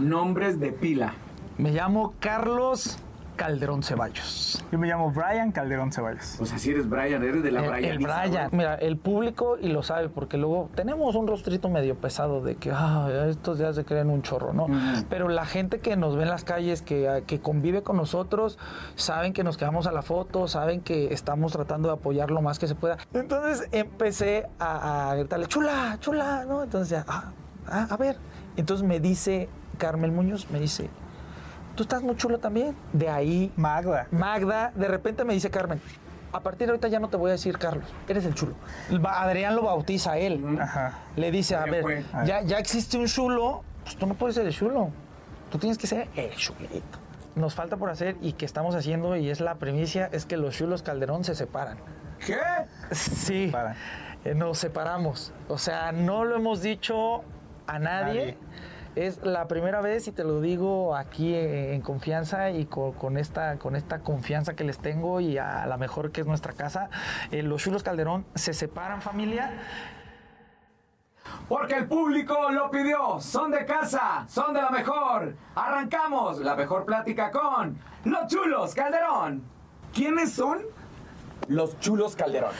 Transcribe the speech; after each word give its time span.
Nombres 0.00 0.60
de 0.60 0.72
pila. 0.72 1.14
Me 1.56 1.70
llamo 1.70 2.12
Carlos 2.20 2.98
Calderón 3.36 3.82
Ceballos. 3.82 4.62
Yo 4.70 4.78
me 4.78 4.88
llamo 4.88 5.10
Brian 5.10 5.52
Calderón 5.52 5.90
Ceballos. 5.90 6.38
O 6.38 6.44
sea, 6.44 6.58
si 6.58 6.70
eres 6.70 6.86
Brian, 6.86 7.22
eres 7.22 7.42
de 7.42 7.50
la 7.50 7.64
El, 7.64 7.70
Brian. 7.70 7.92
el 7.92 7.98
Brian. 7.98 8.50
Mira, 8.52 8.74
el 8.74 8.98
público 8.98 9.56
y 9.58 9.68
lo 9.68 9.82
sabe 9.82 10.10
porque 10.10 10.36
luego 10.36 10.68
tenemos 10.74 11.14
un 11.14 11.26
rostrito 11.26 11.70
medio 11.70 11.94
pesado 11.94 12.42
de 12.42 12.56
que 12.56 12.72
ah, 12.74 13.08
estos 13.30 13.56
ya 13.56 13.72
se 13.72 13.86
creen 13.86 14.10
un 14.10 14.20
chorro, 14.20 14.52
¿no? 14.52 14.66
Pero 15.08 15.28
la 15.30 15.46
gente 15.46 15.78
que 15.78 15.96
nos 15.96 16.14
ve 16.14 16.24
en 16.24 16.28
las 16.28 16.44
calles, 16.44 16.82
que, 16.82 17.22
que 17.26 17.40
convive 17.40 17.82
con 17.82 17.96
nosotros, 17.96 18.58
saben 18.96 19.32
que 19.32 19.44
nos 19.44 19.56
quedamos 19.56 19.86
a 19.86 19.92
la 19.92 20.02
foto, 20.02 20.46
saben 20.46 20.82
que 20.82 21.14
estamos 21.14 21.52
tratando 21.52 21.88
de 21.88 21.94
apoyar 21.94 22.30
lo 22.30 22.42
más 22.42 22.58
que 22.58 22.66
se 22.66 22.74
pueda. 22.74 22.98
Entonces 23.14 23.66
empecé 23.72 24.46
a, 24.58 25.10
a 25.10 25.14
gritarle, 25.14 25.46
chula, 25.46 25.96
chula, 26.00 26.44
¿no? 26.46 26.64
Entonces 26.64 26.90
ya, 26.90 27.04
ah, 27.08 27.32
ah, 27.66 27.86
a 27.88 27.96
ver. 27.96 28.18
Entonces 28.58 28.86
me 28.86 29.00
dice 29.00 29.48
Carmel 29.78 30.12
Muñoz, 30.12 30.48
me 30.50 30.58
dice, 30.60 30.88
tú 31.74 31.82
estás 31.84 32.02
muy 32.02 32.16
chulo 32.16 32.38
también. 32.38 32.76
De 32.92 33.08
ahí 33.08 33.52
Magda. 33.56 34.06
Magda, 34.10 34.72
de 34.74 34.88
repente 34.88 35.24
me 35.24 35.34
dice 35.34 35.50
Carmen, 35.50 35.80
a 36.32 36.40
partir 36.40 36.66
de 36.66 36.72
ahorita 36.72 36.88
ya 36.88 36.98
no 37.00 37.08
te 37.08 37.16
voy 37.16 37.30
a 37.30 37.32
decir 37.32 37.58
Carlos, 37.58 37.84
eres 38.08 38.24
el 38.24 38.34
chulo. 38.34 38.54
Adrián 39.08 39.56
lo 39.56 39.62
bautiza 39.62 40.12
a 40.12 40.18
él. 40.18 40.42
Ajá. 40.60 40.98
Le 41.16 41.30
dice, 41.30 41.56
a 41.56 41.64
¿Qué 41.64 41.70
ver, 41.70 41.82
fue? 41.82 42.04
ya, 42.24 42.42
ya 42.42 42.58
existe 42.58 42.98
un 42.98 43.06
chulo, 43.06 43.62
pues 43.84 43.96
tú 43.96 44.06
no 44.06 44.14
puedes 44.14 44.34
ser 44.36 44.46
el 44.46 44.52
chulo. 44.54 44.90
Tú 45.50 45.58
tienes 45.58 45.78
que 45.78 45.86
ser 45.86 46.08
el 46.16 46.30
chulito. 46.34 46.98
Nos 47.36 47.54
falta 47.54 47.76
por 47.76 47.90
hacer 47.90 48.16
y 48.22 48.32
que 48.32 48.44
estamos 48.46 48.74
haciendo, 48.74 49.14
y 49.16 49.28
es 49.30 49.40
la 49.40 49.56
primicia, 49.56 50.08
es 50.10 50.24
que 50.26 50.36
los 50.36 50.56
chulos 50.56 50.82
Calderón 50.82 51.22
se 51.22 51.34
separan. 51.34 51.76
¿Qué? 52.26 52.38
Sí, 52.92 53.46
Separan. 53.46 53.76
eh, 54.24 54.34
nos 54.34 54.58
separamos. 54.58 55.32
O 55.48 55.58
sea, 55.58 55.92
no 55.92 56.24
lo 56.24 56.36
hemos 56.36 56.62
dicho 56.62 57.22
a 57.66 57.78
nadie. 57.78 58.20
Nadie. 58.20 58.38
Es 58.96 59.22
la 59.22 59.46
primera 59.46 59.82
vez 59.82 60.08
y 60.08 60.12
te 60.12 60.24
lo 60.24 60.40
digo 60.40 60.96
aquí 60.96 61.34
eh, 61.34 61.74
en 61.74 61.82
confianza 61.82 62.48
y 62.48 62.64
con, 62.64 62.92
con 62.92 63.18
esta, 63.18 63.58
con 63.58 63.76
esta 63.76 64.00
confianza 64.00 64.56
que 64.56 64.64
les 64.64 64.78
tengo 64.78 65.20
y 65.20 65.36
a 65.36 65.66
la 65.66 65.76
mejor 65.76 66.12
que 66.12 66.22
es 66.22 66.26
nuestra 66.26 66.54
casa. 66.54 66.88
eh, 67.30 67.42
los 67.42 67.62
chulos 67.62 67.82
Calderón 67.82 68.24
se 68.34 68.54
separan 68.54 69.02
familia. 69.02 69.52
Porque 71.46 71.74
el 71.74 71.86
público 71.86 72.50
lo 72.50 72.70
pidió. 72.70 73.20
Son 73.20 73.50
de 73.50 73.66
casa, 73.66 74.24
son 74.28 74.54
de 74.54 74.62
la 74.62 74.70
mejor. 74.70 75.36
Arrancamos 75.54 76.38
la 76.38 76.54
mejor 76.56 76.86
plática 76.86 77.30
con 77.30 77.78
los 78.04 78.26
chulos 78.28 78.74
Calderón. 78.74 79.42
¿Quiénes 79.92 80.32
son 80.32 80.62
los 81.48 81.78
chulos 81.80 82.16
Calderón? 82.16 82.52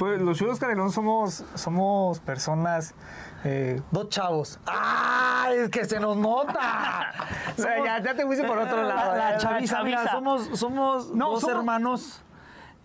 Pues 0.00 0.20
los 0.20 0.36
chulos 0.36 0.58
Calderón 0.58 0.90
somos, 0.90 1.44
somos 1.54 2.18
personas. 2.18 2.94
Eh, 3.44 3.80
Dos 3.90 4.08
chavos. 4.10 4.58
¡Ay! 4.66 5.58
Es 5.58 5.70
que 5.70 5.84
se 5.84 5.98
nos 6.00 6.16
nota. 6.16 7.12
O 7.58 7.62
sea, 7.62 7.84
ya- 7.84 8.02
ya 8.02 8.14
te 8.14 8.24
fuiste 8.24 8.46
por 8.46 8.56
otro 8.58 8.82
lado, 8.84 9.12
La, 9.12 9.18
la 9.18 9.30
la 9.32 9.38
chaviza, 9.38 9.82
mira, 9.82 9.98
chaviza. 9.98 10.12
somos, 10.14 10.58
somos 10.58 11.14
No, 11.14 11.30
dos 11.32 11.40
somos- 11.42 11.56
hermanos 11.58 12.22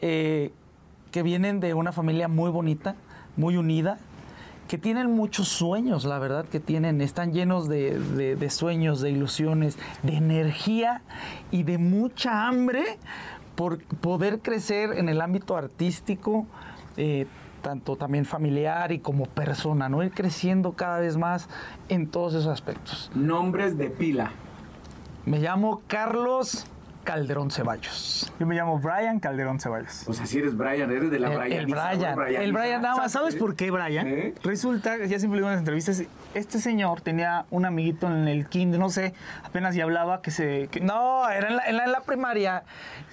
eh, 0.02 0.52
que 1.11 1.23
vienen 1.23 1.59
de 1.61 1.73
una 1.73 1.92
familia 1.94 2.28
muy 2.28 2.50
bonita, 2.52 2.95
muy 3.38 3.56
unida, 3.56 4.00
que 4.67 4.78
tienen 4.78 5.16
muchos 5.16 5.48
sueños, 5.48 6.03
la 6.03 6.20
verdad 6.20 6.44
que 6.45 6.59
tienen, 6.59 7.00
están 7.00 7.31
llenos 7.31 7.70
de, 7.70 7.98
de- 8.00 8.36
de 8.36 8.50
sueños, 8.50 9.00
de 9.00 9.11
ilusiones, 9.11 9.78
de 10.03 10.16
energía 10.17 11.03
y 11.52 11.64
de 11.64 11.78
mucha 11.78 12.48
hambre 12.48 12.98
por 13.56 13.81
poder 13.83 14.39
crecer 14.39 14.94
en 14.98 15.08
el 15.08 15.22
ámbito 15.22 15.56
artístico, 15.56 16.48
eh, 16.98 17.28
tanto 17.66 17.95
también 17.95 18.25
familiar 18.25 18.91
y 18.91 18.99
como 18.99 19.25
persona, 19.25 19.89
¿no? 19.89 20.03
Ir 20.03 20.11
creciendo 20.11 20.73
cada 20.73 20.99
vez 20.99 21.17
más 21.17 21.49
en 21.89 22.05
todos 22.05 22.35
esos 22.35 22.45
aspectos. 22.45 23.09
Nombres 23.16 23.75
de 23.75 23.89
pila. 23.89 24.30
Me 25.25 25.39
llamo 25.39 25.81
Carlos 25.88 26.67
Calderón 27.06 27.50
Ceballos. 27.52 28.34
yo 28.39 28.45
me 28.45 28.56
llamo 28.56 28.78
Brian 28.80 29.20
Calderón 29.22 29.59
Ceballos. 29.61 30.03
O 30.10 30.14
sea, 30.14 30.26
si 30.26 30.39
eres 30.39 30.58
Brian, 30.58 30.92
eres 30.92 31.10
de 31.11 31.20
la 31.20 31.32
El- 31.32 31.38
Brian. 31.38 31.60
el 31.60 31.66
Brian, 31.67 32.42
el 32.42 32.52
Brian 32.52 32.82
nada 32.82 32.95
más- 32.98 33.11
¿Sabes 33.14 33.36
por 33.36 33.55
qué, 33.55 33.71
Brian? 33.71 34.08
¿Eh? 34.08 34.33
Resulta, 34.43 34.98
ya 34.98 35.17
siempre 35.20 35.38
digo 35.38 35.48
en 35.48 35.54
las 35.54 35.60
entrevistas, 35.60 36.04
este 36.33 36.60
señor 36.60 36.99
tenía 37.02 37.45
un 37.52 37.66
amiguito 37.66 38.08
en 38.08 38.27
el 38.27 38.48
kinder, 38.49 38.80
no 38.80 38.89
sé, 38.89 39.14
apenas 39.43 39.73
ya 39.76 39.83
hablaba 39.86 40.21
que 40.21 40.32
se... 40.32 40.67
que- 40.70 40.82
No, 40.82 41.30
era 41.30 41.48
en 41.48 41.55
la, 41.55 41.64
en 41.67 41.77
la- 41.77 41.86
en 41.86 41.92
la 41.93 42.02
primaria 42.02 42.64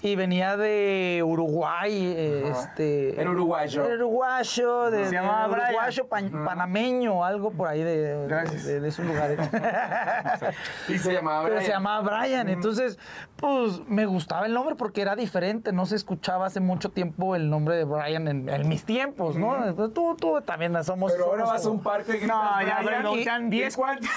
y 0.01 0.17
venía 0.17 0.57
de 0.57 1.23
Uruguay, 1.25 1.93
eh, 2.17 2.51
este... 2.51 3.21
Era 3.21 3.31
uruguayo. 3.31 3.85
Era 3.85 3.95
uruguayo, 3.95 4.91
de, 4.91 5.05
Se 5.05 5.11
de 5.11 5.13
llamaba 5.13 5.47
Brian. 5.49 5.69
uruguayo, 5.69 6.07
pan- 6.09 6.45
panameño, 6.45 7.25
algo 7.25 7.51
por 7.53 7.69
ahí 7.69 7.83
de, 7.83 8.27
Gracias. 8.27 8.65
de, 8.65 8.81
de 8.81 8.89
esos 8.89 9.05
lugares. 9.07 9.39
Y 10.89 10.99
se 10.99 11.13
llamaba 11.13 11.43
Pero 11.45 11.55
Brian. 11.57 11.67
se 11.67 11.73
llamaba 11.73 12.19
Brian, 12.21 12.49
entonces, 12.49 12.99
pues 13.37 13.82
me 13.89 14.07
gustaba 14.07 14.47
el 14.47 14.55
nombre 14.55 14.75
porque 14.75 15.03
era 15.03 15.17
diferente, 15.17 15.73
no 15.73 15.87
se 15.87 15.97
escuchaba 15.97 16.47
hace 16.47 16.61
mucho 16.61 16.91
tiempo 16.91 17.35
el 17.37 17.51
nombre 17.51 17.77
de 17.77 17.85
Brian 17.85 18.29
en, 18.29 18.49
en 18.49 18.69
mis 18.69 18.85
tiempos, 18.85 19.37
¿no? 19.37 19.75
Tú, 19.91 20.17
tú 20.17 20.41
también 20.45 20.73
somos... 20.85 21.13
Pero 21.13 21.27
ahora 21.27 21.45
vas 21.45 21.65
a 21.67 21.71
un 21.71 21.83
parque 21.83 22.21
y 22.23 22.27
No, 22.27 22.61
ya, 22.63 22.81
Brian, 22.83 23.03
ya, 23.05 23.11
y- 23.13 23.25
ya, 23.25 23.39
¿y 23.41 23.51
10 23.51 23.77
cuánto? 23.77 24.09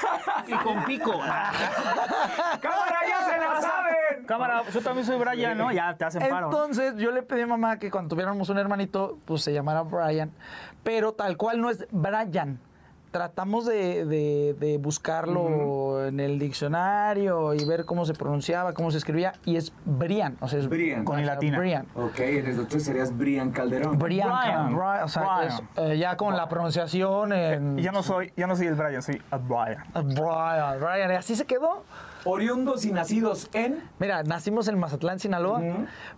y 0.48 0.52
con 0.54 0.84
pico. 0.86 1.12
¡Cámara, 2.62 2.96
ya 3.08 3.26
se 3.32 3.38
la 3.40 3.62
saben! 3.62 4.26
Cámara, 4.26 4.64
yo 4.74 4.82
también 4.82 5.06
soy 5.06 5.18
Brian, 5.18 5.58
¿no? 5.58 5.72
Ya 5.72 5.96
te 5.96 6.06
hacen 6.06 6.22
paro. 6.30 6.50
¿no? 6.50 6.58
Entonces 6.58 6.96
yo 6.98 7.12
le 7.12 7.22
pedí 7.24 7.42
a 7.42 7.48
mamá 7.48 7.78
que 7.80 7.92
cuando 7.92 8.10
tuviéramos 8.16 8.50
un 8.50 8.58
hermanito, 8.58 9.18
pues 9.26 9.42
se 9.44 9.54
llamara 9.54 9.82
Brian, 9.82 10.32
pero 10.84 11.14
tal 11.14 11.38
cual 11.38 11.62
no 11.62 11.70
es 11.70 11.86
Brian. 11.92 12.60
Tratamos 13.20 13.66
de, 13.66 14.04
de- 14.06 14.56
de 14.60 14.78
buscarlo 14.78 16.06
en 16.06 16.20
el 16.20 16.38
diccionario 16.38 17.54
y 17.54 17.64
ver 17.64 17.86
cómo 17.86 18.04
se 18.06 18.14
pronunciaba, 18.14 18.74
cómo 18.74 18.92
se 18.92 18.98
escribía, 18.98 19.32
y 19.46 19.56
es 19.56 19.72
Brian, 19.86 20.36
o 20.42 20.50
sea, 20.50 20.60
es 20.60 20.68
Brian. 20.68 21.06
Con 21.06 21.16
sea, 21.20 21.26
latina. 21.28 21.58
Brian. 21.58 21.88
Ok, 21.96 22.20
entonces 22.20 22.84
serías 22.84 23.18
Brian 23.18 23.52
Calderón. 23.52 23.98
Brian, 23.98 24.28
Brian. 24.28 24.76
Brian, 24.76 25.04
o 25.04 25.08
sea, 25.08 25.22
Brian. 25.38 25.48
es, 25.48 25.64
eh, 25.94 25.98
ya 25.98 26.18
con 26.18 26.36
la 26.36 26.50
pronunciación 26.50 27.32
en... 27.32 27.80
Y 27.80 27.84
ya 27.84 27.94
no 27.94 28.04
soy, 28.04 28.34
ya 28.36 28.48
no 28.48 28.56
soy 28.58 28.68
el 28.68 28.76
Brian, 28.76 29.02
soy 29.02 29.22
a 29.32 29.38
Brian. 29.38 29.86
Brian, 29.94 30.80
Brian, 30.82 31.12
y 31.12 31.16
así 31.16 31.38
se 31.38 31.46
quedó. 31.46 31.86
Oriundos 32.26 32.84
y 32.84 32.92
nacidos 32.92 33.50
en... 33.54 33.82
Mira, 33.98 34.24
nacimos 34.24 34.68
en 34.68 34.78
Mazatlán, 34.78 35.20
Sinaloa, 35.20 35.62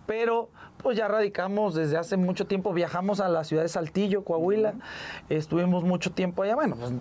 pero 0.08 0.50
pues 0.84 0.98
ya 0.98 1.08
radicamos 1.08 1.76
desde 1.76 1.98
hace 1.98 2.18
mucho 2.18 2.46
tiempo, 2.48 2.74
viajamos 2.74 3.20
a 3.20 3.30
la 3.30 3.44
ciudad 3.44 3.64
de 3.64 3.70
Saltillo, 3.70 4.24
Coahuila, 4.24 4.74
estuvimos 5.30 5.84
mucho 5.84 6.12
tiempo 6.12 6.44
allá, 6.44 6.56
bueno, 6.56 6.76
pues 6.76 6.92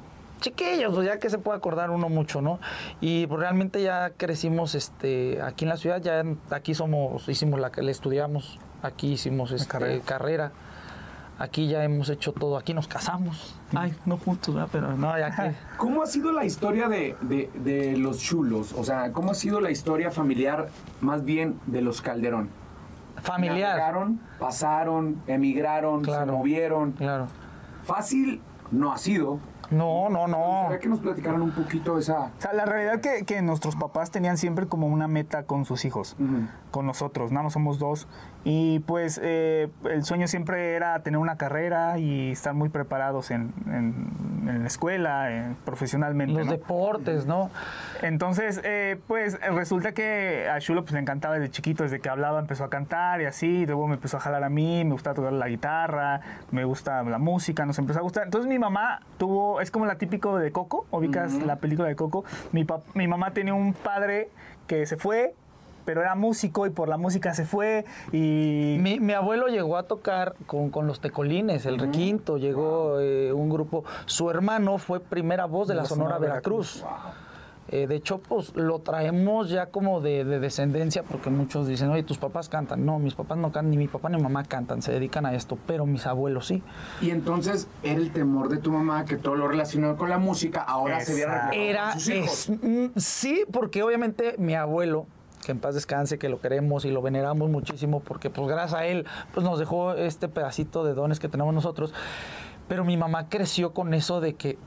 chiquillos, 0.40 0.94
pues, 0.94 1.06
ya 1.06 1.18
que 1.18 1.30
se 1.30 1.38
puede 1.38 1.56
acordar 1.58 1.90
uno 1.90 2.08
mucho, 2.08 2.42
¿no? 2.42 2.58
Y 3.00 3.26
pues 3.26 3.40
realmente 3.40 3.82
ya 3.82 4.10
crecimos 4.16 4.74
este 4.74 5.40
aquí 5.42 5.64
en 5.64 5.70
la 5.70 5.76
ciudad, 5.76 6.00
ya 6.02 6.22
aquí 6.50 6.74
somos, 6.74 7.28
hicimos 7.28 7.58
la 7.60 7.70
que 7.70 7.82
le 7.82 7.90
estudiamos, 7.92 8.58
aquí 8.82 9.12
hicimos 9.12 9.52
este, 9.52 9.68
carrera. 9.68 10.02
carrera. 10.04 10.52
Aquí 11.38 11.68
ya 11.68 11.84
hemos 11.84 12.08
hecho 12.08 12.32
todo, 12.32 12.56
aquí 12.56 12.72
nos 12.72 12.88
casamos. 12.88 13.54
Ay, 13.74 13.94
no 14.06 14.16
juntos, 14.16 14.54
¿verdad? 14.54 14.70
Pero 14.72 14.96
no, 14.96 15.18
ya 15.18 15.30
que... 15.36 15.52
¿Cómo 15.76 16.02
ha 16.02 16.06
sido 16.06 16.32
la 16.32 16.46
historia 16.46 16.88
de, 16.88 17.14
de- 17.20 17.50
de 17.56 17.96
los 17.98 18.20
chulos? 18.20 18.72
O 18.72 18.84
sea, 18.84 19.12
¿cómo 19.12 19.32
ha 19.32 19.34
sido 19.34 19.60
la 19.60 19.70
historia 19.70 20.10
familiar 20.10 20.68
más 21.02 21.24
bien 21.26 21.60
de 21.66 21.82
los 21.82 22.00
Calderón? 22.00 22.48
Familiar. 23.26 23.70
Navegaron, 23.70 24.20
pasaron, 24.38 25.22
emigraron, 25.26 26.00
se 26.00 26.06
Claro. 26.10 26.32
movieron. 26.38 26.92
Claro. 26.92 27.26
Fácil 27.84 28.40
no 28.70 28.92
ha 28.92 28.98
sido. 28.98 29.38
No, 29.70 30.08
no, 30.08 30.28
no. 30.28 30.66
¿Será 30.68 30.78
que 30.80 30.88
nos 30.88 31.00
platicaran 31.00 31.42
un 31.42 31.50
poquito 31.50 31.98
esa... 31.98 32.20
O 32.26 32.30
sea, 32.40 32.52
la 32.52 32.64
realidad 32.66 33.00
que, 33.00 33.24
que 33.24 33.42
nuestros 33.42 33.74
papás 33.74 34.12
tenían 34.12 34.36
siempre 34.38 34.66
como 34.68 34.86
una 34.86 35.08
meta 35.08 35.42
con 35.42 35.64
sus 35.64 35.84
hijos, 35.84 36.14
Ujú. 36.20 36.46
con 36.70 36.86
nosotros, 36.86 37.32
nada 37.32 37.44
más 37.44 37.52
somos 37.52 37.80
dos. 37.80 38.06
Y 38.48 38.78
pues 38.78 39.20
eh, 39.24 39.68
el 39.90 40.04
sueño 40.04 40.28
siempre 40.28 40.74
era 40.76 41.00
tener 41.02 41.18
una 41.18 41.36
carrera 41.36 41.98
y 41.98 42.30
estar 42.30 42.54
muy 42.54 42.68
preparados 42.68 43.32
en, 43.32 43.52
en- 43.66 44.48
en 44.48 44.60
la 44.60 44.66
escuela, 44.68 45.32
en- 45.32 45.56
profesionalmente. 45.64 46.34
Los 46.34 46.46
¿no? 46.46 46.52
deportes, 46.52 47.26
¿no? 47.26 47.50
Entonces, 48.02 48.60
eh, 48.62 49.00
pues 49.08 49.36
resulta 49.52 49.90
que 49.92 50.48
a 50.48 50.60
Chulo 50.60 50.82
pues, 50.82 50.92
le 50.92 51.00
encantaba 51.00 51.34
desde 51.34 51.50
chiquito, 51.50 51.82
desde 51.82 51.98
que 51.98 52.08
hablaba 52.08 52.38
empezó 52.38 52.62
a 52.62 52.70
cantar 52.70 53.20
y 53.20 53.24
así, 53.24 53.66
luego 53.66 53.88
me 53.88 53.94
empezó 53.94 54.18
a 54.18 54.20
jalar 54.20 54.44
a 54.44 54.48
mí, 54.48 54.84
me 54.84 54.92
gustaba 54.92 55.14
tocar 55.14 55.32
la 55.32 55.48
guitarra, 55.48 56.20
me 56.52 56.62
gusta 56.64 57.02
la 57.02 57.18
música, 57.18 57.66
nos 57.66 57.80
empezó 57.80 57.98
a 57.98 58.02
gustar. 58.02 58.22
Entonces 58.26 58.48
mi 58.48 58.60
mamá 58.60 59.00
tuvo, 59.18 59.60
es 59.60 59.72
como 59.72 59.86
la 59.86 59.96
típico 59.98 60.38
de 60.38 60.52
Coco, 60.52 60.86
ubicas 60.92 61.34
la 61.34 61.56
película 61.56 61.88
de 61.88 61.96
Coco, 61.96 62.24
mi, 62.52 62.64
mi 62.94 63.08
mamá 63.08 63.32
tenía 63.32 63.54
un 63.54 63.72
padre 63.72 64.28
que 64.68 64.86
se 64.86 64.96
fue, 64.96 65.34
pero 65.86 66.02
era 66.02 66.14
músico 66.14 66.66
y 66.66 66.70
por 66.70 66.88
la 66.90 66.98
música 66.98 67.32
se 67.32 67.46
fue 67.46 67.86
y... 68.12 68.76
Mi, 68.80 69.00
mi 69.00 69.14
abuelo 69.14 69.46
llegó 69.46 69.78
a 69.78 69.84
tocar 69.84 70.34
con, 70.46 70.68
con 70.70 70.86
los 70.86 71.00
tecolines, 71.00 71.64
el 71.64 71.78
requinto, 71.78 72.36
llegó 72.36 73.00
eh, 73.00 73.32
un 73.32 73.48
grupo. 73.48 73.84
Su 74.04 74.28
hermano 74.28 74.76
fue 74.76 75.00
primera 75.00 75.46
voz 75.46 75.68
de 75.68 75.74
la, 75.74 75.82
La 75.82 75.88
Sonora, 75.88 76.16
Sonora 76.16 76.18
Veracruz. 76.28 76.84
Eh, 77.68 77.88
de 77.88 77.96
hecho, 77.96 78.18
pues 78.18 78.54
lo 78.54 78.78
traemos 78.78 79.50
ya 79.50 79.66
como 79.66 80.00
de, 80.00 80.24
de 80.24 80.38
descendencia, 80.38 81.02
porque 81.02 81.30
muchos 81.30 81.66
dicen, 81.66 81.90
oye, 81.90 82.04
tus 82.04 82.16
papás 82.16 82.48
cantan. 82.48 82.86
No, 82.86 83.00
mis 83.00 83.14
papás 83.14 83.38
no 83.38 83.50
cantan, 83.50 83.70
ni 83.70 83.76
mi 83.76 83.88
papá 83.88 84.08
ni 84.08 84.16
mi 84.18 84.22
mamá 84.22 84.44
cantan, 84.44 84.82
se 84.82 84.92
dedican 84.92 85.26
a 85.26 85.34
esto, 85.34 85.58
pero 85.66 85.84
mis 85.84 86.06
abuelos 86.06 86.46
sí. 86.46 86.62
Y 87.00 87.10
entonces 87.10 87.66
era 87.82 87.98
el 88.00 88.12
temor 88.12 88.48
de 88.50 88.58
tu 88.58 88.70
mamá 88.70 89.04
que 89.04 89.16
todo 89.16 89.34
lo 89.34 89.48
relacionado 89.48 89.96
con 89.96 90.08
la 90.10 90.18
música 90.18 90.62
ahora 90.62 91.00
se 91.00 91.14
viera 91.16 91.48
reflejado 91.50 91.68
Era, 91.70 91.90
con 91.90 92.00
sus 92.00 92.08
hijos. 92.14 92.48
es- 92.50 92.62
mm, 92.62 92.86
sí, 92.98 93.44
porque 93.52 93.82
obviamente 93.82 94.36
mi 94.38 94.54
abuelo, 94.54 95.06
que 95.46 95.52
en 95.52 95.60
paz 95.60 95.76
descanse, 95.76 96.18
que 96.18 96.28
lo 96.28 96.40
queremos 96.40 96.84
y 96.84 96.90
lo 96.90 97.00
veneramos 97.00 97.48
muchísimo, 97.48 98.00
porque 98.00 98.30
pues 98.30 98.48
gracias 98.48 98.80
a 98.80 98.84
él, 98.84 99.06
pues 99.32 99.46
nos 99.46 99.60
dejó 99.60 99.92
este 99.92 100.26
pedacito 100.26 100.84
de 100.84 100.92
dones 100.92 101.20
que 101.20 101.28
tenemos 101.28 101.54
nosotros. 101.54 101.94
Pero 102.66 102.84
mi 102.84 102.96
mamá 102.96 103.28
creció 103.28 103.72
con 103.72 103.94
eso 103.94 104.20
de 104.20 104.34
que 104.34 104.58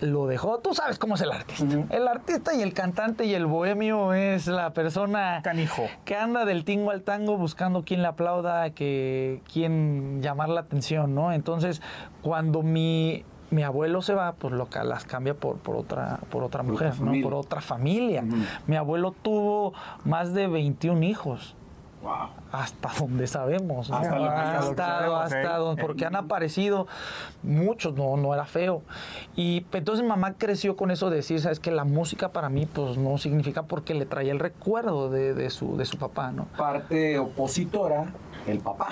lo 0.00 0.28
dejó, 0.28 0.60
tú 0.60 0.74
sabes 0.74 0.96
cómo 1.00 1.16
es 1.16 1.22
el 1.22 1.32
artista. 1.32 1.64
El 1.90 2.06
artista 2.06 2.54
y 2.54 2.62
el 2.62 2.72
cantante 2.72 3.24
y 3.24 3.34
el 3.34 3.46
bohemio 3.46 4.14
es 4.14 4.46
la 4.46 4.72
persona 4.72 5.40
Canijo. 5.42 5.88
que 6.04 6.14
anda 6.14 6.44
del 6.44 6.64
tingo 6.64 6.92
al 6.92 7.02
tango 7.02 7.36
buscando 7.36 7.82
quién 7.82 8.02
le 8.02 8.06
aplauda, 8.06 8.70
que 8.70 9.42
quién 9.52 10.22
llamar 10.22 10.50
la 10.50 10.60
atención, 10.60 11.16
¿no? 11.16 11.32
Entonces, 11.32 11.82
cuando 12.22 12.62
mi, 12.62 13.24
mi 13.50 13.62
abuelo 13.62 14.02
se 14.02 14.14
va, 14.14 14.32
pues 14.32 14.52
lo 14.52 14.68
las 14.84 15.04
cambia 15.04 15.34
por, 15.34 15.56
por 15.56 15.76
otra 15.76 16.18
por 16.30 16.42
otra 16.42 16.62
Por 16.62 16.72
mujer, 16.72 16.92
otra 16.92 17.04
¿no? 17.12 17.22
Por 17.22 17.34
otra 17.34 17.60
familia. 17.60 18.24
Mi 18.66 18.76
abuelo 18.76 19.12
tuvo 19.22 19.72
más 20.04 20.34
de 20.34 20.46
21 20.48 21.02
hijos. 21.04 21.54
Wow. 22.00 22.12
Hasta 22.52 22.90
donde 23.00 23.26
sabemos, 23.26 23.90
¿no? 23.90 23.96
Hasta 23.96 24.18
lo 24.18 24.24
hasta 24.26 24.52
lo 24.52 24.58
hasta, 24.70 24.86
sabemos, 24.86 25.22
hasta 25.24 25.42
¿eh? 25.42 25.58
donde- 25.58 25.82
porque 25.82 26.06
han 26.06 26.14
aparecido 26.14 26.86
muchos, 27.42 27.94
no, 27.94 28.16
no 28.16 28.32
era 28.32 28.44
feo. 28.44 28.82
Y 29.34 29.66
entonces 29.72 30.06
mamá 30.06 30.34
creció 30.34 30.76
con 30.76 30.92
eso 30.92 31.10
de 31.10 31.16
decir, 31.16 31.40
sabes 31.40 31.58
que 31.58 31.72
la 31.72 31.82
música 31.84 32.28
para 32.30 32.48
mí 32.50 32.66
pues 32.66 32.96
no 32.98 33.18
significa 33.18 33.64
porque 33.64 33.94
le 33.94 34.06
traía 34.06 34.30
el 34.32 34.38
recuerdo 34.38 35.10
de, 35.10 35.34
de 35.34 35.50
su, 35.50 35.76
de 35.76 35.86
su 35.86 35.98
papá, 35.98 36.30
¿no? 36.30 36.44
Parte 36.56 37.18
opositora, 37.18 38.12
el 38.46 38.60
papá. 38.60 38.90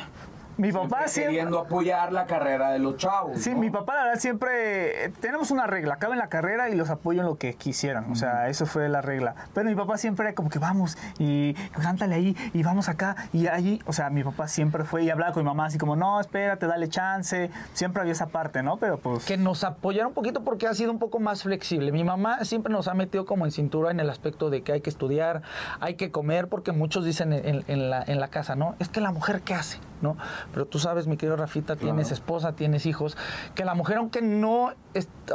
Mi 0.59 0.73
papá 0.73 1.07
siempre... 1.07 1.35
queriendo 1.35 1.59
apoyar 1.59 2.13
la 2.13 2.27
carrera 2.27 2.71
de 2.71 2.79
los 2.79 2.97
chavos. 2.97 3.39
Sí, 3.39 3.51
¿no? 3.51 3.59
mi 3.59 3.71
papá 3.71 3.95
la 3.95 4.05
verdad 4.05 4.21
siempre 4.21 5.05
eh, 5.07 5.13
tenemos 5.21 5.51
una 5.51 5.67
regla, 5.67 5.95
acaben 5.95 6.19
la 6.19 6.29
carrera 6.29 6.71
y 6.71 6.75
los 6.75 6.89
apoyo 6.91 7.21
en 7.21 7.27
lo 7.27 7.37
que 7.37 7.55
quisieran, 7.55 8.11
o 8.11 8.15
sea, 8.15 8.49
eso 8.49 8.65
fue 8.65 8.89
la 8.89 9.03
regla. 9.03 9.35
Pero 9.53 9.69
mi 9.69 9.75
papá 9.75 9.99
siempre 9.99 10.27
era 10.27 10.35
como 10.35 10.49
que 10.49 10.59
vamos 10.59 10.97
y 11.19 11.55
cántale 11.81 12.15
ahí 12.15 12.37
y 12.55 12.63
vamos 12.63 12.89
acá 12.89 13.17
y 13.33 13.47
allí, 13.49 13.83
o 13.87 13.93
sea, 13.93 14.09
mi 14.11 14.25
papá 14.25 14.49
siempre 14.49 14.85
fue 14.85 15.05
y 15.05 15.11
hablaba 15.11 15.33
con 15.33 15.43
mi 15.43 15.49
mamá 15.49 15.67
así 15.67 15.79
como, 15.79 15.95
"No, 15.97 16.21
espérate, 16.21 16.67
dale 16.67 16.89
chance." 16.89 17.51
Siempre 17.75 18.01
había 18.01 18.13
esa 18.13 18.29
parte, 18.29 18.63
¿no? 18.63 18.79
Pero 18.79 18.99
pues 18.99 19.25
que 19.25 19.37
nos 19.37 19.63
apoyara 19.65 20.07
un 20.09 20.15
poquito 20.15 20.43
porque 20.43 20.67
ha 20.67 20.75
sido 20.75 20.91
un 20.91 20.99
poco 20.99 21.19
más 21.21 21.43
flexible. 21.43 21.93
Mi 21.93 22.05
mamá 22.05 22.45
siempre 22.45 22.73
nos 22.73 22.89
ha 22.89 22.95
metido 22.95 23.27
como 23.27 23.45
en 23.45 23.53
cintura 23.53 23.91
en 23.91 24.01
el 24.01 24.09
aspecto 24.09 24.49
de 24.51 24.63
que 24.63 24.73
hay 24.73 24.81
que 24.81 24.91
estudiar, 24.91 25.43
hay 25.81 25.95
que 25.95 26.11
comer, 26.11 26.49
porque 26.49 26.73
muchos 26.73 27.05
dicen 27.05 27.33
en, 27.33 27.65
en 27.67 27.91
la, 27.91 28.03
en 28.03 28.21
la 28.21 28.29
casa, 28.29 28.57
¿no? 28.57 28.75
Es 28.79 28.89
que 28.89 29.01
la 29.01 29.13
mujer, 29.13 29.43
¿qué 29.43 29.55
hace? 29.55 29.79
¿No? 30.03 30.17
Pero 30.53 30.67
tú 30.67 30.79
sabes, 30.79 31.07
mi 31.07 31.17
querido 31.17 31.37
Rafita, 31.37 31.77
tienes 31.77 32.13
esposa, 32.13 32.53
tienes 32.53 32.87
hijos, 32.87 33.17
que 33.55 33.65
la 33.65 33.75
mujer, 33.75 33.99
aunque 33.99 34.23
no, 34.23 34.73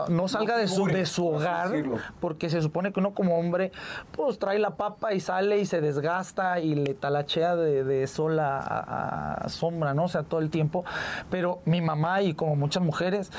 no 0.10 0.28
salga 0.28 0.58
de, 0.58 0.68
su, 0.68 0.86
de 0.86 1.06
su 1.06 1.28
hogar, 1.28 1.68
porque 2.20 2.50
se 2.50 2.62
supone 2.62 2.92
que 2.92 3.00
uno 3.00 3.14
como 3.14 3.38
hombre, 3.38 3.72
pues 4.12 4.40
trae 4.40 4.58
la 4.60 4.72
papa 4.72 5.14
y 5.14 5.20
sale 5.20 5.60
y 5.60 5.66
se 5.66 5.80
desgasta 5.82 6.60
y 6.60 6.74
le 6.76 6.94
talachea 6.96 7.56
de, 7.56 7.84
de 7.84 8.08
sol 8.08 8.40
a, 8.40 8.58
a- 8.58 9.34
a 9.36 9.50
sombra, 9.50 9.94
¿no? 9.94 10.06
O 10.06 10.10
sea, 10.10 10.24
todo 10.24 10.40
el 10.40 10.50
tiempo. 10.50 10.84
Pero 11.30 11.60
mi 11.66 11.82
mamá 11.82 12.22
y 12.22 12.34
como 12.34 12.56
muchas 12.56 12.82
mujeres 12.84 13.32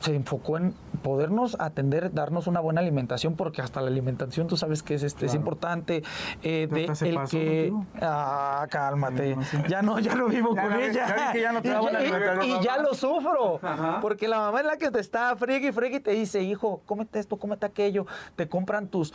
se 0.00 0.14
enfocó 0.14 0.58
en 0.58 0.74
podernos 1.02 1.56
atender, 1.60 2.12
darnos 2.12 2.46
una 2.46 2.60
buena 2.60 2.80
alimentación, 2.80 3.34
porque 3.36 3.60
hasta 3.62 3.80
la 3.80 3.88
alimentación 3.88 4.46
tú 4.46 4.56
sabes 4.56 4.82
que 4.82 4.94
es, 4.94 5.02
este, 5.02 5.26
es 5.26 5.34
importante. 5.34 6.02
eh, 6.42 6.68
¿Pero 6.70 6.94
de 6.94 7.08
el 7.08 7.14
paso 7.16 7.30
que... 7.38 7.68
contigo? 7.70 7.86
Ah, 8.00 8.66
cálmate. 8.70 9.36
No, 9.36 9.42
sí. 9.44 9.56
Ya 9.68 9.82
no, 9.82 9.98
ya 9.98 10.14
no 10.14 10.28
vivo 10.28 10.54
Ya 10.54 10.62
con 10.62 10.72
ella. 10.80 11.30
que 11.32 11.40
ya 11.40 11.52
no 11.52 11.62
te 11.62 11.68
Y- 11.68 12.50
y- 12.50 12.52
y 12.52 12.60
ya 12.62 12.78
lo 12.78 12.94
sufro. 12.94 13.58
Ajá. 13.62 13.98
Porque 14.00 14.28
la 14.28 14.38
mamá 14.38 14.60
es 14.60 14.66
la 14.66 14.76
que 14.76 14.90
te 14.90 15.00
está 15.00 15.34
friegue 15.36 15.68
y 15.68 15.72
friegue 15.72 15.96
y 15.96 16.00
te 16.00 16.12
dice, 16.12 16.42
hijo, 16.42 16.82
cómete 16.86 17.18
esto, 17.18 17.36
cómete 17.36 17.66
aquello. 17.66 18.06
Te 18.36 18.48
compran 18.48 18.88
tus 18.88 19.12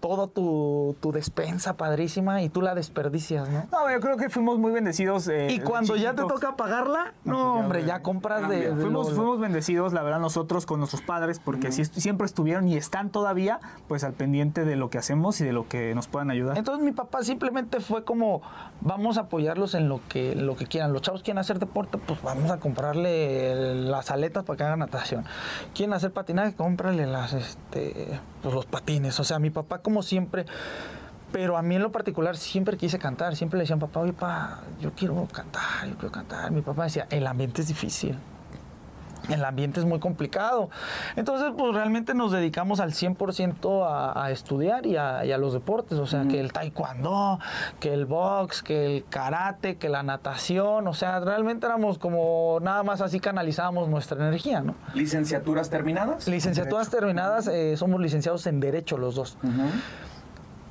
toda 0.00 0.26
tu, 0.26 0.94
tu 1.00 1.10
despensa 1.12 1.76
padrísima 1.76 2.42
y 2.42 2.48
tú 2.48 2.60
la 2.62 2.74
desperdicias, 2.74 3.48
¿no? 3.48 3.66
no, 3.72 3.90
yo 3.90 4.00
creo 4.00 4.16
que 4.16 4.28
fuimos 4.30 4.58
muy 4.58 4.70
bendecidos. 4.72 5.26
eh, 5.28 5.48
Y 5.50 5.60
cuando 5.60 5.96
ya 5.96 6.14
te 6.14 6.22
toca 6.22 6.56
pagarla, 6.56 7.14
no, 7.24 7.52
pues 7.54 7.64
hombre, 7.64 7.84
ya 7.84 8.02
compras 8.02 8.48
de, 8.48 8.72
Fuimos, 8.72 9.08
lo- 9.10 9.16
fuimos 9.16 9.40
bendecidos, 9.40 9.92
la 9.92 10.02
verdad, 10.02 10.20
nosotros 10.20 10.66
con 10.66 10.78
nuestros 10.80 11.02
padres, 11.02 11.40
porque 11.40 11.68
est- 11.68 11.94
siempre 11.94 12.26
estuvieron 12.26 12.68
y 12.68 12.76
están 12.76 13.10
todavía, 13.10 13.58
pues 13.88 14.04
al 14.04 14.12
pendiente 14.12 14.64
de 14.64 14.76
lo 14.76 14.90
que 14.90 14.98
hacemos 14.98 15.40
y 15.40 15.44
de 15.44 15.52
lo 15.52 15.66
que 15.68 15.94
nos 15.94 16.06
puedan 16.08 16.30
ayudar. 16.30 16.58
Entonces 16.58 16.84
mi 16.84 16.92
papá 16.92 17.22
simplemente 17.22 17.80
fue 17.80 18.04
como, 18.04 18.42
vamos 18.82 19.18
a 19.18 19.22
apoyarlos 19.22 19.74
en 19.74 19.88
lo 19.88 20.00
que, 20.08 20.34
lo 20.34 20.56
que 20.56 20.66
quieran. 20.66 20.92
Los 20.92 21.02
chavos 21.02 21.22
quieren 21.22 21.38
hacer 21.38 21.58
deporte, 21.58 21.98
pues 21.98 22.20
vamos 22.22 22.50
a 22.50 22.58
comprarle 22.58 23.74
las 23.74 24.10
aletas 24.10 24.44
para 24.44 24.56
que 24.56 24.64
hagan 24.64 24.78
natación. 24.80 25.24
Quieren 25.74 25.92
hacer 25.94 26.12
patinaje, 26.12 26.54
cómprale 26.54 27.06
las, 27.06 27.32
este, 27.32 28.20
pues, 28.42 28.54
los 28.54 28.66
patines. 28.66 29.18
O 29.20 29.24
sea, 29.24 29.38
mi 29.38 29.50
papá 29.50 29.78
como 29.86 30.02
siempre, 30.02 30.46
pero 31.30 31.56
a 31.56 31.62
mí 31.62 31.76
en 31.76 31.82
lo 31.82 31.92
particular 31.92 32.36
siempre 32.36 32.76
quise 32.76 32.98
cantar. 32.98 33.36
Siempre 33.36 33.56
le 33.56 33.62
decían, 33.62 33.78
papá, 33.78 34.00
oye, 34.00 34.12
pa, 34.12 34.62
yo 34.80 34.90
quiero 34.96 35.28
cantar, 35.32 35.86
yo 35.88 35.94
quiero 35.94 36.10
cantar. 36.10 36.50
Mi 36.50 36.60
papá 36.60 36.82
decía, 36.82 37.06
el 37.08 37.24
ambiente 37.24 37.62
es 37.62 37.68
difícil. 37.68 38.18
El 39.28 39.44
ambiente 39.44 39.80
es 39.80 39.86
muy 39.86 39.98
complicado. 39.98 40.70
Entonces, 41.16 41.52
pues 41.56 41.74
realmente 41.74 42.14
nos 42.14 42.32
dedicamos 42.32 42.80
al 42.80 42.92
100% 42.92 43.86
a, 43.86 44.24
a 44.24 44.30
estudiar 44.30 44.86
y 44.86 44.96
a, 44.96 45.24
y 45.24 45.32
a 45.32 45.38
los 45.38 45.52
deportes. 45.52 45.98
O 45.98 46.06
sea, 46.06 46.24
que 46.28 46.40
el 46.40 46.52
taekwondo, 46.52 47.38
que 47.80 47.92
el 47.92 48.06
box, 48.06 48.62
que 48.62 48.86
el 48.86 49.04
karate, 49.08 49.76
que 49.76 49.88
la 49.88 50.02
natación. 50.02 50.86
O 50.86 50.94
sea, 50.94 51.20
realmente 51.20 51.66
éramos 51.66 51.98
como 51.98 52.58
nada 52.60 52.82
más 52.82 53.00
así 53.00 53.20
canalizábamos 53.20 53.88
nuestra 53.88 54.16
energía, 54.16 54.60
¿no? 54.60 54.74
¿Licenciaturas 54.94 55.70
terminadas? 55.70 56.28
Licenciaturas 56.28 56.90
terminadas, 56.90 57.48
eh, 57.48 57.76
somos 57.76 58.00
licenciados 58.00 58.46
en 58.46 58.60
Derecho 58.60 58.98
los 58.98 59.14
dos. 59.14 59.36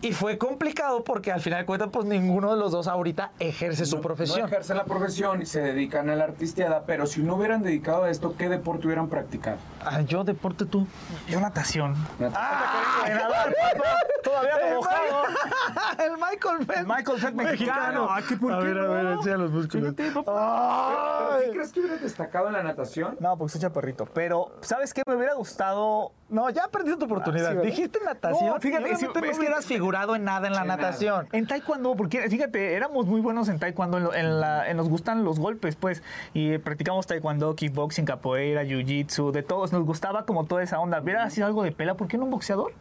Y 0.05 0.13
fue 0.13 0.37
complicado 0.37 1.03
porque 1.03 1.31
al 1.31 1.41
final 1.41 1.61
de 1.61 1.65
cuentas, 1.65 1.89
pues 1.91 2.05
ninguno 2.05 2.53
de 2.53 2.59
los 2.59 2.71
dos 2.71 2.87
ahorita 2.87 3.31
ejerce 3.39 3.85
su 3.87 3.95
No- 3.95 4.01
profesión. 4.03 4.41
No 4.41 4.45
ejercen 4.45 4.77
la 4.77 4.83
profesión 4.85 5.41
y 5.41 5.47
se 5.47 5.61
dedican 5.61 6.09
a 6.11 6.15
la 6.15 6.25
artisteada, 6.25 6.83
pero 6.85 7.07
si 7.07 7.23
no 7.23 7.35
hubieran 7.35 7.63
dedicado 7.63 8.03
a 8.03 8.11
esto, 8.11 8.35
¿qué 8.37 8.47
deporte 8.47 8.85
hubieran 8.85 9.09
practicado? 9.09 9.57
Ah, 9.83 10.01
yo, 10.01 10.23
deporte 10.23 10.65
tú. 10.65 10.85
Yo 11.27 11.39
natación. 11.39 11.95
¡Ah! 12.35 13.03
De 13.07 13.13
nadar, 13.15 13.53
papá, 13.73 13.97
todavía 14.23 14.51
no 14.69 14.75
mojado. 14.75 15.23
el 16.05 16.11
Michael 16.17 16.65
Phelps. 16.67 16.79
El 16.81 16.87
Michael 16.87 17.19
Phelps 17.19 17.35
mexicano. 17.35 18.07
Ah, 18.09 18.21
¿qué, 18.27 18.35
por 18.37 18.53
a 18.53 18.59
qué 18.59 18.65
ver, 18.65 18.77
a 18.79 18.87
ver, 18.87 19.05
enseña 19.07 19.37
los 19.37 19.51
músculos. 19.51 19.95
Fíjate, 19.95 20.11
papá. 20.11 20.87
¿Pero 20.89 21.33
Ay. 21.33 21.45
sí 21.45 21.51
crees 21.51 21.71
que 21.73 21.79
hubieras 21.79 22.01
destacado 22.01 22.47
en 22.47 22.53
la 22.53 22.61
natación? 22.63 23.17
No, 23.19 23.37
porque 23.37 23.53
soy 23.53 23.61
chaparrito. 23.61 24.05
Pero, 24.13 24.51
¿sabes 24.61 24.93
qué? 24.93 25.01
Me 25.07 25.15
hubiera 25.15 25.33
gustado. 25.33 26.11
No, 26.29 26.49
ya 26.49 26.67
perdiste 26.67 26.97
tu 26.99 27.05
oportunidad. 27.05 27.57
Ah. 27.57 27.61
Dijiste 27.61 27.99
natación. 28.03 28.49
No, 28.49 28.59
fíjate, 28.59 28.83
obviamente 28.83 29.05
es 29.05 29.35
no 29.35 29.39
hubieras 29.39 29.65
figurado 29.65 29.94
en 30.15 30.23
nada 30.25 30.47
en 30.47 30.53
la 30.53 30.61
En 30.61 30.67
nada. 30.67 30.81
natación. 30.83 31.27
En 31.31 31.47
taekwondo, 31.47 31.95
porque 31.95 32.29
fíjate, 32.29 32.73
éramos 32.75 33.05
muy 33.05 33.21
buenos 33.21 33.47
en 33.49 33.59
taekwondo, 33.59 33.97
en, 33.97 34.03
lo- 34.03 34.13
en 34.13 34.39
la, 34.39 34.69
en 34.69 34.77
nos 34.77 34.89
gustan 34.89 35.23
los 35.23 35.39
golpes, 35.39 35.75
pues, 35.75 36.03
y 36.33 36.51
eh, 36.53 36.59
practicamos 36.59 37.07
taekwondo, 37.07 37.55
kickboxing, 37.55 38.05
capoeira, 38.05 38.63
jiu-jitsu, 38.63 39.31
de 39.31 39.41
todos, 39.43 39.71
nos 39.73 39.85
gustaba 39.85 40.25
como 40.25 40.45
toda 40.45 40.61
esa 40.63 40.79
onda. 40.79 40.99
¿Hubiera 41.01 41.29
sido 41.29 41.47
algo 41.47 41.63
de 41.63 41.71
pela? 41.71 41.95
¿Por 41.95 42.07
qué 42.07 42.17
no 42.17 42.25
un 42.25 42.31
boxeador? 42.31 42.73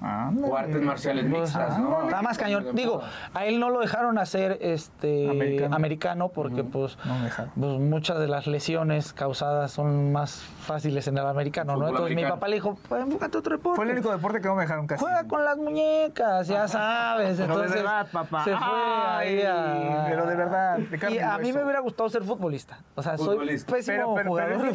Ándale. 0.00 0.52
O 0.52 0.56
artes 0.56 0.82
marciales 0.82 1.24
mixtas, 1.24 1.78
¿no? 1.78 2.02
Está 2.04 2.22
más 2.22 2.36
cañón. 2.38 2.66
Digo, 2.74 3.00
a 3.32 3.46
él 3.46 3.58
no 3.60 3.70
lo 3.70 3.80
dejaron 3.80 4.18
hacer 4.18 4.58
este 4.60 5.28
Americano. 5.30 5.76
americano, 5.76 6.28
porque 6.28 6.62
pues, 6.64 6.98
No 7.04 7.14
pues 7.58 7.78
muchas 7.80 8.18
de 8.18 8.28
las 8.28 8.46
lesiones 8.46 9.12
causadas 9.12 9.72
son 9.72 10.12
más 10.12 10.42
fáciles 10.60 11.06
en 11.08 11.18
el 11.18 11.26
americano, 11.26 11.76
¿no? 11.76 11.88
Entonces 11.88 12.14
mi 12.16 12.24
papá 12.24 12.48
le 12.48 12.56
dijo, 12.56 12.76
pues 12.88 13.02
enfócate 13.02 13.36
a 13.36 13.40
otro 13.40 13.56
deporte. 13.56 13.76
Fue 13.76 13.84
el 13.86 13.92
único 13.92 14.10
deporte 14.10 14.40
que 14.40 14.48
no 14.48 14.54
me 14.56 14.62
dejaron 14.62 14.86
casi. 14.86 15.02
Juega 15.02 15.24
con 15.24 15.44
las 15.44 15.56
muñecas, 15.56 16.48
ya 16.48 16.68
sabes. 16.68 17.36
Pero 17.38 17.46
de 17.48 17.52
Entonces, 17.64 17.82
verdad, 17.82 18.06
papá. 18.12 18.44
Se 18.44 18.56
fue 18.56 18.66
ahí 19.06 19.42
a... 19.42 20.06
Pero 20.08 20.26
de 20.26 20.36
verdad, 20.36 20.78
Y 21.10 21.18
a 21.18 21.38
mí 21.38 21.52
me 21.52 21.62
hubiera 21.62 21.80
gustado 21.80 22.08
ser 22.08 22.22
futbolista. 22.24 22.78
O 22.94 23.02
sea, 23.02 23.16
soy 23.16 23.26
Futbolista. 23.36 23.72
pésimo 23.72 24.14
Pero- 24.14 24.14
pero- 24.14 24.28
jugador 24.30 24.74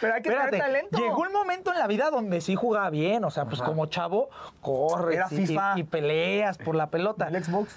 pero 0.00 0.14
hay 0.14 0.22
que 0.22 0.30
tener 0.30 0.50
talento. 0.58 0.98
Llegó 0.98 1.22
un 1.22 1.32
momento 1.32 1.72
en 1.72 1.78
la 1.78 1.86
vida 1.86 2.10
donde 2.10 2.40
sí 2.40 2.54
jugaba 2.54 2.90
bien. 2.90 3.24
O 3.24 3.30
sea, 3.30 3.44
pues 3.46 3.60
como 3.62 3.86
chavo, 3.98 4.28
corres 4.60 5.16
Era 5.16 5.26
y- 5.30 5.46
FIFA. 5.46 5.72
Y, 5.76 5.80
y 5.80 5.84
peleas 5.84 6.58
por 6.58 6.74
la 6.74 6.88
pelota. 6.88 7.28
El 7.28 7.42
Xbox. 7.44 7.76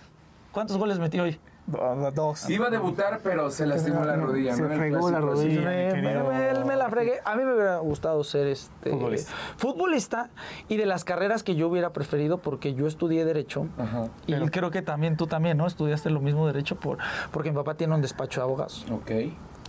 ¿Cuántos 0.51 0.77
goles 0.77 0.99
metió 0.99 1.23
hoy? 1.23 1.39
Do- 1.67 2.11
Dos. 2.11 2.49
Iba 2.49 2.67
a 2.67 2.69
debutar, 2.69 3.21
pero 3.23 3.49
se 3.51 3.65
lastimó 3.65 4.03
la 4.03 4.15
rodilla. 4.17 4.53
Se 4.55 4.65
fregó 4.67 5.09
la 5.11 5.19
rodilla. 5.21 5.61
me, 5.61 5.89
querido. 5.93 6.23
me- 6.27 6.53
me- 6.53 6.65
me 6.65 6.75
la 6.75 6.89
fregué. 6.89 7.19
A 7.23 7.35
mí 7.35 7.43
me 7.45 7.53
hubiera 7.53 7.77
gustado 7.77 8.23
ser 8.23 8.47
este 8.47 8.89
Futbolista. 8.89 9.31
futbolista 9.57 10.29
y 10.67 10.77
de 10.77 10.85
las 10.85 11.03
carreras 11.05 11.43
que 11.43 11.55
yo 11.55 11.67
hubiera 11.69 11.91
preferido 11.93 12.39
porque 12.39 12.73
yo 12.73 12.87
estudié 12.87 13.23
derecho 13.25 13.67
Ajá. 13.77 14.05
y 14.27 14.33
creo 14.49 14.71
que 14.71 14.81
también 14.81 15.15
tú 15.17 15.27
también, 15.27 15.55
¿no? 15.57 15.67
Estudiaste 15.67 16.09
lo 16.09 16.19
mismo 16.19 16.45
derecho 16.47 16.75
por 16.75 16.97
porque 17.31 17.51
mi 17.51 17.55
papá 17.55 17.75
tiene 17.75 17.93
un 17.95 18.01
despacho 18.01 18.41
de 18.41 18.45
abogados. 18.45 18.85
Ok. 18.91 19.11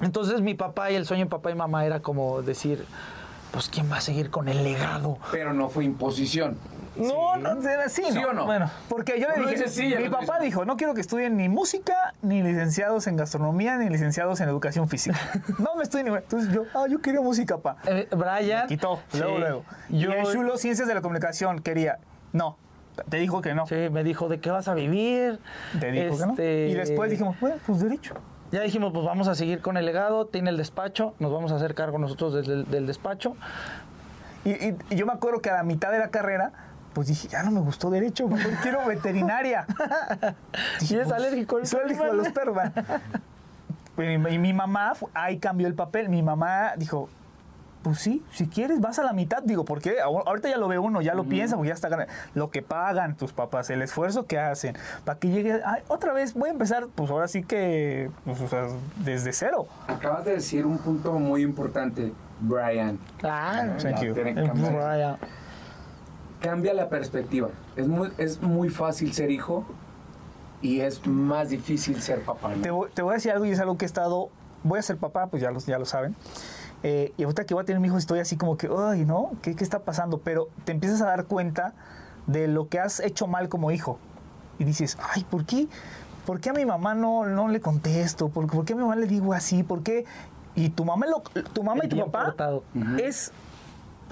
Entonces 0.00 0.40
mi 0.40 0.54
papá 0.54 0.90
y 0.90 0.96
el 0.96 1.04
sueño 1.06 1.24
de 1.26 1.30
papá 1.30 1.50
y 1.50 1.54
mamá 1.54 1.84
era 1.86 2.00
como 2.00 2.42
decir, 2.42 2.84
pues 3.52 3.68
quién 3.68 3.90
va 3.90 3.98
a 3.98 4.00
seguir 4.00 4.30
con 4.30 4.48
el 4.48 4.64
legado. 4.64 5.18
Pero 5.30 5.52
no 5.52 5.68
fue 5.68 5.84
imposición. 5.84 6.56
No, 6.96 7.36
no, 7.36 7.56
sí, 7.88 8.02
¿Sí 8.10 8.18
o 8.22 8.32
no? 8.34 8.44
Bueno, 8.44 8.70
Porque 8.88 9.18
yo 9.18 9.26
le 9.28 9.50
dije, 9.50 9.68
sí 9.68 9.94
mi 9.98 10.10
papá 10.10 10.34
dice- 10.34 10.44
dijo, 10.44 10.64
no 10.66 10.76
quiero 10.76 10.92
que 10.92 11.00
estudien 11.00 11.38
ni 11.38 11.48
música, 11.48 11.94
ni 12.20 12.42
licenciados 12.42 13.06
en 13.06 13.16
gastronomía, 13.16 13.78
ni 13.78 13.88
licenciados 13.88 14.40
en 14.40 14.48
educación 14.50 14.88
física. 14.88 15.18
no 15.58 15.74
me 15.76 15.84
estoy 15.84 16.02
ni... 16.02 16.10
Entonces 16.10 16.52
yo, 16.52 16.64
ah, 16.74 16.84
yo 16.90 17.00
quería 17.00 17.20
música, 17.22 17.56
pa. 17.58 17.76
eh, 17.86 18.08
Brian. 18.10 18.66
Quitó, 18.66 19.00
sí, 19.10 19.18
luego, 19.18 19.38
luego. 19.38 19.64
Yo, 19.88 20.10
y 20.10 20.12
el 20.12 20.26
chulo, 20.26 20.58
ciencias 20.58 20.86
de 20.86 20.94
la 20.94 21.00
comunicación, 21.00 21.60
quería. 21.60 21.98
No, 22.32 22.58
te 23.08 23.16
dijo 23.18 23.40
que 23.40 23.54
no. 23.54 23.66
sí, 23.66 23.88
me 23.90 24.04
dijo, 24.04 24.28
¿de 24.28 24.40
qué 24.40 24.50
vas 24.50 24.68
a 24.68 24.74
vivir? 24.74 25.38
Te 25.80 25.92
dijo 25.92 26.18
que 26.18 26.26
no. 26.26 26.32
Este, 26.32 26.68
Y 26.68 26.74
después 26.74 27.10
dijimos, 27.10 27.40
bueno, 27.40 27.56
pues 27.66 27.80
derecho. 27.80 28.14
Ya 28.52 28.60
dijimos, 28.60 28.92
pues 28.92 29.04
vamos 29.04 29.28
a 29.28 29.34
seguir 29.34 29.60
con 29.60 29.76
el 29.76 29.84
legado, 29.86 30.26
tiene 30.26 30.50
el 30.50 30.56
despacho, 30.58 31.14
nos 31.18 31.32
vamos 31.32 31.50
a 31.52 31.56
hacer 31.56 31.74
cargo 31.74 31.98
nosotros 31.98 32.34
del, 32.46 32.70
del 32.70 32.86
despacho. 32.86 33.34
Y, 34.44 34.50
y- 34.50 34.76
y 34.90 34.96
yo 34.96 35.06
me 35.06 35.12
acuerdo 35.12 35.40
que 35.40 35.50
a 35.50 35.54
la 35.54 35.62
mitad 35.62 35.90
de 35.90 35.98
la 35.98 36.08
carrera, 36.10 36.52
pues 36.92 37.08
dije, 37.08 37.28
ya 37.28 37.42
no 37.42 37.50
me 37.50 37.60
gustó 37.60 37.88
derecho, 37.90 38.28
mejor 38.28 38.52
quiero 38.62 38.84
veterinaria. 38.86 39.66
Y 40.80 40.94
es 40.96 41.10
alérgico 41.10 41.56
al 41.56 41.66
Soy 41.66 41.80
alérgico 41.80 42.04
a 42.04 42.12
los 42.12 42.28
perros. 42.28 42.58
Y 43.98 44.38
mi, 44.38 44.52
mamá, 44.54 44.94
ahí 45.12 45.38
cambió 45.38 45.66
el 45.66 45.74
papel. 45.74 46.08
Mi 46.08 46.22
mamá 46.22 46.72
dijo, 46.76 47.10
pues 47.82 47.98
sí, 47.98 48.22
si 48.32 48.46
quieres 48.46 48.80
vas 48.80 48.98
a 48.98 49.02
la 49.02 49.12
mitad. 49.12 49.42
Digo, 49.42 49.64
porque 49.64 49.96
ahorita 50.00 50.48
ya 50.48 50.56
lo 50.56 50.68
ve 50.68 50.78
uno, 50.78 51.02
ya 51.02 51.14
lo 51.14 51.24
piensa, 51.24 51.56
porque 51.56 51.68
ya 51.68 51.74
está 51.74 51.88
ganando. 51.88 52.12
Lo 52.34 52.50
que 52.50 52.62
pagan 52.62 53.16
tus 53.16 53.32
papás, 53.32 53.70
el 53.70 53.82
esfuerzo 53.82 54.26
que 54.26 54.38
hacen, 54.38 54.76
para 55.04 55.18
que 55.18 55.28
llegue, 55.30 55.60
ay, 55.64 55.82
otra 55.88 56.12
vez 56.12 56.34
voy 56.34 56.48
a 56.48 56.52
empezar, 56.52 56.86
pues 56.94 57.10
ahora 57.10 57.28
sí 57.28 57.42
que, 57.42 58.10
pues, 58.24 58.40
o 58.40 58.48
sea, 58.48 58.66
desde 59.04 59.32
cero. 59.32 59.66
Acabas 59.88 60.24
de 60.24 60.32
decir 60.34 60.64
un 60.66 60.78
punto 60.78 61.12
muy 61.14 61.42
importante, 61.42 62.12
Brian. 62.40 62.98
Ah, 63.22 63.64
Thank 63.80 64.00
you. 64.02 64.14
Brian. 64.14 65.16
Cambia 66.40 66.74
la 66.74 66.88
perspectiva. 66.88 67.48
Es 67.76 67.86
muy, 67.86 68.10
es 68.18 68.42
muy 68.42 68.68
fácil 68.68 69.12
ser 69.12 69.30
hijo 69.30 69.64
y 70.60 70.80
es 70.80 71.06
más 71.06 71.50
difícil 71.50 72.00
ser 72.02 72.22
papá. 72.22 72.54
¿no? 72.56 72.62
Te, 72.62 72.70
voy- 72.70 72.90
te 72.92 73.02
voy 73.02 73.12
a 73.12 73.14
decir 73.14 73.30
algo 73.32 73.44
y 73.44 73.50
es 73.50 73.60
algo 73.60 73.78
que 73.78 73.84
he 73.84 73.86
estado. 73.86 74.28
Voy 74.64 74.78
a 74.78 74.82
ser 74.82 74.96
papá, 74.96 75.26
pues 75.28 75.40
ya 75.42 75.50
lo, 75.50 75.60
ya 75.60 75.78
lo 75.78 75.84
saben. 75.84 76.16
Eh, 76.82 77.12
y 77.16 77.22
ahorita 77.22 77.44
que 77.44 77.54
voy 77.54 77.62
a 77.62 77.64
tener 77.66 77.80
mi 77.80 77.88
hijo, 77.88 77.98
estoy 77.98 78.18
así 78.18 78.36
como 78.36 78.56
que, 78.56 78.68
ay, 78.76 79.04
¿no? 79.04 79.32
¿Qué, 79.42 79.54
¿Qué 79.54 79.62
está 79.64 79.80
pasando? 79.80 80.18
Pero 80.18 80.48
te 80.64 80.72
empiezas 80.72 81.00
a 81.02 81.06
dar 81.06 81.26
cuenta 81.26 81.74
de 82.26 82.48
lo 82.48 82.68
que 82.68 82.80
has 82.80 83.00
hecho 83.00 83.26
mal 83.26 83.48
como 83.48 83.70
hijo. 83.70 83.98
Y 84.58 84.64
dices, 84.64 84.98
ay, 85.14 85.24
¿por 85.24 85.44
qué? 85.44 85.68
¿Por 86.26 86.40
qué 86.40 86.50
a 86.50 86.52
mi 86.52 86.64
mamá 86.64 86.94
no, 86.94 87.26
no 87.26 87.48
le 87.48 87.60
contesto? 87.60 88.28
¿Por, 88.28 88.46
por 88.48 88.64
qué 88.64 88.72
a 88.72 88.76
mi 88.76 88.82
mamá 88.82 88.96
le 88.96 89.06
digo 89.06 89.32
así? 89.32 89.62
¿Por 89.62 89.82
qué? 89.82 90.04
Y 90.54 90.68
tu 90.70 90.84
mamá, 90.84 91.06
lo- 91.06 91.20
tu 91.52 91.62
mamá 91.62 91.80
y 91.84 91.88
tu 91.88 91.96
papá 92.10 92.24
es 92.98 93.32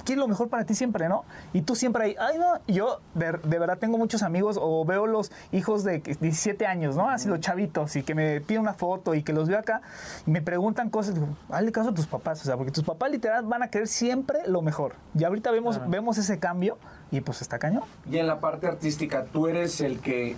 quiere 0.05 0.21
lo 0.21 0.29
mejor 0.29 0.49
para 0.49 0.65
ti 0.65 0.75
siempre, 0.75 1.09
¿no? 1.09 1.25
Y 1.53 1.63
tú 1.63 1.75
siempre 1.75 2.05
ahí, 2.05 2.17
ay, 2.19 2.39
no, 2.39 2.61
yo 2.67 3.01
de, 3.15 3.33
de 3.33 3.59
verdad 3.59 3.79
tengo 3.79 3.99
muchos 3.99 4.23
amigos 4.23 4.59
o 4.61 4.85
veo 4.85 5.07
los 5.07 5.31
hijos 5.53 5.85
de 5.85 5.99
17 5.99 6.67
años, 6.67 6.97
¿no? 6.97 7.09
Así 7.09 7.29
los 7.29 7.41
chavitos 7.41 7.97
y 7.97 8.03
que 8.03 8.15
me 8.15 8.41
piden 8.41 8.63
una 8.63 8.75
foto 8.75 9.15
y 9.15 9.23
que 9.23 9.33
los 9.33 9.49
veo 9.49 9.59
acá 9.59 9.83
y 10.27 10.31
me 10.31 10.43
preguntan 10.43 10.91
cosas, 10.91 11.15
digo, 11.15 11.29
hazle 11.51 11.73
caso 11.73 11.91
a 11.91 11.95
tus 11.95 12.07
papás, 12.07 12.41
o 12.43 12.45
sea, 12.45 12.57
porque 12.57 12.73
tus 12.73 12.85
papás 12.85 13.11
literal 13.11 13.45
van 13.45 13.63
a 13.63 13.69
querer 13.69 13.89
siempre 13.89 14.41
lo 14.47 14.63
mejor. 14.63 14.95
Y 15.19 15.25
ahorita 15.25 15.51
vemos, 15.51 15.81
vemos 15.89 16.19
ese 16.19 16.39
cambio 16.39 16.79
y 17.11 17.21
pues 17.21 17.43
está 17.43 17.59
cañón. 17.59 17.83
Y 18.11 18.19
en 18.19 18.27
la 18.27 18.41
parte 18.41 18.67
artística, 18.67 19.25
tú 19.25 19.47
eres 19.47 19.81
el 19.81 20.01
que 20.01 20.37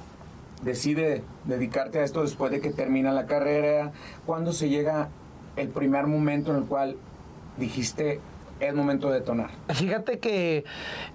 decide 0.63 1.23
dedicarte 1.45 1.99
a 1.99 2.05
esto 2.05 2.23
después 2.23 2.51
de 2.51 2.61
que 2.61 2.71
termina 2.71 3.13
la 3.13 3.27
carrera. 3.27 3.93
¿Cuándo 4.27 4.53
se 4.53 4.69
llega 4.69 5.09
el 5.57 5.69
primer 5.69 6.07
momento 6.07 6.53
en 6.53 6.59
el 6.59 6.65
cual 6.65 6.97
dijiste 7.59 8.21
es 8.69 8.75
momento 8.75 9.09
de 9.11 9.21
detonar? 9.21 9.51
Fíjate 9.69 10.19
que 10.19 10.65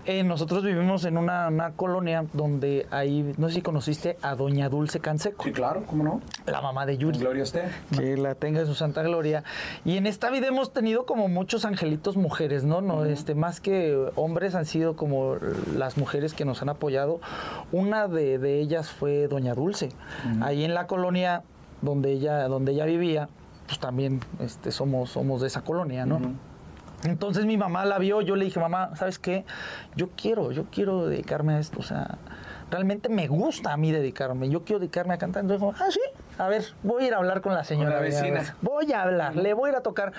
eh, 0.06 0.24
nosotros 0.24 0.63
vivimos 0.63 1.06
en 1.06 1.18
una, 1.18 1.48
una 1.48 1.72
colonia 1.72 2.25
donde 2.34 2.88
ahí, 2.92 3.34
no 3.38 3.48
sé 3.48 3.56
si 3.56 3.62
conociste 3.62 4.18
a 4.22 4.36
Doña 4.36 4.70
Dulce 4.70 5.00
Canseco, 5.00 5.44
Sí, 5.44 5.51
claro, 5.51 5.84
¿cómo 5.86 6.04
no? 6.04 6.22
la 6.46 6.62
mamá 6.62 6.86
de 6.86 6.98
Yuri. 6.98 7.20
Gloria 7.20 7.44
esté. 7.44 7.63
Que 7.96 8.18
la 8.18 8.36
tenga 8.36 8.62
en 8.62 8.68
su 8.68 8.75
santa 8.75 9.01
gloria. 9.04 9.44
Y 9.86 9.98
en 9.98 10.08
esta 10.08 10.30
vida 10.30 10.48
hemos 10.48 10.74
tenido 10.74 11.06
como 11.06 11.27
muchos 11.27 11.66
angelitos 11.66 12.18
mujeres, 12.18 12.63
¿no? 12.63 12.82
no 12.82 13.06
este, 13.06 13.36
más 13.36 13.60
que 13.60 14.10
hombres 14.16 14.56
han 14.56 14.66
sido 14.66 14.96
como 14.96 15.36
las 15.75 15.98
mujeres 15.98 16.34
que 16.34 16.46
nos 16.46 16.62
han 16.62 16.70
apoyado. 16.70 17.20
Una 17.72 18.08
de, 18.08 18.38
de 18.39 18.60
ellas 18.60 18.89
fue 18.89 19.27
Doña 19.27 19.54
Dulce. 19.54 19.89
Ahí 20.42 20.63
en 20.63 20.74
la 20.74 20.88
colonia 20.88 21.44
donde 21.82 22.12
ella, 22.12 22.48
donde 22.48 22.72
ella 22.74 22.86
vivía, 22.86 23.30
pues 23.68 23.80
también 23.80 24.22
este, 24.39 24.72
somos, 24.72 25.12
somos 25.12 25.42
de 25.42 25.48
esa 25.48 25.62
colonia, 25.62 26.06
¿no? 26.06 26.20
Entonces 27.04 27.46
mi 27.46 27.58
mamá 27.58 27.86
la 27.86 28.00
vio, 28.00 28.22
yo 28.22 28.36
le 28.36 28.46
dije, 28.46 28.60
mamá, 28.60 28.96
¿sabes 28.96 29.20
qué? 29.20 29.46
Yo 29.96 30.10
quiero, 30.16 30.51
yo 30.51 30.66
quiero 30.72 31.08
dedicarme 31.08 31.54
a 31.54 31.60
esto, 31.60 31.80
o 31.80 31.84
sea, 31.84 32.18
realmente 32.72 33.08
me 33.10 33.27
gusta 33.27 33.74
a 33.74 33.77
mí 33.77 33.92
dedicarme, 33.92 34.50
yo 34.50 34.63
quiero 34.63 34.80
dedicarme 34.80 35.13
a 35.13 35.18
cantar. 35.18 35.44
Entonces, 35.44 35.80
ah, 35.80 35.92
sí, 35.92 36.00
a 36.38 36.48
ver, 36.48 36.66
voy 36.84 37.04
a 37.04 37.08
ir 37.08 37.13
a 37.13 37.18
hablar 37.18 37.42
con 37.42 37.54
la 37.54 37.63
señora. 37.63 37.96
la 37.96 38.01
vecina. 38.01 38.56
Voy 38.62 38.92
a 38.94 39.04
hablar, 39.04 39.36
le 39.36 39.54
voy 39.54 39.70
a 39.70 39.74
ir 39.74 39.77
a 39.77 39.82
tocar, 39.82 40.12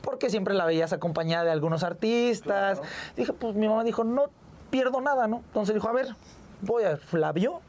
porque 0.00 0.28
siempre 0.28 0.54
la 0.54 0.66
veías 0.66 0.92
acompañada 0.92 1.44
de 1.44 1.50
algunos 1.52 1.84
artistas. 1.84 2.80
Dije, 3.16 3.32
pues 3.32 3.54
mi 3.54 3.68
mamá 3.68 3.84
dijo, 3.84 4.02
no 4.02 4.24
pierdo 4.70 5.00
nada, 5.00 5.28
¿no? 5.28 5.36
Entonces 5.36 5.74
dijo, 5.74 5.88
a 5.88 5.92
ver, 5.92 6.08
voy 6.62 6.82
a, 6.82 6.98
la 7.12 7.30
vio, 7.32 7.60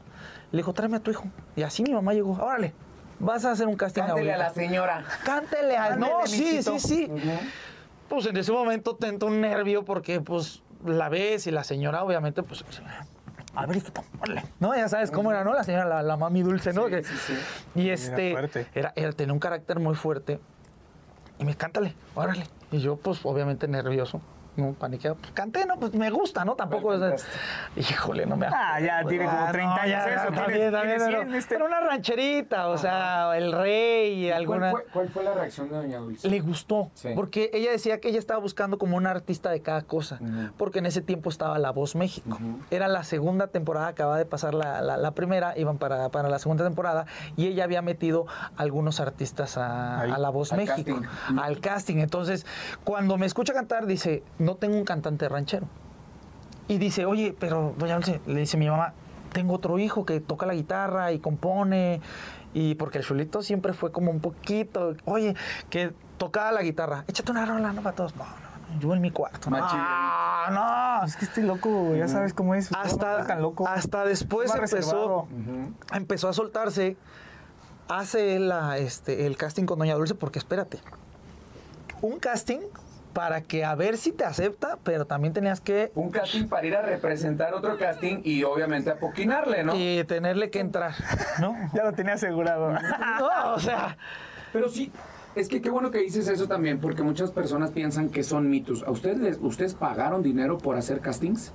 le 0.50 0.58
dijo, 0.58 0.72
tráeme 0.72 0.96
a 0.96 1.00
tu 1.00 1.12
hijo. 1.12 1.24
Y 1.54 1.62
así 1.62 1.84
mi 1.84 1.92
mamá 1.92 2.14
llegó, 2.14 2.32
órale, 2.32 2.74
vas 3.20 3.44
a 3.44 3.52
hacer 3.52 3.68
un 3.68 3.76
casting 3.76 4.02
Cántele 4.02 4.32
a 4.32 4.34
ahorita". 4.34 4.48
la 4.48 4.54
señora. 4.54 5.04
Cántele 5.24 5.76
a... 5.76 5.84
Ándele, 5.84 6.12
No, 6.12 6.26
sí, 6.26 6.62
sí, 6.62 6.80
sí. 6.80 7.10
Pues 8.08 8.26
en 8.26 8.36
ese 8.36 8.52
momento 8.52 8.96
te 8.96 9.08
entra 9.08 9.28
un 9.28 9.40
nervio 9.40 9.84
porque 9.84 10.20
pues 10.20 10.62
la 10.84 11.08
ves 11.08 11.46
y 11.46 11.50
la 11.50 11.64
señora 11.64 12.02
obviamente 12.04 12.42
pues... 12.42 12.64
A 13.54 13.64
ver. 13.66 13.78
No, 14.60 14.76
ya 14.76 14.88
sabes 14.88 15.10
cómo 15.10 15.30
era, 15.30 15.42
¿no? 15.42 15.54
La 15.54 15.64
señora, 15.64 15.86
la, 15.86 16.02
la 16.02 16.16
mami 16.18 16.42
dulce, 16.42 16.72
¿no? 16.74 16.86
Que- 16.86 17.02
Y 17.74 17.88
este, 17.88 18.32
era, 18.74 18.92
era, 18.96 19.12
tenía 19.12 19.32
un 19.32 19.38
carácter 19.38 19.78
muy 19.80 19.94
fuerte. 19.94 20.38
Y 21.38 21.44
me 21.44 21.54
cántale, 21.54 21.94
órale. 22.14 22.44
Y 22.70 22.78
yo, 22.78 22.96
pues, 22.96 23.20
obviamente 23.24 23.66
nervioso, 23.66 24.20
¿no? 24.56 24.72
Paniqueado. 24.72 25.16
Pues 25.16 25.32
canté, 25.32 25.66
¿no? 25.66 25.76
Pues 25.78 25.92
me 25.94 26.10
gusta, 26.10 26.44
¿no? 26.44 26.54
Tampoco 26.54 26.94
es... 26.94 27.26
Híjole, 27.76 28.26
no 28.26 28.36
me 28.36 28.46
Ah, 28.46 28.80
ya 28.80 29.04
tiene 29.06 29.24
como 29.26 29.50
30 29.50 29.74
años 29.82 29.90
ya, 29.90 30.14
eso, 30.14 30.24
También, 30.32 30.46
tiene- 30.46 30.70
también, 30.70 30.96
tiene 30.98 31.04
pero, 31.12 31.22
100, 31.24 31.34
este. 31.34 31.54
pero 31.54 31.66
una 31.66 31.80
rancherita, 31.80 32.68
o 32.68 32.78
sea, 32.78 33.36
el 33.36 33.52
rey 33.52 34.30
alguna... 34.30 34.70
¿Cuál, 34.70 34.82
fue, 34.84 34.92
cuál 34.92 35.08
fue 35.10 35.24
la 35.24 35.34
reacción 35.34 35.68
de 35.68 35.76
Doña 35.76 35.98
Dulce? 35.98 36.28
Le 36.28 36.40
gustó, 36.40 36.90
Sí. 36.94 37.10
porque 37.14 37.50
ella 37.52 37.70
decía 37.70 38.00
que 38.00 38.08
ella 38.08 38.18
estaba 38.18 38.40
buscando 38.40 38.78
como 38.78 38.96
un 38.96 39.06
artista 39.06 39.50
de 39.50 39.60
cada 39.60 39.82
cosa, 39.82 40.18
porque 40.56 40.78
en 40.78 40.86
ese 40.86 41.00
tiempo 41.02 41.28
estaba 41.30 41.58
La 41.58 41.70
Voz 41.70 41.94
México. 41.94 42.38
Era 42.70 42.88
la 42.88 43.04
segunda 43.04 43.48
temporada, 43.48 43.88
acaba 43.88 44.16
de 44.18 44.24
pasar 44.24 44.54
la, 44.54 44.80
la- 44.80 44.96
la 44.96 45.10
primera, 45.12 45.56
iban 45.58 45.78
para, 45.78 46.08
para 46.10 46.28
la 46.28 46.38
segunda 46.38 46.64
temporada, 46.64 47.06
y 47.36 47.46
ella 47.46 47.64
había 47.64 47.82
metido 47.82 48.26
algunos 48.56 49.00
artistas 49.00 49.56
a, 49.58 50.00
Ahí, 50.00 50.10
a 50.10 50.18
La 50.18 50.30
Voz 50.30 50.52
al 50.52 50.58
México, 50.58 51.00
casting. 51.00 51.38
al 51.38 51.60
casting. 51.60 51.96
Entonces, 51.98 52.46
cuando 52.84 53.16
me 53.18 53.26
escucha 53.26 53.52
cantar, 53.52 53.86
dice, 53.86 54.22
no 54.46 54.54
tengo 54.54 54.76
un 54.76 54.84
cantante 54.84 55.28
ranchero. 55.28 55.66
Y 56.68 56.78
dice, 56.78 57.04
oye, 57.04 57.36
pero 57.38 57.74
doña 57.76 57.94
Dulce, 57.96 58.20
le 58.26 58.40
dice 58.40 58.56
mi 58.56 58.68
mamá, 58.68 58.94
tengo 59.32 59.54
otro 59.54 59.78
hijo 59.78 60.06
que 60.06 60.20
toca 60.20 60.46
la 60.46 60.54
guitarra 60.54 61.12
y 61.12 61.18
compone. 61.18 62.00
Y 62.54 62.76
porque 62.76 62.98
el 62.98 63.04
chulito 63.04 63.42
siempre 63.42 63.74
fue 63.74 63.92
como 63.92 64.10
un 64.10 64.20
poquito, 64.20 64.94
oye, 65.04 65.34
que 65.68 65.92
tocaba 66.16 66.52
la 66.52 66.62
guitarra, 66.62 67.04
échate 67.06 67.30
una 67.30 67.44
rola, 67.44 67.72
no 67.72 67.82
para 67.82 67.94
todos. 67.94 68.16
No, 68.16 68.24
no, 68.24 68.74
no, 68.74 68.80
yo 68.80 68.94
en 68.94 69.02
mi 69.02 69.10
cuarto. 69.10 69.50
No, 69.50 69.58
Machi. 69.58 69.76
no. 70.54 71.04
Es 71.04 71.16
que 71.16 71.26
este 71.26 71.42
loco, 71.42 71.94
ya 71.94 72.08
sabes 72.08 72.32
cómo 72.32 72.54
es. 72.54 72.70
Hasta, 72.72 73.26
tan 73.26 73.42
loco. 73.42 73.68
hasta 73.68 74.04
después 74.04 74.54
empezó, 74.54 75.28
empezó 75.92 76.28
a 76.28 76.32
soltarse. 76.32 76.96
Hace 77.88 78.40
la, 78.40 78.78
este, 78.78 79.26
el 79.26 79.36
casting 79.36 79.64
con 79.64 79.78
Doña 79.78 79.94
Dulce, 79.94 80.14
porque 80.14 80.40
espérate. 80.40 80.80
Un 82.00 82.18
casting 82.18 82.60
para 83.16 83.40
que 83.40 83.64
a 83.64 83.74
ver 83.74 83.96
si 83.96 84.12
te 84.12 84.24
acepta, 84.24 84.78
pero 84.84 85.06
también 85.06 85.32
tenías 85.32 85.62
que 85.62 85.90
Un 85.94 86.10
casting 86.10 86.48
para 86.48 86.66
ir 86.66 86.76
a 86.76 86.82
representar 86.82 87.54
otro 87.54 87.78
casting 87.78 88.20
y 88.24 88.44
obviamente 88.44 88.90
apoquinarle, 88.90 89.64
¿no? 89.64 89.74
y 89.74 90.04
tenerle 90.04 90.50
que 90.50 90.60
entrar, 90.60 90.92
¿no? 91.40 91.56
Ya 91.74 91.84
lo 91.84 91.94
tenía 91.94 92.12
asegurado. 92.12 92.72
No, 93.18 93.54
o 93.54 93.58
sea, 93.58 93.96
Pero 94.52 94.68
sí, 94.68 94.92
es 95.34 95.48
que 95.48 95.62
qué 95.62 95.70
bueno 95.70 95.90
que 95.90 96.00
dices 96.00 96.28
eso 96.28 96.46
también, 96.46 96.78
porque 96.78 97.02
muchas 97.02 97.30
personas 97.30 97.70
piensan 97.70 98.10
que 98.10 98.22
son 98.22 98.50
mitos. 98.50 98.82
¿A 98.82 98.90
ustedes 98.90 99.16
les, 99.18 99.38
ustedes 99.40 99.72
pagaron 99.72 100.22
dinero 100.22 100.58
por 100.58 100.76
hacer 100.76 101.00
castings? 101.00 101.54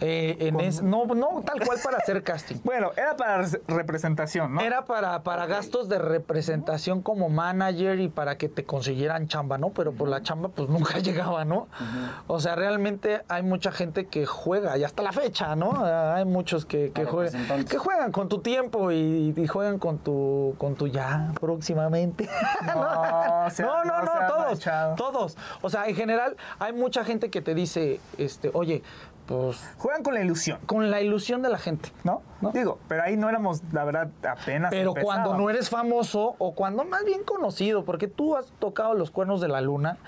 Eh, 0.00 0.36
en 0.40 0.60
es- 0.60 0.82
no, 0.82 1.04
no 1.06 1.42
tal 1.44 1.60
cual 1.64 1.78
para 1.82 1.98
hacer 1.98 2.22
casting. 2.22 2.56
Bueno, 2.64 2.90
era 2.96 3.16
para 3.16 3.38
res- 3.38 3.60
representación, 3.66 4.54
¿no? 4.54 4.60
Era 4.60 4.84
para, 4.84 5.22
para 5.22 5.46
gastos 5.46 5.88
de 5.88 5.98
representación 5.98 7.02
como 7.02 7.28
manager 7.28 7.98
y 8.00 8.08
para 8.08 8.36
que 8.38 8.48
te 8.48 8.64
consiguieran 8.64 9.28
chamba, 9.28 9.58
¿no? 9.58 9.70
Pero 9.70 9.92
por 9.92 10.08
la 10.08 10.22
chamba 10.22 10.48
pues 10.50 10.68
nunca 10.68 10.98
llegaba, 11.00 11.44
¿no? 11.44 11.68
O 12.26 12.40
sea, 12.40 12.54
realmente 12.54 13.22
hay 13.28 13.42
mucha 13.42 13.72
gente 13.72 14.06
que 14.06 14.26
juega, 14.26 14.76
y 14.78 14.84
hasta 14.84 15.02
la 15.02 15.12
fecha, 15.12 15.56
¿no? 15.56 15.84
Hay 15.84 16.24
muchos 16.24 16.64
que, 16.66 16.92
que, 16.92 17.04
juegan, 17.04 17.32
representantes. 17.32 17.70
que 17.70 17.78
juegan 17.78 18.12
con 18.12 18.28
tu 18.28 18.40
tiempo 18.40 18.90
y, 18.92 19.34
y 19.36 19.46
juegan 19.46 19.78
con 19.78 19.98
tu, 19.98 20.54
con 20.58 20.74
tu 20.76 20.86
ya 20.86 21.32
próximamente. 21.40 22.28
No, 22.66 23.50
sea, 23.50 23.66
no, 23.66 24.02
no, 24.02 24.12
todos, 24.28 24.46
manchado. 24.46 24.94
todos. 24.94 25.36
O 25.62 25.70
sea, 25.70 25.86
en 25.88 25.94
general 25.94 26.36
hay 26.58 26.72
mucha 26.72 27.04
gente 27.04 27.30
que 27.30 27.40
te 27.42 27.54
dice, 27.54 28.00
este, 28.18 28.50
oye, 28.54 28.82
pues 29.30 29.64
Juegan 29.78 30.02
con 30.02 30.14
la 30.14 30.20
ilusión, 30.22 30.58
con 30.66 30.90
la 30.90 31.00
ilusión 31.00 31.40
de 31.42 31.48
la 31.50 31.58
gente. 31.58 31.90
¿no? 32.04 32.22
¿No? 32.40 32.50
Digo, 32.52 32.78
pero 32.88 33.02
ahí 33.02 33.16
no 33.18 33.28
éramos, 33.28 33.62
la 33.72 33.84
verdad, 33.84 34.08
apenas. 34.28 34.70
Pero 34.70 34.94
cuando 34.94 35.36
no 35.36 35.50
eres 35.50 35.68
famoso 35.70 36.34
o 36.38 36.54
cuando 36.54 36.84
más 36.84 37.04
bien 37.04 37.22
conocido, 37.22 37.84
porque 37.84 38.08
tú 38.08 38.34
has 38.36 38.46
tocado 38.58 38.94
los 38.94 39.10
cuernos 39.10 39.40
de 39.42 39.48
la 39.48 39.60
luna, 39.60 39.98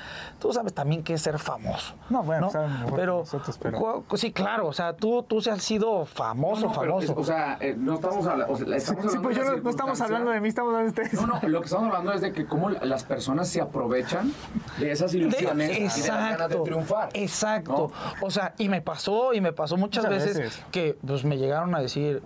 tú 0.40 0.50
sabes 0.52 0.72
también 0.72 1.02
qué 1.04 1.14
es 1.14 1.22
ser 1.22 1.38
famoso. 1.38 1.94
No, 2.10 2.22
bueno, 2.22 2.50
saben 2.50 2.72
mejor 2.72 2.86
que 2.90 2.96
pero, 2.96 3.18
nosotros, 3.18 3.58
pero- 3.62 4.02
cu- 4.08 4.16
sí, 4.16 4.32
claro, 4.32 4.66
o 4.66 4.72
sea, 4.72 4.96
tú, 4.96 5.22
tú 5.24 5.38
has 5.50 5.62
sido 5.62 6.06
famoso, 6.06 6.68
No, 6.68 6.72
no, 6.74 6.80
pero, 6.80 6.92
famoso. 7.00 7.14
o 7.18 7.24
sea, 7.24 7.58
eh, 7.60 7.74
no 7.78 7.94
estamos 7.94 8.26
hablando. 8.26 8.52
O 8.54 8.56
sea, 8.56 8.76
estamos 8.76 9.12
Sí, 9.12 9.18
pues 9.22 9.36
de 9.36 9.44
yo 9.44 9.50
no, 9.50 9.56
no 9.58 9.70
estamos 9.70 10.00
hablando 10.00 10.30
de 10.30 10.40
mí, 10.40 10.48
estamos 10.48 10.74
hablando 10.74 10.92
de 10.94 11.02
ustedes. 11.02 11.20
No, 11.20 11.26
no, 11.40 11.48
lo 11.48 11.60
que 11.60 11.66
estamos 11.66 11.86
hablando 11.88 12.12
es 12.14 12.22
de 12.22 12.32
que 12.32 12.46
cómo 12.46 12.70
las 12.70 13.04
personas 13.04 13.48
se 13.48 13.60
aprovechan 13.60 14.32
de 14.78 14.90
esas 14.90 15.12
De- 15.12 15.18
ilusiones 15.18 15.70
y 15.70 15.74
de 15.74 15.80
las 15.86 16.06
ganas 16.06 16.38
de 16.38 16.44
exacto, 16.44 16.62
triunfar. 16.62 17.08
exacto. 17.12 17.92
O 18.22 18.30
sea, 18.30 18.54
y 18.56 18.70
me 18.70 18.80
pasó, 18.80 19.11
y 19.34 19.40
me 19.40 19.52
pasó 19.52 19.76
muchas, 19.76 20.04
Muchas 20.04 20.24
veces, 20.24 20.38
veces. 20.38 20.64
que 20.70 20.96
pues 21.06 21.24
me 21.24 21.36
llegaron 21.38 21.74
a 21.74 21.80
decir, 21.80 22.22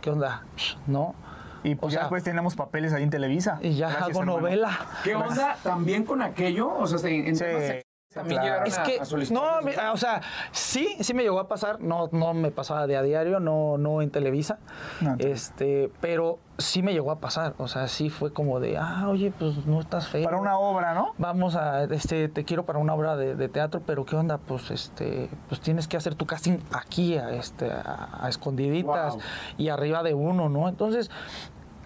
¿qué 0.00 0.10
onda? 0.10 0.44
¿No? 0.86 1.14
Y 1.62 1.74
pues 1.74 1.88
O 1.88 1.88
ya 1.90 1.92
sea, 1.98 2.00
después 2.04 2.24
tenemos 2.24 2.56
papeles 2.56 2.92
ahí 2.94 3.02
en 3.02 3.10
Televisa. 3.10 3.58
Y 3.62 3.74
ya 3.74 3.88
Gracias, 3.88 4.10
hago 4.10 4.20
hermano. 4.20 4.38
novela. 4.40 4.78
¿Qué 5.04 5.14
onda 5.14 5.56
también 5.62 6.04
con 6.04 6.22
aquello? 6.22 6.72
O 6.74 6.86
sea, 6.86 6.98
en, 7.10 7.26
en 7.26 7.36
Sí, 7.36 7.44
temas 7.44 7.62
también 8.12 8.40
claro. 8.40 8.64
llegaron 8.64 8.66
Es 8.66 8.78
a, 8.78 8.82
que, 8.82 9.00
a 9.00 9.04
solicitar 9.04 9.42
no, 9.42 9.62
mi- 9.62 9.72
o 9.92 9.96
sea, 9.96 10.20
sí, 10.50 10.96
sí 11.00 11.14
me 11.14 11.22
llegó 11.22 11.38
a 11.38 11.46
pasar, 11.46 11.80
no, 11.80 12.08
no 12.10 12.34
me 12.34 12.50
pasaba 12.50 12.86
de 12.88 12.96
a 12.96 13.02
diario, 13.02 13.38
no, 13.38 13.78
no 13.78 14.02
en 14.02 14.10
Televisa, 14.10 14.58
No, 15.00 15.14
este, 15.18 15.92
pero 16.00 16.40
sí 16.58 16.82
me 16.82 16.92
llegó 16.92 17.12
a 17.12 17.20
pasar, 17.20 17.54
o 17.58 17.68
sea, 17.68 17.86
sí 17.86 18.10
fue 18.10 18.32
como 18.32 18.58
de, 18.58 18.76
ah, 18.78 19.06
oye, 19.08 19.32
pues 19.38 19.64
no 19.64 19.80
estás 19.80 20.08
feo. 20.08 20.24
Para 20.24 20.38
una 20.38 20.58
obra, 20.58 20.92
¿no? 20.92 21.14
Vamos 21.18 21.54
a, 21.54 21.84
este, 21.84 22.28
te 22.28 22.44
quiero 22.44 22.64
para 22.66 22.80
una 22.80 22.94
obra 22.94 23.16
de, 23.16 23.36
de 23.36 23.48
teatro, 23.48 23.80
pero 23.86 24.04
¿qué 24.04 24.16
onda? 24.16 24.38
Pues, 24.38 24.72
este, 24.72 25.30
pues 25.48 25.60
tienes 25.60 25.86
que 25.86 25.96
hacer 25.96 26.16
tu 26.16 26.26
casting 26.26 26.58
aquí, 26.72 27.16
a, 27.16 27.30
este, 27.30 27.70
a, 27.70 28.18
a 28.24 28.28
escondiditas 28.28 29.14
Wow. 29.14 29.22
y 29.56 29.68
arriba 29.68 30.02
de 30.02 30.14
uno, 30.14 30.48
¿no? 30.48 30.68
Entonces, 30.68 31.10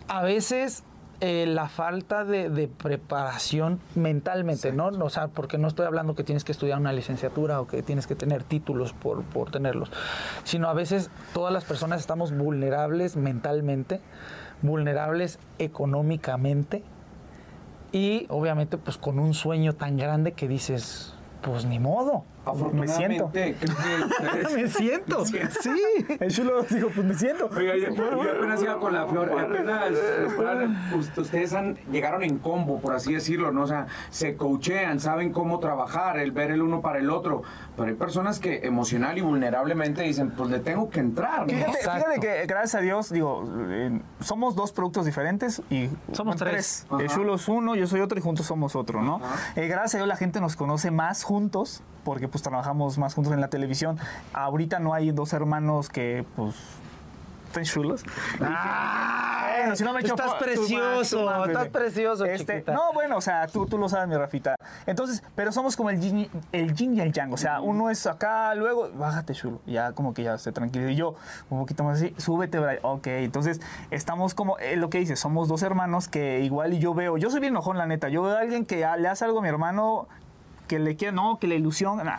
a 0.08 0.22
veces 0.22 0.84
eh, 1.26 1.46
la 1.46 1.70
falta 1.70 2.26
de, 2.26 2.50
de 2.50 2.68
preparación 2.68 3.80
mentalmente, 3.94 4.72
¿no? 4.72 4.88
O 4.88 5.08
sea, 5.08 5.28
porque 5.28 5.56
no 5.56 5.68
estoy 5.68 5.86
hablando 5.86 6.14
que 6.14 6.22
tienes 6.22 6.44
que 6.44 6.52
estudiar 6.52 6.78
una 6.78 6.92
licenciatura 6.92 7.62
o 7.62 7.66
que 7.66 7.82
tienes 7.82 8.06
que 8.06 8.14
tener 8.14 8.44
títulos 8.44 8.92
por, 8.92 9.22
por 9.22 9.50
tenerlos, 9.50 9.90
sino 10.42 10.68
a 10.68 10.74
veces 10.74 11.08
todas 11.32 11.50
las 11.50 11.64
personas 11.64 12.00
estamos 12.00 12.36
vulnerables 12.36 13.16
mentalmente, 13.16 14.02
vulnerables 14.60 15.38
económicamente 15.58 16.82
y 17.90 18.26
obviamente 18.28 18.76
pues 18.76 18.98
con 18.98 19.18
un 19.18 19.32
sueño 19.32 19.72
tan 19.72 19.96
grande 19.96 20.32
que 20.32 20.46
dices, 20.46 21.14
pues 21.40 21.64
ni 21.64 21.78
modo. 21.78 22.26
Afortunadamente, 22.46 23.56
creo 23.58 23.58
que 23.58 23.64
ustedes- 23.66 24.54
Me 24.54 24.68
siento, 24.68 25.24
sí. 25.26 25.38
El 26.20 26.30
chulo 26.32 26.62
dijo, 26.64 26.88
pues 26.94 27.06
me 27.06 27.14
siento. 27.14 27.48
Oiga, 27.56 27.74
yo, 27.76 27.94
yo 27.94 28.30
apenas 28.38 28.62
iba 28.62 28.78
con 28.78 28.92
la 28.92 29.06
flor, 29.06 29.30
apenas 29.38 29.90
us- 30.96 31.16
ustedes 31.18 31.52
han, 31.54 31.76
llegaron 31.90 32.22
en 32.22 32.38
combo, 32.38 32.80
por 32.80 32.94
así 32.94 33.14
decirlo, 33.14 33.50
¿no? 33.52 33.62
O 33.62 33.66
sea, 33.66 33.86
se 34.10 34.36
coachean, 34.36 35.00
saben 35.00 35.32
cómo 35.32 35.58
trabajar, 35.58 36.18
el 36.18 36.32
ver 36.32 36.50
el 36.50 36.62
uno 36.62 36.80
para 36.80 36.98
el 36.98 37.10
otro. 37.10 37.42
Pero 37.76 37.88
hay 37.88 37.94
personas 37.94 38.38
que 38.38 38.66
emocional 38.66 39.16
y 39.18 39.20
vulnerablemente 39.22 40.02
dicen, 40.02 40.30
pues 40.30 40.50
le 40.50 40.60
tengo 40.60 40.90
que 40.90 41.00
entrar, 41.00 41.40
¿no? 41.40 41.46
Fíjate, 41.48 41.78
fíjate 41.78 42.20
que 42.20 42.46
gracias 42.46 42.74
a 42.76 42.80
Dios, 42.80 43.10
digo, 43.10 43.44
eh, 43.70 44.00
somos 44.20 44.54
dos 44.54 44.72
productos 44.72 45.04
diferentes 45.06 45.62
y 45.70 45.88
Somos 46.12 46.36
tres. 46.36 46.86
El 46.98 47.06
Ajá. 47.06 47.14
chulo 47.14 47.34
es 47.34 47.48
uno, 47.48 47.74
yo 47.74 47.86
soy 47.86 48.00
otro 48.00 48.18
y 48.18 48.22
juntos 48.22 48.46
somos 48.46 48.76
otro, 48.76 49.02
¿no? 49.02 49.20
Eh, 49.56 49.66
gracias 49.66 49.94
a 49.94 49.98
Dios 49.98 50.08
la 50.08 50.16
gente 50.16 50.40
nos 50.40 50.56
conoce 50.56 50.90
más 50.90 51.24
juntos 51.24 51.82
porque 52.04 52.28
pues 52.28 52.42
trabajamos 52.42 52.99
más 52.99 53.14
juntos 53.14 53.32
en 53.32 53.40
la 53.40 53.49
televisión. 53.49 53.99
Ahorita 54.32 54.78
no 54.78 54.94
hay 54.94 55.11
dos 55.11 55.32
hermanos 55.32 55.88
que 55.88 56.25
pues 56.37 56.54
estén 57.46 57.64
chulos. 57.64 58.04
Bueno, 58.38 59.76
si 59.76 59.84
no 59.84 59.92
me 59.92 60.00
Tú 60.00 60.06
echo 60.06 60.14
estás 60.14 60.38
tú 60.38 60.44
precioso, 60.44 61.18
tú 61.18 61.25
más, 61.25 61.49
estás 61.49 61.68
precioso, 61.68 62.25
Este, 62.25 62.54
chiquita. 62.54 62.73
No, 62.73 62.92
bueno, 62.92 63.16
o 63.16 63.20
sea, 63.20 63.46
tú, 63.46 63.66
tú 63.66 63.78
lo 63.78 63.88
sabes, 63.88 64.08
mi 64.08 64.16
Rafita. 64.16 64.56
Entonces, 64.84 65.23
pero 65.34 65.52
somos 65.52 65.76
como 65.76 65.90
el 65.90 66.00
yin, 66.00 66.28
el 66.52 66.75
yin 66.75 66.96
y 66.96 67.00
el 67.00 67.12
yang. 67.12 67.32
O 67.32 67.37
sea, 67.37 67.61
uno 67.61 67.88
es 67.88 68.06
acá, 68.06 68.54
luego, 68.54 68.90
bájate, 68.94 69.32
chulo. 69.32 69.61
Ya 69.66 69.92
como 69.92 70.12
que 70.12 70.23
ya 70.23 70.37
se 70.37 70.52
tranquilo. 70.52 70.88
Y 70.90 70.96
yo, 70.96 71.14
un 71.49 71.61
poquito 71.61 71.84
más 71.84 71.99
así, 71.99 72.14
súbete, 72.18 72.58
Brian. 72.58 72.80
Ok, 72.82 73.06
entonces 73.06 73.61
estamos 73.90 74.34
como, 74.34 74.59
eh, 74.59 74.76
lo 74.76 74.90
que 74.90 74.98
dices, 74.98 75.18
somos 75.18 75.48
dos 75.48 75.62
hermanos 75.62 76.09
que 76.09 76.40
igual 76.40 76.74
y 76.74 76.78
yo 76.78 76.92
veo, 76.92 77.16
yo 77.16 77.31
soy 77.31 77.40
bien 77.40 77.55
enojón, 77.55 77.78
la 77.78 77.87
neta. 77.87 78.09
Yo 78.09 78.22
veo 78.22 78.37
a 78.37 78.40
alguien 78.40 78.66
que 78.66 78.85
ah, 78.85 78.96
le 78.96 79.09
hace 79.09 79.24
algo 79.24 79.38
a 79.38 79.42
mi 79.42 79.48
hermano, 79.48 80.09
que 80.68 80.79
le 80.79 80.96
quiere, 80.96 81.14
no, 81.14 81.38
que 81.38 81.46
le 81.46 81.57
ilusión. 81.57 81.98
nah, 82.05 82.18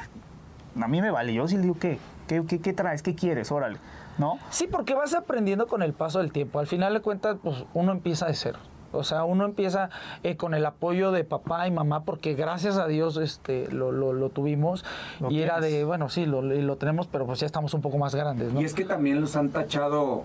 a 0.81 0.87
mí 0.87 1.01
me 1.01 1.11
vale. 1.11 1.33
Yo 1.33 1.47
sí 1.47 1.55
le 1.55 1.63
digo, 1.63 1.77
¿qué? 1.79 1.99
¿Qué, 2.27 2.43
qué, 2.47 2.59
qué 2.59 2.73
traes? 2.73 3.01
¿Qué 3.03 3.15
quieres? 3.15 3.51
Órale. 3.51 3.77
¿No? 4.17 4.39
Sí, 4.49 4.67
porque 4.71 4.93
vas 4.95 5.13
aprendiendo 5.13 5.67
con 5.67 5.81
el 5.83 5.93
paso 5.93 6.19
del 6.19 6.31
tiempo. 6.31 6.59
Al 6.59 6.67
final 6.67 6.93
de 6.93 7.01
cuentas, 7.01 7.37
pues 7.43 7.65
uno 7.73 7.91
empieza 7.91 8.27
de 8.27 8.33
cero. 8.33 8.59
O 8.93 9.03
sea, 9.03 9.25
uno 9.25 9.43
empieza 9.43 9.89
eh, 10.23 10.37
con 10.37 10.53
el 10.53 10.65
apoyo 10.65 11.11
de 11.11 11.25
papá 11.25 11.67
y 11.67 11.71
mamá, 11.71 12.03
porque 12.05 12.33
gracias 12.33 12.77
a 12.77 12.87
Dios 12.87 13.17
este, 13.17 13.69
lo, 13.71 13.91
lo- 13.91 14.13
lo 14.13 14.29
tuvimos. 14.29 14.85
Lo 15.19 15.29
y 15.29 15.41
era 15.41 15.59
de, 15.59 15.83
bueno, 15.83 16.07
sí, 16.07 16.25
lo, 16.25 16.41
lo 16.41 16.75
tenemos, 16.77 17.07
pero 17.07 17.25
pues 17.25 17.41
ya 17.41 17.45
estamos 17.45 17.73
un 17.73 17.81
poco 17.81 17.97
más 17.97 18.15
grandes, 18.15 18.53
¿no? 18.53 18.61
Y 18.61 18.63
es 18.63 18.73
que 18.73 18.85
también 18.85 19.19
los 19.19 19.35
han 19.35 19.49
tachado 19.49 20.23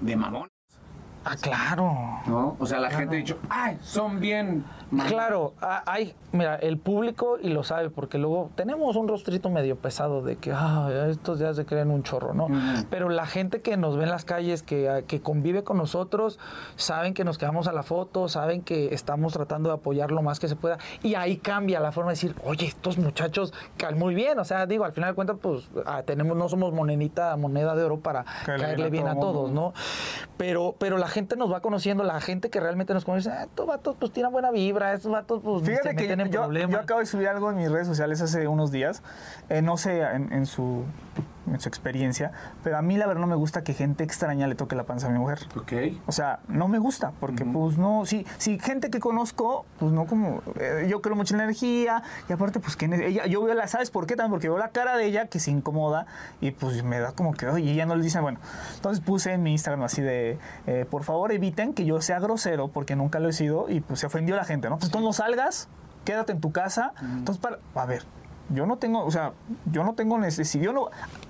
de 0.00 0.14
mamón, 0.14 0.46
Ah, 1.28 1.34
claro. 1.40 1.92
¿no? 2.26 2.56
O 2.60 2.66
sea, 2.66 2.78
la 2.78 2.90
gente 2.90 3.16
ha 3.16 3.18
dicho, 3.18 3.38
ay, 3.48 3.78
son 3.82 4.20
bien 4.20 4.64
mamón". 4.90 5.12
Claro, 5.12 5.54
hay, 5.60 6.14
mira, 6.30 6.54
el 6.54 6.78
público 6.78 7.36
y 7.40 7.48
lo 7.48 7.64
sabe, 7.64 7.90
porque 7.90 8.16
luego 8.16 8.50
tenemos 8.54 8.94
un 8.94 9.08
rostrito 9.08 9.50
medio 9.50 9.76
pesado 9.76 10.22
de 10.22 10.36
que 10.36 10.52
ah, 10.52 10.88
estos 11.08 11.40
ya 11.40 11.52
se 11.52 11.66
creen 11.66 11.90
un 11.90 12.04
chorro, 12.04 12.32
¿no? 12.32 12.46
Pero 12.90 13.08
la 13.08 13.26
gente 13.26 13.60
que 13.60 13.76
nos 13.76 13.96
ve 13.96 14.04
en 14.04 14.10
las 14.10 14.24
calles, 14.24 14.62
que, 14.62 15.04
que 15.08 15.20
convive 15.20 15.64
con 15.64 15.78
nosotros, 15.78 16.38
saben 16.76 17.12
que 17.12 17.24
nos 17.24 17.38
quedamos 17.38 17.66
a 17.66 17.72
la 17.72 17.82
foto, 17.82 18.28
saben 18.28 18.62
que 18.62 18.94
estamos 18.94 19.32
tratando 19.32 19.70
de 19.70 19.74
apoyar 19.74 20.12
lo 20.12 20.22
más 20.22 20.38
que 20.38 20.46
se 20.46 20.54
pueda, 20.54 20.78
y 21.02 21.16
ahí 21.16 21.38
cambia 21.38 21.80
la 21.80 21.90
forma 21.90 22.10
de 22.10 22.14
decir, 22.14 22.36
oye, 22.44 22.66
estos 22.66 22.98
muchachos 22.98 23.52
caen 23.76 23.98
muy 23.98 24.14
bien, 24.14 24.38
o 24.38 24.44
sea, 24.44 24.66
digo, 24.66 24.84
al 24.84 24.92
final 24.92 25.10
de 25.10 25.14
cuentas, 25.16 25.36
pues 25.42 25.68
ah, 25.86 26.02
tenemos, 26.04 26.36
no 26.36 26.48
somos 26.48 26.72
monedita, 26.72 27.36
moneda 27.36 27.74
de 27.74 27.82
oro 27.82 27.98
para 27.98 28.24
Caerle 28.44 28.64
caerle, 28.64 28.90
bien 28.90 29.08
a 29.08 29.14
todos, 29.14 29.50
mundo. 29.50 29.72
¿no? 29.74 30.26
Pero, 30.36 30.76
pero 30.78 30.98
la 30.98 31.08
gente 31.16 31.34
nos 31.34 31.50
va 31.50 31.60
conociendo, 31.60 32.04
la 32.04 32.20
gente 32.20 32.50
que 32.50 32.60
realmente 32.60 32.92
nos 32.92 33.06
conoce, 33.06 33.30
ah, 33.30 33.44
estos 33.44 33.66
vatos 33.66 33.96
pues 33.98 34.12
tienen 34.12 34.30
buena 34.32 34.50
vibra, 34.50 34.92
estos 34.92 35.10
vatos 35.10 35.40
pues 35.42 35.64
se 35.64 35.70
Fíjate 35.70 35.96
que 35.96 36.02
meten 36.02 36.20
en 36.20 36.30
yo, 36.30 36.42
problemas. 36.42 36.70
yo 36.72 36.80
acabo 36.80 37.00
de 37.00 37.06
subir 37.06 37.28
algo 37.28 37.50
en 37.50 37.56
mis 37.56 37.70
redes 37.70 37.86
sociales 37.86 38.20
hace 38.20 38.46
unos 38.46 38.70
días, 38.70 39.02
eh, 39.48 39.62
no 39.62 39.78
sé 39.78 40.02
en, 40.02 40.30
en 40.30 40.44
su, 40.44 40.84
en 41.46 41.60
su 41.60 41.68
experiencia, 41.68 42.32
pero 42.62 42.76
a 42.78 42.82
mí 42.82 42.96
la 42.96 43.06
verdad 43.06 43.20
no 43.20 43.26
me 43.26 43.36
gusta 43.36 43.62
que 43.62 43.74
gente 43.74 44.04
extraña 44.04 44.46
le 44.46 44.54
toque 44.54 44.76
la 44.76 44.84
panza 44.84 45.06
a 45.06 45.10
mi 45.10 45.18
mujer. 45.18 45.40
Ok. 45.56 45.72
O 46.06 46.12
sea, 46.12 46.40
no 46.48 46.68
me 46.68 46.78
gusta, 46.78 47.12
porque 47.20 47.44
pues 47.44 47.78
no, 47.78 48.06
si, 48.06 48.26
si 48.38 48.58
gente 48.58 48.90
que 48.90 49.00
conozco, 49.00 49.66
pues 49.78 49.92
no 49.92 50.06
como, 50.06 50.42
eh, 50.58 50.86
yo 50.88 51.00
creo 51.02 51.16
mucho 51.16 51.34
en 51.34 51.38
la 51.38 51.44
energía, 51.44 52.02
y 52.28 52.32
aparte 52.32 52.60
pues 52.60 52.76
que 52.76 52.86
ella, 52.86 53.26
yo 53.26 53.42
veo 53.42 53.54
la, 53.54 53.66
¿sabes 53.68 53.90
por 53.90 54.06
qué? 54.06 54.16
También 54.16 54.30
porque 54.30 54.48
veo 54.48 54.58
la 54.58 54.70
cara 54.70 54.96
de 54.96 55.06
ella 55.06 55.26
que 55.26 55.40
se 55.40 55.50
incomoda, 55.50 56.06
y 56.40 56.50
pues 56.50 56.82
me 56.82 56.98
da 56.98 57.12
como 57.12 57.32
que, 57.32 57.46
oye, 57.46 57.72
ella 57.72 57.86
no 57.86 57.96
le 57.96 58.02
dice, 58.02 58.20
bueno, 58.20 58.38
entonces 58.74 59.04
puse 59.04 59.32
en 59.32 59.42
mi 59.42 59.52
Instagram 59.52 59.82
así 59.84 60.02
de, 60.02 60.38
eh, 60.66 60.86
por 60.88 61.04
favor 61.04 61.32
eviten 61.32 61.74
que 61.74 61.84
yo 61.84 62.00
sea 62.00 62.18
grosero, 62.18 62.68
porque 62.68 62.96
nunca 62.96 63.20
lo 63.20 63.28
he 63.28 63.32
sido, 63.32 63.68
y 63.68 63.80
pues 63.80 64.00
se 64.00 64.06
ofendió 64.06 64.36
la 64.36 64.44
gente, 64.44 64.68
¿no? 64.68 64.78
Pues 64.78 64.90
tú 64.90 65.00
no 65.00 65.12
salgas, 65.12 65.68
quédate 66.04 66.32
en 66.32 66.40
tu 66.40 66.52
casa, 66.52 66.92
entonces 67.00 67.38
para, 67.42 67.58
a 67.74 67.86
ver, 67.86 68.04
yo 68.48 68.66
no 68.66 68.76
tengo, 68.76 69.04
o 69.04 69.10
sea, 69.10 69.32
yo 69.72 69.82
no 69.82 69.94
tengo 69.94 70.18
necesidad, 70.18 70.64
yo 70.64 70.72
no, 70.72 70.88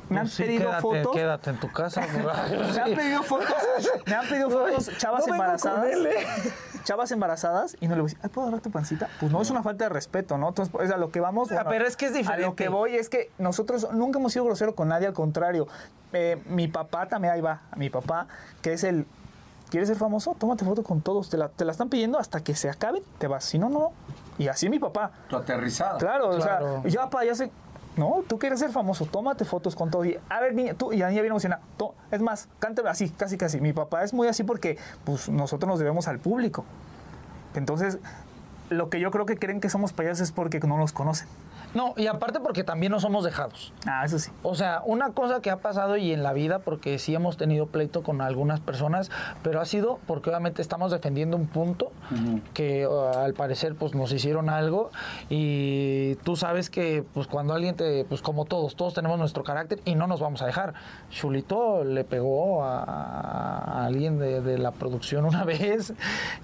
me 0.09 0.21
han 0.21 0.25
Pues 0.27 0.35
sí, 0.35 0.42
pedido 0.45 0.64
quédate, 0.66 0.83
fotos. 0.83 1.12
Quédate 1.16 1.51
en 1.51 1.61
tu 1.61 1.73
casa. 1.73 2.01
Me 2.75 2.81
han 2.81 2.95
pedido 2.95 3.23
fotos, 3.23 3.55
me 4.07 4.14
han 4.14 4.29
pedido 4.29 4.51
fotos, 4.51 4.90
chavas 4.99 5.21
no 5.27 5.33
vengo 5.33 5.35
embarazadas. 5.45 5.81
con 5.81 5.88
él, 5.90 6.07
¿eh? 6.07 6.27
Chavas 6.85 7.11
embarazadas 7.11 7.77
y 7.81 7.88
no 7.88 7.97
le 7.97 8.03
voy 8.03 8.11
a 8.11 8.12
decir, 8.12 8.21
"Ay, 8.23 8.31
¿puedo 8.31 8.47
agarrar 8.47 8.62
tu 8.62 8.71
pancita? 8.71 9.09
Pues 9.19 9.33
no, 9.33 9.42
es 9.42 9.51
una 9.51 9.62
falta 9.62 9.85
de 9.85 9.88
respeto, 9.90 10.38
¿no? 10.38 10.49
Entonces, 10.49 10.71
pues, 10.73 10.90
a 10.90 10.97
lo 10.97 11.11
que 11.11 11.19
vamos. 11.21 11.51
Ah, 11.51 11.64
pero 11.69 11.87
es 11.87 11.97
que 11.97 12.07
es 12.07 12.12
A 12.12 12.14
lo 12.14 12.19
diferente. 12.19 12.55
que 12.57 12.69
voy 12.69 12.95
es 12.95 13.09
que 13.09 13.31
nosotros 13.38 13.88
nunca 13.92 14.19
hemos 14.21 14.33
sido 14.33 14.45
groseros 14.45 14.75
con 14.75 14.88
nadie, 14.88 15.07
al 15.09 15.12
contrario. 15.12 15.66
Eh, 16.12 16.40
mi 16.47 16.69
papá 16.69 17.07
también, 17.07 17.35
ahí 17.35 17.40
va, 17.40 17.62
mi 17.77 17.90
papá, 17.90 18.29
que 18.62 18.73
es 18.75 18.85
el. 18.85 19.07
¿Quieres 19.71 19.88
ser 19.88 19.97
famoso? 19.99 20.37
Tómate 20.38 20.64
foto 20.64 20.85
con 20.85 21.01
todos. 21.01 21.29
Te 21.29 21.37
la, 21.37 21.49
te 21.49 21.64
la 21.64 21.73
están 21.73 21.88
pidiendo 21.88 22.21
hasta 22.21 22.45
que 22.45 22.55
se 22.55 22.71
acaben, 22.71 23.03
te 23.19 23.27
vas. 23.27 23.45
Si 23.45 23.59
no, 23.59 23.69
no. 23.69 23.90
Y 24.38 24.47
así 24.47 24.69
mi 24.69 24.79
papá. 24.79 25.11
Tu 25.29 25.37
aterrizado. 25.37 25.99
Claro, 25.99 26.31
Claro. 26.37 26.75
o 26.77 26.83
sea, 26.83 26.88
ya, 26.90 27.01
papá, 27.03 27.25
ya 27.25 27.35
sé. 27.35 27.51
No, 27.97 28.23
tú 28.29 28.39
quieres 28.39 28.61
ser 28.61 28.71
famoso, 28.71 29.07
tómate 29.07 29.45
fotos 29.45 29.75
con 29.75 29.91
todo. 29.91 30.05
Y, 30.05 30.19
a 30.29 30.41
ver, 30.41 30.55
niña, 30.55 30.75
tú, 30.75 30.93
y 30.93 30.99
la 30.99 31.09
niña 31.09 31.23
viene 31.23 31.33
emocionada. 31.33 31.63
Es 32.11 32.21
más, 32.21 32.49
cántame 32.59 32.91
así, 32.91 33.09
casi, 33.09 33.39
casi. 33.39 33.61
Mi 33.61 33.73
papá 33.73 34.05
es 34.05 34.13
muy 34.13 34.29
así 34.29 34.45
porque 34.45 34.79
pues, 35.05 35.29
nosotros 35.29 35.69
nos 35.69 35.79
debemos 35.79 36.07
al 36.07 36.19
público. 36.19 36.65
Entonces, 37.55 37.99
lo 38.70 38.90
que 38.90 39.00
yo 39.00 39.11
creo 39.11 39.26
que 39.26 39.37
creen 39.37 39.61
que 39.61 39.70
somos 39.70 39.92
payasos 39.92 40.20
es 40.22 40.33
porque 40.33 40.61
no 40.61 40.76
los 40.76 40.92
conocen. 40.92 41.29
No, 41.74 41.92
y 41.96 42.07
aparte 42.07 42.40
porque 42.40 42.64
también 42.64 42.92
no 42.92 43.00
somos 43.00 43.24
dejados. 43.24 43.72
Ah, 43.87 44.05
eso 44.05 44.18
sí. 44.18 44.31
O 44.42 44.55
sea, 44.55 44.81
una 44.87 45.11
cosa 45.11 45.42
que 45.42 45.50
ha 45.50 45.59
pasado 45.59 45.96
y 45.96 46.12
en 46.12 46.22
la 46.22 46.33
vida, 46.33 46.61
porque 46.61 46.98
sí 46.98 47.14
hemos 47.14 47.37
tenido 47.37 47.66
pleito 47.66 48.02
con 48.02 48.20
algunas 48.20 48.61
personas, 48.61 49.11
pero 49.42 49.61
ha 49.61 49.66
sido 49.66 49.98
porque 50.07 50.31
obviamente 50.31 50.62
estamos 50.62 50.90
defendiendo 50.90 51.37
un 51.37 51.46
punto 51.46 51.92
que 52.55 52.87
uh, 52.87 53.18
al 53.18 53.35
parecer 53.35 53.74
pues 53.74 53.94
nos 53.94 54.12
hicieron 54.12 54.48
algo 54.48 54.90
y 55.29 56.14
tú 56.24 56.37
sabes 56.37 56.70
que 56.70 57.05
pues 57.12 57.26
cuando 57.26 57.52
alguien 57.55 57.76
te, 57.76 58.05
pues 58.05 58.22
como 58.22 58.46
todos, 58.46 58.74
todos 58.76 58.94
tenemos 58.94 59.18
nuestro 59.18 59.44
carácter 59.44 59.81
y 59.85 59.94
no 59.96 60.07
nos 60.07 60.20
vamos 60.20 60.40
a 60.42 60.46
dejar. 60.46 60.74
Chulito 61.11 61.85
le 61.85 62.05
pegó 62.05 62.64
a, 62.64 62.83
a 62.85 63.85
alguien 63.85 64.18
de, 64.18 64.40
de 64.40 64.59
la 64.59 64.70
producción 64.70 65.26
una 65.26 65.44
vez 65.44 65.92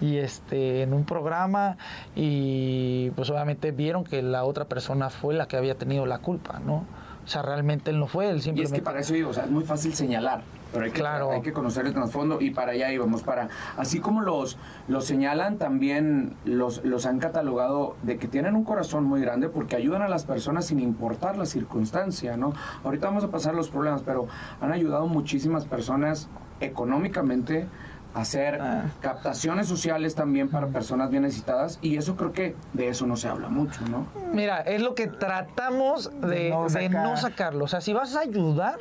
y 0.00 0.18
este 0.18 0.82
en 0.82 0.92
un 0.92 1.04
programa 1.04 1.78
y 2.14 3.10
pues 3.16 3.30
obviamente 3.30 3.70
vieron 3.72 4.04
que 4.04 4.22
la 4.22 4.44
otra 4.44 4.66
persona 4.66 5.10
fue 5.10 5.34
la 5.34 5.46
que 5.48 5.56
había 5.56 5.76
tenido 5.76 6.06
la 6.06 6.18
culpa, 6.18 6.58
¿no? 6.58 6.84
O 7.24 7.28
sea, 7.28 7.40
realmente 7.42 7.90
él 7.92 8.00
no 8.00 8.08
fue, 8.08 8.28
él 8.28 8.36
Y 8.36 8.38
es 8.38 8.44
simplemente... 8.44 8.78
que 8.80 8.84
para 8.84 8.98
eso 9.00 9.14
digo, 9.14 9.30
o 9.30 9.32
sea, 9.32 9.44
es 9.44 9.50
muy 9.50 9.62
fácil 9.62 9.94
señalar, 9.94 10.42
pero 10.72 10.86
hay 10.86 10.90
que, 10.90 10.98
Claro. 10.98 11.30
hay 11.30 11.40
que 11.40 11.52
conocer 11.52 11.86
el 11.86 11.94
trasfondo 11.94 12.40
y 12.40 12.50
para 12.50 12.72
allá 12.72 12.90
íbamos. 12.92 13.22
Para, 13.22 13.48
así 13.76 14.00
como 14.00 14.22
los, 14.22 14.58
los 14.88 15.04
señalan, 15.04 15.56
también 15.56 16.34
los, 16.44 16.84
los 16.84 17.06
han 17.06 17.20
catalogado 17.20 17.94
de 18.02 18.18
que 18.18 18.26
tienen 18.26 18.56
un 18.56 18.64
corazón 18.64 19.04
muy 19.04 19.20
grande 19.20 19.48
porque 19.48 19.76
ayudan 19.76 20.02
a 20.02 20.08
las 20.08 20.24
personas 20.24 20.66
sin 20.66 20.80
importar 20.80 21.38
la 21.38 21.46
circunstancia, 21.46 22.36
¿no? 22.36 22.54
Ahorita 22.82 23.06
vamos 23.06 23.22
a 23.22 23.28
pasar 23.28 23.54
los 23.54 23.68
problemas, 23.68 24.02
pero 24.02 24.26
han 24.60 24.72
ayudado 24.72 25.06
muchísimas 25.06 25.64
personas 25.64 26.28
económicamente 26.60 27.66
hacer 28.14 28.58
Ah. 28.60 28.84
captaciones 29.00 29.66
sociales 29.66 30.14
también 30.14 30.48
para 30.48 30.66
personas 30.68 31.10
bien 31.10 31.22
necesitadas 31.22 31.78
y 31.82 31.96
eso 31.96 32.16
creo 32.16 32.32
que 32.32 32.54
de 32.72 32.88
eso 32.88 33.06
no 33.06 33.16
se 33.16 33.28
habla 33.28 33.48
mucho, 33.48 33.80
¿no? 33.88 34.06
Mira, 34.32 34.60
es 34.60 34.82
lo 34.82 34.94
que 34.94 35.06
tratamos 35.06 36.10
de, 36.20 36.50
no 36.50 36.64
de 36.64 36.70
sacar. 36.70 36.90
no 36.90 37.16
sacarlo. 37.16 37.64
O 37.64 37.68
sea, 37.68 37.80
si 37.80 37.92
vas 37.92 38.14
a 38.16 38.20
ayudar, 38.20 38.78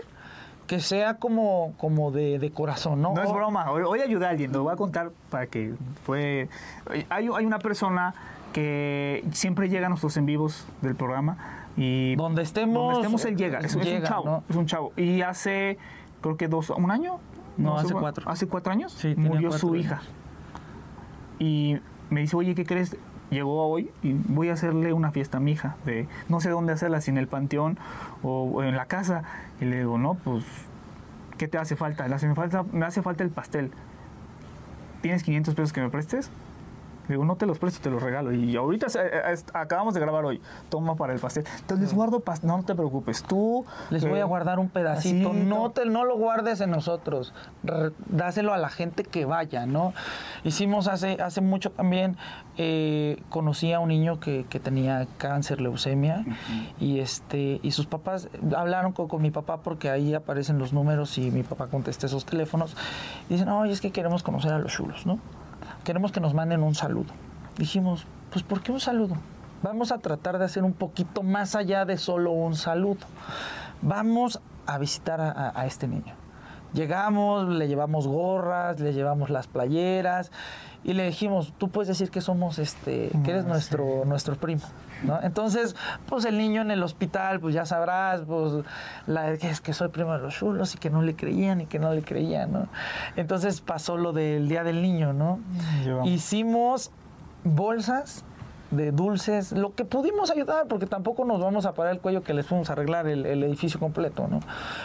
que 0.67 0.79
sea 0.79 1.15
como, 1.15 1.73
como 1.77 2.11
de, 2.11 2.39
de 2.39 2.51
corazón, 2.51 3.01
¿no? 3.01 3.13
No 3.13 3.21
es 3.23 3.31
broma, 3.31 3.71
hoy, 3.71 3.83
hoy 3.83 4.01
ayudé 4.01 4.25
a 4.25 4.29
alguien, 4.29 4.51
lo 4.51 4.63
voy 4.63 4.73
a 4.73 4.77
contar 4.77 5.11
para 5.29 5.47
que 5.47 5.73
fue... 6.05 6.47
Hay, 7.09 7.29
hay 7.33 7.45
una 7.45 7.59
persona 7.59 8.13
que 8.53 9.23
siempre 9.31 9.69
llega 9.69 9.87
a 9.87 9.89
nuestros 9.89 10.15
en 10.17 10.25
vivos 10.25 10.65
del 10.81 10.95
programa 10.95 11.37
y... 11.77 12.15
Donde 12.15 12.41
estemos, 12.43 12.93
Donde 12.93 12.99
estemos 12.99 13.25
él 13.25 13.35
llega, 13.37 13.59
es, 13.59 13.75
un 13.75 13.83
chavo, 14.03 14.25
¿no? 14.25 14.43
es 14.49 14.55
un 14.55 14.65
chavo. 14.65 14.93
Y 14.97 15.21
hace, 15.21 15.77
creo 16.21 16.37
que 16.37 16.47
dos, 16.47 16.69
un 16.69 16.91
año. 16.91 17.19
No, 17.61 17.77
hace 17.77 17.93
cuatro. 17.93 18.29
¿Hace 18.29 18.47
cuatro 18.47 18.73
años? 18.73 18.93
Sí, 18.93 19.15
Murió 19.15 19.49
cuatro 19.49 19.59
su 19.59 19.73
años. 19.73 19.85
hija. 19.85 20.01
Y 21.39 21.79
me 22.09 22.21
dice, 22.21 22.35
oye, 22.35 22.55
¿qué 22.55 22.65
crees? 22.65 22.97
Llegó 23.29 23.65
hoy 23.67 23.89
y 24.03 24.13
voy 24.13 24.49
a 24.49 24.53
hacerle 24.53 24.91
una 24.93 25.11
fiesta 25.11 25.37
a 25.37 25.41
mi 25.41 25.53
hija. 25.53 25.77
De, 25.85 26.07
no 26.27 26.41
sé 26.41 26.49
dónde 26.49 26.73
hacerla, 26.73 26.99
si 27.01 27.11
en 27.11 27.17
el 27.17 27.27
panteón 27.27 27.77
o, 28.23 28.61
en 28.63 28.75
la 28.75 28.85
casa. 28.85 29.23
Y 29.61 29.65
le 29.65 29.79
digo, 29.79 29.97
no, 29.97 30.15
pues, 30.15 30.43
¿qué 31.37 31.47
te 31.47 31.57
hace 31.57 31.75
falta? 31.75 32.07
Le 32.07 32.15
hace, 32.15 32.27
me, 32.27 32.35
falta 32.35 32.63
me 32.71 32.85
hace 32.85 33.01
falta 33.01 33.23
el 33.23 33.29
pastel. 33.29 33.71
¿Tienes 35.01 35.23
500 35.23 35.55
pesos 35.55 35.73
que 35.73 35.81
me 35.81 35.89
prestes? 35.89 36.29
Digo, 37.07 37.25
no 37.25 37.35
te 37.35 37.45
los 37.45 37.59
presto, 37.59 37.81
te 37.81 37.89
los 37.89 38.01
regalo. 38.01 38.31
Y 38.31 38.55
ahorita 38.55 38.87
eh, 38.87 39.11
eh, 39.33 39.35
acabamos 39.53 39.93
de 39.93 39.99
grabar 39.99 40.23
hoy. 40.23 40.41
Toma 40.69 40.95
para 40.95 41.13
el 41.13 41.19
pastel. 41.19 41.43
Entonces 41.59 41.87
les 41.87 41.93
guardo 41.93 42.19
pastel. 42.21 42.47
No, 42.47 42.57
no 42.57 42.63
te 42.63 42.73
preocupes. 42.75 43.23
Tú. 43.23 43.65
Les 43.89 44.03
voy 44.07 44.19
eh, 44.19 44.21
a 44.21 44.25
guardar 44.25 44.59
un 44.59 44.69
pedacito. 44.69 45.29
así, 45.31 45.39
no, 45.39 45.71
te, 45.71 45.85
no 45.85 46.05
lo 46.05 46.17
guardes 46.17 46.61
en 46.61 46.71
nosotros. 46.71 47.33
R- 47.65 47.91
dáselo 48.07 48.53
a 48.53 48.57
la 48.57 48.69
gente 48.69 49.03
que 49.03 49.25
vaya, 49.25 49.65
¿no? 49.65 49.93
Hicimos 50.43 50.87
hace, 50.87 51.21
hace 51.21 51.41
mucho 51.41 51.71
también, 51.71 52.17
eh, 52.57 53.21
conocí 53.29 53.73
a 53.73 53.79
un 53.79 53.89
niño 53.89 54.19
que, 54.19 54.45
que 54.49 54.59
tenía 54.59 55.07
cáncer, 55.17 55.61
leucemia, 55.61 56.25
y, 56.79 56.99
este, 56.99 57.59
y 57.61 57.71
sus 57.71 57.85
papás 57.87 58.29
hablaron 58.55 58.91
con, 58.93 59.07
con 59.07 59.21
mi 59.21 59.31
papá 59.31 59.57
porque 59.57 59.89
ahí 59.89 60.13
aparecen 60.13 60.57
los 60.59 60.73
números 60.73 61.17
y 61.17 61.29
mi 61.31 61.43
papá 61.43 61.67
contesta 61.67 62.05
esos 62.07 62.25
teléfonos. 62.25 62.75
Y 63.29 63.33
dicen, 63.33 63.49
oye, 63.49 63.71
es 63.73 63.81
que 63.81 63.91
queremos 63.91 64.23
conocer 64.23 64.53
a 64.53 64.59
los 64.59 64.71
chulos, 64.71 65.05
¿no? 65.05 65.19
Queremos 65.83 66.11
que 66.11 66.19
nos 66.19 66.33
manden 66.33 66.63
un 66.63 66.75
saludo. 66.75 67.11
Dijimos, 67.57 68.05
pues 68.31 68.43
¿por 68.43 68.61
qué 68.61 68.71
un 68.71 68.79
saludo? 68.79 69.15
Vamos 69.63 69.91
a 69.91 69.97
tratar 69.99 70.39
de 70.39 70.45
hacer 70.45 70.63
un 70.63 70.73
poquito 70.73 71.23
más 71.23 71.55
allá 71.55 71.85
de 71.85 71.97
solo 71.97 72.31
un 72.31 72.55
saludo. 72.55 73.05
Vamos 73.81 74.39
a 74.65 74.77
visitar 74.77 75.21
a, 75.21 75.51
a- 75.59 75.65
este 75.65 75.87
niño. 75.87 76.13
Llegamos, 76.73 77.47
le 77.49 77.67
llevamos 77.67 78.07
gorras, 78.07 78.79
le 78.79 78.93
llevamos 78.93 79.29
las 79.29 79.47
playeras 79.47 80.31
y 80.83 80.93
le 80.93 81.05
dijimos, 81.05 81.53
tú 81.57 81.69
puedes 81.69 81.87
decir 81.87 82.09
que 82.09 82.21
somos 82.21 82.57
este, 82.57 83.11
que 83.23 83.31
eres 83.31 83.45
nuestro, 83.45 84.03
nuestro 84.05 84.35
primo. 84.35 84.63
¿no? 85.03 85.21
Entonces, 85.21 85.75
pues 86.07 86.25
el 86.25 86.37
niño 86.37 86.61
en 86.61 86.71
el 86.71 86.81
hospital, 86.81 87.39
pues 87.39 87.53
ya 87.53 87.65
sabrás, 87.65 88.21
pues 88.21 88.65
la, 89.05 89.31
es 89.31 89.61
que 89.61 89.73
soy 89.73 89.89
primo 89.89 90.13
de 90.13 90.19
los 90.19 90.33
chulos 90.35 90.73
y 90.75 90.77
que 90.79 90.89
no 90.89 91.01
le 91.01 91.15
creían 91.15 91.61
y 91.61 91.65
que 91.67 91.77
no 91.77 91.93
le 91.93 92.01
creían, 92.01 92.51
¿no? 92.51 92.67
Entonces 93.15 93.61
pasó 93.61 93.97
lo 93.97 94.11
del 94.11 94.47
Día 94.47 94.63
del 94.63 94.81
Niño, 94.81 95.13
¿no? 95.13 95.39
Hicimos 96.03 96.91
bolsas 97.43 98.23
de 98.71 98.91
dulces, 98.91 99.51
lo 99.51 99.75
que 99.75 99.85
pudimos 99.85 100.31
ayudar, 100.31 100.67
porque 100.67 100.85
tampoco 100.87 101.25
nos 101.25 101.41
vamos 101.41 101.65
a 101.65 101.73
parar 101.73 101.93
el 101.93 101.99
cuello 101.99 102.23
que 102.23 102.33
les 102.33 102.45
fuimos 102.45 102.69
a 102.69 102.73
arreglar 102.73 103.07
el, 103.07 103.25
el 103.25 103.43
edificio 103.43 103.79
completo, 103.79 104.27
¿no? 104.29 104.39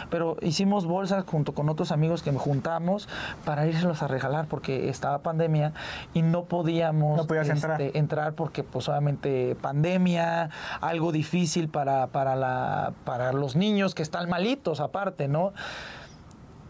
Pero 0.09 0.37
hicimos 0.41 0.85
bolsas 0.85 1.23
junto 1.25 1.53
con 1.53 1.69
otros 1.69 1.91
amigos 1.91 2.21
que 2.21 2.31
juntamos 2.31 3.07
para 3.45 3.65
irlos 3.65 4.03
a 4.03 4.07
regalar, 4.07 4.47
porque 4.47 4.89
estaba 4.89 5.19
pandemia 5.19 5.73
y 6.13 6.21
no 6.21 6.43
podíamos 6.43 7.17
No 7.17 7.27
podías 7.27 7.49
entrar. 7.49 7.81
este, 7.81 7.97
entrar 7.97 8.33
porque 8.33 8.63
pues 8.63 8.87
obviamente 8.89 9.55
pandemia, 9.61 10.49
algo 10.81 11.11
difícil 11.11 11.69
para, 11.69 12.07
para, 12.07 12.35
la, 12.35 12.93
para 13.05 13.33
los 13.33 13.55
niños 13.55 13.95
que 13.95 14.03
están 14.03 14.29
malitos 14.29 14.79
aparte, 14.79 15.27
¿no? 15.27 15.53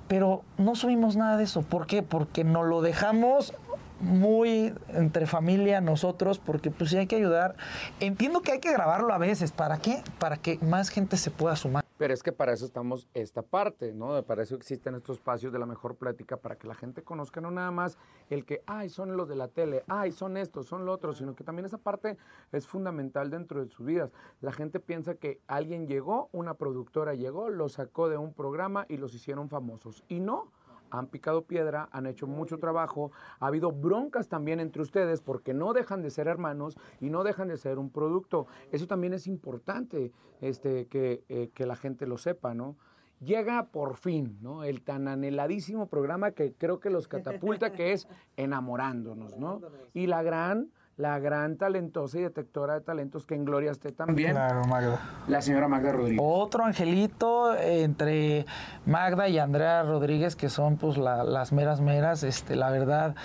Pero 0.08 0.44
no 0.58 0.76
subimos 0.76 1.18
nada 1.18 1.36
de 1.36 1.44
eso. 1.44 1.64
¿Por 1.64 1.86
qué? 1.86 2.02
Porque 2.02 2.44
nos 2.46 2.66
lo 2.66 2.82
dejamos 2.82 3.54
muy 4.00 4.74
entre 4.90 5.26
familia 5.26 5.82
nosotros, 5.82 6.40
porque 6.40 6.72
pues 6.72 6.92
sí 6.92 6.98
hay 6.98 7.08
que 7.08 7.16
ayudar. 7.16 7.56
Entiendo 8.00 8.42
que 8.42 8.52
hay 8.52 8.60
que 8.60 8.72
grabarlo 8.72 9.14
a 9.14 9.18
veces. 9.18 9.52
¿Para 9.52 9.80
qué? 9.80 10.02
Para 10.20 10.38
que 10.38 10.60
más 10.60 10.90
gente 10.90 11.18
se 11.18 11.32
pueda 11.32 11.56
sumar. 11.56 11.84
Pero 11.98 12.14
es 12.14 12.22
que 12.22 12.32
para 12.32 12.54
eso 12.54 12.66
estamos 12.66 13.08
esta 13.16 13.42
parte, 13.42 13.92
¿no? 13.92 14.22
Para 14.24 14.44
eso 14.44 14.56
existen 14.56 14.94
estos 14.94 15.18
espacios 15.18 15.52
de 15.52 15.58
la 15.58 15.66
mejor 15.66 15.96
plática, 15.96 16.38
para 16.38 16.56
que 16.56 16.68
la 16.68 16.76
gente 16.76 17.02
conozca 17.02 17.42
no 17.42 17.50
nada 17.50 17.72
más 17.72 17.98
el 18.30 18.46
que, 18.46 18.62
ay, 18.68 18.90
son 18.90 19.18
los 19.18 19.28
de 19.28 19.36
la 19.36 19.48
tele, 19.48 19.84
ay, 19.88 20.12
son 20.12 20.38
estos, 20.38 20.68
son 20.68 20.86
lo 20.86 20.94
otro, 20.94 21.14
sino 21.14 21.36
que 21.36 21.44
también 21.44 21.66
esa 21.66 21.80
parte 21.80 22.18
es 22.52 22.68
fundamental 22.68 23.32
dentro 23.32 23.64
de 23.64 23.72
sus 23.72 23.86
vidas. 23.86 24.12
La 24.42 24.52
gente 24.52 24.80
piensa 24.80 25.16
que 25.16 25.42
alguien 25.48 25.88
llegó, 25.88 26.30
una 26.34 26.54
productora 26.54 27.16
llegó, 27.16 27.50
los 27.50 27.74
sacó 27.74 28.10
de 28.10 28.18
un 28.18 28.34
programa 28.34 28.86
y 28.90 28.98
los 28.98 29.16
hicieron 29.16 29.50
famosos. 29.50 30.04
Y 30.08 30.20
no, 30.20 30.52
han 30.92 31.08
picado 31.08 31.44
piedra, 31.44 31.90
han 31.92 32.06
hecho 32.06 32.28
mucho 32.28 32.58
trabajo, 32.58 33.12
ha 33.40 33.48
habido 33.48 33.72
broncas 33.72 34.28
también 34.28 34.60
entre 34.60 34.82
ustedes 34.82 35.22
porque 35.22 35.54
no 35.54 35.74
dejan 35.74 36.02
de 36.02 36.10
ser 36.10 36.28
hermanos 36.28 36.78
y 37.00 37.10
no 37.10 37.24
dejan 37.24 37.48
de 37.48 37.58
ser 37.58 37.80
un 37.80 37.90
producto. 37.90 38.48
Eso 38.72 38.88
también 38.88 39.14
es 39.14 39.28
importante 39.28 40.12
este, 40.42 40.88
que, 40.88 41.24
eh, 41.30 41.50
que 41.54 41.66
la 41.66 41.76
gente 41.76 42.08
lo 42.08 42.18
sepa, 42.18 42.54
¿no? 42.54 42.76
Llega 43.20 43.68
por 43.68 43.96
fin, 43.96 44.38
¿no? 44.42 44.64
El 44.64 44.84
tan 44.84 45.08
anheladísimo 45.08 45.88
programa 45.88 46.32
que 46.32 46.54
creo 46.54 46.80
que 46.80 46.92
los 46.92 47.08
catapulta, 47.08 47.72
que 47.72 47.94
es 47.94 48.08
Enamorándonos, 48.38 49.38
¿no? 49.38 49.62
Y 49.94 50.06
la 50.06 50.22
gran, 50.22 50.70
la 50.98 51.20
gran 51.20 51.58
talentosa 51.58 52.18
y 52.18 52.22
detectora 52.24 52.74
de 52.74 52.82
talentos 52.82 53.26
que 53.28 53.36
en 53.36 53.46
Gloria 53.46 53.70
esté 53.72 53.92
también, 53.92 54.32
Claro, 54.32 54.64
Magda. 54.66 55.00
la 55.28 55.42
señora 55.44 55.68
Magda 55.68 55.92
Rodríguez. 55.92 56.20
Otro 56.24 56.66
angelito 56.66 57.56
entre 57.56 58.46
Magda 58.86 59.30
y 59.30 59.38
Andrea 59.38 59.84
Rodríguez, 59.84 60.36
que 60.36 60.50
son 60.50 60.78
pues 60.78 60.98
la- 60.98 61.24
las 61.24 61.52
meras 61.54 61.82
meras, 61.82 62.24
este, 62.24 62.56
la 62.56 62.72
verdad. 62.72 63.16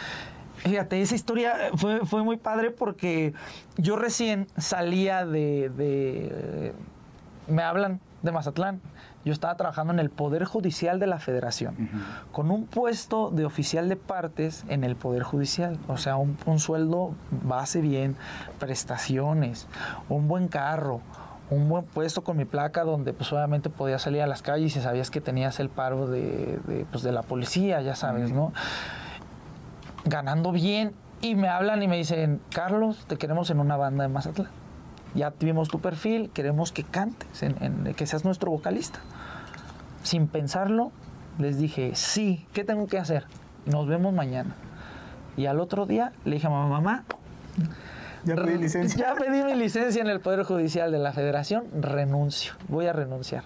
Fíjate, 0.56 1.00
esa 1.00 1.14
historia 1.14 1.54
fue, 1.76 2.00
fue 2.04 2.22
muy 2.22 2.36
padre 2.36 2.70
porque 2.70 3.32
yo 3.78 3.96
recién 3.96 4.46
salía 4.58 5.24
de, 5.24 5.70
de- 5.70 6.72
Me 7.48 7.62
hablan 7.62 8.00
de 8.22 8.32
Mazatlán. 8.32 8.80
Yo 9.24 9.32
estaba 9.32 9.56
trabajando 9.56 9.92
en 9.92 9.98
el 9.98 10.10
Poder 10.10 10.44
Judicial 10.44 10.98
de 10.98 11.06
la 11.06 11.18
Federación, 11.18 11.76
con 12.32 12.50
un 12.50 12.66
puesto 12.66 13.30
de 13.30 13.44
oficial 13.44 13.88
de 13.88 13.96
partes 13.96 14.64
en 14.68 14.84
el 14.84 14.96
Poder 14.96 15.22
Judicial. 15.22 15.78
O 15.88 15.96
sea, 15.96 16.16
un, 16.16 16.36
un 16.46 16.58
sueldo 16.58 17.14
base 17.30 17.80
bien, 17.80 18.16
prestaciones, 18.58 19.66
un 20.08 20.28
buen 20.28 20.48
carro, 20.48 21.00
un 21.50 21.68
buen 21.68 21.84
puesto 21.84 22.24
con 22.24 22.36
mi 22.36 22.44
placa 22.44 22.82
donde 22.82 23.12
pues 23.12 23.32
obviamente 23.32 23.68
podías 23.68 24.02
salir 24.02 24.22
a 24.22 24.26
las 24.26 24.42
calles 24.42 24.74
y 24.76 24.80
sabías 24.80 25.10
que 25.10 25.20
tenías 25.20 25.60
el 25.60 25.68
paro 25.68 26.06
de, 26.06 26.58
de, 26.66 26.86
pues, 26.90 27.02
de 27.02 27.12
la 27.12 27.22
policía, 27.22 27.80
ya 27.82 27.94
sabes, 27.94 28.32
¿no? 28.32 28.52
Ganando 30.04 30.50
bien 30.50 30.94
y 31.20 31.34
me 31.34 31.48
hablan 31.48 31.82
y 31.82 31.88
me 31.88 31.96
dicen, 31.96 32.40
Carlos, 32.52 33.04
te 33.06 33.16
queremos 33.16 33.50
en 33.50 33.60
una 33.60 33.76
banda 33.76 34.02
de 34.02 34.08
Mazatlán. 34.08 34.61
Ya 35.14 35.32
vimos 35.40 35.68
tu 35.68 35.80
perfil, 35.80 36.30
queremos 36.32 36.72
que 36.72 36.84
cantes, 36.84 37.42
en- 37.42 37.56
en- 37.62 37.94
que 37.94 38.06
seas 38.06 38.24
nuestro 38.24 38.50
vocalista. 38.50 38.98
Sin 40.02 40.26
pensarlo, 40.26 40.90
les 41.38 41.58
dije, 41.58 41.92
sí, 41.94 42.46
¿qué 42.52 42.64
tengo 42.64 42.86
que 42.86 42.98
hacer? 42.98 43.26
Nos 43.66 43.86
vemos 43.86 44.12
mañana. 44.14 44.54
Y 45.36 45.46
al 45.46 45.60
otro 45.60 45.86
día 45.86 46.12
le 46.24 46.34
dije 46.36 46.46
a 46.46 46.50
mamá, 46.50 46.68
mamá, 46.80 47.04
Ya 48.24 48.36
pedí 48.36 48.56
licencia. 48.58 48.98
Ya 49.08 49.14
pedí 49.14 49.42
mi 49.42 49.54
licencia 49.54 50.00
en 50.00 50.08
el 50.08 50.20
Poder 50.20 50.44
Judicial 50.44 50.92
de 50.92 50.98
la 50.98 51.12
Federación, 51.12 51.64
renuncio, 51.80 52.52
voy 52.68 52.86
a 52.86 52.92
renunciar. 52.92 53.44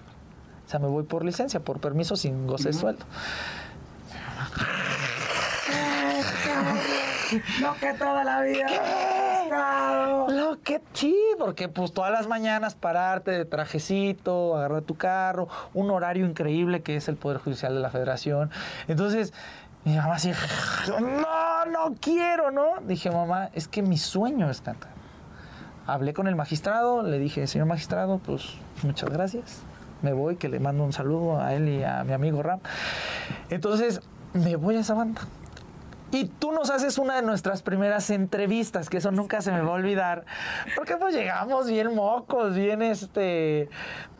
O 0.65 0.69
sea, 0.69 0.79
me 0.79 0.87
voy 0.87 1.03
por 1.03 1.23
licencia, 1.25 1.59
por 1.61 1.79
permiso 1.79 2.15
sin 2.15 2.45
goce 2.45 2.69
de 2.69 2.73
sueldo. 2.73 3.05
Lo 7.61 7.73
que 7.75 7.93
toda 7.93 8.23
la 8.23 8.41
vida 8.41 8.65
he 8.67 9.26
Lo 10.29 10.59
que 10.61 10.81
sí, 10.93 11.15
porque 11.37 11.69
pues 11.69 11.93
todas 11.93 12.11
las 12.11 12.27
mañanas 12.27 12.75
pararte 12.75 13.31
de 13.31 13.45
trajecito, 13.45 14.57
agarrar 14.57 14.81
tu 14.81 14.95
carro, 14.95 15.47
un 15.73 15.89
horario 15.91 16.25
increíble 16.25 16.81
que 16.81 16.95
es 16.95 17.07
el 17.07 17.15
Poder 17.15 17.37
Judicial 17.37 17.73
de 17.73 17.79
la 17.79 17.89
Federación. 17.89 18.51
Entonces, 18.87 19.33
mi 19.85 19.95
mamá 19.95 20.15
así, 20.15 20.31
no, 20.89 21.65
no 21.65 21.95
quiero, 21.99 22.51
¿no? 22.51 22.81
Dije, 22.85 23.09
mamá, 23.09 23.49
es 23.53 23.67
que 23.67 23.81
mi 23.81 23.97
sueño 23.97 24.49
es 24.49 24.61
cantar. 24.61 24.91
Hablé 25.85 26.13
con 26.13 26.27
el 26.27 26.35
magistrado, 26.35 27.03
le 27.03 27.17
dije, 27.19 27.47
señor 27.47 27.67
magistrado, 27.67 28.19
pues 28.19 28.55
muchas 28.83 29.09
gracias. 29.09 29.61
Me 30.01 30.11
voy, 30.11 30.35
que 30.35 30.49
le 30.49 30.59
mando 30.59 30.83
un 30.83 30.91
saludo 30.91 31.39
a 31.39 31.53
él 31.53 31.69
y 31.69 31.83
a 31.83 32.03
mi 32.03 32.11
amigo 32.11 32.43
Ram. 32.43 32.59
Entonces, 33.49 34.01
me 34.33 34.57
voy 34.57 34.75
a 34.75 34.81
esa 34.81 34.93
banda. 34.93 35.21
Y 36.11 36.25
tú 36.25 36.51
nos 36.51 36.69
haces 36.69 36.97
una 36.97 37.15
de 37.15 37.21
nuestras 37.21 37.61
primeras 37.61 38.09
entrevistas, 38.09 38.89
que 38.89 38.97
eso 38.97 39.11
nunca 39.11 39.41
se 39.41 39.51
me 39.51 39.61
va 39.61 39.69
a 39.69 39.73
olvidar, 39.73 40.25
porque 40.75 40.95
pues 40.97 41.13
llegamos 41.13 41.67
bien 41.67 41.93
mocos, 41.93 42.55
bien 42.55 42.81
este, 42.81 43.69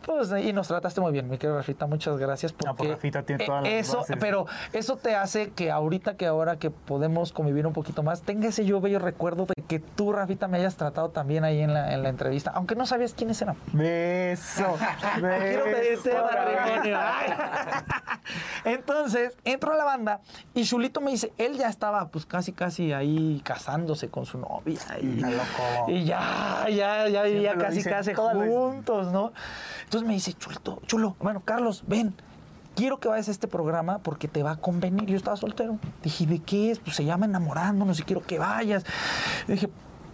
pues 0.02 0.30
y 0.42 0.52
nos 0.52 0.68
trataste 0.68 1.00
muy 1.00 1.12
bien, 1.12 1.28
mi 1.28 1.38
querido 1.38 1.56
Rafita, 1.56 1.86
muchas 1.86 2.18
gracias 2.18 2.52
pues, 2.52 2.72
porque 2.76 2.92
Rafita 2.92 3.22
tiene 3.22 3.44
todas 3.44 3.62
las 3.62 3.72
eso, 3.72 3.98
bases. 3.98 4.16
pero 4.20 4.46
eso 4.72 4.96
te 4.96 5.14
hace 5.14 5.50
que 5.50 5.70
ahorita 5.70 6.16
que 6.16 6.26
ahora 6.26 6.58
que 6.58 6.70
podemos 6.70 7.32
convivir 7.32 7.66
un 7.66 7.72
poquito 7.72 8.02
más, 8.02 8.22
tenga 8.22 8.48
ese 8.48 8.64
yo 8.64 8.80
bello 8.80 8.98
recuerdo 8.98 9.46
de 9.46 9.62
que 9.62 9.78
tú 9.80 10.12
Rafita 10.12 10.48
me 10.48 10.58
hayas 10.58 10.76
tratado 10.76 11.10
también 11.10 11.44
ahí 11.44 11.60
en 11.60 11.74
la, 11.74 11.92
en 11.94 12.02
la 12.02 12.08
entrevista, 12.10 12.50
aunque 12.54 12.74
no 12.74 12.86
sabías 12.86 13.14
quiénes 13.14 13.40
eran. 13.42 13.56
Beso. 13.72 14.76
Quiero 15.18 15.64
pedirte 15.64 16.10
beso. 16.10 16.24
matrimonio. 16.24 16.98
Entonces, 18.64 19.36
entro 19.44 19.72
a 19.72 19.76
la 19.76 19.84
banda 19.84 20.20
y 20.54 20.64
Chulito 20.64 21.00
me 21.00 21.10
dice, 21.10 21.32
él 21.38 21.56
ya 21.56 21.68
estaba 21.78 22.08
pues 22.08 22.26
casi 22.26 22.50
casi 22.52 22.92
ahí 22.92 23.40
casándose 23.44 24.08
con 24.08 24.26
su 24.26 24.36
novia. 24.38 24.80
Y, 25.00 25.20
loco. 25.20 25.86
y 25.86 26.04
ya, 26.04 26.66
ya, 26.68 27.08
ya 27.08 27.22
vivía 27.22 27.56
casi 27.56 27.84
casi 27.84 28.14
juntos, 28.14 29.12
¿no? 29.12 29.32
Entonces 29.84 30.06
me 30.06 30.14
dice, 30.14 30.32
Chulito, 30.32 30.82
chulo, 30.86 31.14
bueno, 31.20 31.40
Carlos, 31.44 31.84
ven. 31.86 32.14
Quiero 32.74 32.98
que 32.98 33.08
vayas 33.08 33.28
a 33.28 33.30
este 33.30 33.46
programa 33.46 33.98
porque 33.98 34.26
te 34.26 34.42
va 34.42 34.52
a 34.52 34.56
convenir. 34.56 35.06
Yo 35.06 35.16
estaba 35.16 35.36
soltero. 35.36 35.78
Dije, 36.02 36.26
¿de 36.26 36.40
qué 36.40 36.72
es? 36.72 36.80
Pues 36.80 36.96
se 36.96 37.04
llama 37.04 37.26
Enamorándonos 37.26 37.98
y 38.00 38.02
quiero 38.02 38.22
que 38.22 38.40
vayas. 38.40 38.84
Y 39.46 39.52
dije, 39.52 39.68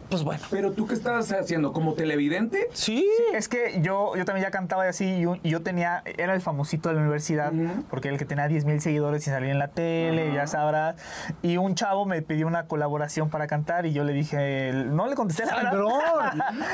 pues 0.08 0.22
bueno. 0.22 0.42
Pero 0.50 0.72
tú 0.72 0.86
qué 0.86 0.94
estabas 0.94 1.30
haciendo, 1.32 1.72
como 1.72 1.94
televidente. 1.94 2.68
Sí. 2.72 3.06
Es 3.32 3.48
que 3.48 3.80
yo, 3.82 4.14
yo 4.16 4.24
también 4.24 4.44
ya 4.46 4.50
cantaba 4.50 4.86
y 4.86 4.88
así, 4.88 5.24
y 5.42 5.48
yo, 5.48 5.62
tenía, 5.62 6.02
era 6.18 6.34
el 6.34 6.40
famosito 6.40 6.88
de 6.88 6.94
la 6.96 7.00
universidad, 7.00 7.52
porque 7.90 8.08
el 8.08 8.18
que 8.18 8.24
tenía 8.24 8.46
10 8.48 8.64
mil 8.64 8.80
seguidores 8.80 9.26
y 9.26 9.30
salía 9.30 9.50
en 9.50 9.58
la 9.58 9.68
tele, 9.68 10.32
ya 10.34 10.46
sabrás. 10.46 10.96
Y 11.42 11.56
un 11.56 11.74
chavo 11.74 12.04
me 12.06 12.22
pidió 12.22 12.46
una 12.46 12.66
colaboración 12.66 13.30
para 13.30 13.46
cantar 13.46 13.86
y 13.86 13.92
yo 13.92 14.04
le 14.04 14.12
dije, 14.12 14.72
no 14.72 15.06
le 15.08 15.14
contesté 15.14 15.46
la. 15.46 15.54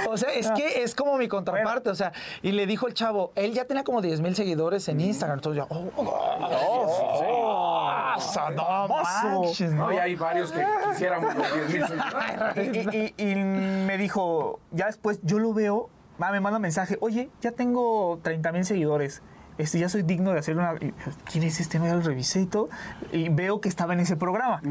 O 0.09 0.17
sea, 0.17 0.31
es 0.31 0.51
que 0.51 0.83
es 0.83 0.95
como 0.95 1.17
mi 1.17 1.29
contraparte. 1.29 1.91
O 1.91 1.95
sea, 1.95 2.13
y 2.43 2.53
le 2.53 2.67
dijo 2.67 2.87
el 2.89 2.95
chavo, 2.95 3.33
él 3.37 3.53
ya 3.55 3.65
tenía 3.65 3.85
como 3.85 4.03
10 4.03 4.21
mil 4.21 4.35
seguidores 4.35 4.89
en 4.89 5.01
Instagram. 5.01 5.39
Entonces 5.39 5.63
yo, 5.63 5.67
oh, 5.71 5.91
oh, 5.97 6.03
oh, 6.05 6.37
no 8.57 8.89
manches, 8.89 9.73
¿no? 9.73 9.87
No, 9.87 9.93
y 9.93 9.99
hay 9.99 10.15
varios 10.17 10.53
que 10.53 10.65
quisiéramos 10.91 11.35
los 11.35 11.55
10 11.55 11.69
mil 11.71 11.87
seguidores. 12.55 12.95
y, 12.95 12.97
y- 12.97 13.15
y 13.17 13.20
me 13.25 13.99
dijo, 13.99 14.61
ya 14.73 14.87
después 14.87 15.21
yo 15.23 15.39
lo 15.39 15.53
veo, 15.55 15.89
me 16.19 16.41
manda 16.41 16.59
un 16.59 16.63
mensaje, 16.63 16.99
oye, 17.01 17.31
ya 17.41 17.53
tengo 17.53 18.19
30 18.23 18.53
mil 18.53 18.65
seguidores. 18.65 19.23
Este, 19.59 19.79
ya 19.79 19.91
soy 19.91 20.03
digno 20.03 20.33
de 20.33 20.39
hacer 20.39 20.57
una... 20.57 20.75
y, 20.81 20.95
¿Quién 21.31 21.45
es 21.45 21.61
este? 21.61 21.79
Me 21.79 21.91
lo 21.93 22.01
revisé 22.01 22.41
y 22.41 22.47
todo. 22.47 22.71
Y 23.13 23.29
veo 23.29 23.61
que 23.61 23.69
estaba 23.69 23.93
en 23.93 24.01
ese 24.01 24.17
programa. 24.17 24.63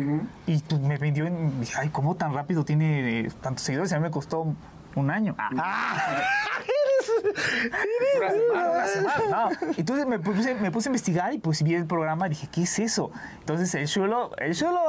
Y 0.48 0.62
tú 0.62 0.80
me 0.80 0.98
vendió 0.98 1.28
en... 1.28 1.60
dije, 1.60 1.76
Ay, 1.78 1.90
¿cómo 1.90 2.16
tan 2.16 2.34
rápido 2.34 2.66
tiene 2.66 3.30
tantos 3.42 3.64
seguidores? 3.66 3.94
A 3.94 3.98
mí 3.98 4.02
me 4.02 4.10
costó 4.10 4.56
un 4.96 5.12
año. 5.12 5.36
Ah, 5.38 6.22
Una 8.18 8.30
semana. 8.32 8.72
una 8.72 8.88
semana, 8.88 9.24
no. 9.30 9.50
Entonces 9.78 10.08
me 10.08 10.20
puse, 10.20 10.56
me 10.56 10.72
puse 10.72 10.90
a 10.90 10.92
investigar 10.92 11.34
y 11.34 11.38
pues 11.38 11.64
vi 11.64 11.76
el 11.76 11.86
programa 11.86 12.28
y 12.28 12.32
dije, 12.32 12.48
¿qué 12.52 12.64
es 12.64 12.80
eso? 12.80 13.12
Entonces 13.40 13.74
el 13.76 13.88
chulo, 13.88 14.36
el 14.38 14.56
chulo 14.56 14.80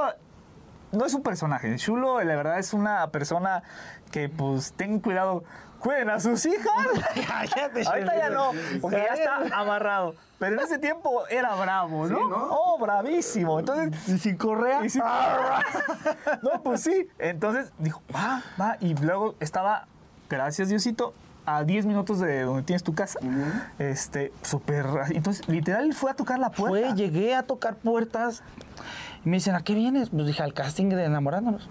no 0.93 1.07
es 1.07 1.15
un 1.15 1.23
personaje, 1.23 1.75
chulo 1.77 2.23
la 2.23 2.37
verdad 2.37 2.59
es 2.59 2.73
una 2.73 3.09
persona 3.11 3.63
que 4.11 4.29
pues 4.29 4.73
ten 4.73 5.01
cuidado, 5.01 5.45
cuiden 5.79 6.11
a 6.11 6.21
sus 6.21 6.45
hijas. 6.47 6.87
Cállate, 7.27 7.87
Ahorita 7.87 8.17
ya 8.17 8.31
no, 8.31 8.53
porque 8.81 8.97
ya 8.97 9.15
está 9.15 9.61
amarrado. 9.61 10.15
Pero 10.39 10.57
en 10.57 10.61
ese 10.61 10.79
tiempo 10.79 11.27
era 11.29 11.55
bravo, 11.55 12.07
¿no? 12.07 12.17
Sí, 12.17 12.25
¿no? 12.29 12.49
Oh, 12.51 12.79
bravísimo. 12.79 13.61
Entonces, 13.61 14.09
¿Y 14.09 14.19
sin 14.19 14.37
correa? 14.37 14.85
y 14.85 14.89
sí. 14.89 14.99
no, 16.43 16.63
pues 16.63 16.83
sí. 16.83 17.09
Entonces 17.19 17.73
dijo, 17.79 18.01
va, 18.15 18.43
va. 18.59 18.77
Y 18.81 18.95
luego 18.95 19.35
estaba, 19.39 19.87
gracias 20.31 20.71
Diosito, 20.71 21.13
a 21.45 21.65
10 21.65 21.87
minutos 21.87 22.21
de 22.21 22.43
donde 22.43 22.63
tienes 22.63 22.83
tu 22.83 22.95
casa. 22.95 23.19
Este, 23.79 24.33
súper. 24.43 24.87
Entonces, 25.11 25.47
literal, 25.49 25.93
fue 25.93 26.11
a 26.11 26.15
tocar 26.15 26.39
la 26.39 26.51
puerta. 26.51 26.89
Fue, 26.89 26.97
llegué 26.97 27.35
a 27.35 27.43
tocar 27.43 27.77
puertas 27.77 28.43
me 29.25 29.37
dicen, 29.37 29.55
¿a 29.55 29.63
qué 29.63 29.75
vienes? 29.75 30.11
Pues 30.11 30.27
dije, 30.27 30.43
al 30.43 30.55
casting 30.55 30.89
de 30.89 31.05
enamorándonos. 31.05 31.69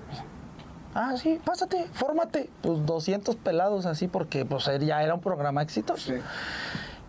Ah, 0.93 1.15
sí, 1.17 1.39
pásate, 1.43 1.88
fórmate. 1.93 2.49
Pues 2.62 2.85
200 2.85 3.35
pelados 3.38 3.85
así 3.85 4.07
porque 4.07 4.45
pues 4.45 4.69
ya 4.81 5.03
era 5.03 5.13
un 5.13 5.21
programa 5.21 5.62
exitoso. 5.62 6.13
Sí. 6.13 6.19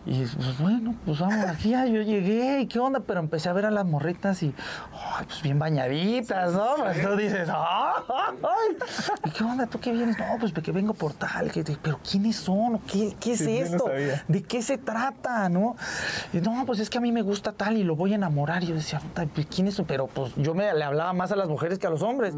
Y 0.03 0.25
pues 0.25 0.57
bueno, 0.57 0.95
pues 1.05 1.19
vamos 1.19 1.45
aquí, 1.45 1.69
ya 1.69 1.85
yo 1.85 2.01
llegué, 2.01 2.61
¿y 2.61 2.65
qué 2.65 2.79
onda? 2.79 3.01
Pero 3.01 3.19
empecé 3.19 3.49
a 3.49 3.53
ver 3.53 3.67
a 3.67 3.71
las 3.71 3.85
morritas 3.85 4.41
y, 4.41 4.53
ay, 4.93 5.25
pues 5.25 5.43
bien 5.43 5.59
bañaditas, 5.59 6.53
¿no? 6.53 6.75
Pues 6.77 7.01
tú 7.01 7.15
dices, 7.15 7.47
¡ay! 7.49 8.77
¿Y 9.25 9.29
qué 9.29 9.43
onda? 9.43 9.67
¿Tú 9.67 9.79
qué 9.79 9.91
vienes? 9.91 10.17
No, 10.17 10.25
pues 10.39 10.51
porque 10.51 10.71
vengo 10.71 10.95
por 10.95 11.13
tal, 11.13 11.51
que 11.51 11.63
pero 11.81 11.99
¿quiénes 11.99 12.37
son? 12.37 12.79
¿Qué, 12.79 13.15
qué 13.19 13.33
es 13.33 13.39
Sí, 13.39 13.59
yo 13.59 13.69
no 13.69 13.75
esto? 13.75 13.91
¿De 14.27 14.41
qué 14.41 14.63
se 14.63 14.79
trata, 14.79 15.49
no? 15.49 15.75
Y 16.33 16.37
no, 16.37 16.65
pues 16.65 16.79
es 16.79 16.89
que 16.89 16.97
a 16.97 17.01
mí 17.01 17.11
me 17.11 17.21
gusta 17.21 17.51
tal 17.51 17.77
y 17.77 17.83
lo 17.83 17.95
voy 17.95 18.13
a 18.13 18.15
enamorar. 18.15 18.63
Y 18.63 18.67
yo 18.67 18.75
decía, 18.75 18.99
puta, 18.99 19.27
pues, 19.27 19.47
¿quién 19.47 19.67
es? 19.67 19.81
Pero 19.87 20.07
pues 20.07 20.33
yo 20.35 20.55
me 20.55 20.73
le 20.73 20.83
hablaba 20.83 21.13
más 21.13 21.31
a 21.31 21.35
las 21.35 21.47
mujeres 21.47 21.77
que 21.77 21.85
a 21.87 21.89
los 21.91 22.01
hombres. 22.01 22.33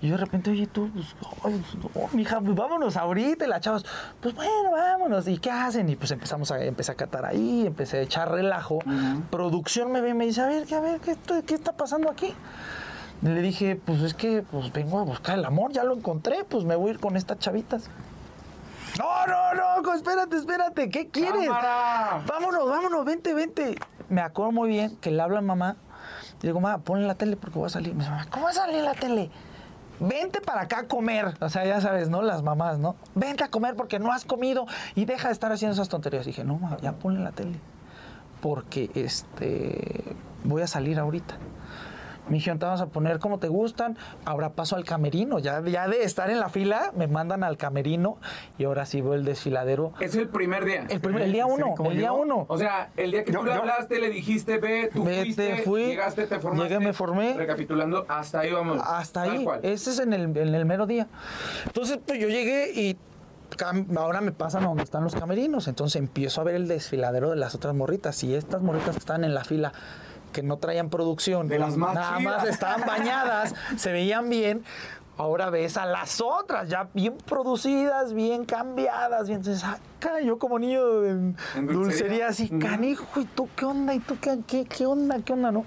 Y 0.00 0.08
yo 0.08 0.14
de 0.14 0.20
repente, 0.20 0.50
oye, 0.50 0.66
tú, 0.66 0.90
pues, 0.92 1.06
ay, 1.44 1.64
no, 1.80 2.08
mija, 2.12 2.40
pues 2.40 2.56
vámonos 2.56 2.96
ahorita. 2.96 3.44
Y 3.44 3.48
las 3.48 3.60
chavas, 3.60 3.84
pues 4.20 4.34
bueno, 4.34 4.72
vámonos. 4.72 5.28
¿Y 5.28 5.38
qué 5.38 5.50
hacen? 5.50 5.88
Y 5.88 5.96
pues 5.96 6.10
empezamos 6.10 6.50
a, 6.50 6.62
empecé 6.62 6.92
a 6.92 6.94
catar 7.04 7.26
ahí, 7.26 7.66
empecé 7.66 7.98
a 7.98 8.00
echar 8.02 8.30
relajo. 8.30 8.78
Producción 9.30 9.92
me 9.92 10.00
ve 10.00 10.10
y 10.10 10.14
me 10.14 10.26
dice, 10.26 10.40
a 10.40 10.46
ver, 10.46 10.72
a 10.72 10.80
ver, 10.80 11.00
¿qué, 11.00 11.54
está 11.54 11.72
pasando 11.72 12.10
aquí? 12.10 12.34
Le 13.22 13.40
dije, 13.40 13.80
pues 13.82 14.02
es 14.02 14.14
que 14.14 14.42
pues 14.42 14.72
vengo 14.72 14.98
a 14.98 15.04
buscar 15.04 15.38
el 15.38 15.44
amor, 15.44 15.72
ya 15.72 15.84
lo 15.84 15.94
encontré, 15.94 16.44
pues 16.44 16.64
me 16.64 16.76
voy 16.76 16.88
a 16.88 16.92
ir 16.94 17.00
con 17.00 17.16
estas 17.16 17.38
chavitas. 17.38 17.88
No, 18.98 19.26
no, 19.26 19.82
no, 19.82 19.94
espérate, 19.94 20.36
espérate, 20.36 20.88
¿qué 20.90 21.08
quieres? 21.08 21.48
¡Cámara! 21.48 22.22
Vámonos, 22.26 22.68
vámonos, 22.68 23.04
vente, 23.04 23.34
vente. 23.34 23.76
Me 24.08 24.20
acuerdo 24.20 24.52
muy 24.52 24.68
bien 24.68 24.96
que 24.96 25.10
le 25.10 25.20
hablo 25.20 25.38
a 25.38 25.40
mamá. 25.40 25.76
Y 26.42 26.46
digo, 26.46 26.60
mamá, 26.60 26.78
ponle 26.78 27.06
la 27.06 27.14
tele 27.14 27.36
porque 27.36 27.58
voy 27.58 27.66
a 27.66 27.70
salir. 27.70 27.94
Me 27.94 28.00
dice, 28.00 28.10
mamá, 28.10 28.26
¿cómo 28.30 28.44
va 28.44 28.50
a 28.50 28.54
salir 28.54 28.82
la 28.82 28.94
tele? 28.94 29.30
Vente 30.00 30.40
para 30.40 30.62
acá 30.62 30.80
a 30.80 30.88
comer. 30.88 31.34
O 31.40 31.48
sea, 31.48 31.64
ya 31.64 31.80
sabes, 31.80 32.08
¿no? 32.08 32.22
Las 32.22 32.42
mamás, 32.42 32.78
¿no? 32.78 32.96
Vente 33.14 33.44
a 33.44 33.48
comer 33.48 33.76
porque 33.76 33.98
no 33.98 34.12
has 34.12 34.24
comido 34.24 34.66
y 34.94 35.04
deja 35.04 35.28
de 35.28 35.32
estar 35.32 35.52
haciendo 35.52 35.74
esas 35.74 35.88
tonterías. 35.88 36.26
dije, 36.26 36.44
no, 36.44 36.58
mamá, 36.58 36.76
ya 36.82 36.92
ponle 36.92 37.20
la 37.20 37.32
tele. 37.32 37.58
Porque 38.40 38.90
este 38.94 40.16
voy 40.44 40.62
a 40.62 40.66
salir 40.66 40.98
ahorita. 40.98 41.36
Me 42.28 42.34
dijeron, 42.36 42.58
te 42.58 42.64
vamos 42.64 42.80
a 42.80 42.86
poner 42.86 43.18
como 43.18 43.38
te 43.38 43.48
gustan. 43.48 43.98
Ahora 44.24 44.50
paso 44.50 44.76
al 44.76 44.84
camerino. 44.84 45.38
Ya, 45.38 45.62
ya 45.62 45.86
de 45.88 46.04
estar 46.04 46.30
en 46.30 46.40
la 46.40 46.48
fila, 46.48 46.90
me 46.96 47.06
mandan 47.06 47.44
al 47.44 47.56
camerino 47.58 48.16
y 48.58 48.64
ahora 48.64 48.86
sí 48.86 49.00
veo 49.02 49.14
el 49.14 49.24
desfiladero. 49.24 49.92
Es 50.00 50.14
el 50.14 50.28
primer 50.28 50.64
día. 50.64 50.86
El, 50.88 51.00
primer- 51.00 51.22
el 51.22 51.32
día 51.32 51.44
Sí, 51.44 51.50
uno, 51.52 51.74
¿cómo 51.76 51.90
el 51.90 51.98
día 51.98 52.12
uno. 52.12 52.46
O 52.48 52.56
sea, 52.58 52.90
el 52.96 53.10
día 53.10 53.24
que 53.24 53.32
Yo- 53.32 53.40
tú 53.40 53.44
le 53.46 53.52
yo- 53.52 53.58
hablaste, 53.60 53.98
le 54.00 54.08
dijiste, 54.10 54.58
ve, 54.58 54.90
tú 54.92 55.04
Vete, 55.04 55.22
fuiste, 55.24 55.56
fui, 55.58 55.84
llegaste, 55.86 56.26
te 56.26 56.38
formaste. 56.40 56.68
llegué, 56.72 56.84
me 56.84 56.92
formé. 56.94 57.34
Recapitulando, 57.34 58.06
hasta 58.08 58.40
ahí 58.40 58.52
vamos. 58.52 58.80
Hasta 58.84 59.22
ahí. 59.22 59.44
cual. 59.44 59.60
Ese 59.62 59.90
es 59.90 59.98
en 59.98 60.12
el, 60.14 60.36
en 60.36 60.54
el 60.54 60.64
mero 60.64 60.86
día. 60.86 61.06
Entonces, 61.66 61.98
pues 62.06 62.18
yo 62.18 62.28
llegué 62.28 62.72
y 62.74 62.96
ahora 63.96 64.20
me 64.20 64.32
pasan 64.32 64.64
a 64.64 64.68
donde 64.68 64.82
están 64.82 65.04
los 65.04 65.14
camerinos. 65.14 65.68
Entonces 65.68 65.96
empiezo 66.00 66.40
a 66.40 66.44
ver 66.44 66.54
el 66.56 66.68
desfiladero 66.68 67.30
de 67.30 67.36
las 67.36 67.54
otras 67.54 67.74
morritas. 67.74 68.22
Y 68.24 68.34
estas 68.34 68.62
morritas 68.62 68.90
que 68.92 68.98
estaban 68.98 69.24
en 69.24 69.34
la 69.34 69.44
fila, 69.44 69.72
que 70.34 70.42
no 70.42 70.58
traían 70.58 70.90
producción, 70.90 71.48
De 71.48 71.58
las 71.58 71.78
más 71.78 71.94
nada 71.94 72.18
chidas. 72.18 72.42
más 72.42 72.48
estaban 72.48 72.80
bañadas, 72.86 73.54
se 73.76 73.90
veían 73.92 74.28
bien. 74.28 74.62
Ahora 75.16 75.48
ves 75.48 75.76
a 75.76 75.86
las 75.86 76.20
otras, 76.20 76.68
ya 76.68 76.88
bien 76.92 77.16
producidas, 77.24 78.12
bien 78.14 78.44
cambiadas, 78.44 79.28
bien. 79.28 79.38
Entonces, 79.38 79.62
acá 79.64 80.20
yo 80.20 80.38
como 80.40 80.58
niño 80.58 81.00
de 81.02 81.10
¿En 81.10 81.36
dulcería, 81.54 81.72
dulcería? 81.72 82.26
así, 82.28 82.48
canijo, 82.58 83.20
¿y 83.20 83.24
tú 83.24 83.48
qué 83.54 83.64
onda? 83.64 83.94
¿Y 83.94 84.00
tú 84.00 84.16
qué, 84.20 84.40
qué, 84.44 84.64
qué 84.64 84.86
onda? 84.86 85.20
¿Qué 85.24 85.32
onda? 85.32 85.52
¿No? 85.52 85.64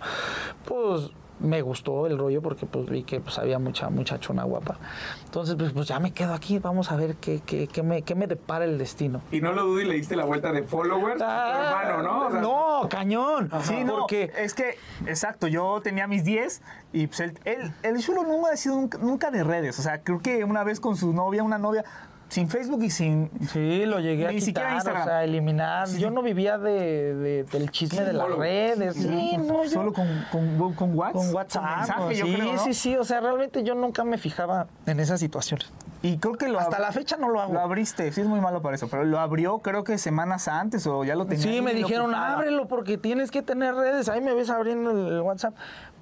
Pues 0.66 1.10
me 1.40 1.62
gustó 1.62 2.08
el 2.08 2.18
rollo 2.18 2.42
porque 2.42 2.66
pues 2.66 2.90
vi 2.90 3.04
que 3.04 3.20
pues 3.20 3.38
había 3.38 3.60
mucha 3.60 3.90
muchachona 3.90 4.44
guapa. 4.44 4.78
Entonces 5.26 5.56
pues, 5.56 5.72
pues 5.74 5.88
ya 5.88 6.00
me 6.00 6.12
quedo 6.12 6.34
aquí, 6.34 6.60
vamos 6.60 6.92
a 6.92 6.96
ver 6.96 7.16
qué, 7.16 7.42
qué, 7.46 7.68
qué 7.68 7.84
me, 7.84 8.02
qué 8.02 8.16
me 8.16 8.28
depara 8.28 8.66
el 8.66 8.78
destino. 8.78 9.22
Y 9.32 9.42
no 9.42 9.52
lo 9.52 9.64
dudo 9.66 9.82
y 9.82 9.86
le 9.86 9.96
diste 9.96 10.16
la 10.16 10.26
vuelta 10.26 10.52
de 10.52 10.64
followers 10.64 11.22
a 11.22 11.52
tu 11.54 11.60
hermano, 11.62 12.04
¿no? 12.04 12.28
O 12.28 12.32
sea, 12.32 12.40
Ah, 12.40 12.42
no, 12.82 12.90
cañón. 12.90 13.50
Sí, 13.62 13.84
no, 13.84 14.00
porque 14.00 14.32
es 14.38 14.54
que, 14.54 14.78
exacto, 15.06 15.48
yo 15.48 15.80
tenía 15.82 16.08
mis 16.08 16.24
10 16.24 16.62
y 16.94 17.08
pues 17.08 17.20
él, 17.20 17.40
él- 17.46 17.72
el 17.84 18.00
chulo 18.00 18.24
no 18.24 18.46
ha 18.48 18.56
sido 18.58 18.76
nunca, 18.76 18.98
nunca 18.98 19.32
de 19.32 19.44
redes. 19.44 19.78
O 19.80 19.82
sea, 19.82 20.02
creo 20.02 20.20
que 20.22 20.44
una 20.44 20.64
vez 20.64 20.80
con 20.80 20.96
su 20.96 21.14
novia, 21.14 21.44
una 21.44 21.58
novia, 21.58 21.84
sin 22.30 22.50
Facebook 22.50 22.84
y 22.84 22.90
sin... 22.90 23.30
Sí, 23.52 23.86
lo 23.86 24.00
llegué 24.00 24.28
a 24.28 24.32
Ni 24.32 24.42
siquiera 24.42 24.78
quitar, 24.78 24.98
o 24.98 25.04
sea, 25.06 25.24
eliminar. 25.24 25.88
Yo 25.90 26.12
no 26.12 26.22
vivía 26.22 26.58
de, 26.58 27.16
de- 27.16 27.44
del 27.46 27.72
chisme 27.72 28.04
de 28.04 28.14
las 28.14 28.30
redes. 28.30 28.96
Sí, 28.96 29.38
no, 29.38 29.64
yo 29.64 29.70
Solo 29.70 29.94
con, 29.94 30.08
con, 30.32 30.74
con 30.76 30.98
WhatsApp. 30.98 31.14
con 31.22 31.34
WhatsApp. 31.36 31.78
mensaje, 31.78 32.16
yo 32.16 32.26
sí, 32.26 32.34
creo, 32.36 32.54
¿no? 32.54 32.64
sí, 32.64 32.74
sí. 32.74 32.98
O 32.98 33.04
sea, 33.04 33.22
realmente 33.22 33.64
yo 33.64 33.76
nunca 33.76 34.04
me 34.04 34.18
fijaba 34.18 34.68
en 34.86 35.00
esas 35.00 35.20
situaciones. 35.20 35.72
Y 36.04 36.18
creo 36.20 36.36
que 36.36 36.48
lo 36.48 36.60
Hasta 36.60 36.78
la 36.80 36.92
fecha 36.92 37.18
no 37.18 37.28
lo 37.30 37.42
hago. 37.42 37.54
Lo 37.54 37.60
abriste, 37.60 38.12
sí 38.12 38.22
es 38.22 38.28
muy 38.28 38.40
malo 38.40 38.62
para 38.62 38.76
eso, 38.76 38.88
pero 38.88 39.04
lo 39.04 39.20
abrió 39.20 39.60
creo 39.60 39.84
que 39.84 39.98
semanas 39.98 40.48
antes 40.48 40.86
o 40.86 41.04
ya 41.04 41.16
lo 41.16 41.26
tenía. 41.26 41.44
Sí, 41.44 41.62
me 41.62 41.74
dijeron, 41.74 42.14
ábrelo 42.14 42.68
porque 42.68 43.00
tienes 43.00 43.32
que 43.32 43.42
tener 43.42 43.74
redes. 43.74 44.08
Ahí 44.08 44.22
me 44.22 44.34
ves 44.36 44.52
abriendo 44.52 44.92
el 44.92 45.22
WhatsApp. 45.22 45.56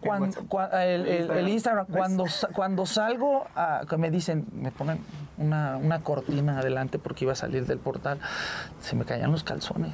Cuando, 0.05 0.37
el, 0.73 1.07
el- 1.07 1.31
el 1.31 1.49
Instagram. 1.49 1.85
Cuando, 1.87 2.25
cuando 2.53 2.85
salgo, 2.85 3.45
a, 3.55 3.81
me 3.97 4.11
dicen, 4.11 4.45
me 4.53 4.71
ponen 4.71 4.99
una, 5.37 5.77
una 5.77 6.01
cortina 6.01 6.59
adelante 6.59 6.99
porque 6.99 7.25
iba 7.25 7.33
a 7.33 7.35
salir 7.35 7.65
del 7.65 7.79
portal, 7.79 8.19
se 8.81 8.95
me 8.95 9.05
caían 9.05 9.31
los 9.31 9.43
calzones. 9.43 9.93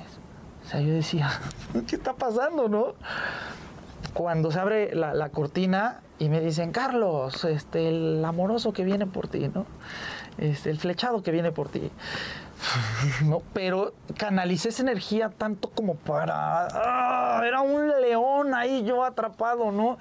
O 0.66 0.68
sea, 0.70 0.80
yo 0.82 0.94
decía, 0.94 1.30
¿qué 1.88 1.96
está 1.96 2.14
pasando, 2.14 2.68
no? 2.70 2.94
Cuando 4.14 4.52
se 4.52 4.60
abre 4.60 4.94
la, 4.96 5.14
la 5.14 5.30
cortina 5.30 6.02
y 6.20 6.30
me 6.30 6.40
dicen, 6.42 6.72
Carlos, 6.72 7.46
este, 7.46 7.88
el 7.90 8.24
amoroso 8.26 8.74
que 8.74 8.84
viene 8.84 9.06
por 9.08 9.28
ti, 9.28 9.50
¿no? 9.54 9.66
Este, 10.38 10.70
el 10.70 10.78
flechado 10.80 11.24
que 11.24 11.32
viene 11.32 11.52
por 11.52 11.70
ti. 11.70 11.90
No, 13.26 13.42
pero 13.54 13.94
canalicé 14.18 14.70
esa 14.70 14.82
energía 14.84 15.30
tanto 15.30 15.70
como 15.70 15.96
para. 15.96 16.68
¡ah! 16.72 17.42
era 17.46 17.62
un 17.62 17.88
león 18.02 18.54
ahí 18.54 18.84
yo 18.84 19.04
atrapado, 19.04 19.72
¿no? 19.72 19.98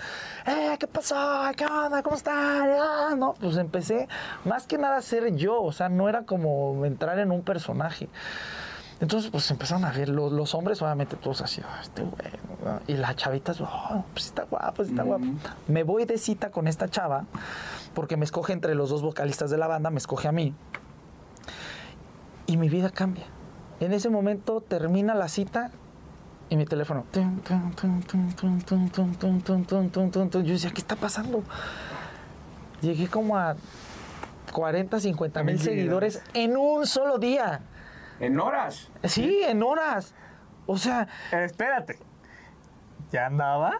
¡Eh, 0.47 0.77
qué 0.79 0.87
pasó! 0.87 1.17
¿Qué 1.57 1.65
onda? 1.67 2.03
¿Cómo 2.03 2.17
estás? 2.17 2.35
Ah, 2.35 3.15
no, 3.17 3.35
pues 3.35 3.57
empecé 3.57 4.09
más 4.45 4.67
que 4.67 4.79
nada 4.79 4.97
a 4.97 5.03
ser 5.03 5.35
yo, 5.37 5.63
o 5.63 5.73
sea, 5.73 5.89
no 5.89 6.09
era 6.09 6.25
como 6.25 6.85
entrar 6.85 7.19
en 7.19 7.31
un 7.31 7.43
personaje. 7.43 8.09
Entonces, 9.01 9.31
pues 9.31 9.51
empezaron 9.51 9.87
a 9.87 9.93
ver 9.93 10.11
los, 10.11 10.31
los 10.31 10.55
hombres, 10.55 10.83
obviamente 10.83 11.17
todos 11.17 11.41
así, 11.41 11.63
"Ah, 11.65 11.79
este 11.81 12.03
güey, 12.03 12.31
¿no? 12.63 12.81
y 12.87 12.95
las 12.99 13.17
chavitas, 13.17 13.59
"Oh, 13.63 14.05
pues 14.13 14.27
está 14.27 14.43
guapo, 14.45 14.83
está 14.83 15.03
guapo. 15.05 15.25
Me 15.69 15.85
voy 15.85 16.05
de 16.05 16.19
cita 16.19 16.51
con 16.51 16.69
esta 16.69 16.87
chava, 16.89 17.25
porque 17.95 18.19
me 18.19 18.27
escoge 18.27 18.53
entre 18.53 18.75
los 18.75 18.91
dos 18.91 19.01
vocalistas 19.01 19.51
de 19.51 19.57
la 19.57 19.69
banda, 19.69 19.89
me 19.89 19.97
escoge 19.99 20.29
a 20.29 20.33
mí 20.33 20.55
y 22.51 22.57
mi 22.57 22.69
vida 22.69 22.91
cambia. 22.91 23.27
En 23.79 23.93
ese 23.93 24.11
momento 24.11 24.61
termina 24.61 25.15
la 25.15 25.29
cita 25.29 25.71
y 26.49 26.57
mi 26.57 26.65
teléfono. 26.65 27.05
Yo 30.43 30.53
decía, 30.53 30.71
¿qué 30.73 30.81
está 30.81 30.97
pasando? 30.97 31.45
Llegué 32.81 33.07
como 33.07 33.39
a 33.39 33.55
40, 34.53 34.99
50 34.99 35.43
mil 35.45 35.61
seguidores 35.61 36.25
en 36.35 36.57
un 36.57 36.89
solo 36.89 37.19
día. 37.19 37.61
¿En 38.19 38.41
horas? 38.41 38.91
Sí, 39.05 39.43
en 39.47 39.63
horas. 39.63 40.13
O 40.67 40.77
sea. 40.77 41.07
Espérate. 41.31 42.01
¿Ya 43.13 43.27
andaba? 43.27 43.79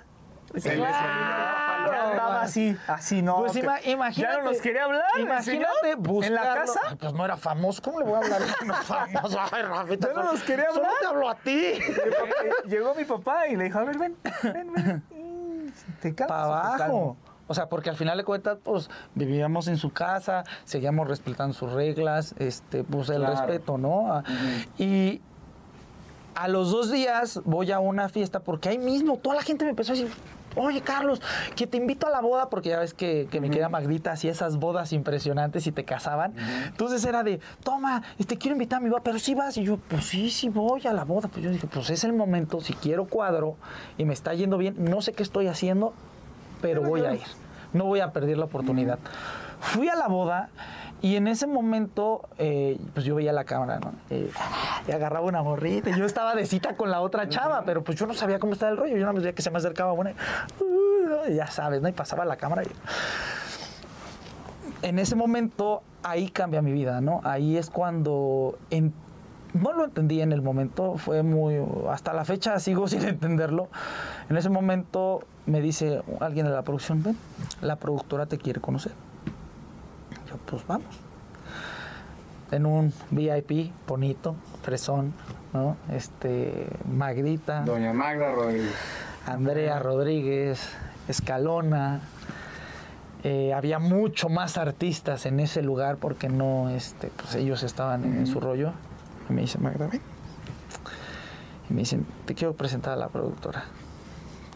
Se 0.57 0.77
le 0.77 0.77
Claro, 0.77 1.93
Ya 1.93 2.11
andaba 2.11 2.43
así, 2.43 2.77
así 2.89 3.23
no. 3.23 3.37
Pues 3.39 3.53
que- 3.53 3.61
ima- 3.63 3.81
imagínate. 3.85 4.35
Ya 4.35 4.43
no 4.43 4.51
nos 4.51 4.61
quería 4.61 4.85
hablar. 4.85 5.05
Imagínate 5.19 5.95
buscarlo. 5.97 6.37
En 6.39 6.45
la 6.45 6.55
casa. 6.55 6.81
Ay, 6.89 6.97
pues 6.97 7.13
no 7.15 7.25
era 7.25 7.37
famoso. 7.37 7.81
¿Cómo 7.83 8.01
le 8.01 8.07
voy 8.07 8.15
a 8.15 8.19
hablar? 8.19 8.43
No 8.67 8.75
es 8.75 8.81
famoso. 8.87 9.39
Ay, 9.53 9.63
Rafita, 9.63 10.09
Ya 10.09 10.15
no 10.15 10.21
solo- 10.21 10.33
nos 10.33 10.43
quería 10.43 10.67
Solo 10.71 10.85
hablar. 10.87 10.95
te 11.01 11.07
hablo 11.07 11.29
a 11.31 11.35
ti. 11.37 11.73
Llegó 12.67 12.95
mi 12.95 13.05
papá 13.05 13.47
y 13.49 13.57
le 13.57 13.65
dijo, 13.65 13.79
a 13.79 13.85
ver, 13.85 13.99
ven, 13.99 14.17
ven, 14.43 14.73
ven. 14.75 15.03
¿Te 16.03 16.15
calmas 16.15 16.37
para 16.37 16.47
o 16.73 16.77
te 16.77 16.83
abajo. 16.83 17.17
O 17.47 17.55
sea, 17.55 17.69
porque 17.69 17.91
al 17.91 17.97
final 17.97 18.17
de 18.19 18.25
cuentas, 18.25 18.59
pues, 18.63 18.91
vivíamos 19.15 19.67
en 19.69 19.77
su 19.77 19.93
casa, 19.93 20.45
seguíamos 20.65 21.09
respetando 21.09 21.53
sus 21.55 21.73
reglas, 21.73 22.35
este, 22.39 22.85
pues 22.85 23.09
el 23.09 23.19
Claro. 23.19 23.33
respeto, 23.37 23.79
¿no? 23.79 24.13
Ah, 24.13 24.23
Y 24.79 25.21
a 26.37 26.47
los 26.49 26.71
dos 26.71 26.91
días 26.93 27.41
voy 27.45 27.73
a 27.73 27.81
una 27.81 28.09
fiesta, 28.09 28.41
porque 28.41 28.69
ahí 28.69 28.79
mismo 28.79 29.17
toda 29.17 29.35
la 29.37 29.43
gente 29.43 29.65
me 29.65 29.71
empezó 29.71 29.93
a 29.93 29.97
decir, 29.97 30.13
oye, 30.57 30.81
Carlos, 30.81 31.21
que 31.57 31.67
te 31.67 31.77
invito 31.77 32.07
a 32.07 32.11
la 32.11 32.21
boda, 32.21 32.51
porque 32.51 32.71
ya 32.71 32.79
ves 32.79 32.95
que, 32.95 33.29
que 33.31 33.41
mi 33.41 33.51
querida 33.51 33.69
Magdita 33.69 34.13
hacía 34.13 34.31
esas 34.31 34.57
bodas 34.57 34.93
impresionantes 34.93 35.67
y 35.67 35.73
te 35.73 35.85
casaban. 35.85 36.35
Entonces 36.67 37.05
era 37.05 37.23
de, 37.23 37.41
toma, 37.63 38.03
te 38.27 38.37
quiero 38.37 38.55
invitar 38.55 38.79
a 38.79 38.81
mi 38.81 38.91
boda, 38.91 39.03
pero 39.03 39.19
sí 39.19 39.35
vas. 39.35 39.57
Y 39.57 39.65
yo, 39.65 39.77
pues 39.77 40.05
sí, 40.05 40.31
sí 40.31 40.49
voy 40.49 40.87
a 40.87 40.93
la 40.93 41.05
boda. 41.05 41.29
Pues 41.29 41.45
yo 41.45 41.51
dije, 41.51 41.67
pues 41.67 41.91
es 41.91 42.05
el 42.05 42.13
momento, 42.13 42.61
si 42.61 42.75
quiero 42.75 43.07
cuadro 43.07 43.57
y 43.99 44.05
me 44.05 44.15
está 44.15 44.35
yendo 44.35 44.59
bien, 44.59 44.77
no 44.79 45.03
sé 45.03 45.13
qué 45.13 45.23
estoy 45.23 45.47
haciendo, 45.47 45.95
pero 46.61 46.83
voy 46.83 47.03
a 47.03 47.15
ir. 47.15 47.23
No 47.73 47.85
voy 47.85 48.01
a 48.01 48.13
perder 48.13 48.39
la 48.39 48.47
oportunidad. 48.47 48.99
Fui 49.61 49.89
a 49.89 49.95
la 49.95 50.09
boda 50.09 50.51
y 51.03 51.17
en 51.17 51.27
ese 51.29 51.47
momento, 51.47 52.29
eh, 52.39 52.79
pues 52.95 53.05
yo 53.07 53.15
veía 53.15 53.33
la 53.33 53.45
cámara, 53.45 53.79
¿no? 53.81 53.93
Eh, 54.11 54.31
y 54.87 54.93
agarraba 54.93 55.27
una 55.27 55.43
morrita. 55.43 55.91
y 55.91 55.99
Yo 55.99 56.05
estaba 56.05 56.35
de 56.35 56.45
cita 56.47 56.77
con 56.77 56.91
la 56.91 57.01
otra 57.01 57.29
chava, 57.29 57.63
pero 57.65 57.83
pues 57.83 57.99
yo 57.99 58.07
no 58.07 58.15
sabía 58.15 58.39
cómo 58.39 58.53
estaba 58.53 58.71
el 58.73 58.77
rollo. 58.79 58.97
Yo 58.97 59.07
más 59.07 59.15
veía 59.17 59.35
que 59.35 59.43
se 59.43 59.51
me 59.51 59.59
acercaba 59.59 59.93
una. 59.93 60.11
uh, 60.61 61.31
ya 61.33 61.47
sabes, 61.47 61.81
¿no? 61.83 61.89
Y 61.89 61.93
pasaba 61.93 62.25
la 62.25 62.37
cámara. 62.37 62.63
Y... 62.65 62.69
En 64.83 64.99
ese 64.99 65.15
momento, 65.17 65.83
ahí 66.03 66.29
cambia 66.31 66.63
mi 66.63 66.73
vida, 66.73 67.01
¿no? 67.01 67.21
Ahí 67.25 67.57
es 67.57 67.71
cuando. 67.71 68.59
en- 68.71 68.93
no 69.53 69.73
lo 69.73 69.85
entendí 69.85 70.21
en 70.21 70.31
el 70.33 70.43
momento, 70.43 70.97
fue 70.97 71.23
muy. 71.25 71.57
Hasta 71.91 72.13
la 72.13 72.25
fecha 72.25 72.59
sigo 72.61 72.87
sin 72.89 73.03
entenderlo. 73.05 73.69
En 74.29 74.37
ese 74.37 74.49
momento 74.49 75.23
me 75.47 75.61
dice 75.61 76.03
alguien 76.21 76.47
de 76.47 76.53
la 76.53 76.63
producción: 76.63 77.03
ven, 77.03 77.17
la 77.61 77.77
productora 77.77 78.27
te 78.27 78.39
quiere 78.39 78.61
conocer. 78.61 78.93
Yo, 80.31 80.37
pues 80.47 80.67
vamos. 80.67 80.97
En 82.53 82.67
un 82.67 82.93
VIP 83.11 83.73
bonito, 83.87 84.37
fresón, 84.63 85.13
¿no? 85.53 85.77
Este, 85.93 86.69
Magdita, 86.91 87.63
Doña 87.63 87.93
Magda 87.93 88.33
Rodríguez. 88.33 88.75
Andrea 89.27 89.79
Rodríguez, 89.79 90.69
Escalona. 91.09 92.01
eh, 93.23 93.53
había 93.53 93.79
mucho 93.79 94.29
más 94.29 94.57
artistas 94.57 95.27
en 95.27 95.41
ese 95.41 95.63
lugar 95.63 95.97
porque 95.97 96.29
no, 96.29 96.71
este, 96.71 97.09
pues 97.09 97.35
ellos 97.35 97.63
estaban 97.63 98.05
en, 98.05 98.27
su 98.27 98.41
rollo. 98.41 98.73
Y 99.29 99.33
me 99.33 99.43
dice, 99.43 99.59
Magda, 99.59 99.87
ven. 99.87 100.01
Y 101.69 101.75
me 101.75 101.81
dicen, 101.81 102.07
te 102.25 102.35
quiero 102.35 102.55
presentar 102.55 102.95
a 102.95 102.97
la 102.97 103.09
productora. 103.09 103.65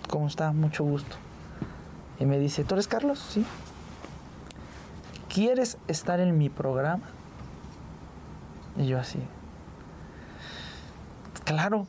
¿Cómo 0.08 0.26
está? 0.26 0.52
Mucho 0.52 0.84
gusto. 0.84 1.16
Y 2.18 2.24
me 2.24 2.38
dice, 2.38 2.64
¿tú 2.64 2.74
eres 2.74 2.88
Carlos? 2.88 3.18
Sí. 3.18 3.44
¿Quieres 5.34 5.78
estar 5.88 6.20
en 6.20 6.38
mi 6.38 6.48
programa? 6.48 7.02
Y 8.76 8.86
yo 8.86 9.00
así. 9.00 9.18
Claro, 11.44 11.88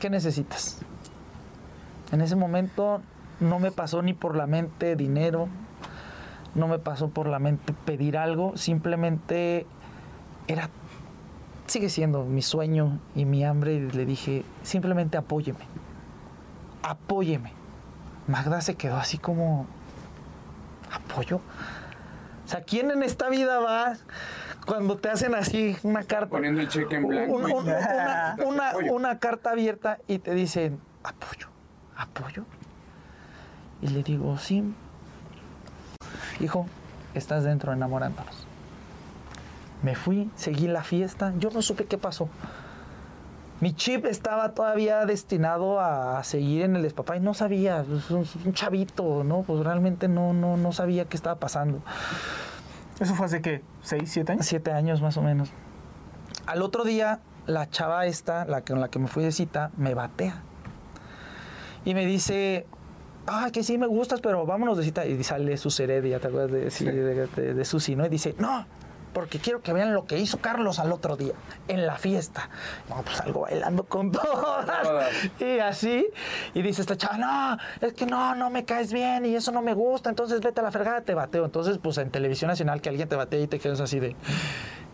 ¿qué 0.00 0.10
necesitas? 0.10 0.80
En 2.10 2.20
ese 2.20 2.34
momento 2.34 3.00
no 3.38 3.60
me 3.60 3.70
pasó 3.70 4.02
ni 4.02 4.12
por 4.12 4.34
la 4.34 4.48
mente 4.48 4.96
dinero, 4.96 5.46
no 6.56 6.66
me 6.66 6.80
pasó 6.80 7.10
por 7.10 7.28
la 7.28 7.38
mente 7.38 7.72
pedir 7.84 8.18
algo, 8.18 8.56
simplemente 8.56 9.68
era, 10.48 10.68
sigue 11.66 11.90
siendo 11.90 12.24
mi 12.24 12.42
sueño 12.42 12.98
y 13.14 13.24
mi 13.24 13.44
hambre 13.44 13.74
y 13.74 13.88
le 13.92 14.04
dije, 14.04 14.44
simplemente 14.64 15.16
apóyeme, 15.16 15.64
apóyeme. 16.82 17.52
Magda 18.26 18.60
se 18.60 18.74
quedó 18.74 18.96
así 18.96 19.16
como, 19.16 19.66
¿apoyo? 20.90 21.40
Sea, 22.50 22.62
¿quién 22.62 22.90
en 22.90 23.04
esta 23.04 23.28
vida 23.28 23.60
va 23.60 23.94
cuando 24.66 24.96
te 24.96 25.08
hacen 25.08 25.36
así 25.36 25.76
una 25.84 26.02
carta? 26.02 26.30
Poniendo 26.30 26.60
el 26.60 26.68
cheque 26.68 26.96
en 26.96 27.06
blanco. 27.06 27.34
un- 27.36 27.48
y- 27.48 27.52
un- 27.52 28.90
una, 28.92 29.18
carta 29.20 29.50
abierta 29.50 29.98
y 30.08 30.18
te 30.18 30.34
dicen 30.34 30.80
apoyo, 31.04 31.46
apoyo. 31.96 32.44
Y 33.82 33.86
le 33.88 34.02
digo, 34.02 34.36
sí. 34.36 34.64
Hijo, 36.40 36.66
estás 37.14 37.44
dentro 37.44 37.72
enamorándonos. 37.72 38.46
Me 39.82 39.94
fui, 39.94 40.28
seguí 40.34 40.66
la 40.66 40.82
fiesta, 40.82 41.32
yo 41.38 41.50
no 41.50 41.62
supe 41.62 41.84
qué 41.86 41.98
pasó. 41.98 42.28
Mi 43.60 43.74
chip 43.74 44.06
estaba 44.06 44.54
todavía 44.54 45.04
destinado 45.04 45.80
a 45.80 46.24
seguir 46.24 46.62
en 46.62 46.76
el 46.76 46.82
despapá 46.82 47.16
y 47.16 47.20
no 47.20 47.34
sabía, 47.34 47.84
pues, 47.86 48.10
un, 48.10 48.26
un 48.46 48.54
chavito, 48.54 49.22
¿no? 49.22 49.42
Pues 49.42 49.62
realmente 49.62 50.08
no, 50.08 50.32
no, 50.32 50.56
no 50.56 50.72
sabía 50.72 51.04
qué 51.04 51.16
estaba 51.16 51.36
pasando. 51.38 51.82
¿Eso 53.00 53.14
fue 53.14 53.26
hace 53.26 53.40
qué? 53.40 53.62
¿Seis, 53.82 54.10
siete 54.10 54.32
años? 54.32 54.46
Siete 54.46 54.72
años 54.72 55.00
más 55.00 55.16
o 55.16 55.22
menos. 55.22 55.50
Al 56.46 56.62
otro 56.62 56.84
día, 56.84 57.20
la 57.46 57.68
chava 57.70 58.06
esta, 58.06 58.44
la 58.44 58.62
con 58.62 58.80
la 58.80 58.88
que 58.88 58.98
me 58.98 59.08
fui 59.08 59.24
de 59.24 59.32
cita, 59.32 59.70
me 59.76 59.94
batea. 59.94 60.42
Y 61.84 61.94
me 61.94 62.04
dice, 62.04 62.66
ah, 63.26 63.48
que 63.52 63.62
sí 63.62 63.78
me 63.78 63.86
gustas, 63.86 64.20
pero 64.20 64.44
vámonos 64.44 64.76
de 64.76 64.84
cita. 64.84 65.06
Y 65.06 65.24
sale 65.24 65.56
su 65.56 65.74
Heredia, 65.82 66.20
¿te 66.20 66.28
acuerdas 66.28 66.52
de, 66.52 66.70
sí, 66.70 66.84
de, 66.84 67.26
de, 67.26 67.54
de 67.54 67.64
Susi, 67.64 67.96
no? 67.96 68.04
Y 68.04 68.10
dice, 68.10 68.34
no, 68.38 68.66
porque 69.12 69.38
quiero 69.38 69.60
que 69.62 69.72
vean 69.72 69.92
lo 69.94 70.04
que 70.06 70.18
hizo 70.18 70.38
Carlos 70.38 70.78
al 70.78 70.92
otro 70.92 71.16
día, 71.16 71.32
en 71.68 71.86
la 71.86 71.96
fiesta. 71.96 72.48
No, 72.88 73.02
pues 73.02 73.16
salgo 73.16 73.40
bailando 73.42 73.84
con 73.84 74.10
todas. 74.12 75.12
Y 75.40 75.58
así, 75.58 76.06
y 76.54 76.62
dice 76.62 76.80
esta 76.82 76.96
chava, 76.96 77.16
no, 77.18 77.86
es 77.86 77.92
que 77.94 78.06
no, 78.06 78.34
no 78.34 78.50
me 78.50 78.64
caes 78.64 78.92
bien 78.92 79.26
y 79.26 79.34
eso 79.34 79.52
no 79.52 79.62
me 79.62 79.74
gusta, 79.74 80.10
entonces 80.10 80.40
vete 80.40 80.60
a 80.60 80.64
la 80.64 80.70
fregada, 80.72 81.00
te 81.02 81.14
bateo. 81.14 81.44
Entonces, 81.44 81.78
pues 81.78 81.98
en 81.98 82.10
televisión 82.10 82.48
nacional 82.48 82.80
que 82.80 82.88
alguien 82.88 83.08
te 83.08 83.16
batea 83.16 83.40
y 83.40 83.46
te 83.46 83.58
quedas 83.58 83.80
así 83.80 84.00
de... 84.00 84.16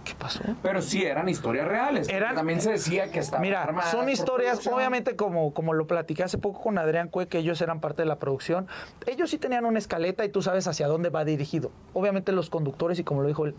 ¿Qué 0.05 0.15
pasó? 0.15 0.41
Pero 0.63 0.81
sí 0.83 1.05
eran 1.05 1.29
historias 1.29 1.67
reales. 1.67 2.09
Eran- 2.09 2.37
También 2.37 2.61
se 2.61 2.71
decía 2.71 3.11
que 3.11 3.19
estaban 3.19 3.43
Mira, 3.43 3.65
armadas 3.65 3.91
son 3.91 4.09
historias, 4.09 4.65
obviamente, 4.69 5.17
como, 5.17 5.53
como 5.53 5.73
lo 5.75 5.89
platiqué 5.89 6.23
hace 6.23 6.39
poco 6.39 6.63
con 6.63 6.79
Adrián 6.79 7.09
Cue, 7.09 7.27
que 7.27 7.39
ellos 7.39 7.61
eran 7.61 7.81
parte 7.81 8.03
de 8.03 8.07
la 8.07 8.15
producción. 8.21 8.69
Ellos 9.09 9.31
sí 9.31 9.39
tenían 9.39 9.65
una 9.65 9.81
escaleta 9.81 10.25
y 10.25 10.29
tú 10.29 10.43
sabes 10.43 10.69
hacia 10.69 10.87
dónde 10.87 11.09
va 11.09 11.25
dirigido. 11.25 11.73
Obviamente, 11.93 12.31
los 12.31 12.51
conductores, 12.51 13.01
y 13.01 13.03
como 13.03 13.23
lo 13.23 13.27
dijo 13.27 13.47
él, 13.47 13.57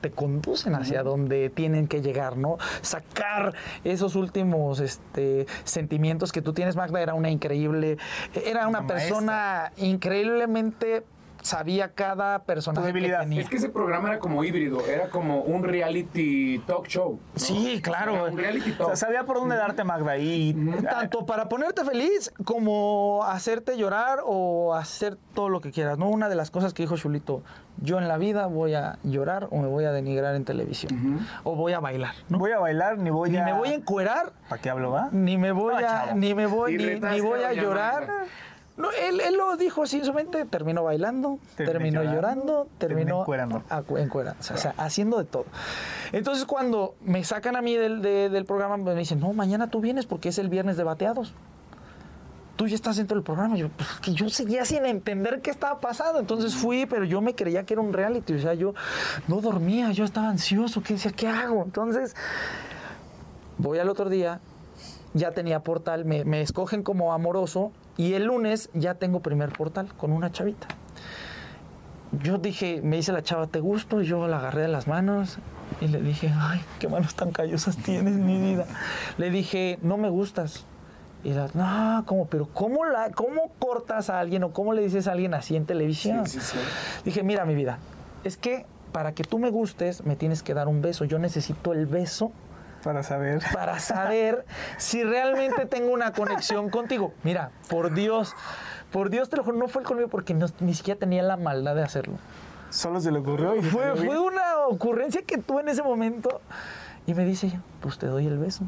te 0.00 0.10
conducen 0.10 0.74
hacia 0.74 1.02
donde 1.02 1.50
tienen 1.50 1.88
que 1.88 2.02
llegar, 2.02 2.36
¿no? 2.36 2.58
Sacar 2.82 3.54
esos 3.84 4.14
últimos 4.14 4.80
este, 4.80 5.46
sentimientos 5.64 6.32
que 6.32 6.42
tú 6.42 6.52
tienes. 6.52 6.76
Magda 6.76 7.00
era 7.00 7.14
una 7.14 7.30
increíble, 7.30 7.98
era 8.44 8.68
una 8.68 8.80
Una 8.80 8.86
persona 8.86 9.72
increíblemente 9.76 11.04
sabía 11.46 11.92
cada 11.92 12.42
personaje 12.44 12.92
que 12.92 13.08
tenía. 13.08 13.40
Es 13.40 13.48
que 13.48 13.56
ese 13.56 13.68
programa 13.68 14.08
era 14.08 14.18
como 14.18 14.42
híbrido, 14.44 14.84
era 14.86 15.08
como 15.10 15.40
un 15.42 15.62
reality 15.64 16.58
talk 16.66 16.86
show. 16.88 17.18
¿no? 17.34 17.38
Sí, 17.38 17.80
claro. 17.82 18.24
Un 18.30 18.36
reality 18.36 18.72
O 18.72 18.76
talk. 18.76 18.86
sea, 18.88 18.96
sabía 18.96 19.24
por 19.24 19.36
dónde 19.36 19.56
darte 19.56 19.84
Magda 19.84 20.18
y 20.18 20.54
Tanto 20.90 21.24
para 21.26 21.48
ponerte 21.48 21.84
feliz 21.84 22.32
como 22.44 23.22
hacerte 23.24 23.78
llorar 23.78 24.20
o 24.24 24.74
hacer 24.74 25.16
todo 25.34 25.48
lo 25.48 25.60
que 25.60 25.70
quieras. 25.70 25.98
¿no? 25.98 26.08
Una 26.08 26.28
de 26.28 26.34
las 26.34 26.50
cosas 26.50 26.74
que 26.74 26.82
dijo 26.82 26.96
Chulito, 26.96 27.42
yo 27.80 27.98
en 27.98 28.08
la 28.08 28.18
vida 28.18 28.46
voy 28.46 28.74
a 28.74 28.98
llorar 29.04 29.48
o 29.50 29.58
me 29.58 29.68
voy 29.68 29.84
a 29.84 29.92
denigrar 29.92 30.34
en 30.34 30.44
televisión. 30.44 31.26
O 31.44 31.54
voy 31.54 31.72
a 31.74 31.80
bailar. 31.80 32.14
no 32.28 32.38
voy 32.38 32.52
a 32.52 32.58
bailar 32.58 32.98
ni 32.98 33.10
voy 33.10 33.30
Ni 33.30 33.36
a 33.38 33.44
me 33.44 33.52
voy 33.52 33.68
a 33.68 33.74
encuerar, 33.74 34.32
¿Para 34.48 34.60
qué 34.60 34.70
hablo, 34.70 34.90
va? 34.90 35.08
ni 35.12 35.36
me 35.38 35.52
voy 35.52 35.74
No, 35.74 35.78
a, 35.78 35.82
chavo. 35.82 36.14
ni 36.16 36.34
me 36.34 36.46
voy, 36.46 36.76
ni, 36.76 36.98
ni 36.98 37.20
voy 37.20 37.42
a 37.42 37.52
llorar. 37.52 38.08
No, 38.76 38.90
él, 38.90 39.20
él 39.20 39.36
lo 39.36 39.56
dijo 39.56 39.82
así 39.84 39.98
en 39.98 40.04
su 40.04 40.12
mente, 40.12 40.44
terminó 40.44 40.84
bailando, 40.84 41.38
terminó 41.56 42.02
llorando, 42.02 42.68
terminó 42.76 43.20
encuerando. 43.22 43.62
acu- 43.70 43.98
encuerándose, 43.98 44.52
o 44.52 44.56
sea, 44.58 44.74
haciendo 44.76 45.16
de 45.18 45.24
todo. 45.24 45.46
Entonces 46.12 46.44
cuando 46.44 46.94
me 47.00 47.24
sacan 47.24 47.56
a 47.56 47.62
mí 47.62 47.74
del, 47.74 48.02
de- 48.02 48.28
del 48.28 48.44
programa, 48.44 48.76
me 48.76 48.94
dicen, 48.94 49.18
no, 49.20 49.32
mañana 49.32 49.70
tú 49.70 49.80
vienes 49.80 50.04
porque 50.04 50.28
es 50.28 50.38
el 50.38 50.48
viernes 50.50 50.76
de 50.76 50.84
bateados. 50.84 51.32
Tú 52.56 52.66
ya 52.66 52.74
estás 52.74 52.96
dentro 52.96 53.14
del 53.16 53.22
programa. 53.24 53.56
Yo, 53.56 53.68
pues, 53.68 53.88
que 54.02 54.12
yo 54.14 54.28
seguía 54.30 54.64
sin 54.64 54.86
entender 54.86 55.42
qué 55.42 55.50
estaba 55.50 55.78
pasando. 55.78 56.18
Entonces 56.18 56.54
fui, 56.54 56.86
pero 56.86 57.04
yo 57.04 57.20
me 57.20 57.34
creía 57.34 57.64
que 57.66 57.74
era 57.74 57.82
un 57.82 57.92
reality. 57.92 58.32
O 58.34 58.38
sea, 58.40 58.54
yo 58.54 58.72
no 59.28 59.42
dormía, 59.42 59.90
yo 59.92 60.04
estaba 60.06 60.30
ansioso. 60.30 60.82
¿Qué 60.82 60.94
decía? 60.94 61.12
¿Qué 61.12 61.28
hago? 61.28 61.62
Entonces, 61.64 62.14
voy 63.58 63.78
al 63.78 63.88
otro 63.90 64.08
día, 64.08 64.40
ya 65.12 65.32
tenía 65.32 65.60
portal, 65.60 66.04
me, 66.06 66.24
me 66.24 66.40
escogen 66.40 66.82
como 66.82 67.12
amoroso 67.12 67.72
y 67.96 68.14
el 68.14 68.24
lunes 68.24 68.70
ya 68.74 68.94
tengo 68.94 69.20
primer 69.20 69.50
portal 69.50 69.92
con 69.94 70.12
una 70.12 70.30
chavita. 70.30 70.68
Yo 72.22 72.38
dije, 72.38 72.80
me 72.82 72.96
dice 72.96 73.12
la 73.12 73.22
chava, 73.22 73.46
¿te 73.46 73.60
gusto? 73.60 74.00
Y 74.00 74.06
yo 74.06 74.26
la 74.28 74.38
agarré 74.38 74.62
de 74.62 74.68
las 74.68 74.86
manos 74.86 75.38
y 75.80 75.88
le 75.88 76.00
dije, 76.00 76.32
ay, 76.34 76.60
qué 76.78 76.88
manos 76.88 77.14
tan 77.14 77.32
callosas 77.32 77.76
tienes, 77.76 78.14
mi 78.14 78.38
vida. 78.38 78.66
Le 79.18 79.30
dije, 79.30 79.78
no 79.82 79.96
me 79.96 80.08
gustas. 80.08 80.64
Y 81.24 81.30
la, 81.30 81.48
no, 81.54 82.04
¿cómo? 82.06 82.26
Pero 82.26 82.46
¿cómo, 82.52 82.84
la, 82.84 83.10
¿cómo 83.10 83.50
cortas 83.58 84.10
a 84.10 84.20
alguien 84.20 84.44
o 84.44 84.52
cómo 84.52 84.72
le 84.74 84.82
dices 84.82 85.08
a 85.08 85.12
alguien 85.12 85.34
así 85.34 85.56
en 85.56 85.66
televisión? 85.66 86.26
Sí, 86.26 86.38
sí, 86.40 86.52
sí. 86.52 86.58
Dije, 87.04 87.22
mira, 87.22 87.44
mi 87.44 87.54
vida, 87.54 87.78
es 88.22 88.36
que 88.36 88.64
para 88.92 89.12
que 89.12 89.24
tú 89.24 89.38
me 89.38 89.50
gustes, 89.50 90.04
me 90.04 90.16
tienes 90.16 90.42
que 90.42 90.54
dar 90.54 90.68
un 90.68 90.82
beso. 90.82 91.04
Yo 91.04 91.18
necesito 91.18 91.72
el 91.72 91.86
beso 91.86 92.30
Para 92.86 93.02
saber. 93.02 93.42
para 93.52 93.80
saber 93.80 94.46
si 94.78 95.02
realmente 95.02 95.66
tengo 95.66 95.92
una 95.92 96.12
conexión 96.12 96.70
contigo. 96.70 97.12
Mira, 97.24 97.50
por 97.68 97.92
Dios, 97.92 98.32
por 98.92 99.10
Dios 99.10 99.28
te 99.28 99.36
lo 99.36 99.42
juro, 99.42 99.56
no 99.56 99.66
fue 99.66 99.82
el 99.82 99.88
conmigo 99.88 100.08
porque 100.08 100.34
no- 100.34 100.46
ni 100.60 100.72
siquiera 100.72 101.00
tenía 101.00 101.24
la 101.24 101.36
maldad 101.36 101.74
de 101.74 101.82
hacerlo. 101.82 102.14
Solo 102.70 103.00
se 103.00 103.10
le 103.10 103.18
ocurrió 103.18 103.56
y 103.56 103.62
Fue, 103.62 103.92
una 104.20 104.58
ocurrencia 104.68 105.22
que 105.22 105.36
tuve 105.38 105.62
en 105.62 105.68
ese 105.70 105.82
momento 105.82 106.40
y 107.08 107.14
me 107.14 107.24
dice, 107.24 107.58
pues 107.80 107.98
te 107.98 108.06
doy 108.06 108.28
el 108.28 108.38
beso. 108.38 108.62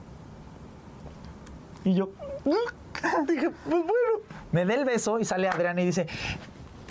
Y 1.84 1.94
yo 1.94 2.10
dije, 3.28 3.50
pues 3.50 3.70
bueno, 3.70 4.18
me 4.50 4.64
da 4.64 4.74
el 4.74 4.84
beso 4.84 5.20
y 5.20 5.24
sale 5.24 5.48
Adrián 5.48 5.78
y 5.78 5.84
dice, 5.84 6.08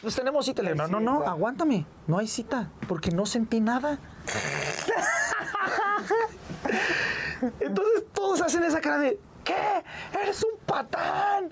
pues 0.02 0.16
tenemos 0.16 0.46
cita. 0.46 0.62
Le 0.64 0.76
no, 0.76 0.88
no, 0.88 1.02
no, 1.02 1.24
aguántame, 1.28 1.86
no 2.08 2.20
hay 2.20 2.28
cita, 2.28 2.70
porque 2.88 3.12
no 3.12 3.26
sentí 3.26 3.60
nada. 3.60 4.00
Entonces 7.60 8.04
todos 8.14 8.42
hacen 8.42 8.64
esa 8.64 8.82
cara 8.82 9.00
de, 9.00 9.20
¿qué? 9.44 9.84
Eres 10.22 10.44
un 10.44 10.60
patán. 10.66 11.50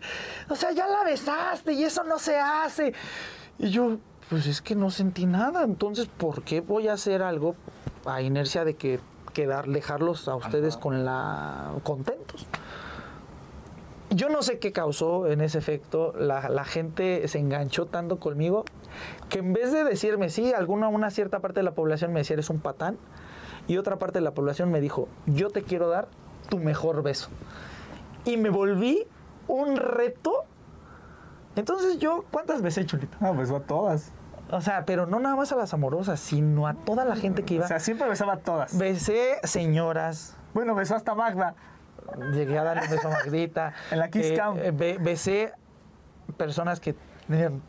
O 0.50 0.56
sea, 0.56 0.72
ya 0.72 0.88
la 0.88 1.04
besaste 1.04 1.74
y 1.74 1.84
eso 1.84 2.04
no 2.04 2.20
se 2.20 2.38
hace. 2.38 2.94
Y 3.58 3.70
yo, 3.70 3.98
pues 4.30 4.48
es 4.48 4.62
que 4.62 4.76
no 4.76 4.92
sentí 4.92 5.26
nada. 5.26 5.64
Entonces, 5.64 6.08
¿por 6.08 6.44
qué 6.44 6.62
voy 6.62 6.88
a 6.88 6.94
hacer 6.94 7.22
algo 7.22 7.56
a 8.06 8.22
inercia 8.22 8.66
de 8.66 8.76
que 8.76 9.00
quedar, 9.34 9.68
dejarlos 9.68 10.28
a 10.28 10.36
ustedes 10.36 10.78
con 10.78 11.06
la 11.06 11.72
contentos? 11.84 12.46
Yo 14.12 14.30
no 14.30 14.44
sé 14.44 14.60
qué 14.60 14.72
causó 14.72 15.28
en 15.28 15.42
ese 15.42 15.58
efecto. 15.58 16.14
La, 16.18 16.50
la 16.50 16.64
gente 16.64 17.28
se 17.28 17.40
enganchó 17.40 17.86
tanto 17.88 18.20
conmigo 18.20 18.66
que 19.30 19.40
en 19.40 19.54
vez 19.54 19.72
de 19.72 19.84
decirme 19.84 20.30
sí, 20.30 20.54
alguna 20.54 20.88
una 20.88 21.10
cierta 21.10 21.40
parte 21.40 21.60
de 21.60 21.64
la 21.64 21.74
población 21.74 22.14
me 22.14 22.22
decía 22.22 22.36
eres 22.36 22.50
un 22.50 22.60
patán 22.60 22.98
y 23.68 23.78
otra 23.78 23.98
parte 23.98 24.20
de 24.20 24.24
la 24.26 24.32
población 24.34 24.72
me 24.72 24.80
dijo 24.82 25.08
yo 25.26 25.50
te 25.50 25.64
quiero 25.64 25.88
dar 25.90 26.08
tu 26.50 26.58
mejor 26.60 27.02
beso. 27.04 27.30
Y 28.26 28.38
me 28.38 28.50
volví 28.50 29.06
un 29.48 29.76
reto. 29.78 30.46
Entonces 31.56 32.00
yo, 32.00 32.26
¿cuántas 32.32 32.62
veces, 32.62 32.86
Chulito? 32.86 33.18
Ah, 33.22 33.32
besó 33.32 33.58
a 33.58 33.60
todas. 33.62 34.12
O 34.52 34.62
sea, 34.62 34.86
pero 34.86 35.06
no 35.08 35.20
nada 35.20 35.36
más 35.36 35.52
a 35.52 35.56
las 35.56 35.74
amorosas, 35.74 36.20
sino 36.20 36.68
a 36.68 36.74
toda 36.74 37.06
la 37.06 37.16
gente 37.16 37.44
que 37.44 37.56
iba. 37.56 37.66
O 37.66 37.68
sea, 37.68 37.80
siempre 37.80 38.08
besaba 38.08 38.34
a 38.34 38.38
todas. 38.38 38.78
Besé 38.78 39.38
señoras, 39.44 40.36
Bueno, 40.54 40.76
besó 40.76 40.96
hasta 40.96 41.16
Magda. 41.16 41.56
llegué 42.34 42.58
a 42.60 42.64
darle 42.64 42.84
un 42.84 42.90
beso 42.92 43.08
a 43.08 43.12
Magdita. 43.12 43.74
En 43.92 44.00
la 44.00 44.10
Kiss 44.10 44.26
Eh, 44.28 44.34
Cam. 44.36 44.58
eh, 44.60 44.72
be- 44.72 44.98
besé 45.00 45.54
personas 46.38 46.80
que 46.80 46.96
tenían 47.28 47.62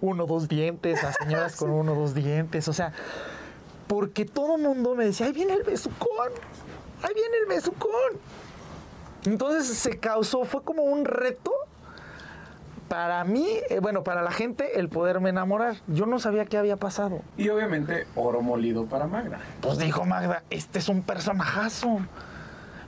uno 0.00 0.24
o 0.24 0.26
dos 0.26 0.48
dientes, 0.48 1.02
a 1.04 1.12
señoras 1.12 1.56
con 1.56 1.70
uno 1.70 1.92
o 1.92 1.94
dos 1.94 2.14
dientes. 2.14 2.66
O 2.68 2.72
sea, 2.72 2.92
porque 3.86 4.24
todo 4.24 4.56
el 4.56 4.62
mundo 4.62 4.94
me 4.94 5.06
decía, 5.06 5.26
ahí 5.26 5.32
viene 5.32 5.54
el 5.54 5.62
besucón, 5.62 6.30
ahí 7.02 7.14
viene 7.14 7.36
el 7.42 7.46
besucón. 7.46 7.90
Entonces 9.24 9.66
se 9.76 9.98
causó, 9.98 10.44
fue 10.44 10.62
como 10.62 10.84
un 10.84 11.04
reto 11.04 11.52
para 12.88 13.24
mí, 13.24 13.46
eh, 13.68 13.80
bueno, 13.80 14.04
para 14.04 14.22
la 14.22 14.30
gente, 14.30 14.78
el 14.78 14.88
poderme 14.88 15.30
enamorar. 15.30 15.76
Yo 15.88 16.06
no 16.06 16.18
sabía 16.18 16.44
qué 16.44 16.56
había 16.56 16.76
pasado. 16.76 17.20
Y 17.36 17.48
obviamente 17.48 18.06
oro 18.14 18.42
molido 18.42 18.86
para 18.86 19.06
Magda. 19.06 19.40
Pues 19.60 19.78
dijo 19.78 20.04
Magda, 20.04 20.44
este 20.50 20.78
es 20.78 20.88
un 20.88 21.02
personajazo. 21.02 22.00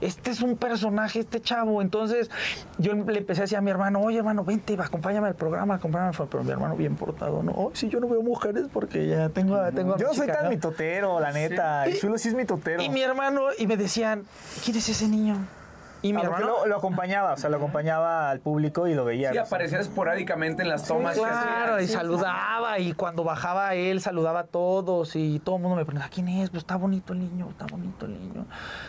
Este 0.00 0.30
es 0.30 0.42
un 0.42 0.56
personaje, 0.56 1.20
este 1.20 1.40
chavo. 1.40 1.82
Entonces 1.82 2.30
yo 2.78 2.92
le 2.94 3.18
empecé 3.18 3.40
a 3.40 3.44
decir 3.44 3.58
a 3.58 3.60
mi 3.60 3.70
hermano, 3.70 4.00
oye 4.00 4.18
hermano, 4.18 4.44
vente, 4.44 4.76
va, 4.76 4.84
acompáñame 4.86 5.28
al 5.28 5.34
programa, 5.34 5.74
acompáñame. 5.74 6.12
Pero 6.30 6.44
mi 6.44 6.50
hermano 6.50 6.76
bien 6.76 6.94
portado, 6.96 7.42
no, 7.42 7.52
"Ay, 7.58 7.66
si 7.74 7.88
yo 7.88 8.00
no 8.00 8.08
veo 8.08 8.22
mujeres 8.22 8.66
porque 8.72 9.06
ya 9.08 9.28
tengo, 9.30 9.58
tengo 9.74 9.94
a 9.94 9.98
Yo 9.98 10.08
soy 10.14 10.26
chica, 10.26 10.34
tan 10.34 10.44
¿no?". 10.44 10.50
mitotero, 10.50 11.20
la 11.20 11.32
neta. 11.32 11.84
Sí. 11.84 11.90
El 11.92 11.98
chulo 11.98 12.18
sí 12.18 12.28
es 12.28 12.34
mitotero. 12.34 12.82
Y 12.82 12.88
mi 12.90 13.02
hermano, 13.02 13.42
y 13.58 13.66
me 13.66 13.76
decían, 13.76 14.24
¿quién 14.64 14.76
es 14.76 14.88
ese 14.88 15.08
niño? 15.08 15.36
Y 16.02 16.12
mi 16.12 16.20
Ah, 16.20 16.24
hermano... 16.24 16.46
lo, 16.46 16.66
lo 16.66 16.76
acompañaba, 16.76 17.32
o 17.32 17.36
sea, 17.36 17.50
lo 17.50 17.56
acompañaba 17.56 18.30
al 18.30 18.38
público 18.40 18.86
y 18.86 18.94
lo 18.94 19.04
veía. 19.04 19.32
Sí, 19.32 19.38
aparecía 19.38 19.80
esporádicamente 19.80 20.62
en 20.62 20.68
las 20.68 20.86
tomas. 20.86 21.14
que 21.14 21.20
Claro, 21.22 21.80
y 21.80 21.88
saludaba, 21.88 22.78
y 22.78 22.92
cuando 22.92 23.24
bajaba 23.24 23.74
él, 23.74 24.00
saludaba 24.00 24.40
a 24.40 24.44
todos, 24.44 25.16
y 25.16 25.40
todo 25.40 25.56
el 25.56 25.62
mundo 25.62 25.76
me 25.76 25.84
preguntaba, 25.84 26.10
¿quién 26.12 26.28
es? 26.28 26.50
Pues 26.50 26.62
está 26.62 26.76
bonito 26.76 27.12
el 27.12 27.18
niño, 27.18 27.48
está 27.50 27.66
bonito 27.66 28.06
el 28.06 28.12
niño. 28.12 28.46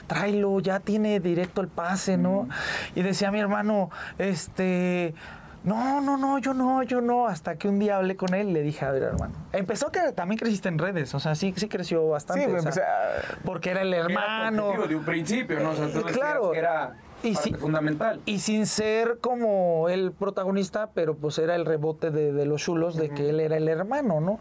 Tráelo, 0.08 0.60
ya 0.60 0.80
tiene 0.80 1.20
directo 1.20 1.62
el 1.62 1.68
pase, 1.68 2.18
¿no? 2.18 2.48
Y 2.96 3.02
decía 3.02 3.32
mi 3.32 3.40
hermano, 3.40 3.90
este... 4.18 5.14
No, 5.64 6.00
no, 6.00 6.16
no, 6.18 6.38
yo 6.40 6.54
no, 6.54 6.84
yo 6.84 7.02
no. 7.02 7.28
Hasta 7.28 7.58
que 7.58 7.68
un 7.68 7.80
día 7.80 7.98
hablé 7.98 8.16
con 8.16 8.34
él 8.34 8.54
le 8.54 8.62
dije, 8.62 8.86
a 8.86 8.92
ver, 8.92 9.04
hermano. 9.04 9.34
Empezó 9.52 9.92
que 9.92 10.00
también 10.14 10.40
creciste 10.40 10.70
en 10.70 10.78
redes, 10.80 11.14
o 11.14 11.20
sea, 11.20 11.36
sí, 11.36 11.54
sí 11.58 11.68
creció 11.68 12.08
bastante. 12.08 12.46
Sí, 12.46 12.68
o 12.68 12.72
sea, 12.72 12.84
a- 12.84 13.44
Porque 13.44 13.72
era 13.72 13.82
el 13.82 13.94
Era 13.94 14.06
hermano. 14.06 14.62
competitivo 14.68 14.88
de 14.88 14.96
un 14.96 15.04
principio, 15.06 15.60
¿no? 15.60 15.72
O 15.72 15.76
sea, 15.76 15.88
tú 15.92 16.02
Claro. 16.04 16.52
que 16.52 16.60
era 16.60 16.94
Y 17.24 17.34
parte 17.34 17.56
fundamental. 17.56 18.22
Y 18.26 18.40
sin 18.40 18.66
ser 18.66 19.20
como 19.20 19.90
el 19.90 20.12
protagonista, 20.12 20.92
pero 20.94 21.16
pues 21.16 21.38
era 21.38 21.56
el 21.56 21.66
rebote 21.66 22.12
de, 22.12 22.32
de 22.32 22.46
los 22.46 22.62
chulos, 22.62 22.96
de 22.96 23.10
que 23.10 23.30
él 23.30 23.40
era 23.40 23.58
el 23.58 23.68
hermano, 23.68 24.22
¿no? 24.22 24.40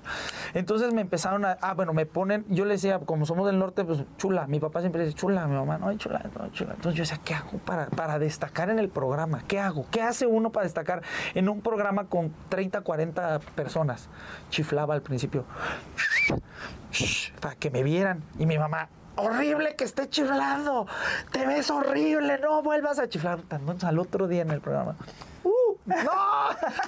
Entonces 0.54 0.92
me 0.92 1.00
empezaron 1.00 1.44
a. 1.44 1.58
Ah, 1.60 1.74
bueno, 1.74 1.92
me 1.92 2.06
ponen. 2.06 2.44
Yo 2.48 2.64
le 2.64 2.74
decía, 2.74 3.00
como 3.00 3.26
somos 3.26 3.46
del 3.46 3.58
norte, 3.58 3.84
pues 3.84 4.04
chula. 4.16 4.46
Mi 4.46 4.60
papá 4.60 4.80
siempre 4.80 5.04
dice 5.04 5.16
chula, 5.16 5.46
mi 5.46 5.56
mamá, 5.56 5.78
no, 5.78 5.92
chula, 5.96 6.24
no, 6.38 6.50
chula. 6.50 6.74
Entonces 6.74 6.96
yo 6.96 7.02
decía, 7.02 7.20
¿qué 7.24 7.34
hago 7.34 7.58
para, 7.58 7.86
para 7.86 8.18
destacar 8.18 8.70
en 8.70 8.78
el 8.78 8.88
programa? 8.88 9.42
¿Qué 9.46 9.58
hago? 9.58 9.86
¿Qué 9.90 10.02
hace 10.02 10.26
uno 10.26 10.50
para 10.50 10.64
destacar 10.64 11.02
en 11.34 11.48
un 11.48 11.60
programa 11.60 12.04
con 12.04 12.32
30, 12.48 12.80
40 12.82 13.40
personas? 13.54 14.08
Chiflaba 14.50 14.94
al 14.94 15.02
principio. 15.02 15.44
Para 17.40 17.54
que 17.54 17.70
me 17.70 17.82
vieran. 17.82 18.22
Y 18.38 18.46
mi 18.46 18.58
mamá, 18.58 18.88
horrible 19.18 19.76
que 19.76 19.84
esté 19.84 20.08
chiflando. 20.08 20.86
Te 21.32 21.46
ves 21.46 21.70
horrible, 21.70 22.38
no 22.38 22.62
vuelvas 22.62 22.98
a 22.98 23.08
chiflar. 23.08 23.40
Entonces 23.50 23.84
al 23.84 23.98
otro 23.98 24.26
día 24.28 24.42
en 24.42 24.50
el 24.50 24.60
programa. 24.60 24.96
"Uh, 25.44 25.76
no, 25.86 25.94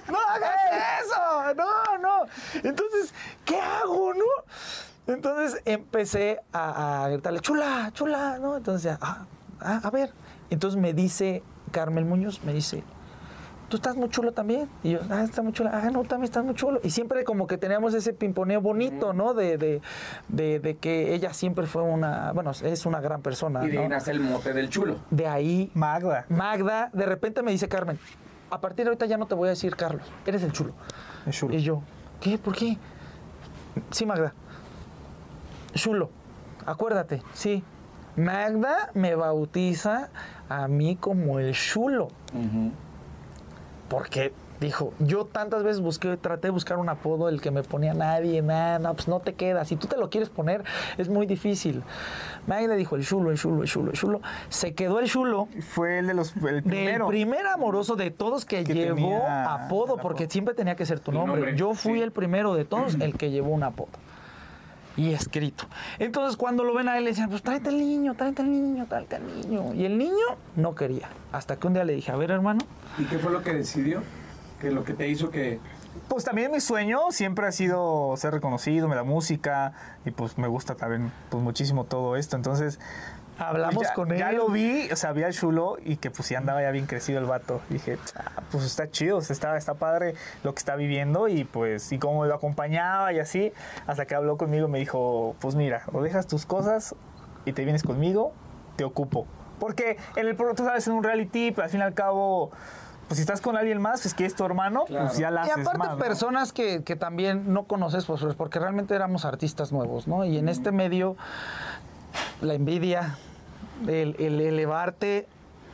no 0.08 0.18
hagas 0.28 0.56
eso, 1.02 1.54
no, 1.54 1.98
no. 1.98 2.26
Entonces, 2.62 3.14
¿qué 3.44 3.60
hago, 3.60 4.12
no? 4.14 4.24
Entonces 5.14 5.60
empecé 5.64 6.40
a, 6.52 7.04
a 7.04 7.08
gritarle, 7.08 7.40
chula, 7.40 7.90
chula, 7.94 8.38
¿no? 8.38 8.56
Entonces, 8.58 8.82
ya, 8.84 8.98
ah, 9.00 9.24
ah, 9.60 9.80
a 9.82 9.90
ver. 9.90 10.12
Entonces 10.50 10.78
me 10.80 10.92
dice 10.92 11.42
Carmen 11.72 12.08
Muñoz, 12.08 12.42
me 12.44 12.52
dice, 12.52 12.82
tú 13.70 13.76
estás 13.76 13.96
muy 13.96 14.10
chulo 14.10 14.32
también. 14.32 14.68
Y 14.82 14.90
yo, 14.90 15.00
ah, 15.08 15.22
está 15.22 15.40
muy 15.40 15.52
chulo. 15.52 15.70
Ah, 15.72 15.88
no, 15.90 16.02
también 16.02 16.24
estás 16.24 16.44
muy 16.44 16.54
chulo. 16.54 16.80
Y 16.82 16.90
siempre 16.90 17.24
como 17.24 17.46
que 17.46 17.56
teníamos 17.56 17.94
ese 17.94 18.12
pimponeo 18.12 18.60
bonito, 18.60 19.12
¿no? 19.14 19.32
De, 19.32 19.56
de, 19.56 19.80
de, 20.28 20.60
de 20.60 20.76
que 20.76 21.14
ella 21.14 21.32
siempre 21.32 21.66
fue 21.66 21.82
una, 21.82 22.32
bueno, 22.32 22.50
es 22.50 22.84
una 22.84 23.00
gran 23.00 23.22
persona. 23.22 23.64
Y 23.64 23.70
de 23.70 23.78
ahí 23.78 23.84
¿no? 23.84 23.94
nace 23.94 24.10
el 24.10 24.20
mote 24.20 24.52
del 24.52 24.68
chulo. 24.68 24.96
De 25.10 25.26
ahí, 25.26 25.70
Magda. 25.72 26.26
Magda, 26.28 26.90
de 26.92 27.06
repente 27.06 27.42
me 27.42 27.52
dice 27.52 27.68
Carmen, 27.68 27.98
a 28.50 28.60
partir 28.60 28.84
de 28.84 28.90
ahorita 28.90 29.06
ya 29.06 29.16
no 29.16 29.26
te 29.26 29.34
voy 29.34 29.46
a 29.46 29.50
decir 29.50 29.76
Carlos, 29.76 30.02
eres 30.26 30.42
el 30.42 30.52
chulo. 30.52 30.74
El 31.24 31.32
chulo. 31.32 31.54
Y 31.54 31.62
yo, 31.62 31.82
¿qué? 32.20 32.36
¿Por 32.36 32.54
qué? 32.54 32.76
Sí, 33.92 34.04
Magda. 34.04 34.34
Chulo. 35.74 36.10
Acuérdate, 36.66 37.22
sí. 37.32 37.62
Magda 38.16 38.90
me 38.94 39.14
bautiza 39.14 40.08
a 40.48 40.66
mí 40.66 40.96
como 40.96 41.38
el 41.38 41.54
chulo. 41.54 42.08
Porque 43.90 44.32
dijo, 44.60 44.94
yo 45.00 45.24
tantas 45.24 45.64
veces 45.64 45.80
busqué, 45.80 46.16
traté 46.16 46.46
de 46.46 46.52
buscar 46.52 46.78
un 46.78 46.88
apodo, 46.88 47.28
el 47.28 47.40
que 47.40 47.50
me 47.50 47.62
ponía 47.64 47.92
nadie, 47.92 48.40
nada, 48.40 48.78
no, 48.78 48.94
pues 48.94 49.08
no 49.08 49.18
te 49.18 49.34
queda. 49.34 49.64
Si 49.64 49.74
tú 49.74 49.88
te 49.88 49.96
lo 49.96 50.10
quieres 50.10 50.30
poner, 50.30 50.62
es 50.96 51.08
muy 51.08 51.26
difícil. 51.26 51.82
Magda 52.46 52.76
dijo, 52.76 52.94
el 52.94 53.04
chulo, 53.04 53.32
el 53.32 53.36
chulo, 53.38 53.62
el 53.64 53.68
chulo, 53.68 53.90
el 53.90 53.96
chulo. 53.98 54.20
Se 54.48 54.74
quedó 54.74 55.00
el 55.00 55.08
chulo. 55.10 55.48
Fue 55.60 55.98
el 55.98 56.06
de 56.06 56.14
los 56.14 56.36
el 56.36 56.42
Del 56.42 56.62
primero. 56.62 57.08
primer 57.08 57.46
amoroso 57.48 57.96
de 57.96 58.12
todos 58.12 58.44
que, 58.44 58.62
Que 58.62 58.74
llevó 58.74 59.26
apodo, 59.26 59.96
el 59.96 60.00
porque 60.00 60.28
siempre 60.30 60.54
tenía 60.54 60.76
que 60.76 60.86
ser 60.86 61.00
tu 61.00 61.10
El 61.10 61.16
nombre. 61.18 61.36
nombre, 61.40 61.56
Yo 61.56 61.74
fui 61.74 61.94
sí. 61.94 62.00
el 62.02 62.12
primero 62.12 62.54
de 62.54 62.64
todos 62.64 62.94
el 63.00 63.16
que 63.18 63.30
llevó 63.32 63.50
un 63.50 63.64
apodo. 63.64 63.88
Y 65.00 65.14
escrito. 65.14 65.64
Entonces, 65.98 66.36
cuando 66.36 66.62
lo 66.62 66.74
ven 66.74 66.86
a 66.86 66.98
él, 66.98 67.04
le 67.04 67.10
decían, 67.10 67.30
pues 67.30 67.42
tráete 67.42 67.70
al 67.70 67.78
niño, 67.78 68.14
tráete 68.14 68.42
al 68.42 68.50
niño, 68.50 68.84
tráete 68.86 69.16
al 69.16 69.26
niño. 69.26 69.72
Y 69.72 69.86
el 69.86 69.96
niño 69.96 70.26
no 70.56 70.74
quería. 70.74 71.08
Hasta 71.32 71.56
que 71.56 71.66
un 71.66 71.72
día 71.72 71.84
le 71.84 71.94
dije, 71.94 72.12
a 72.12 72.16
ver, 72.16 72.30
hermano, 72.30 72.60
¿Y 72.98 73.04
qué 73.04 73.18
fue 73.18 73.32
lo 73.32 73.42
que 73.42 73.54
decidió? 73.54 74.02
¿Qué 74.60 74.70
lo 74.70 74.84
que 74.84 74.92
te 74.92 75.08
hizo 75.08 75.30
que 75.30 75.58
Pues 76.08 76.24
también 76.24 76.52
mi 76.52 76.60
sueño 76.60 76.98
siempre 77.12 77.46
ha 77.46 77.52
sido 77.52 78.14
ser 78.18 78.34
reconocido, 78.34 78.88
la 78.88 79.02
música, 79.02 79.72
y 80.04 80.10
pues 80.10 80.36
me 80.36 80.48
gusta 80.48 80.74
también 80.74 81.10
pues 81.30 81.42
muchísimo 81.42 81.84
todo 81.84 82.16
esto. 82.16 82.36
Entonces, 82.36 82.78
hablamos 83.40 83.74
pues 83.74 83.88
ya, 83.88 83.94
con 83.94 84.12
él. 84.12 84.18
ya 84.18 84.32
lo 84.32 84.48
vi, 84.48 84.90
o 84.92 84.96
sea, 84.96 85.12
vi 85.12 85.22
al 85.22 85.32
chulo 85.32 85.76
y 85.84 85.96
que 85.96 86.10
pues 86.10 86.28
ya 86.28 86.38
andaba 86.38 86.62
ya 86.62 86.70
bien 86.70 86.86
crecido 86.86 87.18
el 87.18 87.26
vato. 87.26 87.60
Dije, 87.70 87.98
"Ah, 88.16 88.42
pues 88.50 88.64
está 88.64 88.90
chido, 88.90 89.18
o 89.18 89.20
sea, 89.20 89.34
está, 89.34 89.56
está 89.56 89.74
padre 89.74 90.14
lo 90.44 90.52
que 90.54 90.58
está 90.58 90.76
viviendo 90.76 91.28
y 91.28 91.44
pues, 91.44 91.90
y 91.92 91.98
cómo 91.98 92.26
lo 92.26 92.34
acompañaba 92.34 93.12
y 93.12 93.18
así, 93.18 93.52
hasta 93.86 94.06
que 94.06 94.14
habló 94.14 94.36
conmigo 94.36 94.68
y 94.68 94.70
me 94.70 94.78
dijo, 94.78 95.34
pues 95.40 95.54
mira, 95.54 95.82
o 95.92 96.02
dejas 96.02 96.26
tus 96.26 96.46
cosas 96.46 96.94
y 97.44 97.52
te 97.52 97.64
vienes 97.64 97.82
conmigo, 97.82 98.32
te 98.76 98.84
ocupo. 98.84 99.26
Porque 99.58 99.98
en 100.16 100.26
el 100.26 100.36
tú 100.36 100.64
sabes, 100.64 100.86
en 100.86 100.94
un 100.94 101.04
reality, 101.04 101.50
pues 101.52 101.64
al 101.66 101.70
fin 101.70 101.80
y 101.80 101.82
al 101.82 101.94
cabo, 101.94 102.50
pues 103.08 103.16
si 103.16 103.22
estás 103.22 103.40
con 103.40 103.56
alguien 103.56 103.80
más, 103.80 104.06
es 104.06 104.14
que 104.14 104.24
es 104.24 104.34
tu 104.34 104.44
hermano, 104.44 104.84
Claro. 104.86 105.06
pues 105.06 105.18
ya 105.18 105.30
la 105.30 105.46
Y 105.46 105.50
haces 105.50 105.66
aparte 105.66 105.78
más, 105.78 105.90
¿no? 105.92 105.98
personas 105.98 106.52
que, 106.52 106.82
que 106.84 106.96
también 106.96 107.52
no 107.52 107.64
conoces, 107.64 108.04
pues, 108.06 108.22
porque 108.36 108.58
realmente 108.58 108.94
éramos 108.94 109.24
artistas 109.24 109.72
nuevos, 109.72 110.06
¿no? 110.08 110.24
Y 110.24 110.38
en 110.38 110.48
este 110.48 110.72
medio, 110.72 111.16
la 112.40 112.54
envidia, 112.54 113.16
el, 113.88 114.16
el 114.18 114.40
elevarte 114.40 115.26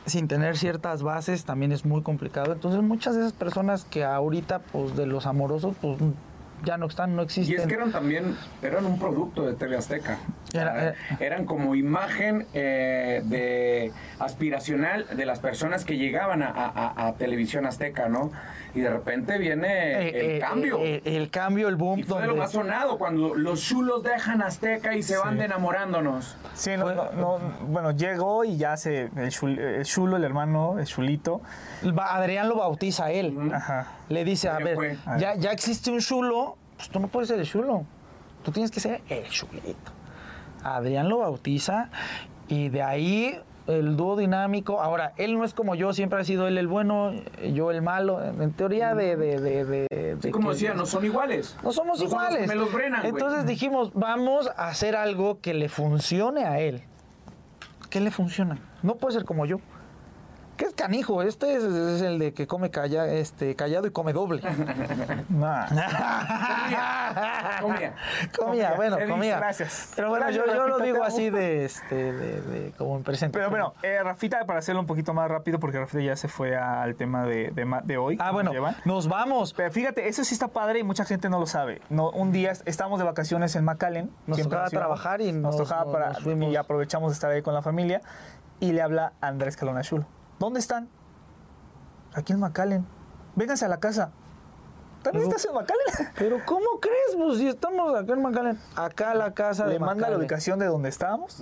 sin 0.05 0.27
tener 0.27 0.57
ciertas 0.57 1.03
bases 1.03 1.43
también 1.45 1.71
es 1.71 1.85
muy 1.85 2.01
complicado. 2.01 2.53
Entonces 2.53 2.81
muchas 2.81 3.15
de 3.15 3.21
esas 3.21 3.33
personas 3.33 3.83
que 3.85 4.03
ahorita, 4.05 4.59
pues, 4.59 4.95
de 4.95 5.05
los 5.05 5.25
amorosos, 5.25 5.75
pues, 5.81 5.97
ya 6.63 6.77
no 6.77 6.87
están, 6.87 7.15
no 7.15 7.21
Y 7.21 7.25
existen. 7.25 7.59
es 7.59 7.67
que 7.67 7.73
eran 7.75 7.91
también, 7.91 8.35
eran 8.63 8.85
un 8.85 8.97
producto 8.97 9.45
de 9.45 9.53
TV 9.53 9.77
Azteca. 9.77 10.17
Era- 10.53 10.81
era- 10.81 10.95
eran 11.19 11.45
como 11.45 11.75
imagen 11.75 12.47
eh, 12.53 13.21
de 13.25 13.91
aspiracional 14.17 15.05
de 15.15 15.25
las 15.25 15.39
personas 15.39 15.85
que 15.85 15.97
llegaban 15.97 16.41
a, 16.41 16.47
a- 16.49 17.07
a 17.07 17.13
televisión 17.13 17.65
azteca, 17.67 18.07
¿no? 18.09 18.31
Y 18.77 18.81
de 18.81 18.91
repente 18.91 19.39
viene 19.39 19.67
Eh, 19.67 20.09
el 20.09 20.31
eh, 20.35 20.39
cambio. 20.39 20.77
eh, 20.79 21.01
el 21.03 21.31
cambio, 21.31 21.67
el 21.67 21.75
boom. 21.77 21.97
y 21.99 22.03
fue 22.03 22.17
de 22.21 22.27
lo 22.27 22.33
donde- 22.33 22.41
más 22.41 22.51
sonado, 22.51 22.99
cuando 22.99 23.33
los 23.33 23.59
chulos 23.59 24.03
dejan 24.03 24.43
Azteca 24.43 24.95
y 24.95 25.01
se 25.01 25.17
van 25.17 25.39
de 25.39 25.45
enamorándonos. 25.45 26.37
Sí, 26.53 26.77
no, 26.77 26.83
Fue- 26.85 26.93
no, 26.95 27.11
no, 27.13 27.39
bueno, 27.67 27.89
llegó 27.91 28.43
y 28.45 28.57
ya 28.57 28.77
se, 28.77 29.05
el, 29.05 29.31
chul- 29.31 29.57
el 29.59 29.83
chulo, 29.83 30.17
el 30.17 30.23
hermano, 30.23 30.77
el 30.77 30.85
chulito, 30.85 31.41
Adrián 31.97 32.49
lo 32.49 32.57
bautiza 32.57 33.05
a 33.05 33.11
él. 33.11 33.35
ajá, 33.51 33.87
Le 34.09 34.23
dice, 34.23 34.47
a 34.47 34.59
Ya 34.59 34.65
ver, 34.65 34.75
fue. 34.75 34.97
ya, 35.17 35.33
ya 35.35 35.51
existe 35.51 35.89
un 35.89 35.99
chulo, 35.99 36.55
pues 36.75 36.89
tú 36.89 36.99
no 36.99 37.07
puedes 37.07 37.29
ser 37.29 37.39
el 37.39 37.47
chulo. 37.47 37.83
Tú 38.43 38.51
tienes 38.51 38.69
que 38.69 38.79
ser 38.79 39.01
el 39.09 39.23
chulito. 39.29 39.91
Adrián 40.63 41.09
lo 41.09 41.17
bautiza 41.17 41.89
y 42.47 42.69
de 42.69 42.83
ahí 42.83 43.41
el 43.67 43.95
dúo 43.97 44.15
dinámico. 44.15 44.81
Ahora, 44.81 45.13
él 45.17 45.37
no 45.37 45.43
es 45.43 45.53
como 45.53 45.75
yo, 45.75 45.93
siempre 45.93 46.19
ha 46.19 46.23
sido 46.23 46.47
él 46.47 46.57
el 46.57 46.67
bueno, 46.67 47.13
yo 47.53 47.71
el 47.71 47.81
malo. 47.81 48.23
En 48.23 48.51
teoría 48.53 48.95
de... 48.95 49.15
de, 49.15 49.39
de, 49.39 49.65
de- 49.65 50.17
Sí, 50.21 50.31
como 50.31 50.51
decía, 50.51 50.73
no 50.73 50.85
son 50.85 51.05
iguales. 51.05 51.55
no 51.63 51.71
somos 51.71 52.01
iguales. 52.01 52.47
me 52.47 52.55
los 52.55 52.71
Brennan, 52.73 53.01
güey. 53.01 53.11
Entonces 53.11 53.45
dijimos, 53.45 53.91
vamos 53.93 54.49
a 54.57 54.67
hacer 54.69 54.95
algo 54.95 55.39
que 55.41 55.53
le 55.53 55.69
funcione 55.69 56.45
a 56.45 56.59
él. 56.59 56.81
¿Qué 57.89 57.99
le 58.01 58.11
funciona? 58.11 58.57
No 58.83 58.95
puede 58.95 59.13
ser 59.15 59.25
como 59.25 59.45
yo. 59.45 59.59
¿Qué 60.57 60.65
es 60.65 60.73
canijo? 60.73 61.21
Este 61.21 61.55
es, 61.55 61.63
es 61.63 62.01
el 62.01 62.17
de 62.19 62.33
que 62.33 62.47
come 62.47 62.71
calla, 62.71 63.05
este, 63.07 63.55
callado 63.55 63.85
y 63.87 63.91
come 63.91 64.11
doble. 64.13 64.41
nah. 65.29 65.67
Comía. 67.61 67.93
Comía, 68.37 68.73
bueno, 68.75 68.97
comía. 69.07 69.37
gracias. 69.37 69.91
Pero 69.95 70.09
bueno, 70.09 70.25
Gracias, 70.25 70.45
yo, 70.47 70.53
yo 70.53 70.67
lo 70.67 70.79
digo 70.79 71.03
así 71.03 71.29
de, 71.29 71.65
este, 71.65 71.95
de, 72.13 72.41
de- 72.41 72.71
como 72.77 72.97
en 72.97 73.03
presente. 73.03 73.37
Pero 73.37 73.49
bueno, 73.49 73.73
eh, 73.83 73.99
Rafita, 74.03 74.45
para 74.45 74.59
hacerlo 74.59 74.81
un 74.81 74.87
poquito 74.87 75.13
más 75.13 75.29
rápido, 75.29 75.59
porque 75.59 75.79
Rafita 75.79 76.01
ya 76.01 76.15
se 76.15 76.27
fue 76.27 76.55
al 76.57 76.95
tema 76.95 77.23
de, 77.25 77.51
de, 77.51 77.65
de 77.83 77.97
hoy. 77.97 78.17
Ah, 78.19 78.31
bueno, 78.31 78.51
nos 78.85 79.07
vamos. 79.07 79.53
Pero 79.53 79.71
fíjate, 79.71 80.07
eso 80.07 80.23
sí 80.23 80.33
está 80.33 80.47
padre 80.47 80.79
y 80.79 80.83
mucha 80.83 81.05
gente 81.05 81.29
no 81.29 81.39
lo 81.39 81.45
sabe. 81.45 81.81
No, 81.89 82.09
un 82.11 82.31
día 82.31 82.53
estamos 82.65 82.99
de 82.99 83.05
vacaciones 83.05 83.55
en 83.55 83.63
McAllen. 83.63 84.09
Nos 84.25 84.41
tocaba 84.41 84.69
trabajar 84.69 85.21
y 85.21 85.31
nos, 85.31 85.55
nos- 85.55 85.57
tocaba 85.57 85.83
nos- 85.85 86.23
para 86.23 86.35
y 86.47 86.55
aprovechamos 86.55 87.11
de 87.11 87.13
estar 87.13 87.31
ahí 87.31 87.41
con 87.41 87.53
la 87.53 87.61
familia 87.61 88.01
y 88.59 88.71
le 88.71 88.81
habla 88.81 89.13
Andrés 89.21 89.55
Calona 89.55 89.81
Chulo. 89.81 90.05
¿Dónde 90.39 90.59
están? 90.59 90.87
Aquí 92.13 92.33
en 92.33 92.39
McAllen. 92.39 92.85
Vénganse 93.35 93.65
a 93.65 93.67
la 93.67 93.79
casa. 93.79 94.11
¿También 95.03 95.25
Pero- 95.27 95.37
estás 95.37 95.45
en 95.45 95.55
McAllen? 95.55 96.13
Pero 96.17 96.37
¿cómo 96.45 96.79
crees? 96.81 97.15
Pues 97.15 97.37
si 97.37 97.47
estamos 97.47 97.95
acá 97.95 98.13
en 98.13 98.21
McAllen. 98.21 98.59
Acá 98.75 99.11
a 99.11 99.15
la 99.15 99.33
casa 99.33 99.65
de 99.65 99.73
Le 99.73 99.79
manda 99.79 100.09
la 100.09 100.17
ubicación 100.17 100.59
de 100.59 100.65
donde 100.65 100.89
estábamos. 100.89 101.39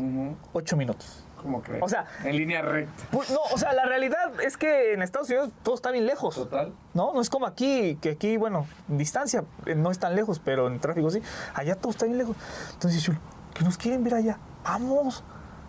Ocho 0.53 0.75
minutos. 0.77 1.21
¿Cómo 1.41 1.61
crees? 1.61 1.83
O 1.83 1.87
sea- 1.87 2.05
en 2.23 2.35
línea 2.37 2.61
recta. 2.61 3.03
Pues, 3.11 3.29
no, 3.29 3.39
o 3.53 3.57
sea, 3.57 3.71
la 3.73 3.85
realidad 3.85 4.39
es 4.41 4.57
que 4.57 4.93
en 4.93 5.01
Estados 5.03 5.29
Unidos 5.29 5.51
todo 5.63 5.75
está 5.75 5.91
bien 5.91 6.05
lejos. 6.05 6.35
Total. 6.35 6.73
No, 6.93 7.13
no 7.13 7.21
es 7.21 7.29
como 7.29 7.45
aquí, 7.45 7.97
que 8.01 8.11
aquí, 8.11 8.35
bueno, 8.37 8.65
en 8.89 8.97
distancia 8.97 9.43
eh, 9.65 9.75
no 9.75 9.91
es 9.91 9.99
tan 9.99 10.15
lejos, 10.15 10.39
pero 10.43 10.67
en 10.67 10.79
tráfico 10.79 11.09
sí. 11.11 11.21
Allá 11.53 11.75
todo 11.75 11.91
está 11.91 12.05
bien 12.05 12.17
lejos. 12.17 12.35
Entonces, 12.73 13.01
Chulo, 13.03 13.19
que 13.53 13.63
nos 13.63 13.77
quieren 13.77 14.03
ver 14.03 14.15
allá. 14.15 14.39
Vamos. 14.63 15.23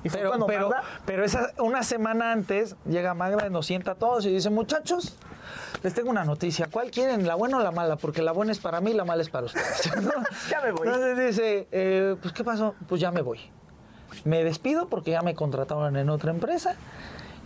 Y 0.07 0.11
Pero, 0.11 0.47
pero, 0.47 0.69
Magda- 0.71 0.83
pero 1.05 1.25
esa, 1.25 1.51
una 1.59 1.83
semana 1.83 2.33
antes 2.33 2.77
llega 2.89 3.13
Magda 3.15 3.47
y 3.47 3.51
nos 3.51 3.67
sienta 3.67 3.93
a 3.93 3.95
todos 3.97 4.25
y 4.27 4.31
dice, 4.33 4.51
muchachos, 4.51 5.17
les 5.83 5.95
tengo 5.95 6.11
una 6.11 6.25
noticia. 6.25 6.69
¿Cuál 6.71 6.91
quieren? 6.91 7.27
¿La 7.27 7.35
buena 7.35 7.59
o 7.59 7.61
la 7.61 7.71
mala? 7.73 7.97
Porque 7.97 8.23
la 8.23 8.33
buena 8.33 8.53
es 8.53 8.59
para 8.59 8.81
mí 8.81 8.93
y 8.93 8.95
la 8.95 9.05
mala 9.05 9.23
es 9.23 9.31
para 9.31 9.47
ustedes. 9.47 9.91
Ya 10.51 10.61
me 10.61 10.71
voy. 10.73 10.87
Entonces 10.87 11.19
dice, 11.37 11.69
eh, 11.73 12.17
pues 12.23 12.33
¿qué 12.35 12.45
pasó? 12.45 12.75
Pues 12.89 13.01
ya 13.01 13.11
me 13.11 13.23
voy. 13.23 13.41
Me 14.25 14.45
despido 14.45 14.89
porque 14.89 15.11
ya 15.11 15.23
me 15.23 15.35
contrataron 15.35 15.97
en 15.97 16.09
otra 16.09 16.31
empresa 16.31 16.77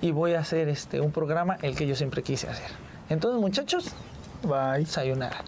y 0.03 0.11
voy 0.13 0.35
a 0.35 0.41
hacer 0.41 0.69
este, 0.69 1.01
un 1.01 1.13
programa 1.13 1.57
el 1.63 1.75
que 1.77 1.87
yo 1.87 1.95
siempre 1.97 2.23
quise 2.23 2.49
hacer. 2.49 2.69
Entonces, 3.09 3.41
muchachos, 3.41 3.93
Bye. 4.43 4.87
sayonara. 4.87 5.39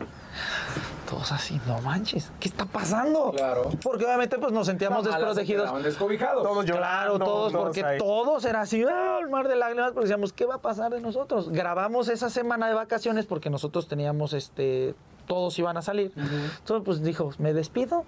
Todos 1.12 1.30
así, 1.30 1.60
no 1.66 1.78
manches, 1.82 2.32
¿qué 2.40 2.48
está 2.48 2.64
pasando? 2.64 3.32
Claro. 3.36 3.68
Porque 3.82 4.06
obviamente 4.06 4.38
pues 4.38 4.50
nos 4.50 4.66
sentíamos 4.66 5.04
Las 5.04 5.16
desprotegidos. 5.16 5.82
descobijados. 5.82 6.42
Todos 6.42 6.64
Claro, 6.64 7.18
llorando, 7.18 7.24
todos, 7.26 7.52
porque 7.52 7.84
ahí. 7.84 7.98
todos 7.98 8.44
era 8.46 8.62
así, 8.62 8.82
¡ah, 8.90 9.18
el 9.20 9.28
mar 9.28 9.46
de 9.46 9.56
lágrimas, 9.56 9.92
porque 9.92 10.06
decíamos, 10.06 10.32
¿qué 10.32 10.46
va 10.46 10.54
a 10.54 10.62
pasar 10.62 10.90
de 10.90 11.02
nosotros? 11.02 11.50
Grabamos 11.50 12.08
esa 12.08 12.30
semana 12.30 12.66
de 12.68 12.72
vacaciones 12.74 13.26
porque 13.26 13.50
nosotros 13.50 13.88
teníamos, 13.88 14.32
este, 14.32 14.94
todos 15.26 15.58
iban 15.58 15.76
a 15.76 15.82
salir. 15.82 16.12
Entonces, 16.16 16.82
pues 16.82 17.02
dijo, 17.02 17.30
¿me 17.36 17.52
despido? 17.52 18.06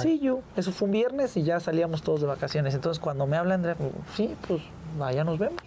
Sí, 0.00 0.18
yo. 0.20 0.40
Eso 0.56 0.72
fue 0.72 0.86
un 0.86 0.92
viernes 0.92 1.36
y 1.36 1.42
ya 1.42 1.60
salíamos 1.60 2.00
todos 2.02 2.22
de 2.22 2.26
vacaciones. 2.26 2.74
Entonces, 2.74 3.00
cuando 3.02 3.26
me 3.26 3.36
habla 3.36 3.54
Andrea, 3.54 3.74
pues, 3.74 3.90
sí, 4.16 4.34
pues 4.48 4.62
vaya, 4.98 5.24
nos 5.24 5.38
vemos. 5.38 5.60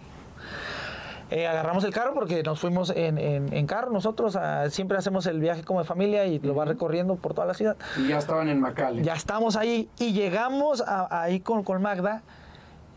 Eh, 1.30 1.46
agarramos 1.46 1.82
el 1.84 1.92
carro 1.92 2.14
porque 2.14 2.42
nos 2.42 2.60
fuimos 2.60 2.90
en, 2.90 3.18
en- 3.18 3.52
en 3.52 3.66
carro. 3.66 3.90
Nosotros 3.90 4.36
siempre 4.70 4.98
hacemos 4.98 5.26
el 5.26 5.40
viaje 5.40 5.64
como 5.64 5.80
de 5.80 5.84
familia 5.86 6.26
y 6.26 6.38
lo 6.40 6.54
va 6.54 6.64
recorriendo 6.64 7.16
por 7.16 7.34
toda 7.34 7.46
la 7.46 7.54
ciudad. 7.54 7.76
Y 7.96 8.08
ya 8.08 8.18
estaban 8.18 8.48
en 8.48 8.60
McAllen. 8.60 9.02
Ya 9.04 9.14
estamos 9.14 9.56
ahí 9.56 9.88
y 9.98 10.12
llegamos 10.12 10.82
a- 10.86 11.22
ahí 11.22 11.40
con, 11.40 11.62
con 11.64 11.80
Magda. 11.82 12.22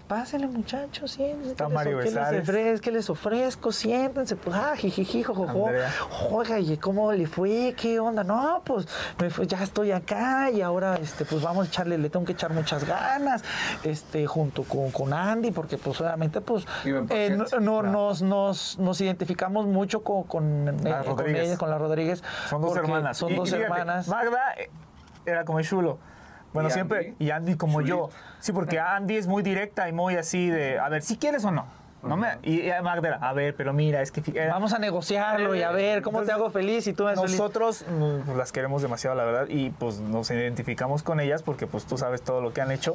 Pásenle, 0.07 0.47
muchachos, 0.47 1.11
siéntense. 1.11 1.51
Está 1.51 1.65
¿qué 1.65 1.69
les- 1.69 1.75
Mario 1.75 1.97
¿qué 1.99 2.05
les, 2.05 2.17
ofrezco? 2.49 2.81
¿Qué 2.83 2.91
les 2.91 3.09
ofrezco? 3.09 3.71
Siéntense. 3.73 4.35
Pues, 4.37 4.55
ah, 4.55 4.73
jijiji, 4.77 5.21
jojojo. 5.23 5.69
Oiga, 6.31 6.59
¿y 6.59 6.77
cómo 6.77 7.11
le 7.11 7.27
fue? 7.27 7.75
¿Qué 7.77 7.99
onda? 7.99 8.23
No, 8.23 8.61
pues 8.63 8.87
me 9.19 9.29
fue- 9.29 9.45
ya 9.47 9.61
estoy 9.61 9.91
acá 9.91 10.49
y 10.49 10.61
ahora 10.61 10.95
este, 10.95 11.25
pues 11.25 11.41
vamos 11.41 11.65
a 11.65 11.67
echarle, 11.69 11.97
le 11.97 12.09
tengo 12.09 12.25
que 12.25 12.31
echar 12.31 12.53
muchas 12.53 12.85
ganas, 12.85 13.43
este, 13.83 14.25
junto 14.27 14.63
con, 14.63 14.91
con 14.91 15.11
Andy, 15.13 15.51
porque 15.51 15.77
pues 15.77 15.99
obviamente 15.99 16.39
pues 16.39 16.65
eh, 17.09 17.37
no, 17.59 17.81
nos, 17.83 18.21
nos, 18.21 18.79
nos 18.79 19.01
identificamos 19.01 19.65
mucho 19.65 20.03
con, 20.03 20.23
con, 20.23 20.69
eh, 20.87 20.95
con 21.05 21.17
Rodríguez. 21.17 21.43
ellas, 21.47 21.57
con 21.59 21.69
las 21.69 21.79
Rodríguez. 21.81 22.23
Son 22.49 22.61
dos 22.61 22.77
hermanas. 22.77 23.17
Son 23.17 23.31
Y- 23.31 23.35
dos 23.35 23.49
y 23.49 23.51
fíjate, 23.55 23.65
hermanas. 23.65 24.07
Magda 24.07 24.39
eh, 24.57 24.69
era 25.25 25.43
como 25.43 25.61
chulo. 25.63 25.97
Bueno, 26.53 26.69
¿Y 26.69 26.71
siempre. 26.71 26.99
Andy? 27.09 27.15
Y 27.25 27.29
Andy 27.31 27.55
como 27.55 27.81
yo. 27.81 28.09
Sí, 28.39 28.51
porque 28.51 28.79
Andy 28.79 29.17
es 29.17 29.27
muy 29.27 29.43
directa 29.43 29.87
y 29.89 29.93
muy 29.93 30.15
así 30.15 30.49
de, 30.49 30.79
a 30.79 30.89
ver, 30.89 31.01
si 31.03 31.17
quieres 31.17 31.43
o 31.45 31.51
no. 31.51 31.65
no 32.03 32.15
me, 32.15 32.37
y 32.43 32.61
y 32.61 32.71
Magda 32.81 33.07
era, 33.09 33.17
a 33.17 33.33
ver, 33.33 33.55
pero 33.55 33.73
mira, 33.73 34.01
es 34.01 34.11
que... 34.11 34.21
era- 34.39 34.53
Vamos 34.53 34.71
a 34.73 34.79
negociarlo 34.79 35.55
y 35.55 35.61
a 35.63 35.71
ver 35.71 36.01
cómo 36.01 36.21
te 36.23 36.31
hago 36.31 36.49
feliz 36.49 36.87
y 36.87 36.93
tú 36.93 37.03
me 37.03 37.15
feliz. 37.15 37.31
Nosotros 37.31 37.83
mm, 37.89 38.21
pues, 38.25 38.37
las 38.37 38.51
queremos 38.51 38.81
demasiado, 38.81 39.15
la 39.15 39.25
verdad, 39.25 39.47
y 39.49 39.71
pues 39.71 39.99
nos 39.99 40.29
identificamos 40.31 41.03
con 41.03 41.19
ellas 41.19 41.43
porque 41.43 41.67
pues 41.67 41.85
tú 41.85 41.97
sabes 41.97 42.21
todo 42.21 42.39
lo 42.41 42.53
que 42.53 42.61
han 42.61 42.71
hecho. 42.71 42.93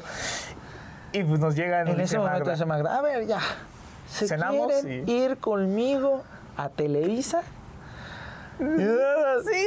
Y 1.12 1.24
pues 1.24 1.40
nos 1.40 1.54
llega 1.56 1.82
En 1.82 2.00
ese 2.00 2.18
momento 2.18 2.50
dice 2.50 2.64
Magda, 2.64 2.96
a 2.98 3.02
ver, 3.02 3.26
ya. 3.26 3.40
¿Se 4.08 4.26
Cenamos 4.28 4.72
quieren 4.72 5.08
y- 5.08 5.12
ir 5.12 5.36
conmigo 5.38 6.22
a 6.56 6.68
Televisa? 6.70 7.42
Sí. 8.58 9.66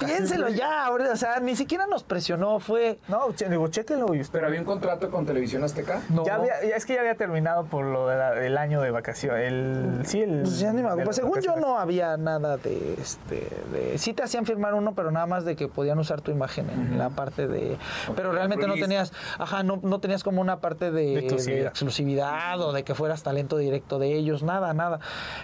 Piénselo 0.06 0.48
ya, 0.48 0.84
ahora, 0.86 1.12
o 1.12 1.16
sea, 1.16 1.40
ni 1.40 1.56
siquiera 1.56 1.86
nos 1.86 2.02
presionó, 2.02 2.60
fue... 2.60 2.98
No, 3.08 3.32
che- 3.34 3.48
digo, 3.48 3.68
chéquenlo 3.68 4.14
y 4.14 4.20
usted. 4.20 4.32
Pero 4.32 4.46
había 4.48 4.60
un 4.60 4.66
contrato 4.66 5.10
con 5.10 5.26
Televisión 5.26 5.62
Azteca. 5.64 6.00
No, 6.08 6.24
Ya 6.24 6.34
había- 6.36 6.62
ya- 6.62 6.76
es 6.76 6.86
que 6.86 6.94
ya 6.94 7.00
había 7.00 7.14
terminado 7.16 7.64
por 7.64 7.84
lo 7.84 8.06
de 8.08 8.16
del 8.40 8.58
año 8.58 8.80
de 8.80 8.90
vacaciones. 8.90 9.40
El, 9.52 10.00
sí, 10.04 10.20
el, 10.22 10.42
pues 10.42 10.58
ya 10.58 10.68
ni 10.72 10.76
me 10.82 10.88
acuerdo. 10.88 10.98
de 10.98 11.04
Pues 11.04 11.16
según 11.16 11.40
yo 11.40 11.56
no 11.56 11.78
había 11.78 12.16
nada 12.16 12.56
de, 12.56 12.94
este, 13.00 13.48
de... 13.72 13.98
Sí 13.98 14.12
te 14.14 14.22
hacían 14.22 14.46
firmar 14.46 14.74
uno, 14.74 14.94
pero 14.94 15.10
nada 15.10 15.26
más 15.26 15.44
de 15.44 15.56
que 15.56 15.68
podían 15.68 15.98
usar 15.98 16.20
tu 16.20 16.30
imagen 16.30 16.68
en 16.70 16.98
la 16.98 17.10
parte 17.10 17.46
de... 17.48 17.76
Pero 18.16 18.32
realmente 18.32 18.66
no 18.66 18.74
tenías, 18.74 19.12
ajá, 19.38 19.62
no, 19.62 19.80
no 19.82 20.00
tenías 20.00 20.22
como 20.22 20.40
una 20.40 20.60
parte 20.60 20.90
de, 20.90 21.02
De 21.06 21.18
exclusividad. 21.20 21.62
de 21.62 21.68
exclusividad 21.68 22.60
o 22.60 22.72
de 22.72 22.82
que 22.84 22.94
fueras 22.94 23.22
talento 23.22 23.56
directo 23.58 23.98
de 23.98 24.14
ellos, 24.14 24.42
nada, 24.42 24.72
nada. 24.74 25.00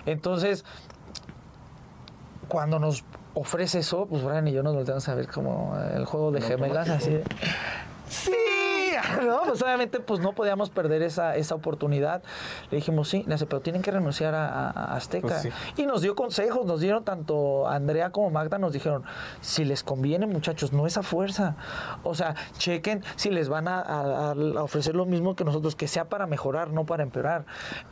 Entonces, 0.06 0.64
cuando 2.48 2.78
nos 2.78 3.04
ofrece 3.38 3.80
eso, 3.80 4.06
pues 4.06 4.24
Brian 4.24 4.48
y 4.48 4.52
yo 4.52 4.62
nos 4.62 4.74
volteamos 4.74 5.06
a 5.08 5.14
ver 5.14 5.28
como 5.28 5.76
el 5.94 6.04
juego 6.06 6.30
de 6.32 6.40
gemelas, 6.40 6.88
así 6.88 7.10
de, 7.10 7.24
¡Sí! 8.08 8.32
¿No? 9.26 9.42
Pues 9.44 9.60
obviamente 9.62 10.00
pues 10.00 10.20
no 10.20 10.32
podíamos 10.32 10.70
perder 10.70 11.02
esa, 11.02 11.36
esa 11.36 11.54
oportunidad. 11.54 12.22
Le 12.70 12.76
dijimos, 12.78 13.08
sí, 13.08 13.24
pero 13.48 13.60
tienen 13.60 13.82
que 13.82 13.90
renunciar 13.90 14.34
a, 14.34 14.48
a- 14.48 14.70
a 14.70 14.96
Azteca. 14.96 15.28
Pues 15.28 15.42
sí. 15.42 15.50
Y 15.76 15.84
nos 15.86 16.00
dio 16.00 16.16
consejos, 16.16 16.64
nos 16.64 16.80
dieron 16.80 17.04
tanto 17.04 17.68
Andrea 17.68 18.10
como 18.10 18.30
Magda, 18.30 18.58
nos 18.58 18.72
dijeron, 18.72 19.04
si 19.42 19.64
les 19.64 19.82
conviene 19.84 20.26
muchachos, 20.26 20.72
no 20.72 20.86
es 20.86 20.96
a 20.96 21.02
fuerza. 21.02 21.56
O 22.04 22.14
sea, 22.14 22.34
chequen 22.58 23.04
si 23.16 23.30
les 23.30 23.48
van 23.50 23.68
a 23.68 24.32
ofrecer 24.62 24.94
lo 24.96 25.04
mismo 25.04 25.36
que 25.36 25.44
nosotros, 25.44 25.76
que 25.76 25.88
sea 25.88 26.06
para 26.06 26.26
mejorar, 26.26 26.70
no 26.70 26.86
para 26.86 27.02
empeorar. 27.02 27.44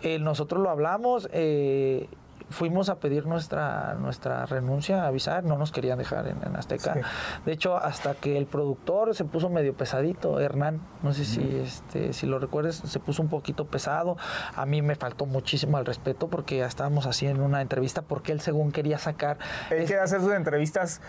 Eh, 0.02 0.18
nosotros 0.18 0.62
lo 0.62 0.70
hablamos. 0.70 1.28
eh, 1.32 2.08
Fuimos 2.54 2.88
a 2.88 3.00
pedir 3.00 3.26
nuestra, 3.26 3.94
nuestra 3.94 4.46
renuncia, 4.46 5.02
a 5.04 5.08
avisar, 5.08 5.42
no 5.44 5.58
nos 5.58 5.72
querían 5.72 5.98
dejar 5.98 6.28
en, 6.28 6.38
en 6.44 6.54
Azteca. 6.56 6.94
Sí. 6.94 7.00
De 7.46 7.52
hecho, 7.52 7.76
hasta 7.76 8.14
que 8.14 8.38
el 8.38 8.46
productor 8.46 9.14
se 9.14 9.24
puso 9.24 9.50
medio 9.50 9.74
pesadito, 9.76 10.38
Hernán, 10.40 10.80
no 11.02 11.12
sé 11.12 11.24
si, 11.24 11.56
este, 11.58 12.12
si 12.12 12.26
lo 12.26 12.38
recuerdes, 12.38 12.76
se 12.76 13.00
puso 13.00 13.22
un 13.22 13.28
poquito 13.28 13.66
pesado. 13.66 14.16
A 14.54 14.66
mí 14.66 14.82
me 14.82 14.94
faltó 14.94 15.26
muchísimo 15.26 15.76
al 15.78 15.84
respeto 15.84 16.28
porque 16.28 16.58
ya 16.58 16.66
estábamos 16.66 17.06
así 17.06 17.26
en 17.26 17.40
una 17.40 17.60
entrevista 17.60 18.02
porque 18.02 18.30
él 18.32 18.40
según 18.40 18.70
quería 18.72 18.98
sacar 18.98 19.38
Él 19.70 19.78
es- 19.82 19.86
quiere 19.86 20.02
hacer 20.02 20.20
sus 20.20 20.32
entrevistas 20.32 21.00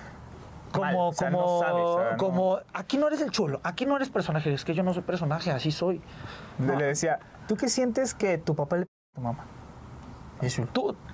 como, 0.71 0.83
mal, 0.85 0.95
o 0.97 1.13
sea, 1.13 1.29
no 1.29 1.37
como, 1.43 1.59
sabe, 1.61 1.81
o 1.81 1.97
sea, 1.99 2.11
no- 2.11 2.17
como, 2.17 2.59
aquí 2.73 2.97
no 2.97 3.07
eres 3.07 3.21
el 3.21 3.29
chulo, 3.31 3.61
aquí 3.63 3.85
no 3.85 3.95
eres 3.95 4.09
personaje, 4.09 4.51
es 4.53 4.65
que 4.65 4.73
yo 4.73 4.83
no 4.83 4.93
soy 4.93 5.03
personaje, 5.03 5.51
así 5.51 5.71
soy. 5.71 6.01
Le, 6.59 6.75
le 6.75 6.85
decía, 6.87 7.19
¿tú 7.47 7.55
qué 7.55 7.69
sientes 7.69 8.13
que 8.13 8.37
tu 8.37 8.55
papá 8.55 8.77
le 8.77 8.83
a 8.83 8.85
tu 9.15 9.21
mamá? 9.21 9.45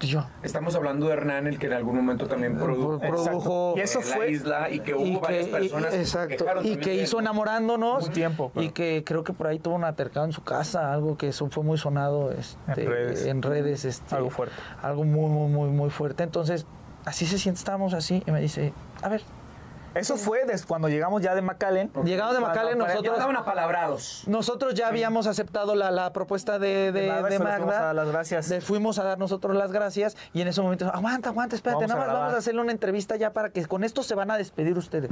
Yo. 0.01 0.26
Estamos 0.43 0.76
hablando 0.76 1.07
de 1.07 1.13
Hernán, 1.13 1.47
el 1.47 1.59
que 1.59 1.67
en 1.67 1.74
algún 1.74 1.95
momento 1.95 2.28
también 2.28 2.57
produ- 2.59 2.99
Pro- 2.99 3.09
produjo 3.09 3.74
Y 3.78 3.82
eso 3.82 3.99
en 4.01 4.09
la 4.09 4.15
fue- 4.15 4.32
isla 4.32 4.69
y 4.69 4.80
que 4.80 4.93
hubo 4.95 5.05
y 5.05 5.15
varias 5.17 5.45
que, 5.45 5.51
personas 5.51 5.93
y, 5.93 5.95
que 5.95 6.01
exacto, 6.01 6.38
quejaron 6.38 6.65
y 6.65 6.76
que 6.78 6.95
hizo 6.95 7.19
enamorándonos 7.19 8.07
Un 8.07 8.13
tiempo, 8.13 8.51
pero- 8.53 8.65
y 8.65 8.72
que 8.72 9.03
creo 9.05 9.24
que 9.24 9.32
por 9.34 9.47
ahí 9.47 9.59
tuvo 9.59 9.76
un 9.76 9.84
altercado 9.84 10.26
en 10.26 10.32
su 10.34 10.43
casa 10.43 10.91
algo 10.91 11.17
que 11.17 11.28
eso 11.30 11.47
fue 11.49 11.63
muy 11.63 11.78
sonado 11.78 12.32
este, 12.32 12.84
En 12.84 12.89
redes. 12.89 13.26
en 13.26 13.41
redes, 13.41 13.86
este, 13.86 14.15
Algo 14.15 14.30
fuerte. 14.32 14.55
algo 14.82 15.03
muy 15.03 15.30
muy 15.30 15.49
muy 15.49 15.69
muy 15.69 15.89
fuerte 15.91 16.24
entonces 16.24 16.65
así 17.05 17.26
se 17.26 17.38
siente 17.38 17.59
estábamos 17.59 17.93
así 17.93 18.24
y 18.26 18.32
me 18.32 18.41
dice 18.41 18.74
a 19.01 19.09
ver 19.09 19.22
Eso 19.94 20.16
fue 20.16 20.46
des- 20.46 20.66
cuando 20.66 20.88
llegamos 20.88 21.22
ya 21.22 21.36
de 21.36 21.42
McAllen. 21.42 21.92
llegamos 22.06 22.34
de 22.36 22.39
McAllen 22.42 22.78
para- 22.78 22.89
nosotros 22.94 23.14
estaban 23.14 23.36
apalabrados. 23.36 24.24
nosotros 24.28 24.74
ya 24.74 24.88
habíamos 24.88 25.28
aceptado 25.28 25.76
la, 25.76 25.92
la 25.92 26.14
propuesta 26.14 26.60
de, 26.60 26.92
de, 26.92 27.02
De 27.02 27.08
Magda, 27.10 27.28
de 27.30 27.38
fuimos 27.39 27.76
a 27.76 27.82
dar 27.82 27.96
las 27.96 28.08
gracias. 28.10 28.50
Le 28.50 28.62
fuimos 28.62 29.00
a 29.00 29.04
dar 29.04 29.20
nosotros 29.20 29.56
las 29.56 29.72
gracias 29.72 30.16
y 30.34 30.42
en 30.42 30.48
ese 30.48 30.62
momento, 30.62 30.89
aguanta, 30.94 31.30
aguanta, 31.30 31.56
espérate, 31.56 31.84
Vamos 31.86 31.96
nada 31.96 32.08
más 32.08 32.18
vamos 32.20 32.34
a 32.34 32.38
hacerle 32.38 32.62
una 32.62 32.72
entrevista 32.72 33.18
ya 33.18 33.34
para 33.34 33.50
que 33.50 33.66
con 33.66 33.84
esto 33.84 34.02
se 34.04 34.16
van 34.16 34.32
a 34.32 34.38
despedir 34.38 34.78
ustedes. 34.78 35.12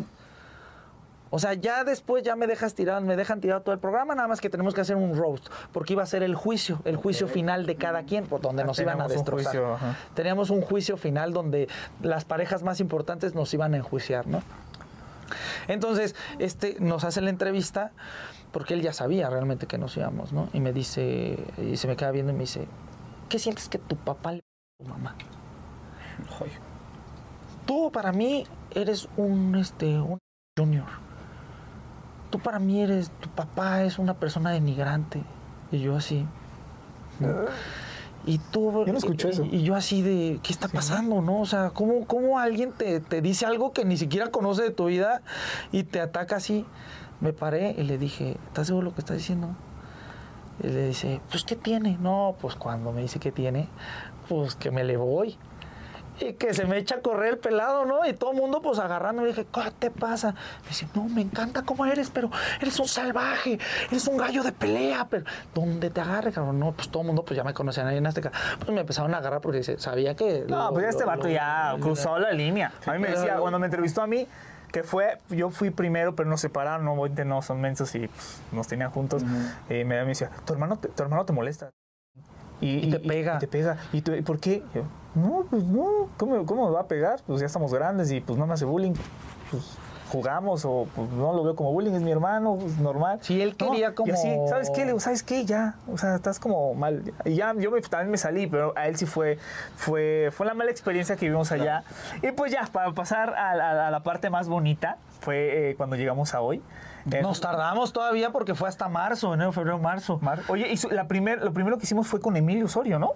O 1.31 1.37
sea, 1.37 1.53
ya 1.53 1.83
después 1.83 2.23
ya 2.23 2.35
me 2.35 2.47
dejas 2.47 2.73
tirado, 2.73 3.01
me 3.01 3.15
dejan 3.15 3.39
tirado 3.39 3.61
todo 3.61 3.73
el 3.73 3.79
programa, 3.79 4.15
nada 4.15 4.27
más 4.27 4.41
que 4.41 4.49
tenemos 4.49 4.73
que 4.73 4.81
hacer 4.81 4.95
un 4.95 5.15
roast, 5.15 5.45
porque 5.71 5.93
iba 5.93 6.01
a 6.01 6.05
ser 6.07 6.23
el 6.23 6.33
juicio, 6.33 6.79
el 6.85 6.95
juicio 6.95 7.27
final 7.27 7.67
de 7.67 7.75
cada 7.75 8.01
quien, 8.01 8.25
por 8.25 8.41
donde 8.41 8.63
Ah, 8.63 8.65
nos 8.65 8.79
iban 8.79 8.99
a 8.99 9.05
un 9.05 9.11
destrozar. 9.11 9.43
juicio. 9.55 9.77
Teníamos 10.15 10.49
un 10.49 10.61
juicio 10.61 10.97
final 10.97 11.31
donde 11.31 11.67
las 12.01 12.25
parejas 12.25 12.63
más 12.63 12.79
importantes 12.79 13.35
nos 13.35 13.53
iban 13.53 13.75
a 13.75 13.77
enjuiciar, 13.77 14.25
¿no? 14.25 14.41
Entonces, 15.67 16.15
este 16.39 16.77
nos 16.79 17.03
hace 17.03 17.21
la 17.21 17.29
entrevista 17.29 17.91
porque 18.51 18.73
él 18.73 18.81
ya 18.81 18.93
sabía 18.93 19.29
realmente 19.29 19.67
que 19.67 19.77
nos 19.77 19.95
íbamos, 19.97 20.33
¿no? 20.33 20.49
Y 20.53 20.59
me 20.59 20.73
dice, 20.73 21.37
y 21.57 21.77
se 21.77 21.87
me 21.87 21.95
queda 21.95 22.11
viendo 22.11 22.31
y 22.31 22.35
me 22.35 22.41
dice, 22.41 22.67
¿qué 23.29 23.39
sientes 23.39 23.69
que 23.69 23.77
tu 23.77 23.95
papá 23.95 24.33
le 24.33 24.39
a 24.39 24.83
tu 24.83 24.89
mamá? 24.89 25.15
Tú 27.65 27.91
para 27.91 28.11
mí 28.11 28.45
eres 28.71 29.07
un 29.17 29.55
este 29.55 29.99
un 29.99 30.17
junior. 30.57 30.87
Tú 32.29 32.39
para 32.39 32.59
mí 32.59 32.81
eres, 32.81 33.11
tu 33.19 33.29
papá 33.29 33.83
es 33.83 33.99
una 33.99 34.15
persona 34.15 34.51
denigrante. 34.51 35.23
Y 35.71 35.79
yo 35.79 35.95
así. 35.95 36.25
¿no? 37.19 37.27
Y 38.29 38.37
tú. 38.37 38.85
Yo 38.85 38.91
no 38.93 38.97
escuché 38.99 39.27
y- 39.27 39.31
eso. 39.31 39.45
Y 39.45 39.63
yo 39.63 39.75
así 39.75 40.01
de, 40.01 40.39
¿qué 40.43 40.53
está 40.53 40.67
pasando, 40.67 41.21
no? 41.21 41.41
O 41.41 41.45
sea, 41.45 41.71
¿cómo, 41.71 42.05
cómo 42.05 42.39
alguien 42.39 42.71
te, 42.71 42.99
te 42.99 43.21
dice 43.21 43.45
algo 43.45 43.71
que 43.73 43.85
ni 43.85 43.97
siquiera 43.97 44.27
conoce 44.29 44.63
de 44.63 44.71
tu 44.71 44.85
vida 44.85 45.21
y 45.71 45.83
te 45.83 45.99
ataca 45.99 46.35
así? 46.37 46.65
Me 47.21 47.33
paré 47.33 47.75
y 47.77 47.83
le 47.83 47.97
dije, 47.97 48.37
¿estás 48.47 48.67
seguro 48.67 48.85
de 48.85 48.91
lo 48.91 48.95
que 48.95 49.01
estás 49.01 49.17
diciendo? 49.17 49.49
Y 50.63 50.67
le 50.67 50.87
dice, 50.87 51.21
pues, 51.29 51.43
¿qué 51.43 51.55
tiene? 51.55 51.97
No, 51.99 52.35
pues 52.39 52.55
cuando 52.55 52.91
me 52.91 53.01
dice 53.01 53.19
que 53.19 53.31
tiene, 53.31 53.67
pues 54.27 54.55
que 54.55 54.71
me 54.71 54.83
le 54.83 54.97
voy. 54.97 55.37
Y 56.21 56.33
que 56.33 56.53
se 56.53 56.65
me 56.65 56.77
echa 56.77 56.95
a 56.95 56.99
correr 57.01 57.29
el 57.33 57.37
pelado, 57.37 57.85
¿no? 57.85 58.05
Y 58.05 58.13
todo 58.13 58.31
el 58.31 58.37
mundo 58.37 58.61
pues 58.61 58.77
agarrando. 58.79 59.21
Le 59.21 59.29
dije, 59.29 59.45
¿qué 59.53 59.71
te 59.79 59.89
pasa? 59.91 60.31
Me 60.63 60.67
dice, 60.69 60.87
no, 60.93 61.05
me 61.05 61.21
encanta 61.21 61.61
cómo 61.63 61.85
eres, 61.85 62.09
pero 62.09 62.29
eres 62.61 62.79
un 62.79 62.87
salvaje, 62.87 63.57
eres 63.89 64.05
un 64.07 64.17
gallo 64.17 64.43
de 64.43 64.51
pelea, 64.51 65.07
pero 65.09 65.23
¿dónde 65.53 65.89
te 65.89 66.01
agarre, 66.01 66.31
cabrón? 66.31 66.59
No, 66.59 66.73
pues 66.73 66.89
todo 66.89 67.01
el 67.03 67.07
mundo 67.07 67.23
pues 67.23 67.37
ya 67.37 67.43
me 67.43 67.53
conocían 67.53 67.87
ahí 67.87 67.97
en 67.97 68.05
Azteca. 68.07 68.31
Pues 68.59 68.69
me 68.71 68.81
empezaron 68.81 69.13
a 69.13 69.17
agarrar 69.19 69.39
porque 69.41 69.63
sabía 69.63 70.15
que... 70.15 70.45
No, 70.47 70.65
lo- 70.67 70.73
pues 70.73 70.83
ya 70.83 70.89
este 70.89 71.03
lo- 71.03 71.07
vato 71.07 71.23
lo- 71.23 71.29
ya 71.29 71.75
cruzó 71.79 72.19
la 72.19 72.31
línea. 72.31 72.73
A 72.85 72.91
mí 72.93 72.99
me 72.99 73.09
decía, 73.09 73.37
cuando 73.37 73.57
me 73.59 73.67
entrevistó 73.67 74.01
a 74.01 74.07
mí, 74.07 74.27
que 74.71 74.83
fue, 74.83 75.17
yo 75.29 75.49
fui 75.49 75.69
primero, 75.71 76.15
pero 76.15 76.29
nos 76.29 76.41
separaron, 76.41 76.85
no, 76.85 76.95
no 77.25 77.41
son 77.41 77.61
mensos 77.61 77.95
y 77.95 78.07
pues, 78.07 78.41
nos 78.51 78.67
tenían 78.67 78.91
juntos. 78.91 79.23
Y 79.69 79.83
me, 79.83 79.95
decía, 80.05 80.29
tu 80.45 80.53
hermano 80.53 80.77
te, 80.77 80.89
tu 80.89 81.01
hermano 81.01 81.25
te 81.25 81.33
molesta. 81.33 81.69
Y 82.61 82.91
te 82.91 82.99
pega. 82.99 83.37
Y 83.37 83.39
te 83.39 83.47
pega. 83.47 83.77
¿Y 83.93 84.01
tú, 84.01 84.11
¿por 84.25 84.39
qué? 84.39 84.61
Yo, 84.75 84.83
No, 85.15 85.43
pues 85.49 85.63
no, 85.63 86.07
¿cómo, 86.17 86.45
¿cómo 86.45 86.67
me 86.67 86.73
va 86.73 86.81
a 86.81 86.87
pegar? 86.87 87.19
Pues 87.25 87.39
ya 87.39 87.45
estamos 87.47 87.73
grandes 87.73 88.11
y 88.11 88.21
pues 88.21 88.37
no 88.37 88.45
me 88.47 88.53
hace 88.53 88.65
bullying. 88.65 88.93
Pues 89.51 89.77
jugamos 90.11 90.65
o 90.65 90.87
pues, 90.95 91.07
no 91.11 91.33
lo 91.33 91.43
veo 91.43 91.55
como 91.55 91.71
bullying, 91.71 91.91
es 91.93 92.01
mi 92.01 92.11
hermano, 92.11 92.57
es 92.65 92.77
normal. 92.79 93.19
Sí, 93.21 93.39
él 93.41 93.55
No, 93.59 93.71
quería 93.71 93.89
y 93.89 93.93
como- 93.93 94.13
así, 94.13 94.35
¿sabes 94.47 94.69
qué? 94.71 94.81
Le 94.81 94.87
digo, 94.87 94.99
¿sabes 94.99 95.21
qué? 95.23 95.45
Ya, 95.45 95.75
o 95.91 95.97
sea, 95.99 96.15
estás 96.15 96.39
como 96.39 96.73
mal. 96.73 97.03
Y 97.25 97.35
ya, 97.35 97.53
yo 97.55 97.69
me- 97.71 97.81
también 97.81 98.09
me 98.11 98.17
salí, 98.17 98.47
pero 98.47 98.73
a 98.75 98.87
él 98.87 98.95
sí 98.97 99.05
fue, 99.05 99.37
fue, 99.75 100.29
fue 100.31 100.45
la 100.47 100.53
mala 100.55 100.71
experiencia 100.71 101.15
que 101.15 101.25
vivimos 101.25 101.51
allá. 101.51 101.83
Y 102.23 102.31
pues 102.31 102.51
ya, 102.51 102.67
para 102.71 102.91
pasar 102.93 103.33
a, 103.35 103.55
la- 103.55 103.87
a 103.87 103.91
la 103.91 104.01
parte 104.03 104.29
más 104.31 104.47
bonita, 104.47 104.97
fue 105.19 105.71
eh, 105.71 105.75
cuando 105.75 105.95
llegamos 105.95 106.33
a 106.33 106.41
hoy. 106.41 106.61
Eh, 107.11 107.21
Nos 107.21 107.39
tardamos 107.41 107.93
todavía 107.93 108.31
porque 108.31 108.55
fue 108.55 108.67
hasta 108.69 108.87
marzo, 108.89 109.33
enero, 109.33 109.51
febrero, 109.51 109.77
marzo. 109.79 110.17
Mar- 110.21 110.41
Oye, 110.49 110.71
y 110.71 110.77
su- 110.77 110.89
la 110.89 111.07
primer, 111.07 111.43
lo 111.43 111.53
primero 111.53 111.77
que 111.77 111.83
hicimos 111.83 112.07
fue 112.07 112.19
con 112.19 112.35
Emilio 112.35 112.65
Osorio, 112.65 112.97
¿no? 112.99 113.11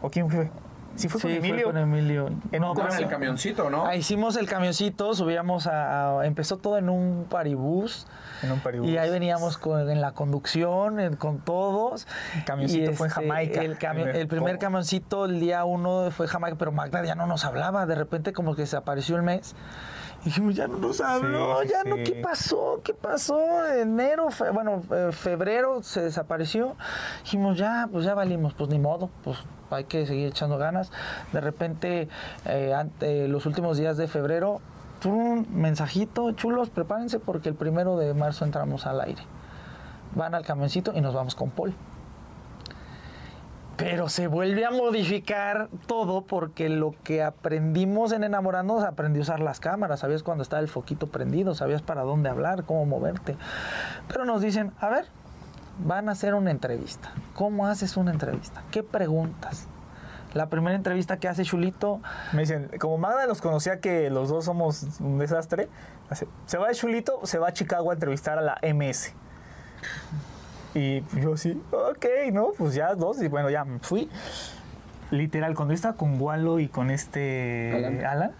¿O 0.00 0.10
quién 0.10 0.30
fue? 0.30 0.50
Sí, 0.94 1.08
fue 1.08 1.20
con 1.20 1.30
Sí, 1.30 1.36
Emilio. 1.38 1.64
fue 1.64 1.72
con 1.72 1.78
Emilio. 1.78 2.26
En 2.52 2.60
No, 2.60 2.70
un 2.72 2.76
Con 2.76 2.86
con 2.88 2.96
el 2.98 3.08
camioncito, 3.08 3.70
¿no? 3.70 3.86
Ah, 3.86 3.96
hicimos 3.96 4.36
el 4.36 4.46
camioncito, 4.46 5.14
subíamos 5.14 5.66
a, 5.66 6.20
a- 6.20 6.26
Empezó 6.26 6.58
todo 6.58 6.76
en 6.78 6.88
un 6.88 7.26
paribús. 7.30 8.06
En 8.42 8.52
un 8.52 8.60
paribús. 8.60 8.88
Y 8.88 8.98
ahí 8.98 9.10
veníamos 9.10 9.56
con, 9.58 9.88
en 9.90 10.00
la 10.00 10.12
conducción, 10.12 11.00
en- 11.00 11.16
con 11.16 11.38
todos. 11.38 12.06
El 12.36 12.44
camioncito 12.44 12.90
Y, 12.90 12.94
fue 12.94 13.06
en 13.06 13.10
este, 13.12 13.22
Jamaica. 13.22 13.60
El, 13.62 13.78
cami- 13.78 13.94
Primer- 14.02 14.16
el 14.16 14.28
primer 14.28 14.58
camioncito, 14.58 15.24
el 15.24 15.40
día 15.40 15.64
uno 15.64 16.10
fue 16.10 16.28
Jamaica, 16.28 16.56
pero 16.58 16.72
Magda 16.72 17.02
ya 17.04 17.14
no 17.14 17.26
nos 17.26 17.44
hablaba. 17.44 17.86
De 17.86 17.94
repente, 17.94 18.32
como 18.32 18.54
que 18.54 18.66
se 18.66 18.76
apareció 18.76 19.16
el 19.16 19.22
mes. 19.22 19.54
Dijimos, 20.24 20.54
ya 20.54 20.68
no 20.68 20.78
nos 20.78 21.00
habló, 21.00 21.62
Sí, 21.62 21.68
ya 21.68 21.82
no. 21.84 21.96
¿qué 21.96 22.20
pasó? 22.22 22.80
¿Qué 22.84 22.94
pasó? 22.94 23.66
Enero, 23.66 24.30
fe- 24.30 24.50
bueno, 24.50 24.82
eh, 24.92 25.10
febrero 25.12 25.82
se 25.82 26.00
desapareció. 26.02 26.76
Dijimos, 27.24 27.58
ya, 27.58 27.88
pues 27.90 28.04
ya 28.04 28.14
valimos, 28.14 28.54
pues 28.54 28.70
ni 28.70 28.78
modo, 28.78 29.10
pues 29.24 29.38
hay 29.70 29.84
que 29.84 30.06
seguir 30.06 30.28
echando 30.28 30.58
ganas. 30.58 30.92
De 31.32 31.40
repente, 31.40 32.08
eh, 32.44 32.72
ante- 32.72 33.26
los 33.26 33.46
últimos 33.46 33.78
días 33.78 33.96
de 33.96 34.06
febrero, 34.06 34.60
un 35.04 35.48
mensajito, 35.50 36.30
chulos, 36.32 36.70
prepárense 36.70 37.18
porque 37.18 37.48
el 37.48 37.56
primero 37.56 37.96
de 37.96 38.14
marzo 38.14 38.44
entramos 38.44 38.86
al 38.86 39.00
aire. 39.00 39.22
Van 40.14 40.34
al 40.36 40.44
camioncito 40.44 40.92
y 40.94 41.00
nos 41.00 41.14
vamos 41.14 41.34
con 41.34 41.50
Paul. 41.50 41.74
Pero 43.82 44.08
se 44.08 44.28
vuelve 44.28 44.64
a 44.64 44.70
modificar 44.70 45.68
todo 45.86 46.22
porque 46.22 46.68
lo 46.68 46.94
que 47.02 47.22
aprendimos 47.22 48.12
en 48.12 48.22
enamorarnos, 48.22 48.84
aprendí 48.84 49.18
a 49.18 49.22
usar 49.22 49.40
las 49.40 49.58
cámaras, 49.58 50.00
sabías 50.00 50.22
cuando 50.22 50.42
estaba 50.42 50.62
el 50.62 50.68
foquito 50.68 51.08
prendido, 51.08 51.54
sabías 51.54 51.82
para 51.82 52.02
dónde 52.02 52.28
hablar, 52.28 52.64
cómo 52.64 52.86
moverte. 52.86 53.36
Pero 54.06 54.24
nos 54.24 54.40
dicen, 54.40 54.72
a 54.78 54.88
ver, 54.88 55.06
van 55.84 56.08
a 56.08 56.12
hacer 56.12 56.34
una 56.34 56.52
entrevista. 56.52 57.10
¿Cómo 57.34 57.66
haces 57.66 57.96
una 57.96 58.12
entrevista? 58.12 58.62
¿Qué 58.70 58.84
preguntas? 58.84 59.66
La 60.32 60.48
primera 60.48 60.76
entrevista 60.76 61.18
que 61.18 61.28
hace 61.28 61.42
Chulito, 61.42 62.00
Me 62.32 62.42
dicen, 62.42 62.70
como 62.78 62.98
Magda 62.98 63.26
nos 63.26 63.42
conocía 63.42 63.80
que 63.80 64.10
los 64.10 64.28
dos 64.28 64.44
somos 64.44 65.00
un 65.00 65.18
desastre, 65.18 65.68
se 66.46 66.56
va 66.56 66.68
de 66.68 66.74
Chulito, 66.74 67.20
se 67.24 67.38
va 67.38 67.48
a 67.48 67.52
Chicago 67.52 67.90
a 67.90 67.94
entrevistar 67.94 68.38
a 68.38 68.42
la 68.42 68.58
MS. 68.62 69.12
Y 70.74 71.02
yo 71.20 71.36
sí, 71.36 71.60
ok, 71.70 72.06
¿no? 72.32 72.52
Pues 72.56 72.74
ya 72.74 72.94
dos, 72.94 73.22
y 73.22 73.28
bueno, 73.28 73.50
ya 73.50 73.64
me 73.64 73.78
fui. 73.80 74.08
Literal, 75.10 75.54
cuando 75.54 75.72
yo 75.72 75.76
estaba 75.76 75.96
con 75.96 76.20
Walo 76.20 76.58
y 76.58 76.68
con 76.68 76.90
este 76.90 77.72
Alan. 77.76 78.04
Alan, 78.04 78.32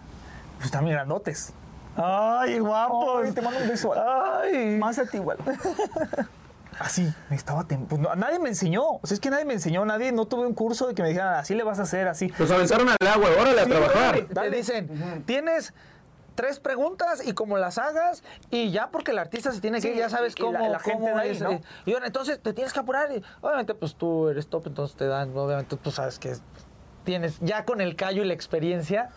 pues 0.57 0.71
también 0.71 0.95
grandotes. 0.95 1.53
¡ay, 1.95 2.59
guapos! 2.59 3.25
Ay, 3.25 3.31
te 3.31 3.41
mando 3.41 3.59
un 3.59 3.67
beso. 3.67 3.93
¡Ay! 3.93 4.77
Más 4.79 4.97
a 4.97 5.05
ti 5.05 5.17
igual. 5.17 5.37
Así, 6.79 7.13
me 7.29 7.35
estaba 7.35 7.65
pues 7.65 8.01
no, 8.01 8.15
nadie 8.15 8.39
me 8.39 8.49
enseñó. 8.49 8.83
O 8.83 9.01
sea, 9.03 9.13
es 9.13 9.19
que 9.19 9.29
nadie 9.29 9.45
me 9.45 9.53
enseñó, 9.53 9.85
nadie, 9.85 10.11
no 10.11 10.25
tuve 10.25 10.47
un 10.47 10.55
curso 10.55 10.87
de 10.87 10.95
que 10.95 11.03
me 11.03 11.09
dijeran, 11.09 11.35
así 11.35 11.53
le 11.53 11.63
vas 11.63 11.77
a 11.77 11.83
hacer, 11.83 12.07
así. 12.07 12.33
Los 12.39 12.49
avanzaron 12.49 12.89
al 12.89 13.07
agua, 13.07 13.29
órale 13.39 13.61
a 13.61 13.65
trabajar. 13.65 14.07
órale. 14.09 14.21
Te 14.23 14.33
Dale. 14.33 14.57
dicen, 14.57 15.23
tienes 15.27 15.71
tres 16.35 16.59
preguntas 16.59 17.25
y 17.25 17.33
como 17.33 17.57
las 17.57 17.77
hagas 17.77 18.23
y 18.49 18.71
ya 18.71 18.89
porque 18.89 19.11
el 19.11 19.19
artista 19.19 19.51
se 19.51 19.61
tiene 19.61 19.77
que 19.77 19.83
Sí, 19.83 19.89
ir, 19.89 19.95
ya 19.97 20.09
sabes 20.09 20.33
y 20.37 20.41
cómo, 20.41 20.53
la- 20.53 20.69
la 20.69 20.79
gente 20.79 21.03
cómo 21.03 21.17
ahí, 21.17 21.29
es. 21.31 21.41
¿no? 21.41 21.51
eh, 21.51 21.61
Y 21.85 21.91
bueno, 21.91 22.05
entonces 22.07 22.39
te 22.41 22.53
tienes 22.53 22.73
que 22.73 22.79
apurar 22.79 23.11
y 23.11 23.23
obviamente 23.41 23.73
pues 23.75 23.95
tú 23.95 24.29
eres 24.29 24.47
top, 24.47 24.67
entonces 24.67 24.95
te 24.97 25.05
dan, 25.07 25.35
obviamente 25.37 25.77
tú 25.77 25.91
sabes 25.91 26.17
que 26.19 26.35
tienes 27.03 27.37
ya 27.41 27.65
con 27.65 27.81
el 27.81 27.95
callo 27.95 28.23
y 28.23 28.27
la 28.27 28.33
experiencia. 28.33 29.09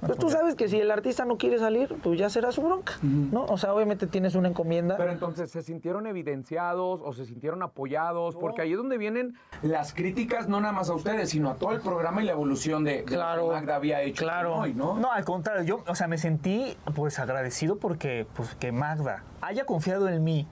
Pues 0.00 0.18
tú 0.18 0.30
sabes 0.30 0.54
que 0.54 0.68
si 0.68 0.80
el 0.80 0.90
artista 0.90 1.24
no 1.24 1.36
quiere 1.36 1.58
salir, 1.58 1.94
pues 2.02 2.18
ya 2.18 2.30
será 2.30 2.52
su 2.52 2.62
bronca, 2.62 2.94
¿no? 3.02 3.44
O 3.44 3.58
sea, 3.58 3.74
obviamente 3.74 4.06
tienes 4.06 4.34
una 4.34 4.48
encomienda. 4.48 4.96
Pero 4.96 5.12
entonces, 5.12 5.50
¿se 5.50 5.62
sintieron 5.62 6.06
evidenciados 6.06 7.00
o 7.04 7.12
se 7.12 7.26
sintieron 7.26 7.62
apoyados? 7.62 8.34
Porque 8.36 8.62
ahí 8.62 8.72
es 8.72 8.78
donde 8.78 8.96
vienen 8.98 9.36
las 9.62 9.92
críticas, 9.94 10.48
no 10.48 10.60
nada 10.60 10.72
más 10.72 10.88
a 10.88 10.94
ustedes, 10.94 11.30
sino 11.30 11.50
a 11.50 11.54
todo 11.56 11.72
el 11.72 11.80
programa 11.80 12.22
y 12.22 12.26
la 12.26 12.32
evolución 12.32 12.82
de, 12.84 12.98
de 12.98 13.04
Claro, 13.04 13.42
lo 13.42 13.48
que 13.50 13.54
Magda 13.56 13.76
había 13.76 14.00
hecho 14.02 14.22
claro. 14.24 14.56
hoy, 14.56 14.72
¿no? 14.74 14.98
No, 14.98 15.12
al 15.12 15.24
contrario, 15.24 15.62
yo, 15.64 15.84
o 15.86 15.94
sea, 15.94 16.08
me 16.08 16.18
sentí 16.18 16.76
pues 16.94 17.18
agradecido 17.18 17.76
porque 17.78 18.26
pues 18.34 18.54
que 18.54 18.72
Magda 18.72 19.24
haya 19.42 19.64
confiado 19.66 20.08
en 20.08 20.24
mí 20.24 20.46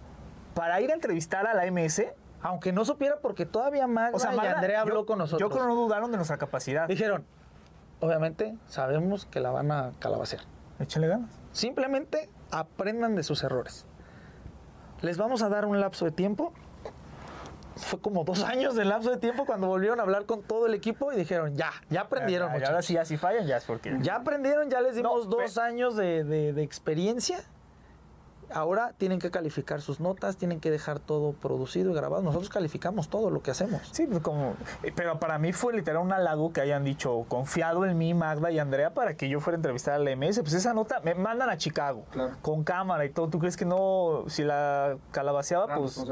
para 0.54 0.80
ir 0.80 0.90
a 0.90 0.94
entrevistar 0.94 1.46
a 1.46 1.54
la 1.54 1.64
MS. 1.70 2.02
Aunque 2.40 2.72
no 2.72 2.84
supiera 2.84 3.16
porque 3.20 3.46
todavía 3.46 3.88
Magda 3.88 4.16
O 4.16 4.20
sea, 4.20 4.32
y 4.32 4.38
Andrea 4.46 4.82
habló 4.82 5.00
yo- 5.00 5.06
con 5.06 5.18
nosotros. 5.18 5.40
Yo 5.40 5.50
creo 5.50 5.62
que 5.66 5.68
no 5.68 5.74
dudaron 5.74 6.10
de 6.12 6.18
nuestra 6.18 6.36
capacidad. 6.36 6.86
Dijeron, 6.86 7.24
obviamente 8.00 8.56
sabemos 8.66 9.26
que 9.26 9.40
la 9.40 9.50
van 9.50 9.70
a 9.70 9.92
calabacear. 9.98 10.42
Échale 10.78 11.08
ganas. 11.08 11.30
Simplemente 11.52 12.28
aprendan 12.50 13.14
de 13.16 13.22
sus 13.22 13.42
errores. 13.42 13.84
Les 15.02 15.16
vamos 15.18 15.42
a 15.42 15.48
dar 15.48 15.64
un 15.64 15.80
lapso 15.80 16.04
de 16.04 16.10
tiempo. 16.12 16.52
Fue 17.76 18.00
como 18.00 18.24
dos 18.24 18.42
años 18.42 18.74
de 18.74 18.84
lapso 18.84 19.10
de 19.10 19.18
tiempo 19.18 19.46
cuando 19.46 19.68
volvieron 19.68 20.00
a 20.00 20.02
hablar 20.02 20.26
con 20.26 20.42
todo 20.42 20.66
el 20.66 20.74
equipo 20.74 21.12
y 21.12 21.16
dijeron, 21.16 21.54
ya, 21.54 21.70
ya 21.90 22.02
aprendieron. 22.02 22.48
Y 22.48 22.50
ahora 22.54 22.66
muchachos. 22.70 22.86
sí, 22.86 22.94
ya 22.94 23.04
si 23.04 23.16
fallan, 23.16 23.46
ya 23.46 23.56
es 23.58 23.64
porque. 23.64 23.96
Ya 24.00 24.16
aprendieron, 24.16 24.68
ya 24.68 24.80
les 24.80 24.96
dimos 24.96 25.26
No, 25.26 25.30
dos 25.36 25.58
años 25.58 25.94
de, 25.96 26.24
de- 26.24 26.52
de 26.52 26.62
experiencia. 26.64 27.38
Ahora 28.52 28.92
tienen 28.96 29.18
que 29.18 29.30
calificar 29.30 29.80
sus 29.80 30.00
notas, 30.00 30.36
tienen 30.36 30.60
que 30.60 30.70
dejar 30.70 30.98
todo 31.00 31.32
producido 31.32 31.90
y 31.90 31.94
grabado. 31.94 32.22
Nosotros 32.22 32.48
calificamos 32.48 33.08
todo 33.08 33.30
lo 33.30 33.42
que 33.42 33.50
hacemos. 33.50 33.82
Sí, 33.92 34.06
pues 34.06 34.20
como. 34.22 34.54
eh, 34.82 34.92
Pero 34.94 35.18
para 35.20 35.38
mí 35.38 35.52
fue 35.52 35.74
literal 35.74 36.02
un 36.02 36.12
halago 36.12 36.52
que 36.52 36.60
hayan 36.60 36.84
dicho, 36.84 37.24
confiado 37.28 37.84
en 37.84 37.96
mí, 37.98 38.14
Magda 38.14 38.50
y 38.50 38.58
Andrea, 38.58 38.94
para 38.94 39.14
que 39.14 39.28
yo 39.28 39.40
fuera 39.40 39.56
a 39.56 39.58
entrevistar 39.58 39.94
a 39.94 39.98
la 39.98 40.10
MS. 40.16 40.40
Pues 40.40 40.54
esa 40.54 40.72
nota 40.74 41.00
me 41.04 41.14
mandan 41.14 41.50
a 41.50 41.56
Chicago, 41.56 42.04
Claro. 42.10 42.36
con 42.42 42.64
cámara 42.64 43.04
y 43.04 43.10
todo. 43.10 43.28
¿Tú 43.28 43.38
crees 43.38 43.56
que 43.56 43.64
no, 43.64 44.24
si 44.28 44.44
la 44.44 44.96
calabaceaba, 45.12 45.66
Gran 45.66 45.78
pues. 45.80 46.04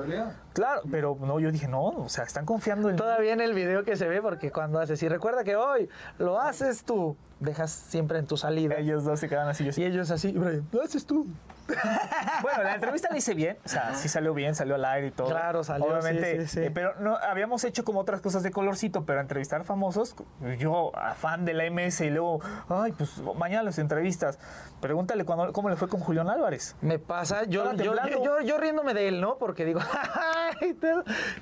Claro, 0.52 0.82
pero 0.90 1.16
no, 1.20 1.38
yo 1.38 1.50
dije, 1.52 1.68
no, 1.68 1.82
o 1.84 2.08
sea, 2.08 2.24
están 2.24 2.46
confiando 2.46 2.88
en 2.88 2.94
mí. 2.94 2.98
Todavía 2.98 3.32
en 3.34 3.40
el 3.42 3.52
video 3.54 3.84
que 3.84 3.96
se 3.96 4.08
ve, 4.08 4.22
porque 4.22 4.50
cuando 4.50 4.78
haces, 4.80 5.02
y 5.02 5.08
recuerda 5.08 5.44
que 5.44 5.54
hoy 5.56 5.88
lo 6.18 6.40
haces 6.40 6.84
tú, 6.84 7.16
dejas 7.40 7.70
siempre 7.70 8.18
en 8.18 8.26
tu 8.26 8.36
salida. 8.38 8.76
Ellos 8.76 9.04
dos 9.04 9.20
se 9.20 9.28
quedan 9.28 9.48
así. 9.48 9.64
Yo 9.64 9.72
sí. 9.72 9.82
Y 9.82 9.84
ellos 9.84 10.10
así, 10.10 10.32
Brian, 10.32 10.66
lo 10.72 10.82
haces 10.82 11.04
tú. 11.04 11.26
Bueno, 12.42 12.62
la 12.62 12.74
entrevista 12.74 13.08
la 13.10 13.16
hice 13.16 13.34
bien, 13.34 13.56
o 13.64 13.68
sea, 13.68 13.94
sí 13.94 14.08
salió 14.08 14.34
bien, 14.34 14.54
salió 14.54 14.74
al 14.74 14.84
aire 14.84 15.08
y 15.08 15.10
todo. 15.10 15.28
Claro, 15.28 15.64
salió, 15.64 15.86
Obviamente, 15.86 16.42
sí, 16.42 16.46
sí, 16.48 16.54
sí. 16.54 16.60
eh, 16.66 16.70
pero 16.70 16.94
no, 17.00 17.16
habíamos 17.16 17.64
hecho 17.64 17.84
como 17.84 18.00
otras 18.00 18.20
cosas 18.20 18.42
de 18.42 18.50
colorcito, 18.50 19.04
pero 19.04 19.20
entrevistar 19.20 19.64
famosos, 19.64 20.14
yo, 20.58 20.92
fan 21.16 21.44
de 21.44 21.54
la 21.54 21.70
MS, 21.70 22.02
y 22.02 22.10
luego, 22.10 22.40
ay, 22.68 22.92
pues 22.92 23.18
mañana 23.36 23.62
las 23.62 23.78
entrevistas. 23.78 24.38
Pregúntale 24.80 25.24
cuando, 25.24 25.52
cómo 25.52 25.70
le 25.70 25.76
fue 25.76 25.88
con 25.88 26.00
Julián 26.00 26.28
Álvarez. 26.28 26.76
Me 26.82 26.98
pasa, 26.98 27.44
yo, 27.44 27.72
yo, 27.74 27.94
yo, 28.22 28.40
yo 28.42 28.58
riéndome 28.58 28.92
de 28.94 29.08
él, 29.08 29.20
¿no? 29.20 29.38
Porque 29.38 29.64
digo, 29.64 29.80
ay, 30.60 30.76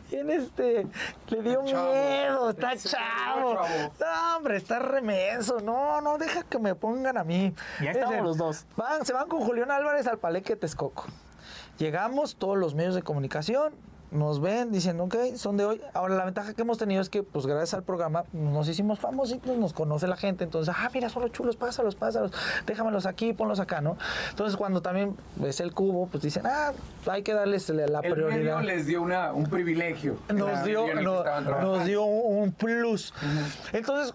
tiene 0.08 0.34
este, 0.36 0.86
le 1.28 1.42
dio 1.42 1.64
Chavo. 1.64 1.92
miedo, 1.92 2.50
está 2.50 2.76
chavo. 2.76 3.54
chavo. 3.54 3.92
No, 4.00 4.36
hombre, 4.36 4.56
está 4.56 4.78
remenso. 4.78 5.60
No, 5.60 6.00
no, 6.00 6.18
deja 6.18 6.42
que 6.44 6.58
me 6.58 6.74
pongan 6.74 7.18
a 7.18 7.24
mí. 7.24 7.54
Ya 7.80 7.90
estábamos 7.90 8.12
Dicen, 8.12 8.24
los 8.24 8.36
dos. 8.36 8.66
Van, 8.76 9.04
se 9.04 9.12
van 9.12 9.28
con 9.28 9.40
Julián 9.40 9.70
Álvarez 9.70 10.06
al 10.14 10.18
Paleque 10.20 10.56
Texcoco. 10.56 11.04
Llegamos, 11.78 12.36
todos 12.36 12.56
los 12.56 12.74
medios 12.74 12.94
de 12.94 13.02
comunicación, 13.02 13.74
nos 14.12 14.40
ven, 14.40 14.70
dicen, 14.70 15.00
ok, 15.00 15.16
son 15.34 15.56
de 15.56 15.64
hoy. 15.64 15.80
Ahora, 15.92 16.14
la 16.14 16.24
ventaja 16.24 16.54
que 16.54 16.62
hemos 16.62 16.78
tenido 16.78 17.00
es 17.02 17.10
que, 17.10 17.24
pues, 17.24 17.46
gracias 17.46 17.74
al 17.74 17.82
programa, 17.82 18.22
nos 18.32 18.68
hicimos 18.68 19.00
famositos, 19.00 19.56
nos 19.58 19.72
conoce 19.72 20.06
la 20.06 20.16
gente. 20.16 20.44
Entonces, 20.44 20.72
ah, 20.78 20.88
mira, 20.94 21.08
son 21.08 21.22
los 21.22 21.32
chulos, 21.32 21.56
pásalos, 21.56 21.96
pásalos, 21.96 22.30
déjamelos 22.64 23.06
aquí, 23.06 23.32
ponlos 23.32 23.58
acá, 23.58 23.80
¿no? 23.80 23.96
Entonces, 24.30 24.56
cuando 24.56 24.82
también 24.82 25.16
ves 25.34 25.58
el 25.58 25.74
cubo, 25.74 26.06
pues 26.06 26.22
dicen, 26.22 26.44
ah, 26.46 26.72
hay 27.10 27.24
que 27.24 27.34
darles 27.34 27.68
la 27.70 27.88
la 27.88 27.98
El 28.00 28.12
prioridad. 28.12 28.58
medio 28.58 28.60
les 28.60 28.86
dio 28.86 29.02
una, 29.02 29.32
un 29.32 29.46
privilegio. 29.46 30.16
Nos 30.32 30.62
dio, 30.64 30.86
no- 30.94 31.24
nos 31.60 31.84
dio 31.84 32.04
un, 32.04 32.44
un 32.44 32.52
plus. 32.52 33.12
Entonces, 33.72 34.14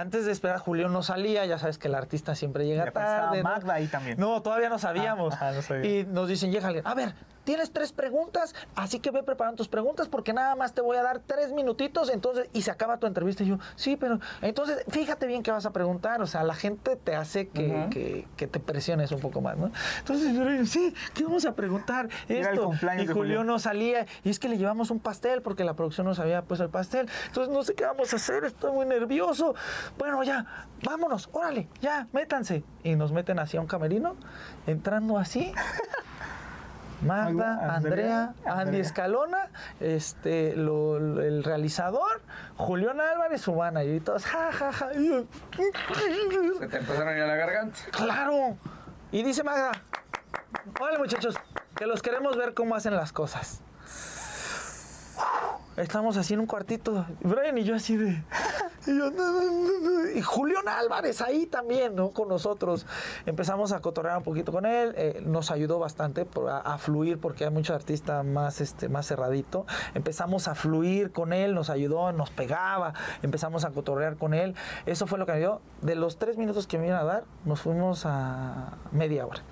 antes 0.00 0.24
de 0.26 0.32
esperar, 0.32 0.58
Julio 0.58 0.88
no 0.88 1.02
salía, 1.02 1.44
ya 1.46 1.58
sabes 1.58 1.78
que 1.78 1.88
el 1.88 1.94
artista 1.94 2.34
siempre 2.34 2.66
llega 2.66 2.90
tarde. 2.90 3.38
¿no? 3.38 3.42
Magda 3.42 3.74
ahí 3.74 3.86
también. 3.86 4.18
No, 4.18 4.42
todavía 4.42 4.68
no 4.68 4.78
sabíamos. 4.78 5.34
Ah, 5.34 5.36
ajá, 5.36 5.52
no 5.52 5.62
sabía. 5.62 6.00
Y 6.00 6.04
nos 6.04 6.28
dicen, 6.28 6.52
llega 6.52 6.68
alguien, 6.68 6.86
a 6.86 6.94
ver, 6.94 7.14
tienes 7.48 7.70
tres 7.72 7.92
preguntas, 7.92 8.54
así 8.74 9.00
que 9.00 9.10
ve 9.10 9.22
preparando 9.22 9.56
tus 9.56 9.68
preguntas 9.68 10.06
porque 10.06 10.34
nada 10.34 10.54
más 10.54 10.74
te 10.74 10.82
voy 10.82 10.98
a 10.98 11.02
dar 11.02 11.20
tres 11.20 11.50
minutitos, 11.50 12.10
entonces, 12.10 12.46
y 12.52 12.60
se 12.60 12.70
acaba 12.70 12.98
tu 12.98 13.06
entrevista. 13.06 13.42
Y 13.42 13.46
yo, 13.46 13.58
sí, 13.74 13.96
pero 13.96 14.20
entonces 14.42 14.84
fíjate 14.90 15.26
bien 15.26 15.42
qué 15.42 15.50
vas 15.50 15.64
a 15.64 15.72
preguntar. 15.72 16.20
O 16.20 16.26
sea, 16.26 16.42
la 16.42 16.54
gente 16.54 16.96
te 16.96 17.16
hace 17.16 17.48
que, 17.48 17.86
que- 17.90 18.28
que 18.36 18.46
te 18.48 18.60
presiones 18.60 19.12
un 19.12 19.20
poco 19.20 19.40
más, 19.40 19.56
¿no? 19.56 19.70
Entonces 20.00 20.34
yo 20.34 20.44
le 20.44 20.52
digo, 20.52 20.66
sí, 20.66 20.92
¿qué 21.14 21.24
vamos 21.24 21.46
a 21.46 21.54
preguntar? 21.54 22.10
Esto. 22.28 22.70
Y 23.02 23.06
Julio 23.14 23.44
no 23.44 23.58
salía, 23.58 24.04
y 24.24 24.28
es 24.28 24.38
que 24.38 24.50
le 24.50 24.58
llevamos 24.58 24.90
un 24.90 25.00
pastel 25.00 25.40
porque 25.40 25.64
la 25.64 25.72
producción 25.72 26.06
nos 26.06 26.18
había 26.18 26.42
puesto 26.42 26.64
el 26.64 26.70
pastel. 26.70 27.08
Entonces 27.28 27.50
no 27.50 27.62
sé 27.62 27.74
qué 27.74 27.86
vamos 27.86 28.12
a 28.12 28.16
hacer, 28.16 28.44
estoy 28.44 28.72
muy 28.72 28.84
nervioso. 28.84 29.54
Bueno, 29.96 30.22
ya, 30.22 30.44
vámonos, 30.82 31.30
órale, 31.32 31.66
ya, 31.80 32.08
métanse. 32.12 32.62
Y 32.84 32.94
nos 32.94 33.10
meten 33.10 33.38
hacia 33.38 33.58
un 33.58 33.66
camerino, 33.66 34.16
entrando 34.66 35.16
así. 35.16 35.50
Magda, 37.02 37.74
Andrea, 37.76 37.76
Andrea, 37.76 38.34
Andy 38.44 38.60
Andrea. 38.62 38.80
Escalona, 38.80 39.48
este, 39.80 40.56
lo- 40.56 40.98
lo- 40.98 41.22
el 41.22 41.44
realizador, 41.44 42.20
Julián 42.56 43.00
Álvarez, 43.00 43.40
su 43.40 43.54
manager, 43.54 43.94
y 43.94 44.00
todos, 44.00 44.24
ja, 44.26 44.50
ja, 44.52 44.72
ja. 44.72 44.88
Se 44.92 46.66
te 46.68 46.76
empezaron 46.78 47.08
a 47.08 47.16
ir 47.16 47.22
a 47.22 47.26
la 47.26 47.36
garganta. 47.36 47.78
Claro. 47.92 48.56
Y 49.12 49.22
dice 49.22 49.42
Magda, 49.44 49.72
hola 50.80 50.98
muchachos, 50.98 51.36
que 51.76 51.86
los 51.86 52.02
queremos 52.02 52.36
ver 52.36 52.54
cómo 52.54 52.74
hacen 52.74 52.96
las 52.96 53.12
cosas. 53.12 53.62
Estamos 55.76 56.16
así 56.16 56.34
en 56.34 56.40
un 56.40 56.46
cuartito, 56.46 57.06
Brian 57.20 57.56
y 57.56 57.62
yo 57.62 57.76
así 57.76 57.96
de... 57.96 58.20
Y, 58.86 58.98
yo, 58.98 59.10
"No, 59.10 59.32
no, 59.32 59.40
no, 59.42 59.80
no". 60.02 60.10
Y 60.10 60.22
Julián 60.22 60.66
Álvarez 60.66 61.20
ahí 61.20 61.46
también, 61.46 61.94
¿no? 61.94 62.10
Con 62.10 62.28
nosotros. 62.28 62.84
Empezamos 63.26 63.70
a 63.70 63.80
cotorrear 63.80 64.16
un 64.18 64.24
poquito 64.24 64.50
con 64.50 64.66
él, 64.66 64.92
eh, 64.96 65.20
nos 65.24 65.50
ayudó 65.52 65.78
bastante 65.78 66.24
por- 66.24 66.48
a, 66.50 66.58
a 66.58 66.78
fluir 66.78 67.20
porque 67.20 67.44
hay 67.44 67.50
muchos 67.50 67.76
artistas 67.76 68.24
más, 68.24 68.60
este, 68.60 68.88
más 68.88 69.06
cerradito. 69.06 69.66
Empezamos 69.94 70.48
a 70.48 70.54
fluir 70.56 71.12
con 71.12 71.32
él, 71.32 71.54
nos 71.54 71.70
ayudó, 71.70 72.10
nos 72.12 72.30
pegaba, 72.30 72.94
empezamos 73.22 73.64
a 73.64 73.70
cotorrear 73.70 74.16
con 74.16 74.34
él. 74.34 74.54
Eso 74.86 75.06
fue 75.06 75.18
lo 75.18 75.26
que 75.26 75.32
me 75.32 75.38
dio. 75.38 75.60
De 75.82 75.94
los 75.94 76.16
tres 76.18 76.38
minutos 76.38 76.66
que 76.66 76.78
me 76.78 76.86
iban 76.88 76.98
a 76.98 77.04
dar, 77.04 77.24
nos 77.44 77.60
fuimos 77.60 78.04
a 78.04 78.72
media 78.90 79.26
hora. 79.26 79.42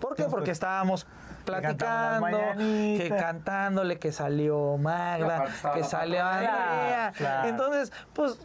¿Por 0.00 0.14
qué? 0.14 0.24
Porque 0.24 0.50
estábamos 0.52 1.06
platicando, 1.44 2.26
que 2.56 3.14
cantándole, 3.16 3.98
que 3.98 4.12
salió 4.12 4.76
Y 4.76 4.78
Magda, 4.78 5.46
que 5.74 5.84
salió. 5.84 6.24
Andrea. 6.24 7.12
Claro. 7.16 7.48
Entonces, 7.48 7.92
pues 8.12 8.38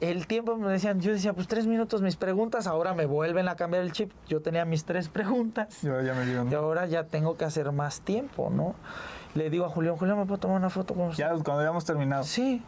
el 0.00 0.26
tiempo 0.26 0.56
me 0.56 0.70
decían, 0.70 1.00
yo 1.00 1.12
decía, 1.12 1.32
pues 1.32 1.46
tres 1.48 1.66
minutos 1.66 2.02
mis 2.02 2.16
preguntas, 2.16 2.66
ahora 2.66 2.94
me 2.94 3.06
vuelven 3.06 3.48
a 3.48 3.56
cambiar 3.56 3.82
el 3.82 3.92
chip. 3.92 4.12
Yo 4.26 4.42
tenía 4.42 4.64
mis 4.64 4.84
tres 4.84 5.08
preguntas. 5.08 5.82
Yo 5.82 6.00
ya 6.00 6.14
me. 6.14 6.50
Y 6.50 6.54
ahora 6.54 6.86
ya 6.86 7.04
tengo 7.04 7.36
que 7.36 7.44
hacer 7.44 7.70
más 7.72 8.00
tiempo, 8.00 8.50
¿no? 8.50 8.74
Le 9.34 9.50
digo 9.50 9.64
a 9.64 9.68
Julián, 9.68 9.96
Julián, 9.96 10.18
¿me 10.18 10.26
puedo 10.26 10.38
tomar 10.38 10.56
una 10.58 10.70
foto 10.70 10.94
con 10.94 11.08
usted? 11.08 11.24
Ya 11.24 11.30
cuando 11.30 11.58
habíamos 11.58 11.84
terminado. 11.84 12.24
Sí. 12.24 12.62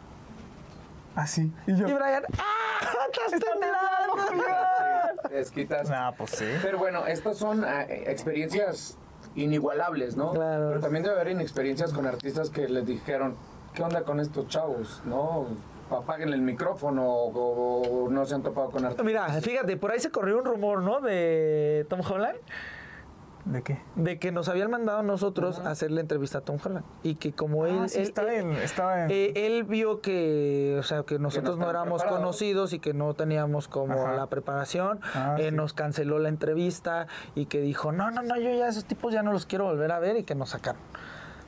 Así. 1.14 1.52
Y 1.66 1.72
Y 1.72 1.76
yo. 1.76 1.86
Brian, 1.86 2.24
¡ah! 2.38 3.06
¡Estás 3.10 3.40
temblando, 3.40 4.26
Julián! 4.28 5.16
Sí, 5.28 5.34
desquitas. 5.34 5.88
Nah, 5.88 6.12
pues 6.12 6.30
sí. 6.30 6.44
Pero 6.62 6.78
bueno, 6.78 7.06
estas 7.06 7.38
son 7.38 7.64
eh, 7.64 8.04
experiencias 8.06 8.98
inigualables, 9.34 10.16
¿no? 10.16 10.32
Claro. 10.32 10.68
Pero 10.68 10.80
también 10.80 11.02
debe 11.02 11.16
haber 11.16 11.32
inexperiencias 11.32 11.92
con 11.92 12.06
artistas 12.06 12.50
que 12.50 12.68
les 12.68 12.86
dijeron, 12.86 13.34
¿qué 13.74 13.82
onda 13.82 14.02
con 14.02 14.20
estos 14.20 14.48
chavos? 14.48 15.02
¿No? 15.04 15.46
Apaguen 15.90 16.32
el 16.32 16.40
micrófono 16.40 17.06
o, 17.06 18.04
o 18.06 18.10
no 18.10 18.24
se 18.24 18.34
han 18.34 18.42
topado 18.42 18.70
con 18.70 18.84
artistas. 18.84 19.06
Mira, 19.06 19.28
fíjate, 19.40 19.76
por 19.76 19.92
ahí 19.92 20.00
se 20.00 20.10
corrió 20.10 20.38
un 20.38 20.44
rumor, 20.44 20.82
¿no? 20.82 21.00
De 21.00 21.86
Tom 21.88 22.00
Holland. 22.00 22.38
¿De 23.46 23.62
qué? 23.62 23.78
de 23.94 24.18
que 24.18 24.32
nos 24.32 24.48
habían 24.48 24.70
mandado 24.72 24.98
a 24.98 25.02
nosotros 25.04 25.60
a 25.60 25.70
hacer 25.70 25.92
la 25.92 26.00
entrevista 26.00 26.38
a 26.38 26.40
Tom 26.40 26.58
Holland 26.64 26.84
y 27.04 27.14
que 27.14 27.32
como 27.32 27.64
él, 27.64 27.78
Ah, 27.84 27.88
sí, 27.88 27.98
él, 27.98 28.02
estaba 28.02 28.32
él- 28.34 28.40
en- 28.40 28.52
estaba 28.56 29.04
en- 29.04 29.10
eh, 29.12 29.32
él 29.36 29.62
vio 29.62 30.00
que 30.00 30.76
o 30.80 30.82
sea 30.82 31.04
que 31.04 31.20
nosotros 31.20 31.56
no 31.56 31.70
éramos 31.70 32.02
preparados. 32.02 32.18
conocidos 32.26 32.72
y 32.72 32.80
que 32.80 32.92
no 32.92 33.14
teníamos 33.14 33.68
como 33.68 34.02
Ajá. 34.02 34.14
la 34.16 34.26
preparación 34.26 34.98
Ah, 35.14 35.36
eh, 35.38 35.50
sí. 35.50 35.54
nos 35.54 35.74
canceló 35.74 36.18
la 36.18 36.28
entrevista 36.28 37.06
y 37.36 37.46
que 37.46 37.60
dijo 37.60 37.92
no 37.92 38.10
no 38.10 38.22
no 38.22 38.34
yo 38.36 38.50
ya 38.50 38.66
esos 38.66 38.84
tipos 38.84 39.12
ya 39.12 39.22
no 39.22 39.32
los 39.32 39.46
quiero 39.46 39.66
volver 39.66 39.92
a 39.92 40.00
ver 40.00 40.16
y 40.16 40.24
que 40.24 40.34
nos 40.34 40.50
sacaron 40.50 40.80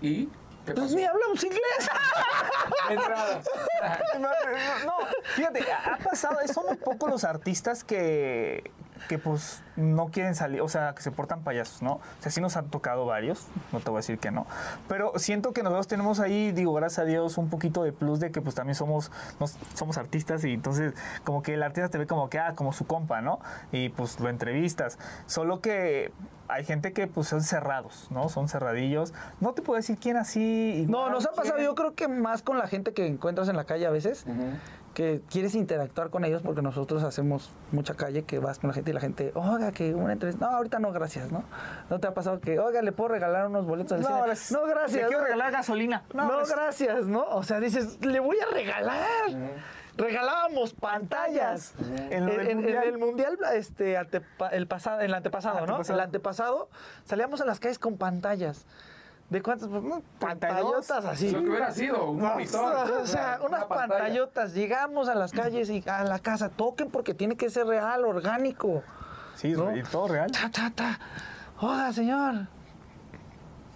¿Y 0.01 0.28
pues 0.72 0.94
ni 0.94 1.03
hablamos 1.03 1.42
inglés 1.42 1.90
entrada. 2.90 3.40
No, 4.86 4.92
fíjate, 5.34 5.64
ha 5.72 5.94
ha 5.94 5.99
pasado, 5.99 6.36
son 6.53 6.66
muy 6.66 6.76
pocos 6.76 7.11
los 7.11 7.24
artistas 7.24 7.84
que, 7.84 8.70
que 9.09 9.18
pues 9.18 9.62
no 9.76 10.09
quieren 10.09 10.34
salir, 10.34 10.61
o 10.61 10.68
sea, 10.68 10.94
que 10.94 11.03
se 11.03 11.11
portan 11.12 11.42
payasos, 11.42 11.82
¿no? 11.82 11.92
O 11.94 12.01
sea, 12.20 12.32
sí 12.32 12.40
nos 12.40 12.57
han 12.57 12.66
tocado 12.68 13.07
varios, 13.07 13.46
no 13.72 13.78
te 13.80 13.90
voy 13.90 13.99
a 13.99 14.01
decir 14.01 14.18
que 14.18 14.30
no, 14.30 14.46
pero 14.88 15.12
siento 15.16 15.53
que 15.53 15.62
nosotros 15.62 15.86
tenemos 15.86 16.18
ahí, 16.20 16.51
digo, 16.53 16.72
gracias 16.74 16.99
a 17.01 17.05
Dios, 17.05 17.38
un 17.38 17.49
poquito 17.49 17.84
de 17.84 17.92
plus 17.92 18.18
de 18.20 18.30
que 18.32 18.40
pues 18.40 18.55
también 18.55 18.74
somos, 18.74 19.12
nos- 19.38 19.57
somos 19.74 19.96
artistas 19.99 20.44
y 20.44 20.53
entonces 20.55 20.94
como 21.24 21.42
que 21.42 21.55
el 21.55 21.62
artista 21.62 21.88
te 21.90 21.99
ve 21.99 22.07
como 22.07 22.28
que, 22.28 22.38
ah, 22.38 22.55
como 22.57 22.72
su 22.72 22.86
compa, 22.86 23.20
¿no? 23.20 23.38
Y 23.72 23.90
pues 23.90 24.18
lo 24.20 24.28
entrevistas, 24.28 24.99
solo 25.26 25.61
que 25.61 26.12
hay 26.51 26.64
gente 26.64 26.92
que 26.94 27.07
pues 27.07 27.28
son 27.28 27.42
cerrados, 27.42 28.09
¿no? 28.11 28.28
Son 28.30 28.49
cerradillos, 28.49 29.12
no 29.40 29.53
te 29.53 29.61
puedo 29.62 29.76
decir 29.76 29.99
quién 30.01 30.16
así. 30.16 30.86
no 30.88 31.11
nos 31.11 31.26
ha 31.26 31.30
pasado 31.32 31.57
quién. 31.57 31.66
yo 31.66 31.74
creo 31.74 31.94
que 31.94 32.09
más 32.09 32.42
con 32.42 32.57
la 32.59 32.66
gente 32.66 32.94
que 32.94 33.07
encuentras 33.07 33.49
en 33.49 33.57
la 33.57 33.64
calle 33.64 33.86
a 33.86 33.90
veces 33.90 34.24
Ujú. 34.26 34.42
Que 34.99 35.22
quieres 35.30 35.55
interactuar 35.55 36.11
con 36.11 36.24
ellos 36.24 36.42
porque 36.42 36.61
nosotros 36.61 37.05
hacemos 37.05 37.51
mucha 37.70 37.94
calle 37.94 38.24
que 38.24 38.40
vas 38.40 38.59
con 38.59 38.66
la 38.66 38.74
gente 38.74 38.90
y 38.90 38.94
la 38.94 38.99
gente, 39.01 39.30
oiga, 39.36 39.70
que 39.70 39.94
una 39.94 40.12
entrevista. 40.12 40.44
No, 40.51 40.57
ahorita 40.57 40.80
no, 40.80 40.90
gracias, 40.90 41.30
¿no? 41.30 41.44
¿No 41.88 42.01
te 42.01 42.09
ha 42.09 42.14
pasado 42.14 42.40
que, 42.40 42.59
oiga, 42.59 42.82
le 42.82 42.90
puedo 42.90 43.11
regalar 43.11 43.46
unos 43.46 43.64
boletos 43.64 44.01
No. 44.01 44.09
No, 44.09 44.24
gracias. 44.26 44.51
Le 45.03 45.07
quiero 45.07 45.22
regalar 45.22 45.53
gasolina. 45.53 46.03
No, 46.12 46.26
gracias. 46.28 46.51
gracias, 46.59 47.07
¿no? 47.07 47.24
O 47.28 47.44
sea, 47.44 47.61
dices, 47.61 48.05
le 48.05 48.18
voy 48.18 48.38
a 48.40 48.53
regalar. 48.53 48.99
Regalábamos 49.96 50.74
pantallas. 50.74 51.74
En 52.11 52.28
En, 52.28 52.51
en 52.68 52.68
el 52.82 52.99
mundial, 52.99 53.38
este, 53.55 53.96
antepa- 53.96 54.51
el 54.51 54.66
pasado, 54.66 55.01
el 55.01 55.14
antepasado, 55.14 55.59
¿no? 55.59 55.76
Antepasado. 55.76 55.94
El 55.99 56.05
antepasado, 56.05 56.68
salíamos 57.05 57.40
a 57.40 57.44
las 57.44 57.61
calles 57.61 57.78
con 57.78 57.96
pantallas. 57.99 58.66
¿De 59.31 59.43
cuántas? 59.43 59.68
Pues, 59.68 59.83
no, 59.83 60.03
32. 60.18 60.18
pantallotas 60.18 61.05
así. 61.05 61.31
Lo 61.31 61.43
que 61.43 61.51
hubiera 61.51 61.70
sido, 61.70 62.11
un 62.11 62.20
monitor. 62.20 62.74
O 63.03 63.07
sea, 63.07 63.39
unas 63.41 63.64
una 63.64 63.68
pantallotas. 63.68 64.55
Llegamos 64.55 65.09
a 65.09 65.14
las 65.14 65.33
calles 65.33 65.68
y 65.68 65.85
a 65.87 66.05
la 66.05 66.18
casa. 66.18 66.49
Toquen 66.49 66.91
porque 66.91 67.12
tiene 67.12 67.37
que 67.37 67.51
ser 67.51 67.66
real, 67.66 68.05
orgánico. 68.05 68.83
Sí, 69.35 69.53
¿no? 69.53 69.76
y 69.76 69.83
todo 69.83 70.09
real. 70.09 70.31
Ta, 70.33 70.51
ta, 70.51 70.72
ta. 70.74 70.99
Oiga, 71.61 71.93
señor. 71.93 72.47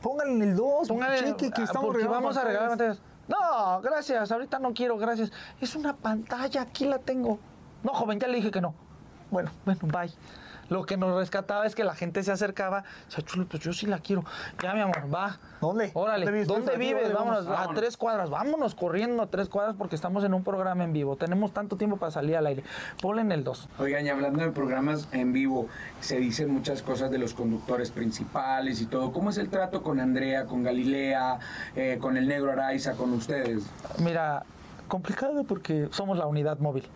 Póngale 0.00 0.32
en 0.32 0.42
el 0.42 0.56
2, 0.56 0.88
Póngale, 0.88 1.18
cheque 1.18 1.50
que 1.50 1.60
ah, 1.60 1.64
estamos 1.64 1.86
porque 1.86 1.98
regalando 2.02 2.28
vamos 2.28 2.36
a 2.36 2.44
regalar 2.44 2.68
pantallas. 2.70 2.98
pantallas. 2.98 3.12
No, 3.28 3.80
gracias, 3.80 4.32
ahorita 4.32 4.58
no 4.58 4.74
quiero, 4.74 4.98
gracias. 4.98 5.30
Es 5.60 5.76
una 5.76 5.94
pantalla, 5.94 6.62
aquí 6.62 6.86
la 6.86 6.98
tengo. 6.98 7.38
No, 7.84 7.92
joven, 7.92 8.18
ya 8.18 8.26
le 8.26 8.36
dije 8.36 8.50
que 8.50 8.60
no. 8.60 8.74
Bueno, 9.30 9.50
bueno, 9.64 9.80
bye. 9.84 10.12
Lo 10.72 10.86
que 10.86 10.96
nos 10.96 11.14
rescataba 11.14 11.66
es 11.66 11.74
que 11.74 11.84
la 11.84 11.94
gente 11.94 12.22
se 12.22 12.32
acercaba. 12.32 12.84
Decía, 13.06 13.22
chulo, 13.24 13.46
pues 13.46 13.62
yo 13.62 13.74
sí 13.74 13.86
la 13.86 13.98
quiero. 13.98 14.24
Ya, 14.62 14.72
mi 14.72 14.80
amor, 14.80 15.14
va. 15.14 15.38
¿Dónde? 15.60 15.90
Órale, 15.92 16.24
¿Dónde 16.24 16.32
vives? 16.32 16.48
¿dónde 16.48 16.70
Aquí, 16.70 16.80
vives? 16.80 17.12
¿dónde 17.12 17.18
Vámonos, 17.18 17.46
a 17.46 17.74
tres 17.74 17.98
cuadras. 17.98 18.30
Vámonos 18.30 18.74
corriendo 18.74 19.22
a 19.22 19.26
tres 19.26 19.50
cuadras 19.50 19.76
porque 19.76 19.96
estamos 19.96 20.24
en 20.24 20.32
un 20.32 20.42
programa 20.42 20.82
en 20.84 20.94
vivo. 20.94 21.16
Tenemos 21.16 21.52
tanto 21.52 21.76
tiempo 21.76 21.98
para 21.98 22.10
salir 22.10 22.38
al 22.38 22.46
aire. 22.46 22.64
Ponle 23.02 23.20
en 23.20 23.32
el 23.32 23.44
2. 23.44 23.68
Oigan, 23.80 24.06
y 24.06 24.08
hablando 24.08 24.42
de 24.42 24.50
programas 24.50 25.08
en 25.12 25.34
vivo, 25.34 25.68
se 26.00 26.16
dicen 26.16 26.50
muchas 26.50 26.80
cosas 26.80 27.10
de 27.10 27.18
los 27.18 27.34
conductores 27.34 27.90
principales 27.90 28.80
y 28.80 28.86
todo. 28.86 29.12
¿Cómo 29.12 29.28
es 29.28 29.36
el 29.36 29.50
trato 29.50 29.82
con 29.82 30.00
Andrea, 30.00 30.46
con 30.46 30.62
Galilea, 30.62 31.38
eh, 31.76 31.98
con 32.00 32.16
el 32.16 32.26
negro 32.26 32.50
Araiza, 32.50 32.94
con 32.94 33.12
ustedes? 33.12 33.64
Mira, 33.98 34.44
complicado 34.92 35.44
porque 35.44 35.88
somos 35.90 36.18
la 36.18 36.26
unidad 36.26 36.58
móvil. 36.58 36.86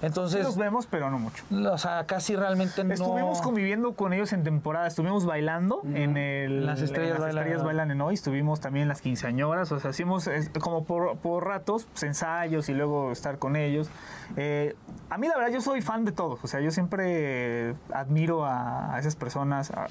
Entonces, 0.00 0.44
los 0.44 0.56
vemos, 0.56 0.86
pero 0.86 1.10
no 1.10 1.18
mucho. 1.18 1.42
o 1.50 1.76
sea, 1.76 2.04
casi 2.06 2.36
realmente 2.36 2.84
no... 2.84 2.94
Estuvimos 2.94 3.40
conviviendo 3.40 3.94
con 3.94 4.12
ellos 4.12 4.32
en 4.32 4.44
temporada, 4.44 4.86
estuvimos 4.86 5.26
bailando 5.26 5.82
en 5.92 6.16
el 6.16 6.66
Las 6.66 6.80
estrellas 6.80 7.16
en 7.16 7.20
las 7.22 7.34
bailan 7.34 7.38
estrellas 7.42 7.54
en 7.56 7.60
hoy. 7.60 7.66
bailan 7.66 7.90
en 7.90 8.00
hoy, 8.00 8.14
estuvimos 8.14 8.60
también 8.60 8.82
en 8.84 8.88
las 8.90 9.00
quinceañoras, 9.00 9.72
o 9.72 9.80
sea, 9.80 9.90
hacíamos 9.90 10.30
como 10.60 10.84
por, 10.84 11.16
por 11.18 11.44
ratos 11.44 11.86
pues, 11.90 12.04
ensayos 12.04 12.68
y 12.68 12.74
luego 12.74 13.10
estar 13.10 13.38
con 13.38 13.56
ellos. 13.56 13.90
Eh, 14.36 14.76
a 15.10 15.18
mí 15.18 15.26
la 15.26 15.36
verdad 15.36 15.50
yo 15.52 15.60
soy 15.60 15.82
fan 15.82 16.04
de 16.04 16.12
todos, 16.12 16.38
o 16.44 16.46
sea, 16.46 16.60
yo 16.60 16.70
siempre 16.70 17.74
admiro 17.92 18.44
a, 18.46 18.94
a 18.94 19.00
esas 19.00 19.16
personas, 19.16 19.72
a- 19.72 19.88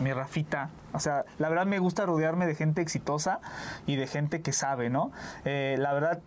mi 0.00 0.12
Rafita, 0.12 0.70
o 0.92 1.00
sea, 1.00 1.24
la 1.38 1.48
verdad 1.48 1.66
me 1.66 1.80
gusta 1.80 2.06
rodearme 2.06 2.46
de 2.46 2.54
gente 2.54 2.80
exitosa 2.80 3.40
y 3.84 3.96
de 3.96 4.06
gente 4.06 4.42
que 4.42 4.52
sabe, 4.52 4.90
¿no? 4.90 5.10
Eh, 5.44 5.74
la 5.78 5.92
verdad 5.92 6.20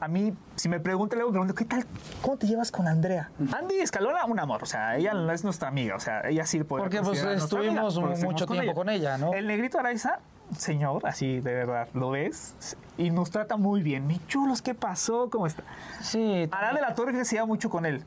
a 0.00 0.08
mí, 0.08 0.34
si 0.56 0.68
me 0.68 0.80
preguntan, 0.80 1.18
luego 1.18 1.32
me 1.32 1.38
pregunto, 1.38 1.54
¿qué 1.54 1.64
tal? 1.64 1.86
¿Cómo 2.22 2.36
te 2.36 2.46
llevas 2.46 2.70
con 2.70 2.86
Andrea? 2.86 3.30
Andy 3.56 3.76
Escalona, 3.76 4.24
un 4.26 4.38
amor, 4.38 4.62
o 4.62 4.66
sea, 4.66 4.96
ella 4.96 5.14
no 5.14 5.32
es 5.32 5.44
nuestra 5.44 5.68
amiga, 5.68 5.96
o 5.96 6.00
sea, 6.00 6.28
ella 6.28 6.44
sí 6.46 6.62
puede 6.64 6.82
Porque, 6.82 7.02
pues, 7.02 7.22
estuvimos 7.22 7.98
mucho 7.98 8.46
tiempo 8.46 8.74
con 8.74 8.88
ella, 8.88 9.18
¿no? 9.18 9.32
El 9.32 9.46
negrito 9.46 9.78
Araiza, 9.78 10.18
señor, 10.56 11.06
así 11.06 11.40
de 11.40 11.54
verdad, 11.54 11.88
lo 11.94 12.10
ves 12.10 12.76
y 12.98 13.10
nos 13.10 13.30
trata 13.30 13.56
muy 13.56 13.82
bien. 13.82 14.06
Mi 14.06 14.20
chulos, 14.26 14.62
¿qué 14.62 14.74
pasó? 14.74 15.30
¿Cómo 15.30 15.46
está? 15.46 15.62
Sí, 16.00 16.48
Arad 16.50 16.74
de 16.74 16.80
la 16.80 16.94
Torre 16.94 17.12
que 17.12 17.24
se 17.24 17.36
lleva 17.36 17.46
mucho 17.46 17.70
con 17.70 17.86
él. 17.86 18.04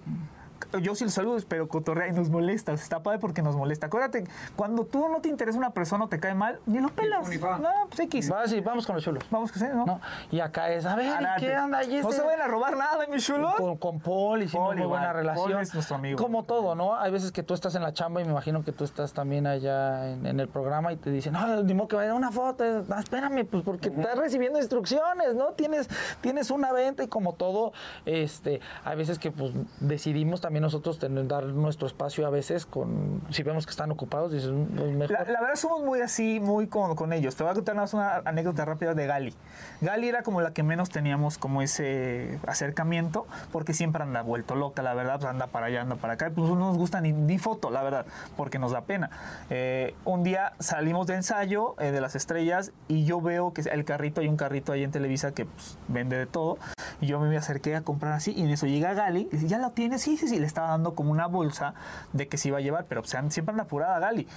Yo 0.82 0.96
sí 0.96 1.04
los 1.04 1.14
saludo, 1.14 1.38
pero 1.48 1.68
cotorrea 1.68 2.08
y 2.08 2.12
nos 2.12 2.30
molesta. 2.30 2.72
Está 2.74 3.02
padre 3.02 3.20
porque 3.20 3.42
nos 3.42 3.56
molesta. 3.56 3.88
Acuérdate, 3.88 4.26
cuando 4.56 4.86
tú 4.86 5.08
no 5.10 5.20
te 5.22 5.30
interesa 5.30 5.58
una 5.58 5.72
persona 5.72 6.06
o 6.06 6.08
te 6.08 6.20
cae 6.20 6.34
mal, 6.34 6.60
ni 6.66 6.80
lo 6.80 6.90
pelas. 6.90 7.28
No, 7.40 7.70
pues 7.88 8.00
X. 8.02 8.32
Va, 8.32 8.48
sí, 8.48 8.62
vamos 8.62 8.86
con 8.86 8.96
los 8.96 9.04
chulos. 9.04 9.24
Vamos 9.32 9.52
que 9.52 9.60
sé, 9.60 9.70
¿no? 9.74 9.86
¿no? 9.86 10.02
Y 10.32 10.40
acá 10.40 10.70
es, 10.72 10.86
a 10.86 10.96
ver, 10.96 11.06
¿y 11.06 11.10
Arate. 11.10 11.46
¿qué 11.46 11.58
onda? 11.58 11.84
¿Y 11.84 11.88
No 12.02 12.10
este- 12.10 12.14
se 12.14 12.22
vayan 12.22 12.42
a 12.42 12.48
robar 12.48 12.78
nada, 12.78 13.06
mi 13.08 13.18
chulo. 13.20 13.54
Con, 13.58 13.78
con 13.78 14.00
Paul 14.00 14.44
hicimos 14.44 14.76
muy 14.76 14.86
buena 14.86 15.12
relación. 15.14 15.50
Paul 15.52 15.62
es 15.62 15.74
nuestro 15.74 15.96
amigo. 15.96 16.22
Como 16.22 16.44
todo, 16.44 16.76
¿no? 16.76 16.96
Hay 16.96 17.12
veces 17.12 17.32
que 17.32 17.44
tú 17.44 17.54
estás 17.54 17.76
en 17.76 17.82
la 17.82 17.94
chamba 17.94 18.22
y 18.22 18.26
me 18.26 18.32
imagino 18.32 18.64
que 18.64 18.72
tú 18.72 18.84
estás 18.84 19.14
también 19.14 19.48
allá 19.48 20.10
en, 20.12 20.26
en 20.26 20.40
el 20.40 20.48
programa 20.48 20.94
y 20.94 20.98
te 20.98 21.10
dicen, 21.12 21.34
no, 21.34 21.64
ni 21.64 21.74
modo 21.74 21.88
que 21.88 21.96
vaya 21.96 22.14
una 22.14 22.32
foto. 22.32 22.64
Ah, 22.90 23.00
espérame, 23.00 23.46
pues 23.46 23.64
porque 23.64 23.90
estás 23.90 24.18
recibiendo 24.18 24.60
instrucciones, 24.60 25.36
¿no? 25.36 25.48
Tienes, 25.54 25.90
tienes 26.22 26.52
una 26.52 26.72
venta 26.72 27.04
y 27.04 27.08
como 27.08 27.34
todo, 27.34 27.74
este, 28.06 28.62
hay 28.84 28.98
veces 28.98 29.20
que 29.20 29.32
pues 29.32 29.52
decidimos 29.80 30.42
también 30.42 30.59
nosotros 30.60 31.00
tener, 31.00 31.28
dar 31.28 31.46
nuestro 31.46 31.88
espacio 31.88 32.26
a 32.26 32.30
veces 32.30 32.66
con, 32.66 33.22
si 33.30 33.44
vemos 33.44 33.66
que 33.66 33.72
están 33.72 33.92
ocupados, 33.92 34.32
dices, 34.32 34.50
"Mm, 34.52 34.98
mejor. 34.98 35.12
La, 35.12 35.24
la 35.26 35.42
verdad 35.42 35.56
somos 35.56 35.84
muy 35.84 36.02
así, 36.02 36.40
muy 36.40 36.68
con, 36.68 36.96
con 36.96 37.14
ellos. 37.14 37.36
Te 37.36 37.44
voy 37.44 37.52
a 37.52 37.56
contar 37.56 37.76
más 37.76 37.94
una 37.94 38.18
anécdota 38.26 38.66
rápida 38.66 38.94
de 38.94 39.08
Gali. 39.08 39.34
Gali 39.82 40.10
era 40.10 40.24
como 40.24 40.42
la 40.42 40.54
que 40.54 40.64
menos 40.64 40.90
teníamos 40.90 41.38
como 41.38 41.62
ese 41.62 42.40
acercamiento, 42.48 43.26
porque 43.52 43.74
siempre 43.74 44.04
anda 44.04 44.22
vuelto 44.22 44.56
loca, 44.56 44.82
la 44.82 44.94
verdad, 44.94 45.20
pues 45.20 45.30
anda 45.30 45.48
para 45.48 45.68
allá, 45.68 45.82
anda 45.82 45.96
para 45.96 46.14
acá. 46.14 46.28
y 46.28 46.32
Pues 46.32 46.50
no 46.50 46.56
nos 46.56 46.78
gusta 46.78 47.02
ni, 47.02 47.12
ni 47.14 47.38
foto, 47.38 47.70
la 47.72 47.84
verdad, 47.84 48.06
porque 48.38 48.60
nos 48.60 48.72
da 48.72 48.82
pena. 48.82 49.10
Eh, 49.50 49.96
un 50.06 50.24
día 50.24 50.54
salimos 50.60 51.08
de 51.08 51.16
ensayo 51.16 51.76
eh, 51.80 51.92
de 51.92 52.02
las 52.02 52.16
estrellas 52.16 52.72
y 52.88 53.06
yo 53.06 53.22
veo 53.22 53.54
que 53.54 53.62
el 53.62 53.86
carrito, 53.86 54.22
hay 54.22 54.28
un 54.28 54.38
carrito 54.38 54.72
ahí 54.72 54.84
en 54.84 54.92
Televisa 54.92 55.32
que 55.34 55.46
pues, 55.46 55.78
vende 55.88 56.18
de 56.18 56.26
todo. 56.26 56.58
Y 57.02 57.08
yo 57.08 57.20
me 57.20 57.36
acerqué 57.38 57.76
a 57.78 57.82
comprar 57.82 58.12
así 58.14 58.34
y 58.36 58.42
en 58.42 58.50
eso 58.50 58.66
llega 58.66 58.94
Gali 58.94 59.22
y 59.32 59.36
dice, 59.36 59.48
¿ya 59.48 59.58
lo 59.58 59.72
tienes? 59.72 60.02
Sí, 60.02 60.18
sí, 60.18 60.28
sí. 60.28 60.40
Estaba 60.50 60.70
dando 60.70 60.96
como 60.96 61.12
una 61.12 61.28
bolsa 61.28 61.74
de 62.14 62.28
que 62.28 62.38
se 62.38 62.50
iba 62.50 62.58
a 62.58 62.62
llevar, 62.62 62.86
pero 62.86 63.02
pues, 63.02 63.12
siempre 63.30 63.52
anda 63.52 63.64
apurada 63.64 64.00
Gali. 64.00 64.28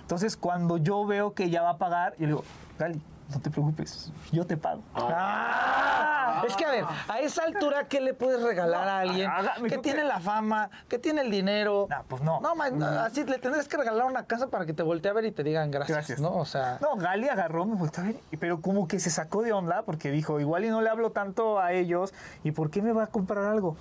Entonces, 0.00 0.36
cuando 0.36 0.76
yo 0.76 1.06
veo 1.06 1.32
que 1.34 1.48
ya 1.50 1.62
va 1.62 1.70
a 1.70 1.78
pagar, 1.78 2.12
yo 2.18 2.20
le 2.20 2.26
digo, 2.26 2.44
Gali, 2.78 3.00
no 3.32 3.40
te 3.40 3.50
preocupes, 3.50 4.12
yo 4.30 4.46
te 4.46 4.56
pago. 4.56 4.82
Ah, 4.94 6.42
es 6.46 6.54
que 6.56 6.64
a 6.64 6.70
ver, 6.70 6.84
a 7.08 7.20
esa 7.20 7.44
altura, 7.44 7.84
¿qué 7.88 8.00
le 8.00 8.14
puedes 8.14 8.42
regalar 8.42 8.88
a 8.88 9.00
alguien 9.00 9.30
que 9.68 9.78
tiene 9.78 10.04
la 10.04 10.20
fama, 10.20 10.70
que 10.88 10.98
tiene 10.98 11.22
el 11.22 11.30
dinero? 11.30 11.86
No, 11.88 12.04
pues 12.08 12.22
no. 12.22 12.40
No, 12.40 12.54
man, 12.54 12.82
así 12.82 13.24
le 13.24 13.38
tendrías 13.38 13.68
que 13.68 13.76
regalar 13.76 14.06
una 14.06 14.24
casa 14.26 14.48
para 14.48 14.66
que 14.66 14.74
te 14.74 14.82
voltee 14.82 15.10
a 15.10 15.14
ver 15.14 15.24
y 15.24 15.32
te 15.32 15.42
digan 15.44 15.70
gracias, 15.70 15.96
Gracias. 15.96 16.20
¿no? 16.20 16.34
O 16.34 16.44
sea, 16.44 16.78
No, 16.80 16.96
Gali 16.96 17.28
agarró, 17.28 17.64
me 17.64 17.76
volteó 17.76 18.04
a 18.04 18.06
ver, 18.08 18.16
pero 18.38 18.60
como 18.60 18.86
que 18.88 19.00
se 19.00 19.10
sacó 19.10 19.42
de 19.42 19.52
onda 19.52 19.82
porque 19.82 20.10
dijo, 20.10 20.40
igual 20.40 20.64
y 20.64 20.70
no 20.70 20.82
le 20.82 20.90
hablo 20.90 21.10
tanto 21.10 21.58
a 21.58 21.72
ellos, 21.72 22.12
¿y 22.44 22.50
por 22.50 22.70
qué 22.70 22.82
me 22.82 22.92
va 22.92 23.04
a 23.04 23.06
comprar 23.06 23.44
algo? 23.44 23.76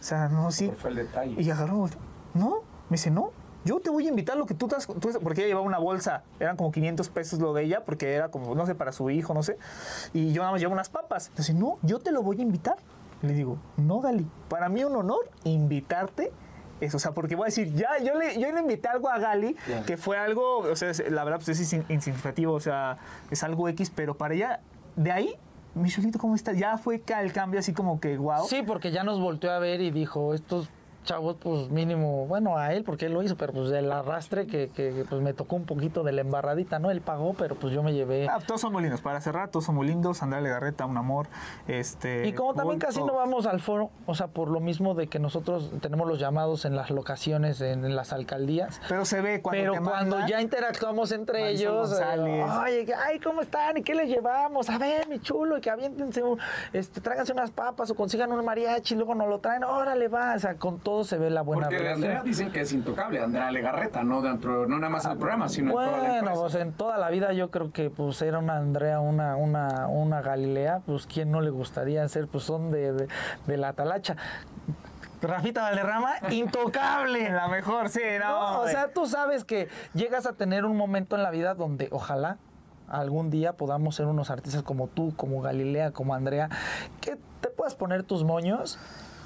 O 0.00 0.02
sea, 0.02 0.28
no, 0.28 0.50
sí. 0.50 0.72
Fue 0.76 0.90
el 0.90 0.96
detalle. 0.96 1.40
Y 1.40 1.50
agarró, 1.50 1.88
no, 2.34 2.62
me 2.88 2.96
dice, 2.96 3.10
no, 3.10 3.32
yo 3.64 3.80
te 3.80 3.90
voy 3.90 4.06
a 4.06 4.08
invitar 4.08 4.36
lo 4.36 4.46
que 4.46 4.54
tú 4.54 4.66
estás, 4.66 4.86
porque 4.86 5.42
ella 5.42 5.48
llevaba 5.48 5.66
una 5.66 5.78
bolsa, 5.78 6.22
eran 6.38 6.56
como 6.56 6.72
500 6.72 7.08
pesos 7.10 7.38
lo 7.38 7.52
de 7.52 7.64
ella, 7.64 7.84
porque 7.84 8.14
era 8.14 8.30
como, 8.30 8.54
no 8.54 8.66
sé, 8.66 8.74
para 8.74 8.92
su 8.92 9.10
hijo, 9.10 9.34
no 9.34 9.42
sé, 9.42 9.58
y 10.14 10.32
yo 10.32 10.40
nada 10.42 10.52
más 10.52 10.60
llevo 10.60 10.72
unas 10.72 10.88
papas. 10.88 11.28
Entonces, 11.28 11.54
no, 11.54 11.78
yo 11.82 11.98
te 11.98 12.12
lo 12.12 12.22
voy 12.22 12.38
a 12.38 12.42
invitar. 12.42 12.76
Le 13.22 13.34
digo, 13.34 13.58
no, 13.76 14.00
Gali, 14.00 14.26
para 14.48 14.70
mí 14.70 14.82
un 14.82 14.96
honor 14.96 15.30
invitarte. 15.44 16.32
Eso, 16.80 16.96
o 16.96 17.00
sea, 17.00 17.12
porque 17.12 17.36
voy 17.36 17.44
a 17.44 17.46
decir, 17.46 17.74
ya, 17.74 17.98
yo 18.02 18.14
le, 18.14 18.40
yo 18.40 18.50
le 18.50 18.60
invité 18.60 18.88
algo 18.88 19.10
a 19.10 19.18
Gali, 19.18 19.54
que 19.86 19.98
fue 19.98 20.16
algo, 20.16 20.60
o 20.60 20.76
sea, 20.76 20.92
la 21.10 21.24
verdad, 21.24 21.38
pues 21.44 21.60
es 21.60 21.72
insignificativo, 21.90 22.54
o 22.54 22.60
sea, 22.60 22.96
es 23.30 23.42
algo 23.42 23.68
X, 23.68 23.92
pero 23.94 24.16
para 24.16 24.32
ella, 24.32 24.60
de 24.96 25.12
ahí, 25.12 25.36
mi 25.74 25.88
chulito, 25.88 26.18
¿cómo 26.18 26.34
está? 26.34 26.52
Ya 26.52 26.76
fue 26.78 27.02
el 27.06 27.32
cambio 27.32 27.60
así 27.60 27.72
como 27.72 28.00
que, 28.00 28.16
wow. 28.16 28.46
sí, 28.46 28.62
porque 28.66 28.90
ya 28.90 29.04
nos 29.04 29.20
volteó 29.20 29.50
a 29.50 29.58
ver 29.58 29.80
y 29.80 29.90
dijo, 29.90 30.34
estos 30.34 30.68
chavos, 31.04 31.36
pues 31.40 31.70
mínimo, 31.70 32.26
bueno, 32.26 32.56
a 32.56 32.72
él, 32.74 32.84
porque 32.84 33.06
él 33.06 33.12
lo 33.12 33.22
hizo, 33.22 33.36
pero 33.36 33.52
pues 33.52 33.70
el 33.72 33.90
arrastre 33.90 34.46
que, 34.46 34.68
que, 34.68 35.04
pues 35.08 35.20
me 35.20 35.32
tocó 35.32 35.56
un 35.56 35.64
poquito 35.64 36.02
de 36.02 36.12
la 36.12 36.20
embarradita, 36.20 36.78
¿no? 36.78 36.90
Él 36.90 37.00
pagó, 37.00 37.34
pero 37.34 37.54
pues 37.54 37.72
yo 37.72 37.82
me 37.82 37.92
llevé. 37.92 38.28
Ah, 38.28 38.38
todos 38.46 38.60
son 38.60 38.72
muy 38.72 38.82
lindos. 38.82 39.00
Para 39.00 39.20
cerrar, 39.20 39.48
todos 39.48 39.64
son 39.64 39.74
muy 39.76 39.86
lindos. 39.86 40.22
Andrea 40.22 40.40
Legarreta, 40.40 40.86
un 40.86 40.96
amor. 40.96 41.28
Este, 41.66 42.26
Y 42.26 42.32
como 42.32 42.54
también 42.54 42.78
casi 42.78 43.00
no 43.00 43.14
vamos 43.14 43.46
al 43.46 43.60
foro, 43.60 43.90
o 44.06 44.14
sea, 44.14 44.28
por 44.28 44.48
lo 44.48 44.60
mismo 44.60 44.94
de 44.94 45.08
que 45.08 45.18
nosotros 45.18 45.72
tenemos 45.80 46.06
los 46.06 46.18
llamados 46.18 46.64
en 46.64 46.76
las 46.76 46.90
locaciones, 46.90 47.60
en, 47.60 47.84
en 47.84 47.96
las 47.96 48.12
alcaldías, 48.12 48.80
Pero 48.88 49.04
se 49.04 49.20
ve 49.20 49.40
cuando 49.40 49.60
Pero 49.60 49.72
te 49.72 49.80
cuando 49.80 50.16
mandan, 50.16 50.28
ya 50.28 50.40
interactuamos 50.40 51.12
entre 51.12 51.40
Marisol 51.40 51.86
ellos, 51.86 52.00
eh, 52.00 52.44
oye, 52.64 52.94
ay, 52.94 53.18
¿cómo 53.20 53.42
están? 53.42 53.76
¿Y 53.76 53.82
qué 53.82 53.94
les 53.94 54.08
llevamos? 54.08 54.68
A 54.68 54.78
ver, 54.78 55.08
mi 55.08 55.18
chulo, 55.20 55.58
y 55.58 55.60
que 55.60 55.70
aviéntense, 55.70 56.22
este, 56.72 57.00
tráiganse 57.00 57.32
unas 57.32 57.50
papas 57.50 57.90
o 57.90 57.94
consigan 57.94 58.32
un 58.32 58.44
mariachi 58.44 58.94
y 58.94 58.96
luego 58.96 59.14
nos 59.14 59.28
lo 59.28 59.38
traen, 59.38 59.64
órale, 59.64 60.08
va. 60.08 60.34
O 60.34 60.38
sea, 60.38 60.54
con 60.56 60.78
todo 60.78 60.89
se 61.04 61.18
ve 61.18 61.30
la 61.30 61.42
buena 61.42 61.68
Porque 61.68 61.82
de. 61.82 61.92
Andrea 61.92 62.22
dicen 62.22 62.50
que 62.52 62.60
es 62.60 62.72
intocable, 62.72 63.20
Andrea 63.20 63.50
Legarreta, 63.50 64.02
no 64.04 64.20
dentro, 64.22 64.66
no 64.66 64.76
nada 64.78 64.90
más 64.90 65.04
en 65.04 65.12
el 65.12 65.18
programa, 65.18 65.48
sino 65.48 65.70
en 65.70 65.76
toda 65.76 65.86
la 65.86 65.98
Bueno, 65.98 66.14
empresa. 66.14 66.40
pues 66.40 66.54
en 66.56 66.72
toda 66.72 66.98
la 66.98 67.10
vida 67.10 67.32
yo 67.32 67.50
creo 67.50 67.72
que 67.72 67.90
pues 67.90 68.20
era 68.22 68.38
una 68.38 68.56
Andrea, 68.56 69.00
una, 69.00 69.36
una, 69.36 69.86
una 69.88 70.20
Galilea, 70.22 70.80
pues 70.86 71.06
quién 71.06 71.30
no 71.30 71.40
le 71.40 71.50
gustaría 71.50 72.06
ser, 72.08 72.26
pues 72.28 72.44
son 72.44 72.70
de, 72.70 72.92
de, 72.92 73.08
de 73.46 73.56
la 73.56 73.72
talacha. 73.72 74.16
Rafita 75.22 75.62
Valderrama, 75.62 76.14
intocable. 76.30 77.30
La 77.30 77.48
mejor, 77.48 77.88
sí, 77.88 78.00
no. 78.20 78.52
No, 78.54 78.60
o 78.62 78.68
sea, 78.68 78.92
tú 78.92 79.06
sabes 79.06 79.44
que 79.44 79.68
llegas 79.94 80.26
a 80.26 80.32
tener 80.32 80.64
un 80.64 80.76
momento 80.76 81.16
en 81.16 81.22
la 81.22 81.30
vida 81.30 81.54
donde 81.54 81.88
ojalá 81.92 82.38
algún 82.88 83.30
día 83.30 83.52
podamos 83.52 83.94
ser 83.94 84.06
unos 84.06 84.30
artistas 84.30 84.62
como 84.62 84.88
tú, 84.88 85.14
como 85.16 85.42
Galilea, 85.42 85.92
como 85.92 86.14
Andrea, 86.14 86.48
que 87.00 87.16
te 87.40 87.48
puedas 87.48 87.74
poner 87.76 88.02
tus 88.02 88.24
moños 88.24 88.78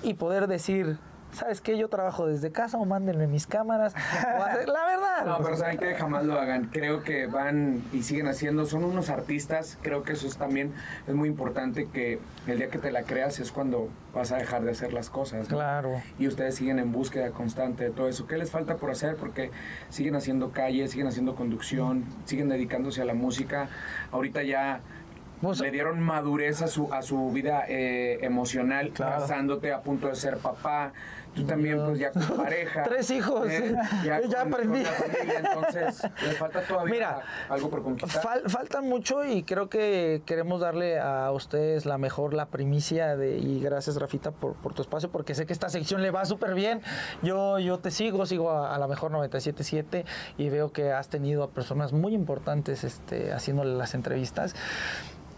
y 0.02 0.14
poder 0.14 0.48
decir, 0.48 0.98
¿sabes 1.34 1.60
qué? 1.60 1.76
Yo 1.76 1.88
trabajo 1.88 2.26
desde 2.26 2.50
casa 2.52 2.78
o 2.78 2.84
mándenme 2.84 3.26
mis 3.26 3.46
cámaras. 3.46 3.94
o 3.94 4.38
la 4.70 4.86
verdad. 4.86 5.26
No, 5.26 5.38
pero 5.42 5.56
saben 5.56 5.78
que 5.78 5.94
jamás 5.94 6.24
lo 6.24 6.38
hagan. 6.38 6.70
Creo 6.72 7.02
que 7.02 7.26
van 7.26 7.82
y 7.92 8.02
siguen 8.02 8.26
haciendo. 8.28 8.64
Son 8.66 8.84
unos 8.84 9.10
artistas. 9.10 9.78
Creo 9.82 10.02
que 10.02 10.12
eso 10.12 10.26
es 10.26 10.36
también 10.36 10.72
es 11.06 11.14
muy 11.14 11.28
importante 11.28 11.86
que 11.92 12.18
el 12.46 12.58
día 12.58 12.68
que 12.70 12.78
te 12.78 12.90
la 12.92 13.02
creas 13.02 13.38
es 13.40 13.52
cuando 13.52 13.88
vas 14.14 14.32
a 14.32 14.36
dejar 14.36 14.62
de 14.64 14.70
hacer 14.70 14.92
las 14.92 15.10
cosas. 15.10 15.48
¿no? 15.50 15.56
Claro. 15.56 16.00
Y 16.18 16.26
ustedes 16.28 16.54
siguen 16.54 16.78
en 16.78 16.92
búsqueda 16.92 17.30
constante 17.30 17.84
de 17.84 17.90
todo 17.90 18.08
eso. 18.08 18.26
¿Qué 18.26 18.36
les 18.38 18.50
falta 18.50 18.76
por 18.76 18.90
hacer? 18.90 19.16
Porque 19.16 19.50
siguen 19.90 20.14
haciendo 20.16 20.50
calle, 20.52 20.86
siguen 20.88 21.08
haciendo 21.08 21.34
conducción, 21.34 22.04
siguen 22.24 22.48
dedicándose 22.48 23.02
a 23.02 23.04
la 23.04 23.14
música. 23.14 23.68
Ahorita 24.12 24.42
ya 24.42 24.80
Pues- 25.40 25.60
le 25.60 25.70
dieron 25.70 26.00
madurez 26.00 26.62
a 26.62 26.68
su, 26.68 26.92
a 26.94 27.02
su 27.02 27.30
vida 27.30 27.64
eh, 27.68 28.18
emocional, 28.22 28.90
Claro. 28.94 29.20
casándote 29.20 29.72
a 29.72 29.80
punto 29.82 30.08
de 30.08 30.14
ser 30.14 30.38
papá. 30.38 30.92
Tú 31.34 31.44
también, 31.44 31.78
pues 31.84 31.98
ya 31.98 32.12
con 32.12 32.22
pareja. 32.36 32.82
Tres 32.84 33.10
hijos. 33.10 33.48
Ya 34.04 34.40
aprendí. 34.42 34.82
la 34.82 34.90
familia, 34.90 35.38
entonces, 35.38 36.02
le 36.22 36.32
falta 36.32 36.62
todavía 36.62 36.94
Mira, 36.94 37.22
algo 37.48 37.70
por 37.70 37.82
conquistar. 37.82 38.22
Fal- 38.22 38.48
falta 38.48 38.80
mucho 38.80 39.24
y 39.24 39.42
creo 39.42 39.68
que 39.68 40.22
queremos 40.26 40.60
darle 40.60 40.98
a 41.00 41.30
ustedes 41.32 41.86
la 41.86 41.98
mejor, 41.98 42.34
la 42.34 42.46
primicia 42.46 43.16
de, 43.16 43.36
y 43.38 43.60
gracias 43.60 43.96
Rafita 43.96 44.30
por, 44.30 44.54
por 44.54 44.74
tu 44.74 44.82
espacio 44.82 45.10
porque 45.10 45.34
sé 45.34 45.46
que 45.46 45.52
esta 45.52 45.68
sección 45.68 46.02
le 46.02 46.10
va 46.10 46.24
súper 46.24 46.54
bien. 46.54 46.80
Yo, 47.22 47.58
yo 47.58 47.78
te 47.78 47.90
sigo, 47.90 48.26
sigo 48.26 48.50
a, 48.50 48.74
a 48.74 48.78
la 48.78 48.86
mejor 48.88 49.10
977 49.10 50.04
y 50.38 50.48
veo 50.48 50.72
que 50.72 50.92
has 50.92 51.08
tenido 51.08 51.42
a 51.42 51.50
personas 51.50 51.92
muy 51.92 52.14
importantes 52.14 52.84
este, 52.84 53.32
haciéndole 53.32 53.74
las 53.74 53.94
entrevistas. 53.94 54.54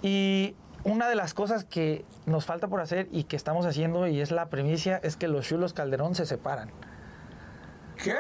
Y 0.03 0.55
una 0.87 1.09
de 1.09 1.16
las 1.16 1.34
cosas 1.34 1.64
que 1.64 2.05
nos 2.26 2.47
falta 2.47 2.68
por 2.68 2.80
hacer 2.80 3.09
y 3.11 3.24
que 3.24 3.37
estamos 3.37 3.66
haciendo 3.66 4.07
y 4.07 4.20
es 4.20 4.30
la 4.30 4.47
primicia 4.47 5.01
es 5.03 5.16
que 5.16 5.26
los 5.26 5.47
chulos 5.47 5.72
Calderón 5.72 6.14
se 6.14 6.26
separan. 6.26 6.70
¿Qué? 8.03 8.14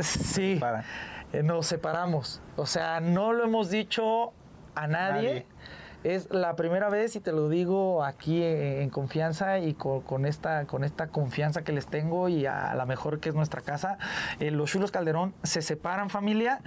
Sí. 0.00 0.58
Para. 0.60 0.84
Eh, 1.32 1.42
nos 1.42 1.66
separamos. 1.66 2.42
O 2.56 2.66
sea, 2.66 3.00
no 3.00 3.32
lo 3.32 3.44
hemos 3.44 3.70
dicho 3.70 4.32
a 4.74 4.86
nadie. 4.86 5.28
Nadie. 5.28 5.46
Es 6.02 6.30
la 6.30 6.56
primera 6.56 6.88
vez 6.88 7.14
y 7.16 7.20
te 7.20 7.30
lo 7.32 7.48
digo 7.50 8.02
aquí 8.04 8.42
en, 8.42 8.82
en 8.82 8.90
confianza 8.90 9.58
y 9.58 9.74
con, 9.74 10.00
con 10.00 10.24
esta, 10.24 10.64
con 10.66 10.82
esta 10.82 11.08
confianza 11.08 11.62
que 11.62 11.72
les 11.72 11.86
tengo 11.86 12.28
y 12.30 12.46
a 12.46 12.74
la 12.74 12.86
mejor 12.86 13.20
que 13.20 13.28
es 13.28 13.34
nuestra 13.34 13.60
casa. 13.60 13.98
Eh, 14.38 14.50
los 14.50 14.70
Chulos 14.70 14.90
Calderón 14.92 15.34
se 15.42 15.60
separan 15.60 16.08
familia. 16.08 16.60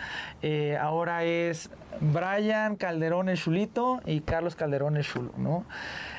Eh, 0.44 0.78
ahora 0.80 1.24
es 1.24 1.72
Brian 2.00 2.76
Calderón 2.76 3.28
el 3.30 3.38
Chulito 3.38 4.02
y 4.06 4.22
Carlos 4.22 4.56
Calderón 4.56 4.98
el 4.98 5.04
Chulo, 5.04 5.32
¿no? 5.38 5.66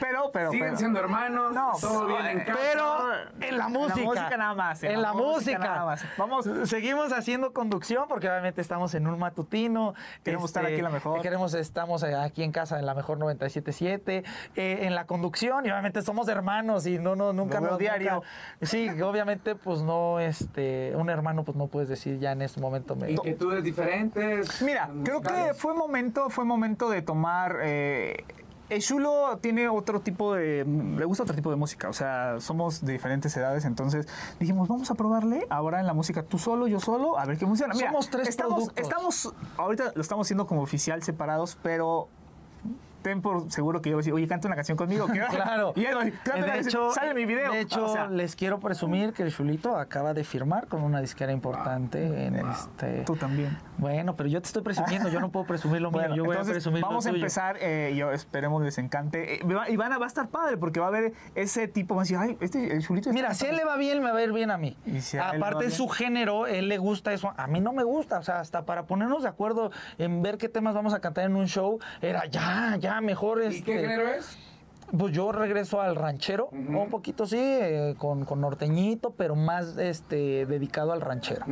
Pero, 0.00 0.30
pero, 0.32 0.50
Siguen 0.50 0.66
pero. 0.66 0.76
siendo 0.78 0.98
hermanos, 1.00 1.52
No, 1.54 1.72
todo 1.80 2.06
bien 2.06 2.26
en 2.26 2.40
casa. 2.40 2.58
Pero 2.72 3.12
en 3.40 3.58
la 3.58 3.66
En 3.66 3.72
música. 3.72 3.96
la 4.00 4.04
música 4.04 4.36
nada 4.36 4.54
más. 4.54 4.82
En, 4.82 5.02
la, 5.02 5.12
música. 5.12 5.58
nada 5.58 5.84
más. 5.84 6.04
Vamos. 6.18 6.48
Seguimos 6.64 7.12
haciendo 7.12 7.52
conducción 7.52 8.06
porque 8.08 8.28
obviamente 8.28 8.60
estamos 8.60 8.94
en 8.94 9.06
un 9.06 9.18
matutino. 9.20 9.94
este, 9.96 10.22
Queremos 10.24 10.50
estar 10.50 10.64
aquí 10.64 10.74
en 10.76 10.84
la 10.84 10.90
mejor. 10.90 11.20
Queremos, 11.22 11.54
estamos 11.54 12.02
eh, 12.02 12.14
aquí 12.14 12.42
en 12.42 12.50
casa 12.50 12.78
en 12.78 12.86
la 12.86 12.94
mejor 12.94 13.03
977. 13.04 14.24
eh, 14.56 14.78
en 14.82 14.94
la 14.94 15.06
conducción 15.06 15.66
y 15.66 15.70
obviamente 15.70 16.02
somos 16.02 16.28
hermanos 16.28 16.86
y 16.86 16.98
no, 16.98 17.14
no, 17.16 17.32
nunca 17.32 17.56
Lo 17.56 17.62
veo 17.62 17.70
nos- 17.72 17.78
diario. 17.78 18.12
nunca- 18.14 18.26
sí, 18.62 18.88
obviamente 19.02 19.54
pues 19.54 19.82
no, 19.82 20.18
este, 20.20 20.92
un 20.96 21.10
hermano 21.10 21.44
pues 21.44 21.56
no 21.56 21.66
puedes 21.66 21.88
decir 21.88 22.18
ya 22.18 22.32
en 22.32 22.42
este 22.42 22.60
momento 22.60 22.96
me... 22.96 23.10
Inquietudes 23.12 23.62
diferentes. 23.64 24.62
Mira, 24.62 24.90
creo 25.04 25.20
que 25.20 25.54
fue 25.54 25.74
momento, 25.74 26.30
fue 26.30 26.44
momento 26.44 26.88
de 26.90 27.02
tomar 27.02 27.58
eh, 27.62 28.24
El 28.70 28.80
Chulo 28.80 29.38
tiene 29.42 29.68
otro 29.68 30.00
tipo 30.00 30.34
de. 30.34 30.64
Le 30.64 31.04
gusta 31.04 31.22
otro 31.22 31.34
tipo 31.36 31.50
de 31.50 31.56
música. 31.56 31.88
O 31.90 31.92
sea, 31.92 32.36
somos 32.40 32.82
de 32.84 32.92
diferentes 32.94 33.36
edades. 33.36 33.66
Entonces 33.66 34.08
dijimos, 34.40 34.68
vamos 34.68 34.90
a 34.90 34.94
probarle 34.94 35.46
ahora 35.50 35.80
en 35.80 35.86
la 35.86 35.92
música 35.92 36.22
tú 36.22 36.38
solo, 36.38 36.66
yo 36.66 36.80
solo, 36.80 37.18
a 37.18 37.26
ver 37.26 37.36
qué 37.36 37.44
funciona. 37.46 37.74
Mira, 37.74 37.88
Somos 37.88 38.08
tres 38.08 38.26
estamos, 38.28 38.54
productos. 38.70 38.82
estamos. 38.82 39.34
Ahorita 39.58 39.92
lo 39.94 40.00
estamos 40.00 40.26
haciendo 40.26 40.46
como 40.46 40.62
oficial 40.62 41.02
separados, 41.02 41.58
pero. 41.62 42.08
Ten 43.04 43.20
por 43.20 43.50
seguro 43.52 43.82
que 43.82 43.90
yo 43.90 43.96
voy 43.96 44.00
a 44.00 44.02
decir, 44.02 44.14
oye, 44.14 44.26
canta 44.26 44.48
una 44.48 44.56
canción 44.56 44.78
conmigo. 44.78 45.06
¿qué? 45.06 45.20
Claro. 45.30 45.74
Y 45.76 45.84
él 45.84 45.94
a 45.96 46.04
decir, 46.04 46.18
"Canta 46.24 46.36
una 46.38 46.46
de 46.46 46.52
canción". 46.62 46.82
hecho, 46.86 46.94
sale 46.94 47.12
mi 47.14 47.26
video. 47.26 47.52
De 47.52 47.60
hecho, 47.60 47.84
O 47.84 47.88
sea, 47.92 48.06
les 48.08 48.34
quiero 48.34 48.60
presumir 48.60 49.12
que 49.12 49.22
el 49.22 49.30
Chulito 49.32 49.76
acaba 49.76 50.14
de 50.14 50.24
firmar 50.24 50.68
con 50.68 50.82
una 50.82 51.00
disquera 51.02 51.30
importante 51.32 52.24
en 52.26 52.36
este. 52.36 53.02
tú 53.04 53.14
también. 53.14 53.56
Bueno, 53.76 54.16
pero 54.16 54.28
yo 54.30 54.40
te 54.40 54.46
estoy 54.46 54.62
presumiendo, 54.62 55.10
yo 55.10 55.20
no 55.20 55.30
puedo 55.30 55.44
presumir 55.46 55.82
lo 55.82 55.90
mío, 55.92 56.00
Bueno, 56.00 56.16
yo 56.16 56.24
voy 56.24 56.32
entonces, 56.36 56.52
a 56.52 56.54
presumir 56.54 56.80
lo 56.80 56.88
vamos 56.88 57.04
a 57.06 57.10
tuyo. 57.10 57.20
empezar, 57.20 57.56
eh, 57.60 57.94
yo 57.96 58.10
esperemos 58.12 58.62
les 58.62 58.78
encante. 58.78 59.34
Eh, 59.34 59.40
va- 59.44 59.68
y 59.68 59.76
van 59.76 59.92
a, 59.92 59.98
va 59.98 60.06
a 60.06 60.08
estar 60.08 60.28
padre 60.28 60.56
porque 60.56 60.80
va 60.80 60.86
a 60.86 60.88
haber 60.88 61.12
ese 61.34 61.68
tipo, 61.68 61.94
va 61.94 62.02
a 62.02 62.04
decir, 62.04 62.16
ay, 62.18 62.38
este, 62.40 62.74
el 62.74 62.82
chulito. 62.82 63.12
Mira, 63.12 63.34
si 63.34 63.44
a 63.44 63.50
él 63.50 63.56
le 63.56 63.64
va 63.64 63.76
bien, 63.76 64.02
me 64.02 64.10
va 64.12 64.18
a 64.18 64.22
ir 64.22 64.32
bien 64.32 64.50
a 64.50 64.56
mí. 64.56 64.78
Y 64.86 65.00
si 65.02 65.18
a 65.18 65.28
Aparte, 65.30 65.70
su 65.70 65.88
género, 65.88 66.46
él 66.46 66.68
le 66.68 66.78
gusta 66.78 67.12
eso. 67.12 67.34
A 67.36 67.46
mí 67.48 67.60
no 67.60 67.72
me 67.74 67.82
gusta. 67.84 68.18
O 68.18 68.22
sea, 68.22 68.40
hasta 68.40 68.64
para 68.64 68.84
ponernos 68.86 69.24
de 69.24 69.28
acuerdo 69.28 69.70
en 69.98 70.22
ver 70.22 70.38
qué 70.38 70.48
temas 70.48 70.74
vamos 70.74 70.94
a 70.94 71.00
cantar 71.00 71.24
en 71.26 71.36
un 71.36 71.46
show, 71.48 71.78
era 72.00 72.24
ya, 72.26 72.76
ya, 72.78 72.93
mejor. 73.00 73.42
¿Y 73.42 73.48
qué 73.48 73.56
este, 73.56 73.78
género 73.78 74.08
es? 74.08 74.38
Pues 74.96 75.12
yo 75.12 75.32
regreso 75.32 75.80
al 75.80 75.96
ranchero, 75.96 76.48
un 76.52 76.88
poquito 76.90 77.26
sí, 77.26 77.38
eh, 77.40 77.94
con, 77.98 78.24
con 78.24 78.40
norteñito, 78.40 79.14
pero 79.14 79.34
más 79.34 79.76
este 79.78 80.46
dedicado 80.46 80.92
al 80.92 81.00
ranchero. 81.00 81.46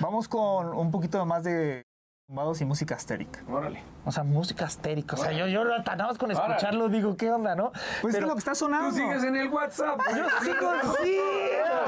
Vamos 0.00 0.28
con 0.28 0.68
un 0.68 0.90
poquito 0.90 1.24
más 1.24 1.44
de 1.44 1.82
tumbados 2.26 2.60
y 2.60 2.64
música 2.64 2.96
astérica. 2.96 3.42
Órale. 3.48 3.80
O 4.04 4.10
sea, 4.12 4.24
música 4.24 4.64
astérica. 4.64 5.14
O 5.16 5.18
sea, 5.18 5.32
yo, 5.32 5.46
yo 5.46 5.62
hasta 5.74 5.96
nada 5.96 6.08
más 6.10 6.18
con 6.18 6.30
escucharlo 6.30 6.88
digo, 6.88 7.16
¿qué 7.16 7.30
onda, 7.30 7.54
no? 7.54 7.70
Pues 8.00 8.14
Pero- 8.14 8.26
es 8.26 8.28
lo 8.28 8.34
que 8.34 8.38
está 8.40 8.54
sonando. 8.54 8.90
Tú 8.90 8.96
sigues 8.96 9.22
en 9.24 9.36
el 9.36 9.48
WhatsApp. 9.48 10.00
Yo 10.16 10.24
sigo 10.44 10.70
así, 10.70 11.16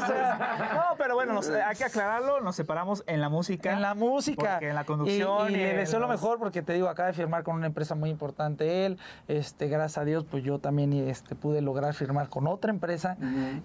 O 0.02 0.06
sea, 0.06 0.70
no, 0.74 0.96
pero 0.96 1.14
bueno, 1.14 1.32
nos- 1.34 1.48
hay 1.50 1.76
que 1.76 1.84
aclararlo, 1.84 2.40
nos 2.40 2.56
separamos 2.56 3.02
en 3.06 3.20
la 3.20 3.28
música. 3.28 3.72
En 3.72 3.82
la 3.82 3.94
música. 3.94 4.52
Porque 4.52 4.68
en 4.68 4.74
la 4.74 4.84
conducción. 4.84 5.50
Y, 5.50 5.54
y 5.54 5.56
le 5.56 5.70
en 5.72 5.76
deseo 5.78 5.98
lo 6.00 6.08
mejor 6.08 6.38
porque 6.38 6.62
te 6.62 6.72
digo, 6.72 6.88
acaba 6.88 7.08
de 7.08 7.14
firmar 7.14 7.42
con 7.42 7.56
una 7.56 7.66
empresa 7.66 7.94
muy 7.94 8.10
importante 8.10 8.86
él. 8.86 8.98
Este, 9.28 9.68
gracias 9.68 9.98
a 9.98 10.04
Dios, 10.04 10.24
pues 10.30 10.42
yo 10.44 10.58
también 10.58 10.92
este, 10.92 11.34
pude 11.34 11.60
lograr 11.62 11.94
firmar 11.94 12.28
con 12.28 12.46
otra 12.46 12.70
empresa. 12.70 13.16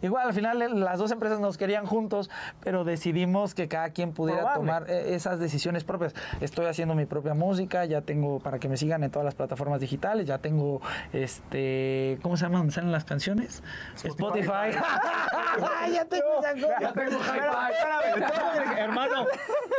Igual 0.01 0.27
al 0.27 0.33
final 0.33 0.79
las 0.79 0.97
dos 0.97 1.11
empresas 1.11 1.39
nos 1.39 1.57
querían 1.57 1.85
juntos, 1.85 2.29
pero 2.61 2.83
decidimos 2.83 3.53
que 3.53 3.67
cada 3.67 3.89
quien 3.91 4.11
pudiera 4.13 4.41
Probable. 4.41 4.59
tomar 4.59 4.89
eh, 4.89 5.15
esas 5.15 5.39
decisiones 5.39 5.83
propias. 5.83 6.13
Estoy 6.41 6.65
haciendo 6.65 6.95
mi 6.95 7.05
propia 7.05 7.33
música, 7.33 7.85
ya 7.85 8.01
tengo 8.01 8.38
para 8.39 8.59
que 8.59 8.67
me 8.69 8.77
sigan 8.77 9.03
en 9.03 9.11
todas 9.11 9.25
las 9.25 9.35
plataformas 9.35 9.79
digitales, 9.79 10.25
ya 10.27 10.37
tengo 10.39 10.81
este, 11.13 12.17
¿cómo 12.21 12.37
se 12.37 12.45
llama? 12.45 12.57
¿Dónde 12.59 12.73
salen 12.73 12.91
las 12.91 13.05
canciones? 13.05 13.63
Spotify. 14.03 14.71
ya 15.93 16.05
tengo. 16.05 16.41
Ya 16.81 16.93
tengo 16.93 17.19
espérame, 17.19 18.77
hermano, 18.77 19.25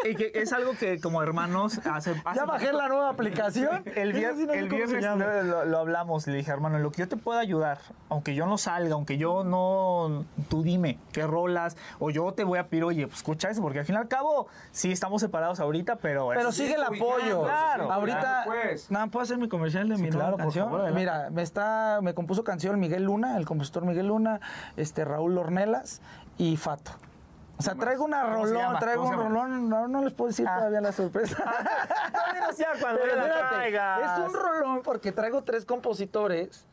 y 0.04 0.14
que 0.14 0.32
es 0.34 0.52
algo 0.52 0.72
que 0.78 1.00
como 1.00 1.22
hermanos 1.22 1.78
hace, 1.86 2.12
hace 2.24 2.36
Ya 2.38 2.44
bajé 2.44 2.72
la 2.72 2.88
nueva 2.88 3.10
aplicación. 3.10 3.82
El, 3.96 4.14
vier- 4.14 4.36
sí 4.36 4.46
no 4.46 4.52
el 4.52 4.68
viernes 4.68 5.04
lo, 5.04 5.64
lo- 5.64 5.78
hablamos, 5.78 6.26
le 6.26 6.34
dije, 6.36 6.50
hermano, 6.50 6.76
en 6.76 6.82
lo 6.82 6.90
que 6.92 6.98
yo 7.02 7.08
te 7.08 7.16
pueda 7.16 7.40
ayudar, 7.40 7.78
aunque 8.08 8.34
yo 8.34 8.46
no 8.46 8.58
salga, 8.58 8.94
aunque 8.94 9.18
yo 9.18 9.44
no, 9.44 10.24
tú 10.48 10.62
dime 10.62 10.98
qué 11.12 11.26
rolas, 11.26 11.76
o 11.98 12.10
yo 12.10 12.32
te 12.32 12.44
voy 12.44 12.58
a 12.58 12.68
pedir, 12.68 12.84
oye, 12.84 13.06
pues 13.06 13.18
escucha 13.18 13.50
eso, 13.50 13.62
porque 13.62 13.80
al 13.80 13.84
fin 13.86 13.94
y 13.96 13.98
al 13.98 14.08
cabo, 14.08 14.46
sí 14.70 14.92
estamos 14.92 15.20
separados 15.20 15.60
ahorita, 15.60 15.96
pero... 15.96 16.28
Pero 16.28 16.48
es- 16.50 16.54
sigue 16.54 16.74
el 16.74 16.82
apoyo. 16.82 17.42
claro, 17.44 17.90
Ahorita, 17.92 18.44
pues. 18.50 18.90
nada, 18.90 19.06
¿puedo 19.08 19.22
hacer 19.22 19.38
mi 19.38 19.48
comercial 19.48 19.88
de 19.88 19.96
Sí, 19.96 20.02
mi 20.02 20.08
claro, 20.10 20.22
nueva 20.36 20.36
por 20.36 20.44
canción? 20.44 20.70
favor. 20.70 20.92
Mira, 20.92 21.30
me 21.30 21.42
está, 21.42 22.00
me 22.02 22.14
compuso 22.14 22.44
canción 22.44 22.78
Miguel 22.80 23.04
Luna, 23.04 23.36
el 23.36 23.46
compositor 23.46 23.84
Miguel 23.84 24.08
Luna, 24.08 24.40
este 24.76 25.04
Raúl 25.04 25.36
Ornelas 25.38 26.00
y 26.38 26.56
Fato. 26.56 26.92
O 27.58 27.62
sea, 27.62 27.74
traigo 27.74 28.04
una 28.06 28.22
¿Cómo 28.22 28.32
se 28.46 28.52
rolón, 28.52 28.62
llama? 28.62 28.78
traigo 28.78 29.02
¿Cómo 29.04 29.16
un 29.18 29.24
rolón, 29.28 29.68
no, 29.68 29.86
no 29.86 30.02
les 30.02 30.14
puedo 30.14 30.28
decir 30.28 30.46
Ah. 30.48 30.56
todavía 30.56 30.80
la 30.80 30.92
sorpresa. 30.92 31.36
Todavía 32.12 32.40
no 32.46 32.52
sea 32.54 32.68
cuando 32.80 33.00
Pero 33.02 33.16
la 33.16 33.48
traigas. 33.50 34.18
es 34.20 34.26
un 34.28 34.34
rolón 34.34 34.80
porque 34.82 35.12
traigo 35.12 35.42
tres 35.44 35.66
compositores 35.66 36.64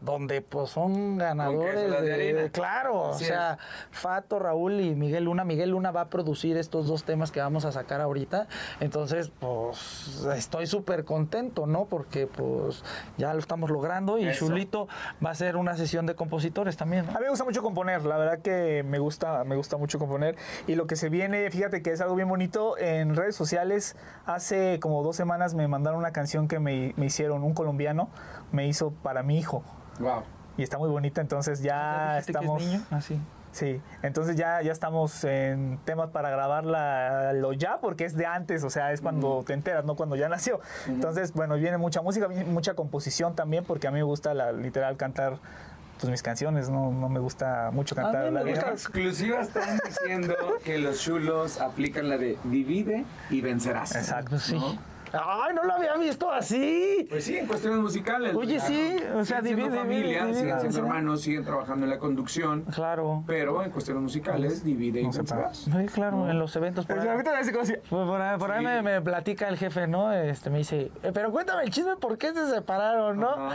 donde 0.00 0.42
pues 0.42 0.70
son 0.70 1.18
ganadores 1.18 1.90
de 1.90 2.02
de, 2.02 2.12
harina. 2.12 2.48
claro, 2.50 3.10
Así 3.10 3.24
o 3.24 3.26
sea, 3.26 3.58
Fato, 3.90 4.38
Raúl 4.38 4.80
y 4.80 4.94
Miguel 4.94 5.24
Luna. 5.24 5.44
Miguel 5.44 5.70
Luna 5.70 5.90
va 5.90 6.02
a 6.02 6.10
producir 6.10 6.56
estos 6.56 6.86
dos 6.86 7.04
temas 7.04 7.30
que 7.30 7.40
vamos 7.40 7.64
a 7.64 7.72
sacar 7.72 8.00
ahorita. 8.00 8.46
Entonces, 8.80 9.30
pues 9.40 10.26
estoy 10.36 10.66
súper 10.66 11.04
contento, 11.04 11.66
¿no? 11.66 11.86
Porque 11.86 12.26
pues 12.26 12.82
ya 13.16 13.32
lo 13.32 13.40
estamos 13.40 13.70
logrando 13.70 14.18
y 14.18 14.26
Eso. 14.26 14.46
Chulito 14.46 14.88
va 15.24 15.30
a 15.30 15.34
ser 15.34 15.56
una 15.56 15.76
sesión 15.76 16.06
de 16.06 16.14
compositores 16.14 16.76
también, 16.76 17.06
¿no? 17.06 17.12
A 17.12 17.14
mí 17.14 17.24
me 17.24 17.30
gusta 17.30 17.44
mucho 17.44 17.62
componer, 17.62 18.04
la 18.04 18.18
verdad 18.18 18.40
que 18.40 18.84
me 18.86 18.98
gusta, 18.98 19.44
me 19.44 19.56
gusta 19.56 19.76
mucho 19.76 19.98
componer. 19.98 20.36
Y 20.66 20.74
lo 20.74 20.86
que 20.86 20.96
se 20.96 21.08
viene, 21.08 21.50
fíjate 21.50 21.82
que 21.82 21.92
es 21.92 22.00
algo 22.00 22.14
bien 22.14 22.28
bonito. 22.28 22.76
En 22.78 23.16
redes 23.16 23.36
sociales, 23.36 23.96
hace 24.26 24.78
como 24.80 25.02
dos 25.02 25.16
semanas 25.16 25.54
me 25.54 25.66
mandaron 25.68 25.98
una 25.98 26.12
canción 26.12 26.48
que 26.48 26.58
me, 26.58 26.92
me 26.96 27.06
hicieron, 27.06 27.42
un 27.42 27.54
colombiano, 27.54 28.10
me 28.54 28.66
hizo 28.66 28.90
para 29.02 29.22
mi 29.22 29.38
hijo. 29.38 29.62
Wow. 29.98 30.22
Y 30.56 30.62
está 30.62 30.78
muy 30.78 30.88
bonita, 30.88 31.20
entonces 31.20 31.62
ya 31.62 32.16
Dijiste 32.16 32.32
que 32.32 32.38
es 32.38 32.42
estamos... 32.44 32.62
niño, 32.64 32.82
así. 32.90 33.20
Sí, 33.52 33.80
entonces 34.02 34.34
ya, 34.34 34.62
ya 34.62 34.72
estamos 34.72 35.22
en 35.22 35.78
temas 35.84 36.10
para 36.10 36.28
grabarla 36.28 37.32
lo 37.34 37.52
ya, 37.52 37.78
porque 37.80 38.04
es 38.04 38.16
de 38.16 38.26
antes, 38.26 38.64
o 38.64 38.70
sea, 38.70 38.92
es 38.92 39.00
cuando 39.00 39.44
te 39.46 39.52
enteras, 39.52 39.84
no 39.84 39.94
cuando 39.94 40.16
ya 40.16 40.28
nació. 40.28 40.58
Entonces, 40.88 41.32
bueno, 41.32 41.54
viene 41.54 41.78
mucha 41.78 42.02
música, 42.02 42.26
viene 42.26 42.46
mucha 42.46 42.74
composición 42.74 43.36
también, 43.36 43.64
porque 43.64 43.86
a 43.86 43.92
mí 43.92 43.98
me 43.98 44.02
gusta 44.02 44.34
la, 44.34 44.50
literal 44.50 44.96
cantar 44.96 45.38
pues, 46.00 46.10
mis 46.10 46.20
canciones, 46.20 46.68
no, 46.68 46.90
no 46.90 47.08
me 47.08 47.20
gusta 47.20 47.70
mucho 47.72 47.94
cantar 47.94 48.24
mí 48.24 48.30
me 48.32 48.40
la 48.42 48.50
gusta- 48.50 48.70
exclusiva 48.72 49.40
están 49.42 49.78
diciendo 49.86 50.34
que 50.64 50.78
los 50.78 51.00
chulos 51.00 51.60
aplican 51.60 52.08
la 52.08 52.18
de 52.18 52.36
divide 52.42 53.04
y 53.30 53.40
vencerás. 53.40 53.94
Exacto. 53.94 54.30
Pues 54.30 54.42
sí. 54.42 54.58
¿No? 54.58 54.93
Ay, 55.22 55.54
no 55.54 55.62
lo 55.64 55.72
había 55.74 55.94
visto 55.96 56.30
así. 56.30 57.06
Pues 57.08 57.24
sí, 57.24 57.36
en 57.38 57.46
cuestiones 57.46 57.78
musicales. 57.80 58.34
Oye, 58.34 58.56
claro. 58.56 58.68
sí, 58.74 58.96
o 59.14 59.24
sea, 59.24 59.40
Siguen 59.40 59.44
siendo 59.44 59.62
divide, 59.64 59.76
familia, 59.78 60.24
divide, 60.24 60.40
siguen 60.40 60.60
siendo 60.60 60.78
hermanos, 60.80 61.20
siguen 61.20 61.44
trabajando 61.44 61.84
en 61.84 61.90
la 61.90 61.98
conducción, 61.98 62.62
Claro. 62.74 63.22
pero 63.26 63.62
en 63.62 63.70
cuestiones 63.70 64.02
musicales 64.02 64.64
divide 64.64 65.00
y 65.00 65.04
No 65.04 65.12
se 65.12 65.18
vencerás. 65.18 65.58
Sí, 65.58 65.70
claro, 65.92 66.28
en 66.28 66.38
los 66.38 66.54
eventos. 66.56 66.86
Por 66.86 66.98
ahí, 66.98 67.06
por 67.88 68.20
ahí, 68.20 68.38
por 68.38 68.50
ahí 68.52 68.58
Sí. 68.60 68.64
me, 68.64 68.82
me 68.82 69.00
platica 69.02 69.48
el 69.48 69.56
jefe, 69.56 69.86
¿no? 69.86 70.12
Este, 70.12 70.50
me 70.50 70.58
dice, 70.58 70.90
"Eh, 71.02 71.10
pero 71.12 71.30
cuéntame 71.30 71.62
el 71.64 71.70
chisme, 71.70 71.96
¿por 71.96 72.18
qué 72.18 72.32
se 72.32 72.50
separaron, 72.50 73.18
no? 73.20 73.50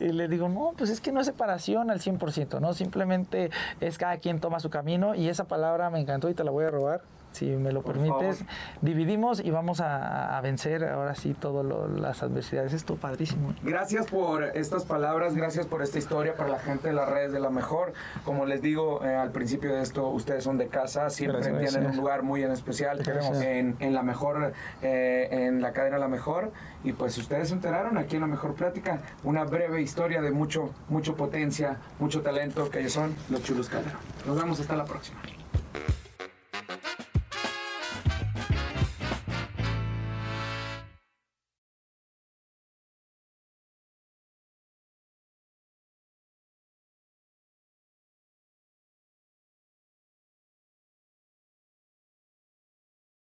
Y 0.00 0.08
le 0.08 0.28
digo, 0.28 0.48
no, 0.48 0.72
pues 0.76 0.90
es 0.90 1.00
que 1.00 1.12
no 1.12 1.20
es 1.20 1.26
separación 1.26 1.90
al 1.90 2.00
100%, 2.00 2.60
¿no? 2.60 2.72
Simplemente 2.74 3.50
es 3.80 3.98
cada 3.98 4.16
quien 4.18 4.40
toma 4.40 4.60
su 4.60 4.70
camino 4.70 5.14
y 5.14 5.28
esa 5.28 5.44
palabra 5.44 5.90
me 5.90 6.00
encantó 6.00 6.28
y 6.28 6.34
te 6.34 6.44
la 6.44 6.50
voy 6.50 6.64
a 6.64 6.70
robar. 6.70 7.02
Si 7.34 7.46
me 7.46 7.72
lo 7.72 7.82
Por 7.82 7.94
permites, 7.94 8.38
favor. 8.38 8.52
dividimos 8.80 9.40
y 9.44 9.50
vamos 9.50 9.80
a, 9.80 10.38
a 10.38 10.40
vencer 10.40 10.84
ahora 10.84 11.14
sí 11.14 11.34
todas 11.34 11.66
las 12.00 12.22
adversidades. 12.22 12.72
Esto 12.72 12.96
padrísimo. 12.96 13.52
Gracias 13.62 14.06
por 14.06 14.44
estas 14.44 14.84
palabras, 14.84 15.34
gracias 15.34 15.66
por 15.66 15.82
esta 15.82 15.98
historia 15.98 16.34
para 16.36 16.48
la 16.50 16.58
gente 16.60 16.88
de 16.88 16.94
las 16.94 17.08
redes 17.08 17.32
de 17.32 17.40
la 17.40 17.50
mejor. 17.50 17.92
Como 18.24 18.46
les 18.46 18.62
digo 18.62 19.04
eh, 19.04 19.14
al 19.14 19.30
principio 19.32 19.74
de 19.74 19.82
esto, 19.82 20.08
ustedes 20.08 20.44
son 20.44 20.58
de 20.58 20.68
casa, 20.68 21.10
siempre 21.10 21.38
Gracias, 21.40 21.58
tienen 21.58 21.72
gracias. 21.74 21.90
un 21.92 21.96
lugar 21.96 22.22
muy 22.22 22.42
en 22.42 22.52
especial 22.52 23.00
en 23.04 23.94
la 23.94 24.02
mejor, 24.02 24.52
eh, 24.82 25.28
en 25.30 25.60
la 25.60 25.72
cadena 25.72 25.98
La 25.98 26.08
Mejor. 26.08 26.52
Y 26.84 26.92
pues 26.92 27.16
ustedes 27.18 27.48
se 27.48 27.54
enteraron 27.54 27.98
aquí 27.98 28.14
en 28.16 28.20
La 28.20 28.26
Mejor 28.28 28.54
Plática, 28.54 29.00
una 29.24 29.44
breve 29.44 29.80
historia 29.82 30.20
de 30.22 30.30
mucho, 30.30 30.70
mucho 30.88 31.16
potencia, 31.16 31.78
mucho 31.98 32.22
talento, 32.22 32.70
que 32.70 32.80
ellos 32.80 32.92
son 32.92 33.14
los 33.30 33.42
chulos 33.42 33.68
Calderón. 33.68 33.98
Nos 34.26 34.36
vemos 34.36 34.60
hasta 34.60 34.76
la 34.76 34.84
próxima. 34.84 35.18